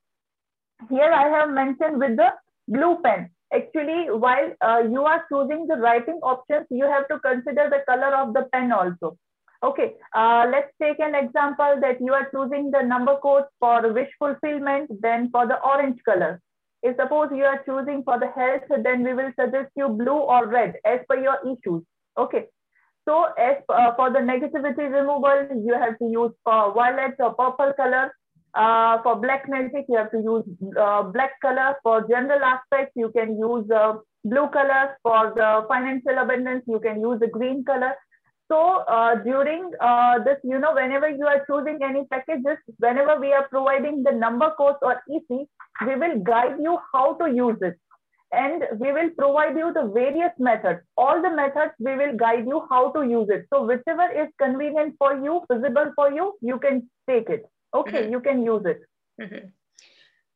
Here 0.90 1.12
I 1.12 1.28
have 1.30 1.50
mentioned 1.50 2.00
with 2.00 2.18
the 2.18 2.30
blue 2.68 2.98
pen 3.04 3.30
actually 3.54 4.10
while 4.10 4.52
uh, 4.62 4.82
you 4.90 5.04
are 5.04 5.26
choosing 5.32 5.68
the 5.68 5.76
writing 5.76 6.20
options 6.24 6.66
you 6.70 6.86
have 6.86 7.08
to 7.08 7.20
consider 7.20 7.70
the 7.70 7.82
color 7.88 8.16
of 8.16 8.34
the 8.34 8.44
pen 8.54 8.72
also. 8.72 9.18
Okay 9.64 9.94
uh, 10.14 10.46
let's 10.52 10.72
take 10.82 11.00
an 11.00 11.16
example 11.16 11.78
that 11.82 12.00
you 12.00 12.14
are 12.14 12.30
choosing 12.32 12.72
the 12.72 12.82
number 12.82 13.18
code 13.18 13.46
for 13.60 13.94
wish 13.94 14.10
fulfillment 14.20 14.92
then 15.02 15.30
for 15.32 15.48
the 15.48 15.60
orange 15.62 16.00
color. 16.04 16.42
If 16.84 16.96
suppose 16.96 17.30
you 17.34 17.44
are 17.44 17.64
choosing 17.64 18.04
for 18.04 18.20
the 18.20 18.28
health 18.28 18.84
then 18.84 19.04
we 19.04 19.14
will 19.14 19.32
suggest 19.40 19.72
you 19.76 19.90
blue 19.90 20.20
or 20.36 20.48
red 20.48 20.76
as 20.86 21.00
per 21.10 21.18
your 21.18 21.40
issues. 21.44 21.84
Okay 22.18 22.46
so 23.08 23.26
as 23.40 23.58
uh, 23.70 23.96
for 23.96 24.12
the 24.12 24.20
negativity 24.20 24.92
removal 24.92 25.48
you 25.66 25.74
have 25.74 25.98
to 26.00 26.06
use 26.06 26.34
for 26.44 26.74
violet 26.74 27.16
or 27.20 27.34
purple 27.34 27.74
color 27.78 28.12
uh, 28.54 29.02
for 29.04 29.16
black 29.16 29.48
magic, 29.48 29.86
you 29.90 29.98
have 29.98 30.12
to 30.12 30.18
use 30.18 30.44
uh, 30.80 31.04
black 31.04 31.40
color. 31.42 31.76
For 31.84 32.08
general 32.08 32.44
aspects, 32.44 32.94
you 32.96 33.12
can 33.16 33.38
use 33.38 33.70
uh, 33.72 33.94
blue 34.24 34.48
color. 34.50 34.98
For 35.04 35.34
the 35.36 35.66
financial 35.68 36.18
abundance, 36.18 36.64
you 36.68 36.80
can 36.80 37.02
use 37.02 37.20
the 37.20 37.28
green 37.28 37.64
color. 37.64 37.94
So 38.50 38.84
uh, 38.88 39.16
during 39.24 39.72
uh, 39.82 40.20
this, 40.24 40.38
you 40.44 40.58
know, 40.58 40.74
whenever 40.74 41.10
you 41.10 41.26
are 41.26 41.46
choosing 41.46 41.80
any 41.84 42.06
packages, 42.06 42.58
whenever 42.80 43.20
we 43.20 43.34
are 43.34 43.48
providing 43.50 44.04
the 44.04 44.12
number 44.12 44.52
codes 44.58 44.78
or 44.82 45.02
EC, 45.10 45.48
we 45.86 45.96
will 45.96 46.20
guide 46.20 46.56
you 46.62 46.80
how 46.94 47.16
to 47.16 47.30
use 47.34 47.58
it. 47.62 47.78
And 48.32 48.64
we 48.80 48.92
will 48.92 49.10
provide 49.18 49.56
you 49.56 49.72
the 49.74 49.92
various 49.94 50.32
methods. 50.38 50.80
All 50.98 51.22
the 51.22 51.30
methods, 51.30 51.74
we 51.80 51.96
will 51.96 52.16
guide 52.16 52.46
you 52.46 52.66
how 52.70 52.92
to 52.92 53.04
use 53.04 53.28
it. 53.30 53.46
So 53.54 53.66
whichever 53.66 54.10
is 54.12 54.28
convenient 54.42 54.96
for 54.98 55.16
you, 55.16 55.42
feasible 55.52 55.92
for 55.96 56.12
you, 56.12 56.34
you 56.42 56.58
can 56.60 56.90
take 57.10 57.30
it 57.30 57.46
okay, 57.74 58.04
mm-hmm. 58.04 58.12
you 58.12 58.20
can 58.20 58.44
use 58.44 58.64
it. 58.66 58.82
Mm-hmm. 59.22 59.48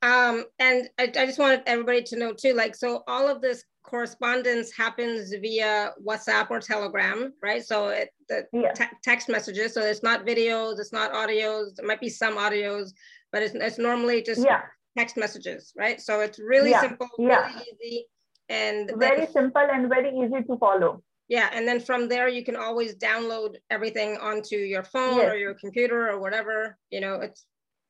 Um, 0.04 0.46
and 0.58 0.90
I, 0.98 1.04
I, 1.04 1.26
just 1.28 1.38
wanted 1.38 1.62
everybody 1.68 2.02
to 2.04 2.18
know 2.18 2.34
too, 2.34 2.54
like, 2.54 2.76
so 2.76 3.04
all 3.08 3.28
of 3.28 3.40
this 3.40 3.64
correspondence 3.84 4.72
happens 4.76 5.32
via 5.42 5.92
WhatsApp 6.04 6.50
or 6.50 6.60
Telegram, 6.60 7.34
right? 7.44 7.64
So 7.64 7.90
it, 7.90 8.10
the 8.28 8.48
yeah. 8.52 8.72
te- 8.72 8.98
text 9.04 9.30
messages, 9.30 9.76
so 9.76 9.82
it's 9.82 10.02
not 10.02 10.26
videos, 10.26 10.80
it's 10.80 10.92
not 10.92 11.14
audios, 11.14 11.76
there 11.76 11.86
might 11.86 12.02
be 12.02 12.10
some 12.10 12.36
audios, 12.38 12.94
but 13.32 13.44
it's, 13.44 13.54
it's 13.54 13.78
normally 13.78 14.24
just 14.24 14.44
yeah. 14.44 14.62
text 14.98 15.18
messages, 15.18 15.72
right? 15.78 16.02
So 16.02 16.22
it's 16.22 16.40
really 16.40 16.72
yeah. 16.72 16.82
simple, 16.82 17.08
really 17.20 17.62
easy. 17.72 18.06
And 18.50 18.92
very 18.98 19.28
simple 19.28 19.68
and 19.72 19.88
very 19.88 20.18
easy 20.18 20.42
to 20.48 20.58
follow. 20.58 21.04
Yeah, 21.32 21.50
and 21.54 21.66
then 21.66 21.80
from 21.80 22.10
there 22.10 22.28
you 22.28 22.44
can 22.44 22.58
always 22.58 22.94
download 22.96 23.56
everything 23.70 24.18
onto 24.18 24.58
your 24.58 24.84
phone 24.84 25.16
yes. 25.16 25.32
or 25.32 25.38
your 25.38 25.54
computer 25.54 26.10
or 26.10 26.20
whatever. 26.20 26.78
You 26.90 27.00
know, 27.00 27.22
it's 27.22 27.46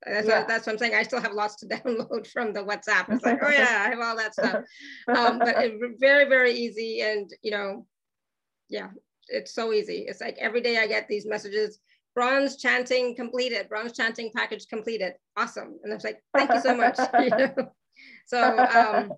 that's 0.05 0.27
yeah. 0.27 0.39
what, 0.39 0.47
that's 0.47 0.67
what 0.67 0.73
I'm 0.73 0.77
saying. 0.77 0.93
I 0.93 1.01
still 1.01 1.19
have 1.19 1.33
lots 1.33 1.55
to 1.55 1.65
download 1.75 2.27
from 2.27 2.53
the 2.53 2.63
WhatsApp. 2.63 3.11
It's 3.11 3.25
like, 3.25 3.39
oh 3.41 3.49
yeah, 3.49 3.83
I 3.87 3.89
have 3.89 3.99
all 3.99 4.15
that 4.15 4.33
stuff. 4.33 4.63
Um, 5.07 5.39
but 5.39 5.55
it, 5.57 5.73
very 5.99 6.29
very 6.29 6.53
easy, 6.53 7.01
and 7.01 7.31
you 7.41 7.49
know, 7.49 7.87
yeah, 8.69 8.89
it's 9.27 9.55
so 9.55 9.73
easy. 9.73 10.05
It's 10.07 10.21
like 10.21 10.37
every 10.39 10.61
day 10.61 10.77
I 10.77 10.85
get 10.85 11.07
these 11.07 11.25
messages, 11.25 11.79
bronze 12.13 12.57
chanting 12.57 13.15
completed, 13.15 13.69
bronze 13.69 13.93
chanting 13.93 14.29
package 14.35 14.67
completed. 14.67 15.13
Awesome. 15.35 15.79
And 15.83 15.91
I 15.91 15.95
was 15.95 16.03
like, 16.03 16.21
thank 16.37 16.53
you 16.53 16.61
so 16.61 16.75
much. 16.75 16.99
you 17.19 17.29
know? 17.29 17.55
So, 18.27 18.59
um, 18.59 19.13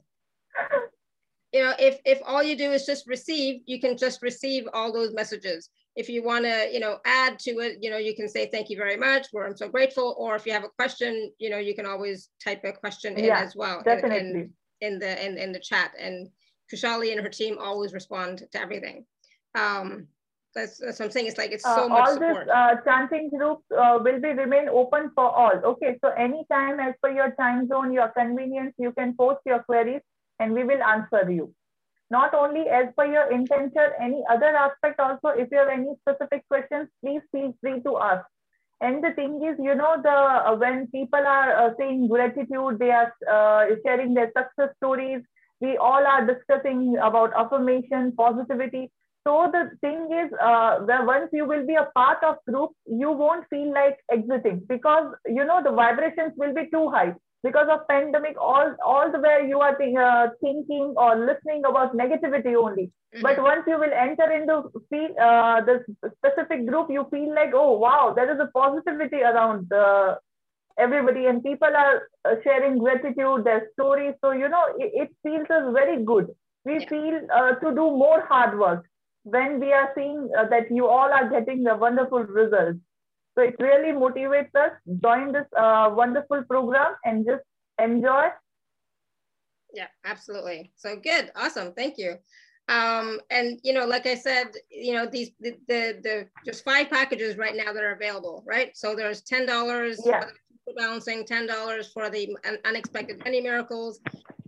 you 1.54 1.64
know, 1.64 1.74
if, 1.78 2.00
if 2.04 2.20
all 2.26 2.42
you 2.42 2.58
do 2.58 2.72
is 2.72 2.86
just 2.86 3.08
receive, 3.08 3.62
you 3.68 3.80
can 3.80 3.96
just 3.96 4.24
receive 4.24 4.68
all 4.74 4.92
those 4.92 5.14
messages. 5.14 5.70
If 5.96 6.10
you 6.10 6.24
want 6.24 6.46
to, 6.46 6.70
you 6.72 6.80
know, 6.80 6.98
add 7.06 7.38
to 7.40 7.52
it, 7.60 7.78
you 7.80 7.92
know, 7.92 7.98
you 7.98 8.16
can 8.16 8.28
say, 8.28 8.48
thank 8.48 8.72
you 8.72 8.78
very 8.78 8.98
much, 8.98 9.28
where 9.32 9.46
I'm 9.46 9.56
so 9.56 9.70
grateful. 9.70 10.16
Or 10.18 10.36
if 10.36 10.48
you 10.48 10.52
have 10.54 10.64
a 10.64 10.70
question, 10.70 11.32
you 11.38 11.52
know, 11.52 11.60
you 11.60 11.76
can 11.76 11.86
always 11.86 12.30
type 12.44 12.64
a 12.64 12.74
question 12.74 13.16
in 13.16 13.26
yeah, 13.26 13.40
as 13.40 13.56
well. 13.56 13.84
Definitely. 13.86 14.18
In, 14.18 14.52
in, 14.82 14.94
in 14.94 15.00
the, 15.00 15.26
in, 15.26 15.38
in 15.38 15.52
the 15.52 15.60
chat. 15.60 15.92
And 16.00 16.28
Khushali 16.74 17.12
and 17.12 17.22
her 17.22 17.30
team 17.30 17.58
always 17.60 17.94
respond 17.94 18.44
to 18.52 18.60
everything. 18.60 19.06
Um, 19.54 20.08
that's, 20.56 20.80
that's 20.80 21.00
what 21.00 21.06
I'm 21.06 21.12
saying. 21.12 21.28
It's 21.28 21.38
like 21.38 21.52
it's 21.52 21.64
so 21.64 21.86
uh, 21.86 21.90
much 21.90 22.00
all 22.00 22.14
support. 22.14 22.46
this 22.46 22.54
uh, 22.56 22.76
chanting 22.84 23.30
groups 23.30 23.64
uh, 23.72 24.00
will 24.02 24.20
be 24.20 24.30
remain 24.30 24.70
open 24.70 25.12
for 25.14 25.30
all. 25.30 25.62
Okay, 25.64 25.98
so 26.04 26.10
anytime 26.12 26.80
as 26.80 26.96
per 27.04 27.12
your 27.12 27.32
time 27.40 27.68
zone, 27.68 27.94
your 27.94 28.10
convenience, 28.10 28.74
you 28.80 28.92
can 28.92 29.16
post 29.16 29.42
your 29.46 29.62
queries 29.64 30.02
and 30.44 30.54
we 30.54 30.64
will 30.64 30.84
answer 30.84 31.32
you. 31.32 31.46
Not 32.12 32.34
only 32.34 32.64
as 32.80 32.88
per 32.98 33.06
your 33.06 33.32
intention, 33.32 33.94
any 34.00 34.24
other 34.30 34.52
aspect 34.64 35.00
also, 35.00 35.30
if 35.44 35.50
you 35.52 35.58
have 35.58 35.70
any 35.76 35.96
specific 36.02 36.48
questions, 36.48 36.90
please 37.04 37.22
feel 37.32 37.54
free 37.62 37.82
to 37.84 37.98
ask. 37.98 38.26
And 38.82 39.04
the 39.04 39.12
thing 39.12 39.42
is, 39.50 39.58
you 39.68 39.76
know, 39.76 39.96
the 40.04 40.16
uh, 40.16 40.56
when 40.56 40.88
people 40.88 41.26
are 41.36 41.52
uh, 41.56 41.70
saying 41.80 42.10
gratitude, 42.10 42.80
they 42.80 42.92
are 42.92 43.14
uh, 43.36 43.76
sharing 43.86 44.14
their 44.14 44.32
success 44.38 44.76
stories. 44.78 45.22
We 45.62 45.78
all 45.78 46.06
are 46.06 46.26
discussing 46.28 46.98
about 46.98 47.32
affirmation, 47.44 48.12
positivity 48.18 48.92
so 49.26 49.50
the 49.52 49.72
thing 49.80 50.10
is, 50.12 50.34
uh, 50.42 50.80
once 51.06 51.30
you 51.32 51.46
will 51.46 51.66
be 51.66 51.76
a 51.76 51.90
part 51.96 52.22
of 52.24 52.36
group, 52.46 52.72
you 52.86 53.12
won't 53.12 53.48
feel 53.50 53.74
like 53.74 53.98
exiting 54.12 54.62
because 54.68 55.14
you 55.26 55.46
know 55.46 55.64
the 55.64 55.72
vibrations 55.72 56.34
will 56.36 56.54
be 56.54 56.70
too 56.70 56.90
high 56.90 57.14
because 57.44 57.68
of 57.72 57.88
pandemic. 57.88 58.36
All 58.40 58.76
all 58.86 59.12
the 59.12 59.20
way 59.20 59.46
you 59.48 59.60
are 59.60 59.76
uh, 59.76 60.30
thinking 60.42 60.94
or 60.98 61.16
listening 61.16 61.64
about 61.70 61.96
negativity 61.96 62.56
only. 62.56 62.92
Mm-hmm. 63.14 63.22
But 63.22 63.42
once 63.42 63.64
you 63.68 63.78
will 63.78 63.94
enter 63.94 64.32
into 64.32 64.72
feel 64.90 65.10
uh, 65.22 65.62
the 65.62 65.84
specific 66.18 66.66
group, 66.68 66.90
you 66.90 67.06
feel 67.12 67.34
like 67.36 67.52
oh 67.54 67.78
wow, 67.78 68.14
there 68.16 68.32
is 68.34 68.40
a 68.40 68.50
positivity 68.54 69.22
around 69.22 69.72
uh, 69.72 70.16
everybody, 70.78 71.26
and 71.26 71.44
people 71.44 71.76
are 71.76 72.08
uh, 72.26 72.36
sharing 72.44 72.80
gratitude, 72.80 73.44
their 73.44 73.68
stories. 73.74 74.16
So 74.24 74.32
you 74.32 74.50
know 74.50 74.64
it, 74.78 74.92
it 75.04 75.16
feels 75.22 75.50
us 75.50 75.74
very 75.74 76.04
good. 76.04 76.28
We 76.66 76.80
yeah. 76.80 76.90
feel 76.90 77.22
uh, 77.34 77.52
to 77.56 77.70
do 77.72 77.92
more 78.06 78.26
hard 78.26 78.58
work 78.58 78.86
when 79.24 79.60
we 79.60 79.72
are 79.74 79.92
seeing 79.96 80.30
uh, 80.38 80.48
that 80.50 80.72
you 80.72 80.88
all 80.88 81.12
are 81.12 81.30
getting 81.30 81.64
the 81.64 81.76
wonderful 81.76 82.24
results. 82.24 82.80
So 83.36 83.44
it 83.44 83.56
really 83.60 83.92
motivates 83.94 84.54
us, 84.56 84.72
join 85.02 85.32
this 85.32 85.46
uh, 85.58 85.90
wonderful 85.94 86.44
program 86.44 86.94
and 87.04 87.26
just 87.26 87.44
enjoy. 87.82 88.28
Yeah, 89.74 89.88
absolutely. 90.06 90.72
So 90.76 90.96
good. 90.98 91.32
Awesome. 91.36 91.74
Thank 91.74 91.98
you. 91.98 92.18
Um, 92.70 93.20
and, 93.30 93.60
you 93.64 93.74
know, 93.74 93.86
like 93.86 94.06
I 94.06 94.16
said, 94.16 94.52
you 94.70 94.94
know, 94.94 95.06
these, 95.06 95.32
the, 95.40 95.56
the, 95.68 96.00
the 96.02 96.28
just 96.46 96.64
five 96.64 96.90
packages 96.90 97.38
right 97.38 97.56
now 97.56 97.74
that 97.74 97.84
are 97.84 97.94
available, 97.94 98.44
right? 98.46 98.76
So 98.78 98.96
there's 98.96 99.24
$10 99.24 99.96
yeah. 100.06 100.26
for 100.64 100.74
balancing, 100.78 101.26
$10 101.26 101.92
for 101.92 102.10
the 102.10 102.38
unexpected 102.64 103.20
money 103.26 103.42
miracles, 103.42 104.00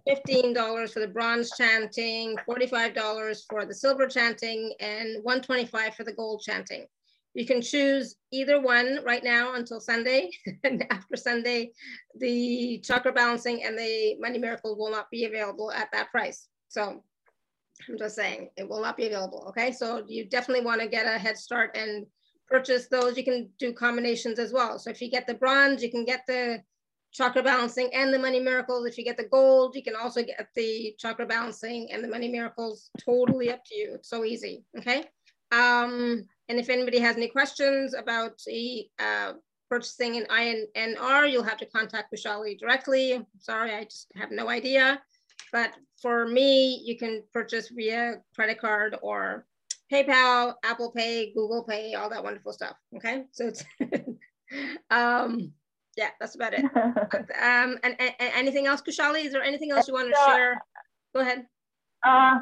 $15 0.07 0.93
for 0.93 0.99
the 0.99 1.07
bronze 1.07 1.51
chanting, 1.57 2.37
$45 2.47 3.41
for 3.49 3.65
the 3.65 3.73
silver 3.73 4.07
chanting, 4.07 4.73
and 4.79 5.23
125 5.23 5.95
for 5.95 6.03
the 6.03 6.13
gold 6.13 6.41
chanting. 6.45 6.85
You 7.35 7.45
can 7.45 7.61
choose 7.61 8.15
either 8.31 8.61
one 8.61 8.99
right 9.05 9.23
now 9.23 9.55
until 9.55 9.81
Sunday. 9.81 10.31
and 10.63 10.85
after 10.89 11.17
Sunday, 11.17 11.73
the 12.17 12.81
chakra 12.83 13.11
balancing 13.11 13.63
and 13.63 13.77
the 13.77 14.15
money 14.19 14.39
miracle 14.39 14.77
will 14.77 14.89
not 14.89 15.11
be 15.11 15.25
available 15.25 15.69
at 15.69 15.89
that 15.91 16.11
price. 16.11 16.47
So 16.69 17.03
I'm 17.89 17.97
just 17.97 18.15
saying 18.15 18.49
it 18.55 18.67
will 18.67 18.81
not 18.81 18.95
be 18.95 19.07
available. 19.07 19.45
Okay. 19.49 19.73
So 19.73 20.05
you 20.07 20.25
definitely 20.25 20.63
want 20.63 20.79
to 20.79 20.87
get 20.87 21.05
a 21.05 21.19
head 21.19 21.37
start 21.37 21.75
and 21.75 22.05
purchase 22.47 22.87
those. 22.87 23.17
You 23.17 23.25
can 23.25 23.49
do 23.59 23.73
combinations 23.73 24.39
as 24.39 24.53
well. 24.53 24.79
So 24.79 24.89
if 24.89 25.01
you 25.01 25.11
get 25.11 25.27
the 25.27 25.33
bronze, 25.33 25.83
you 25.83 25.91
can 25.91 26.05
get 26.05 26.21
the 26.27 26.61
chakra 27.11 27.43
balancing 27.43 27.89
and 27.93 28.13
the 28.13 28.19
money 28.19 28.39
miracles. 28.39 28.85
If 28.87 28.97
you 28.97 29.03
get 29.03 29.17
the 29.17 29.27
gold, 29.27 29.75
you 29.75 29.83
can 29.83 29.95
also 29.95 30.23
get 30.23 30.47
the 30.55 30.95
chakra 30.97 31.25
balancing 31.25 31.91
and 31.91 32.01
the 32.01 32.07
money 32.07 32.29
miracles. 32.29 32.89
Totally 33.03 33.51
up 33.51 33.65
to 33.65 33.75
you. 33.75 33.95
It's 33.95 34.09
so 34.09 34.23
easy. 34.23 34.63
Okay. 34.77 35.03
Um, 35.51 36.25
and 36.49 36.59
if 36.59 36.69
anybody 36.69 36.99
has 36.99 37.17
any 37.17 37.27
questions 37.27 37.93
about 37.93 38.41
the 38.45 38.87
uh, 38.99 39.33
purchasing 39.69 40.17
an 40.17 40.25
INR, 40.29 41.31
you'll 41.31 41.43
have 41.43 41.57
to 41.57 41.65
contact 41.65 42.13
Khushali 42.13 42.57
directly. 42.59 43.25
sorry, 43.39 43.73
I 43.73 43.83
just 43.85 44.11
have 44.15 44.31
no 44.31 44.49
idea. 44.49 45.01
But 45.51 45.71
for 46.01 46.27
me, 46.27 46.81
you 46.83 46.97
can 46.97 47.23
purchase 47.33 47.69
via 47.69 48.21
credit 48.35 48.59
card 48.59 48.97
or 49.01 49.45
PayPal, 49.91 50.55
Apple 50.63 50.91
Pay, 50.91 51.33
Google 51.33 51.63
Pay, 51.63 51.93
all 51.95 52.09
that 52.09 52.23
wonderful 52.23 52.53
stuff. 52.53 52.75
Okay, 52.95 53.23
so 53.31 53.47
it's 53.47 53.63
um, 54.89 55.51
yeah, 55.97 56.09
that's 56.19 56.35
about 56.35 56.53
it. 56.53 56.65
um, 56.75 57.77
and, 57.83 57.95
and, 57.99 58.13
anything 58.19 58.67
else, 58.67 58.81
Khushali? 58.81 59.25
Is 59.25 59.31
there 59.31 59.43
anything 59.43 59.71
else 59.71 59.87
you 59.87 59.93
want 59.93 60.09
to 60.09 60.21
share? 60.25 60.61
Go 61.13 61.21
ahead. 61.21 61.45
Uh, 62.05 62.39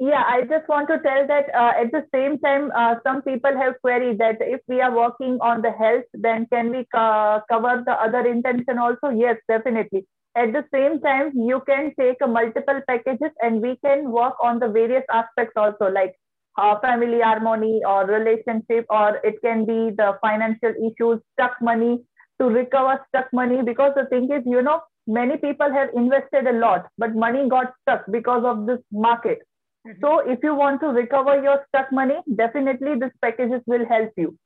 yeah, 0.00 0.24
I 0.26 0.42
just 0.42 0.66
want 0.68 0.88
to 0.88 0.98
tell 1.00 1.26
that 1.26 1.54
uh, 1.54 1.72
at 1.78 1.92
the 1.92 2.06
same 2.14 2.38
time, 2.38 2.72
uh, 2.74 2.94
some 3.06 3.20
people 3.22 3.54
have 3.56 3.74
queried 3.82 4.18
that 4.18 4.38
if 4.40 4.60
we 4.66 4.80
are 4.80 4.94
working 4.96 5.38
on 5.42 5.60
the 5.60 5.72
health, 5.72 6.04
then 6.14 6.46
can 6.50 6.70
we 6.70 6.86
cover 6.94 7.82
the 7.84 7.92
other 8.00 8.26
intention 8.26 8.78
also? 8.78 9.10
Yes, 9.10 9.36
definitely. 9.46 10.06
At 10.36 10.52
the 10.54 10.64
same 10.72 11.00
time, 11.00 11.32
you 11.34 11.60
can 11.68 11.92
take 12.00 12.16
multiple 12.26 12.80
packages 12.88 13.30
and 13.42 13.60
we 13.60 13.76
can 13.84 14.10
work 14.10 14.34
on 14.42 14.58
the 14.58 14.68
various 14.68 15.04
aspects 15.12 15.52
also, 15.56 15.90
like 15.90 16.14
uh, 16.56 16.78
family 16.80 17.20
harmony 17.20 17.82
or 17.86 18.06
relationship, 18.06 18.86
or 18.88 19.16
it 19.22 19.34
can 19.44 19.66
be 19.66 19.90
the 19.96 20.16
financial 20.22 20.72
issues, 20.88 21.20
stuck 21.34 21.60
money, 21.60 22.00
to 22.40 22.46
recover 22.48 23.04
stuck 23.08 23.26
money 23.34 23.62
because 23.62 23.92
the 23.96 24.06
thing 24.06 24.30
is, 24.32 24.42
you 24.46 24.62
know, 24.62 24.80
many 25.06 25.36
people 25.36 25.70
have 25.70 25.90
invested 25.94 26.46
a 26.46 26.52
lot, 26.58 26.86
but 26.96 27.14
money 27.14 27.48
got 27.50 27.74
stuck 27.82 28.04
because 28.10 28.44
of 28.46 28.66
this 28.66 28.78
market. 28.90 29.40
Mm-hmm. 29.86 30.00
So 30.00 30.18
if 30.18 30.40
you 30.42 30.54
want 30.54 30.80
to 30.82 30.88
recover 30.88 31.42
your 31.42 31.64
stuck 31.68 31.92
money, 31.92 32.18
definitely 32.36 32.98
this 32.98 33.12
packages 33.22 33.62
will 33.66 33.86
help 33.86 34.12
you. 34.16 34.36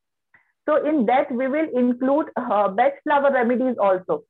So 0.69 0.85
in 0.87 1.07
that, 1.07 1.31
we 1.31 1.49
will 1.49 1.69
include 1.75 2.29
uh, 2.37 2.69
Bach 2.69 2.93
flower 3.03 3.33
remedies 3.33 3.77
also. 3.79 4.23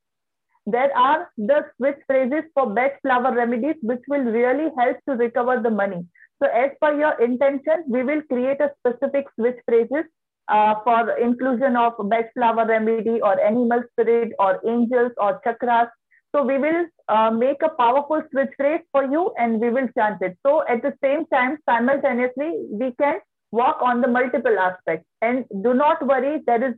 There 0.66 0.96
are 0.96 1.30
the 1.36 1.66
switch 1.76 1.98
phrases 2.06 2.44
for 2.54 2.70
Bach 2.74 2.92
flower 3.02 3.34
remedies, 3.34 3.76
which 3.82 4.00
will 4.08 4.24
really 4.24 4.70
help 4.78 4.96
to 5.08 5.14
recover 5.14 5.60
the 5.60 5.70
money. 5.70 6.06
So 6.42 6.48
as 6.48 6.70
per 6.80 6.98
your 6.98 7.20
intention, 7.22 7.84
we 7.86 8.02
will 8.02 8.22
create 8.22 8.60
a 8.60 8.70
specific 8.80 9.26
switch 9.38 9.58
phrases 9.66 10.06
uh, 10.48 10.74
for 10.84 11.10
inclusion 11.18 11.76
of 11.76 11.92
Bach 12.08 12.26
flower 12.34 12.66
remedy 12.66 13.20
or 13.20 13.38
animal 13.40 13.82
spirit 13.92 14.32
or 14.38 14.60
angels 14.66 15.12
or 15.18 15.40
chakras. 15.46 15.88
So 16.34 16.42
we 16.42 16.58
will 16.58 16.86
uh, 17.08 17.30
make 17.30 17.62
a 17.62 17.68
powerful 17.68 18.20
switch 18.32 18.50
phrase 18.56 18.80
for 18.90 19.04
you 19.04 19.32
and 19.38 19.60
we 19.60 19.70
will 19.70 19.86
chant 19.96 20.20
it. 20.20 20.36
So 20.44 20.64
at 20.68 20.82
the 20.82 20.92
same 21.02 21.26
time, 21.26 21.58
simultaneously, 21.68 22.66
we 22.70 22.92
can 23.00 23.20
work 23.52 23.76
on 23.80 24.00
the 24.00 24.08
multiple 24.08 24.58
aspects. 24.58 25.06
And 25.22 25.44
do 25.62 25.74
not 25.74 26.04
worry, 26.04 26.42
there 26.44 26.70
is 26.70 26.74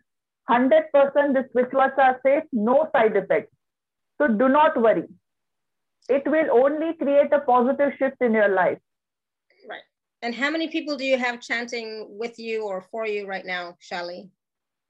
100% 0.51 0.93
the 0.93 1.45
switch 1.53 1.73
are 1.75 2.21
safe, 2.25 2.45
no 2.53 2.91
side 2.95 3.17
effects. 3.17 3.51
So 4.21 4.29
do 4.29 4.51
not 4.51 4.79
worry. 4.81 5.05
It 6.11 6.23
will 6.27 6.51
only 6.53 6.93
create 6.95 7.33
a 7.33 7.41
positive 7.41 7.93
shift 7.99 8.17
in 8.21 8.35
your 8.35 8.49
life. 8.49 8.79
Right. 9.69 9.81
And 10.21 10.35
how 10.35 10.51
many 10.51 10.69
people 10.69 10.97
do 10.97 11.05
you 11.05 11.17
have 11.17 11.41
chanting 11.41 12.07
with 12.11 12.39
you 12.39 12.65
or 12.65 12.83
for 12.91 13.07
you 13.07 13.27
right 13.27 13.47
now, 13.47 13.77
Shali? 13.81 14.29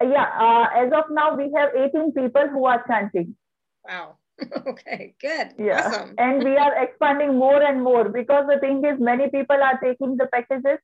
Yeah, 0.02 0.26
uh, 0.38 0.66
as 0.76 0.92
of 0.92 1.04
now, 1.10 1.36
we 1.36 1.52
have 1.56 1.70
18 1.74 2.12
people 2.12 2.48
who 2.48 2.66
are 2.66 2.84
chanting. 2.86 3.36
Wow. 3.88 4.16
okay, 4.66 5.14
good. 5.20 5.54
Yeah. 5.58 5.86
Awesome. 5.86 6.14
and 6.18 6.42
we 6.42 6.56
are 6.56 6.82
expanding 6.82 7.38
more 7.38 7.62
and 7.62 7.82
more 7.82 8.08
because 8.08 8.46
the 8.48 8.58
thing 8.60 8.84
is, 8.84 9.00
many 9.00 9.30
people 9.30 9.56
are 9.56 9.78
taking 9.82 10.16
the 10.16 10.26
packages. 10.26 10.78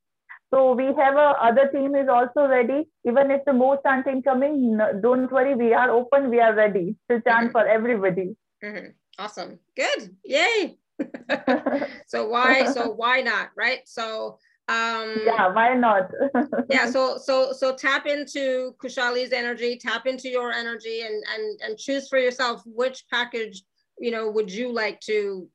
So 0.53 0.75
we 0.75 0.85
have 0.85 1.17
a 1.17 1.35
other 1.41 1.69
team 1.69 1.95
is 1.95 2.09
also 2.09 2.47
ready. 2.47 2.87
Even 3.07 3.31
if 3.31 3.43
the 3.47 3.55
more 3.55 3.81
chanting 3.83 4.23
coming, 4.23 4.79
don't 5.01 5.33
worry, 5.33 5.55
we 5.55 5.73
are 5.73 5.91
open. 5.91 6.29
We 6.29 6.41
are 6.41 6.55
ready 6.55 6.97
to 7.11 7.23
chant 7.23 7.27
mm-hmm. 7.27 7.53
for 7.53 7.67
everybody. 7.67 8.37
Mm-hmm. 8.63 8.89
Awesome. 9.19 9.59
Good. 9.75 10.15
Yay. 10.25 10.77
so 12.07 12.29
why 12.29 12.67
so 12.67 12.91
why 12.91 13.23
not 13.23 13.49
right 13.57 13.81
so 13.87 14.39
um 14.69 15.17
yeah 15.25 15.53
why 15.53 15.75
not? 15.75 16.11
yeah 16.71 16.89
so 16.89 17.19
so 17.19 17.53
so 17.53 17.75
tap 17.75 18.07
into 18.07 18.75
khushali's 18.83 19.33
energy 19.33 19.77
tap 19.77 20.07
into 20.07 20.29
your 20.29 20.53
energy 20.53 21.03
and 21.03 21.25
and 21.35 21.61
and 21.63 21.79
choose 21.79 22.09
for 22.09 22.19
yourself 22.19 22.63
which 22.65 23.05
package 23.11 23.65
you 23.99 24.11
know 24.11 24.31
would 24.31 24.51
you 24.51 24.73
like 24.73 25.01
to 25.01 25.49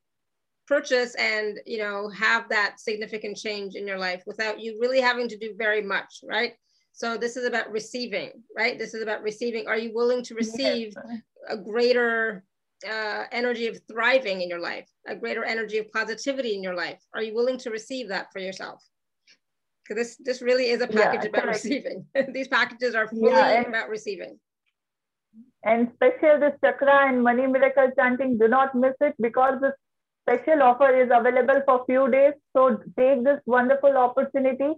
purchase 0.68 1.14
and 1.14 1.58
you 1.66 1.78
know 1.78 2.08
have 2.10 2.48
that 2.50 2.78
significant 2.78 3.36
change 3.36 3.74
in 3.74 3.86
your 3.86 3.98
life 3.98 4.22
without 4.26 4.60
you 4.60 4.76
really 4.78 5.00
having 5.00 5.26
to 5.26 5.38
do 5.38 5.54
very 5.56 5.82
much 5.82 6.20
right? 6.22 6.52
So 6.92 7.16
this 7.16 7.36
is 7.36 7.46
about 7.46 7.72
receiving 7.72 8.30
right? 8.56 8.78
This 8.78 8.92
is 8.92 9.02
about 9.02 9.22
receiving. 9.22 9.66
Are 9.66 9.78
you 9.78 9.92
willing 9.94 10.22
to 10.24 10.34
receive 10.34 10.92
yes. 10.94 11.20
a 11.48 11.56
greater 11.56 12.44
uh, 12.88 13.24
energy 13.32 13.66
of 13.66 13.80
thriving 13.90 14.42
in 14.42 14.48
your 14.48 14.60
life 14.60 14.88
a 15.06 15.16
greater 15.16 15.44
energy 15.44 15.78
of 15.78 15.90
positivity 15.90 16.54
in 16.54 16.62
your 16.62 16.74
life? 16.74 17.00
Are 17.14 17.22
you 17.22 17.34
willing 17.34 17.58
to 17.58 17.70
receive 17.70 18.08
that 18.08 18.30
for 18.32 18.40
yourself 18.40 18.84
because 19.88 20.02
this 20.02 20.16
this 20.16 20.42
really 20.42 20.70
is 20.70 20.80
a 20.82 20.86
package 20.86 21.22
yeah, 21.22 21.28
about 21.30 21.42
correct. 21.42 21.64
receiving 21.64 22.04
these 22.32 22.48
packages 22.48 22.94
are 22.94 23.08
fully 23.08 23.30
yeah, 23.30 23.62
about 23.62 23.88
receiving 23.88 24.38
and 25.64 25.90
special 25.94 26.38
this 26.38 26.54
chakra 26.64 27.08
and 27.08 27.22
money 27.22 27.46
miracle 27.46 27.90
chanting, 27.96 28.38
do 28.38 28.48
not 28.48 28.74
miss 28.74 28.94
it 29.00 29.14
because 29.20 29.60
this 29.60 29.72
special 30.22 30.62
offer 30.62 30.94
is 30.94 31.10
available 31.12 31.62
for 31.66 31.84
few 31.86 32.10
days. 32.10 32.34
So 32.56 32.78
take 32.98 33.24
this 33.24 33.40
wonderful 33.46 33.96
opportunity 33.96 34.74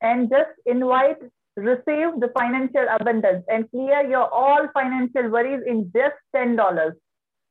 and 0.00 0.30
just 0.30 0.50
invite, 0.66 1.18
receive 1.56 2.18
the 2.20 2.30
financial 2.36 2.86
abundance 2.98 3.44
and 3.48 3.70
clear 3.70 4.08
your 4.08 4.32
all 4.32 4.68
financial 4.72 5.28
worries 5.28 5.62
in 5.66 5.92
just 5.94 6.16
$10. 6.34 6.92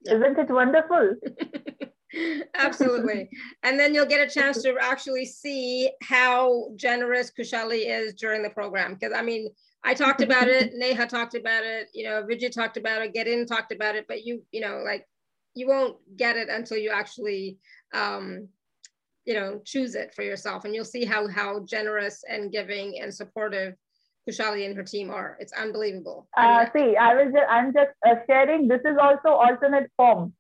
Yeah. 0.04 0.16
Isn't 0.16 0.40
it 0.40 0.50
wonderful? 0.50 1.16
Absolutely. 2.56 3.30
and 3.64 3.80
then 3.80 3.94
you'll 3.94 4.06
get 4.06 4.26
a 4.26 4.32
chance 4.32 4.62
to 4.64 4.76
actually 4.80 5.26
see 5.26 5.90
how 6.02 6.70
generous 6.76 7.32
Khushali 7.32 7.84
is 7.88 8.14
during 8.14 8.44
the 8.44 8.50
program. 8.50 8.94
Because 8.94 9.14
I 9.16 9.22
mean, 9.22 9.50
I 9.84 9.94
talked 9.94 10.22
about 10.22 10.48
it, 10.48 10.74
Neha 10.76 11.08
talked 11.08 11.36
about 11.36 11.64
it, 11.64 11.88
you 11.94 12.04
know, 12.04 12.24
Vijay 12.24 12.52
talked 12.52 12.78
about 12.78 13.02
it, 13.02 13.14
Get 13.14 13.28
In 13.28 13.46
talked 13.46 13.72
about 13.72 13.96
it, 13.96 14.06
but 14.08 14.26
you, 14.26 14.44
you 14.52 14.62
know, 14.62 14.82
like 14.86 15.08
you 15.56 15.68
won't 15.68 15.98
get 16.18 16.38
it 16.38 16.50
until 16.50 16.78
you 16.78 16.92
actually, 16.92 17.58
um, 17.94 18.48
you 19.26 19.34
know, 19.34 19.62
choose 19.66 19.96
it 19.96 20.14
for 20.14 20.24
yourself. 20.24 20.66
And 20.66 20.74
you'll 20.74 20.86
see 20.86 21.06
how, 21.06 21.28
how 21.28 21.64
generous 21.66 22.24
and 22.28 22.52
giving 22.52 23.00
and 23.02 23.14
supportive 23.14 23.76
Khushali 24.30 24.66
and 24.66 24.76
her 24.76 24.84
team 24.84 25.10
are. 25.10 25.38
It's 25.40 25.54
unbelievable. 25.54 26.28
Uh, 26.38 26.66
see, 26.76 26.96
I 26.96 27.16
was 27.16 27.34
just, 27.34 27.50
I'm 27.50 27.74
just 27.74 27.92
uh, 28.08 28.16
sharing. 28.28 28.68
This 28.68 28.82
is 28.82 28.98
also 29.00 29.30
alternate 29.30 29.92
form. 29.98 30.34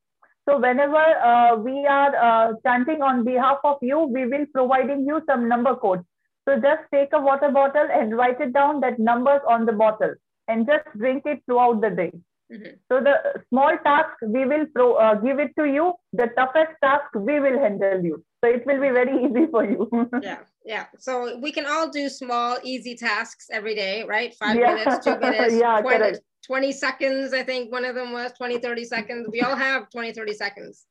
So 0.49 0.59
whenever 0.59 0.97
uh, 0.97 1.55
we 1.57 1.85
are 1.85 2.15
uh, 2.15 2.53
chanting 2.65 3.01
on 3.01 3.23
behalf 3.23 3.57
of 3.63 3.77
you, 3.81 3.99
we 3.99 4.25
will 4.25 4.45
providing 4.53 5.05
you 5.05 5.21
some 5.27 5.47
number 5.47 5.75
codes. 5.75 6.03
So 6.47 6.55
just 6.55 6.81
take 6.93 7.09
a 7.13 7.21
water 7.21 7.51
bottle 7.51 7.87
and 7.91 8.17
write 8.17 8.41
it 8.41 8.53
down 8.53 8.79
that 8.81 8.97
numbers 8.99 9.41
on 9.47 9.65
the 9.65 9.73
bottle 9.73 10.13
and 10.47 10.65
just 10.65 10.85
drink 10.97 11.23
it 11.25 11.43
throughout 11.45 11.81
the 11.81 11.91
day. 11.91 12.11
Mm-hmm. 12.51 12.73
So 12.91 12.99
the 12.99 13.15
small 13.49 13.77
task 13.83 14.09
we 14.23 14.45
will 14.45 14.65
pro, 14.75 14.95
uh, 14.95 15.15
give 15.15 15.39
it 15.39 15.51
to 15.57 15.65
you. 15.65 15.93
The 16.13 16.27
toughest 16.35 16.71
task 16.83 17.05
we 17.15 17.39
will 17.39 17.59
handle 17.59 18.03
you. 18.03 18.23
So 18.43 18.49
it 18.49 18.65
will 18.65 18.81
be 18.81 18.89
very 18.89 19.25
easy 19.25 19.45
for 19.49 19.63
you. 19.63 19.89
yeah, 20.21 20.39
yeah. 20.65 20.85
So 20.99 21.37
we 21.37 21.51
can 21.51 21.65
all 21.65 21.89
do 21.89 22.09
small, 22.09 22.57
easy 22.63 22.95
tasks 22.95 23.47
every 23.51 23.75
day, 23.75 24.03
right? 24.03 24.33
Five 24.35 24.57
yeah. 24.57 24.75
minutes, 24.75 25.05
two 25.05 25.17
minutes, 25.19 25.55
yeah, 25.55 25.81
20, 25.81 26.19
20, 26.45 26.71
seconds. 26.71 27.33
I 27.33 27.43
think 27.43 27.71
one 27.71 27.85
of 27.85 27.95
them 27.95 28.11
was 28.11 28.31
20, 28.33 28.59
30 28.59 28.85
seconds. 28.85 29.27
We 29.31 29.41
all 29.41 29.55
have 29.55 29.89
20, 29.89 30.13
30 30.13 30.33
seconds. 30.33 30.85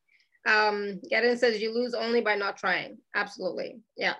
Um, 0.46 1.00
Gedin 1.12 1.38
says 1.38 1.60
you 1.60 1.74
lose 1.74 1.94
only 1.94 2.20
by 2.20 2.34
not 2.34 2.56
trying. 2.56 2.98
Absolutely. 3.14 3.80
Yeah 3.96 4.14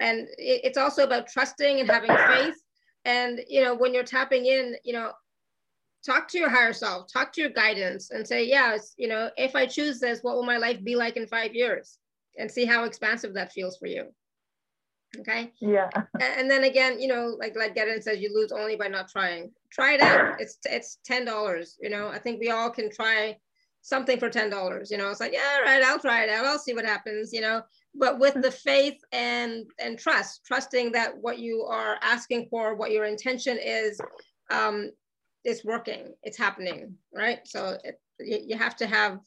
and 0.00 0.28
it's 0.38 0.78
also 0.78 1.04
about 1.04 1.28
trusting 1.28 1.80
and 1.80 1.90
having 1.90 2.10
faith 2.10 2.56
and 3.04 3.40
you 3.48 3.62
know 3.62 3.74
when 3.74 3.94
you're 3.94 4.04
tapping 4.04 4.46
in 4.46 4.76
you 4.84 4.92
know 4.92 5.12
talk 6.04 6.28
to 6.28 6.38
your 6.38 6.50
higher 6.50 6.72
self 6.72 7.10
talk 7.10 7.32
to 7.32 7.40
your 7.40 7.50
guidance 7.50 8.10
and 8.10 8.26
say 8.26 8.44
yes 8.44 8.94
you 8.96 9.08
know 9.08 9.30
if 9.36 9.56
i 9.56 9.66
choose 9.66 9.98
this 9.98 10.20
what 10.22 10.36
will 10.36 10.44
my 10.44 10.58
life 10.58 10.82
be 10.84 10.96
like 10.96 11.16
in 11.16 11.26
five 11.26 11.54
years 11.54 11.98
and 12.38 12.50
see 12.50 12.64
how 12.64 12.84
expansive 12.84 13.34
that 13.34 13.52
feels 13.52 13.76
for 13.78 13.86
you 13.86 14.06
okay? 15.20 15.52
Yeah. 15.60 15.90
And 16.20 16.50
then 16.50 16.64
again 16.64 17.00
you 17.00 17.08
know 17.08 17.36
like 17.38 17.56
like 17.56 17.74
Gedin 17.74 18.02
says 18.02 18.20
you 18.20 18.34
lose 18.34 18.52
only 18.52 18.76
by 18.76 18.88
not 18.88 19.08
trying. 19.08 19.52
Try 19.70 19.94
it 19.94 20.00
out. 20.00 20.40
It's 20.40 20.58
it's 20.64 20.98
ten 21.04 21.24
dollars 21.24 21.76
you 21.80 21.90
know? 21.90 22.08
I 22.08 22.18
think 22.18 22.40
we 22.40 22.50
all 22.50 22.70
can 22.70 22.90
try 22.90 23.36
something 23.82 24.18
for 24.18 24.28
ten 24.28 24.50
dollars 24.50 24.90
you 24.90 24.98
know? 24.98 25.10
It's 25.10 25.20
like 25.20 25.32
yeah 25.32 25.58
all 25.58 25.64
right 25.64 25.82
i'll 25.82 25.98
try 25.98 26.24
it 26.24 26.30
out. 26.30 26.46
I'll 26.46 26.58
see 26.58 26.74
what 26.74 26.84
happens 26.84 27.32
you 27.32 27.40
know? 27.40 27.62
But 27.94 28.18
with 28.18 28.34
the 28.42 28.50
faith 28.50 28.98
and 29.12 29.64
and 29.78 29.98
trust 29.98 30.44
trusting 30.44 30.92
that 30.92 31.16
what 31.16 31.38
you 31.38 31.62
are 31.62 31.96
asking 32.02 32.48
for 32.50 32.74
what 32.74 32.90
your 32.90 33.04
intention 33.04 33.58
is 33.62 34.00
um 34.50 34.90
is 35.44 35.64
working. 35.64 36.14
It's 36.22 36.38
happening 36.38 36.94
right? 37.14 37.40
So 37.44 37.78
it, 37.84 38.00
you, 38.20 38.38
you 38.48 38.56
have 38.58 38.76
to 38.76 38.86
have 38.86 39.18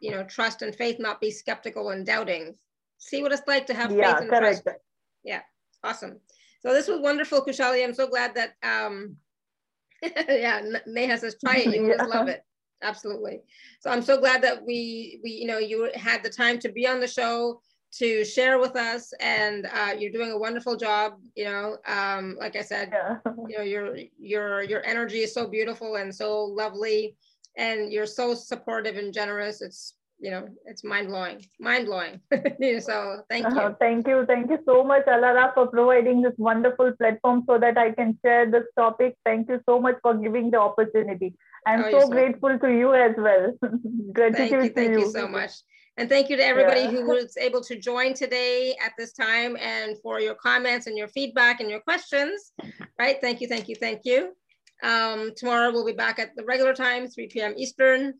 you 0.00 0.10
know 0.10 0.24
trust 0.24 0.62
and 0.62 0.74
faith 0.74 0.98
not 0.98 1.20
be 1.20 1.30
skeptical 1.30 1.90
and 1.90 2.06
doubting. 2.06 2.54
See 2.98 3.22
what 3.22 3.32
it's 3.32 3.46
like 3.46 3.66
to 3.66 3.74
have 3.74 3.92
yeah, 3.92 4.14
faith 4.14 4.22
and 4.22 4.30
correct. 4.30 4.62
trust 4.64 4.78
yeah 5.24 5.42
awesome. 5.84 6.20
So 6.60 6.72
this 6.72 6.88
was 6.88 7.00
wonderful 7.00 7.42
khushali. 7.44 7.84
I'm 7.84 7.94
so 7.94 8.08
glad 8.08 8.34
that 8.34 8.54
um 8.62 9.16
yeah 10.28 10.62
neha 10.86 11.18
says 11.18 11.36
try 11.42 11.58
it 11.58 11.74
you 11.74 11.88
yeah. 11.96 12.04
love 12.04 12.28
it. 12.28 12.42
Absolutely. 12.82 13.40
So 13.80 13.90
i'm 13.90 14.02
so 14.02 14.18
glad 14.18 14.42
that 14.42 14.64
we 14.64 15.20
we 15.22 15.30
you 15.30 15.46
know 15.46 15.58
you 15.58 15.90
had 15.94 16.22
the 16.22 16.30
time 16.30 16.58
to 16.60 16.68
be 16.68 16.86
on 16.86 17.00
the 17.00 17.08
show 17.08 17.60
to 17.90 18.22
share 18.22 18.58
with 18.58 18.76
us 18.76 19.14
and 19.18 19.66
uh, 19.72 19.94
you're 19.98 20.12
doing 20.12 20.30
a 20.30 20.38
wonderful 20.38 20.76
job 20.76 21.14
you 21.34 21.44
know 21.44 21.78
um, 21.86 22.36
like 22.38 22.54
i 22.54 22.60
said 22.60 22.90
yeah. 22.92 23.16
you 23.48 23.56
know 23.56 23.64
your 23.64 23.96
your 24.18 24.62
your 24.62 24.84
energy 24.84 25.20
is 25.20 25.32
so 25.32 25.48
beautiful 25.48 25.96
and 25.96 26.14
so 26.14 26.44
lovely 26.44 27.16
and 27.58 27.92
you're 27.92 28.06
so 28.06 28.34
supportive 28.34 28.96
and 28.96 29.12
generous. 29.12 29.60
It's 29.60 29.94
you 30.20 30.30
know 30.30 30.48
it's 30.64 30.82
mind-blowing 30.82 31.44
mind-blowing 31.60 32.20
so 32.80 33.22
thank 33.30 33.48
you 33.48 33.60
uh, 33.60 33.74
thank 33.80 34.06
you 34.06 34.24
thank 34.26 34.50
you 34.50 34.58
so 34.66 34.82
much 34.82 35.04
alara 35.06 35.54
for 35.54 35.66
providing 35.68 36.22
this 36.22 36.34
wonderful 36.36 36.92
platform 37.00 37.44
so 37.48 37.58
that 37.58 37.78
i 37.78 37.90
can 37.92 38.18
share 38.24 38.50
this 38.50 38.64
topic 38.76 39.16
thank 39.24 39.48
you 39.48 39.60
so 39.68 39.80
much 39.80 39.96
for 40.02 40.14
giving 40.14 40.50
the 40.50 40.60
opportunity 40.60 41.34
i'm 41.66 41.84
oh, 41.84 42.00
so 42.00 42.08
grateful 42.08 42.58
to 42.58 42.68
you 42.68 42.92
as 42.94 43.14
well 43.16 43.52
gratitude 44.12 44.36
thank 44.36 44.52
you, 44.52 44.68
thank 44.70 44.92
you. 44.92 45.00
you 45.00 45.10
so 45.10 45.28
much 45.28 45.52
and 45.98 46.08
thank 46.08 46.30
you 46.30 46.36
to 46.36 46.46
everybody 46.46 46.82
yeah. 46.82 46.90
who 46.90 47.08
was 47.08 47.36
able 47.36 47.60
to 47.62 47.76
join 47.76 48.14
today 48.14 48.76
at 48.84 48.92
this 48.96 49.12
time 49.12 49.56
and 49.60 49.98
for 49.98 50.20
your 50.20 50.36
comments 50.36 50.86
and 50.86 50.96
your 50.96 51.08
feedback 51.08 51.58
and 51.58 51.68
your 51.68 51.80
questions, 51.80 52.52
right? 53.00 53.16
Thank 53.20 53.40
you, 53.40 53.48
thank 53.48 53.68
you, 53.68 53.74
thank 53.74 54.02
you. 54.04 54.32
Um, 54.84 55.32
tomorrow 55.36 55.72
we'll 55.72 55.84
be 55.84 55.92
back 55.92 56.20
at 56.20 56.36
the 56.36 56.44
regular 56.44 56.72
time, 56.72 57.08
3 57.08 57.26
p.m. 57.26 57.54
Eastern. 57.56 58.14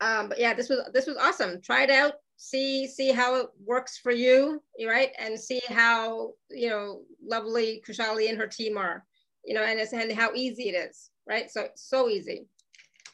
Um, 0.00 0.28
but 0.28 0.38
yeah, 0.38 0.54
this 0.54 0.68
was 0.68 0.80
this 0.92 1.06
was 1.06 1.16
awesome. 1.16 1.60
Try 1.60 1.82
it 1.82 1.90
out, 1.90 2.14
see 2.36 2.86
see 2.86 3.12
how 3.12 3.36
it 3.36 3.46
works 3.64 3.98
for 3.98 4.12
you, 4.12 4.62
right? 4.86 5.10
And 5.18 5.38
see 5.38 5.60
how 5.68 6.32
you 6.50 6.70
know 6.70 7.02
lovely 7.22 7.82
Khushali 7.86 8.28
and 8.28 8.38
her 8.38 8.46
team 8.46 8.78
are, 8.78 9.04
you 9.44 9.54
know, 9.54 9.62
and 9.62 9.78
and 9.78 10.12
how 10.12 10.32
easy 10.34 10.70
it 10.70 10.74
is, 10.74 11.10
right? 11.28 11.50
So 11.50 11.68
so 11.76 12.08
easy. 12.08 12.46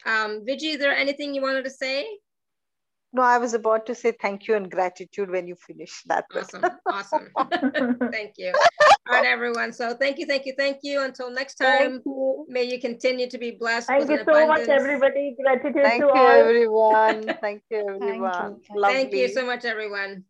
Um, 0.05 0.45
Vijay, 0.45 0.75
is 0.75 0.79
there 0.79 0.95
anything 0.95 1.33
you 1.33 1.41
wanted 1.41 1.65
to 1.65 1.71
say? 1.71 2.07
No, 3.13 3.21
I 3.21 3.37
was 3.37 3.53
about 3.53 3.85
to 3.85 3.95
say 3.95 4.11
thank 4.11 4.47
you 4.47 4.55
and 4.55 4.69
gratitude 4.69 5.31
when 5.31 5.47
you 5.47 5.55
finish 5.55 6.03
that. 6.07 6.25
Awesome. 6.35 6.63
Awesome. 6.85 7.29
thank 8.11 8.33
you. 8.37 8.53
All 9.09 9.15
right, 9.15 9.25
everyone. 9.25 9.71
So 9.71 9.95
thank 9.95 10.19
you, 10.19 10.25
thank 10.25 10.45
you, 10.45 10.53
thank 10.57 10.79
you. 10.83 11.01
Until 11.01 11.31
next 11.31 11.55
time, 11.55 12.01
you. 12.05 12.45
may 12.49 12.63
you 12.63 12.81
continue 12.81 13.29
to 13.29 13.37
be 13.37 13.51
blessed. 13.51 13.87
Thank 13.87 14.09
you 14.09 14.17
so 14.17 14.23
abundance. 14.23 14.67
much, 14.67 14.69
everybody. 14.69 15.35
Gratitude 15.41 15.83
thank 15.83 16.03
to 16.03 16.07
you, 16.07 16.13
all. 16.13 16.27
everyone. 16.27 17.37
Thank 17.41 17.63
you, 17.69 17.79
everyone. 17.79 18.31
Thank 18.31 18.69
you. 18.69 18.81
thank 18.83 19.13
you 19.13 19.27
so 19.29 19.45
much, 19.45 19.63
everyone. 19.63 20.25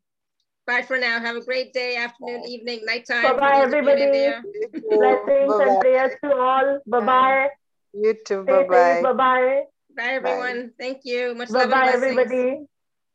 Bye 0.67 0.83
for 0.83 0.99
now. 0.99 1.19
Have 1.19 1.37
a 1.37 1.43
great 1.43 1.73
day, 1.73 1.95
afternoon, 1.95 2.41
Bye. 2.41 2.47
evening, 2.47 2.81
nighttime. 2.85 3.23
Bye 3.23 3.39
bye, 3.39 3.61
everybody. 3.61 4.05
Blessings 4.05 4.83
bye 4.89 5.07
-bye. 5.47 5.67
and 5.67 5.79
prayers 5.81 6.13
to 6.23 6.35
all. 6.35 6.79
Bye 6.85 6.99
bye. 6.99 7.49
You 7.93 8.13
too. 8.13 8.43
Bye 8.43 8.67
bye. 8.67 9.01
Bye 9.01 9.13
bye. 9.13 9.76
Bye, 9.97 10.13
everyone. 10.13 10.67
Bye. 10.67 10.73
Thank 10.79 11.01
you. 11.03 11.33
Much 11.35 11.49
bye 11.49 11.65
love 11.65 11.71
bye, 11.71 11.91
everybody. 11.91 12.65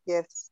Yes. 0.06 0.50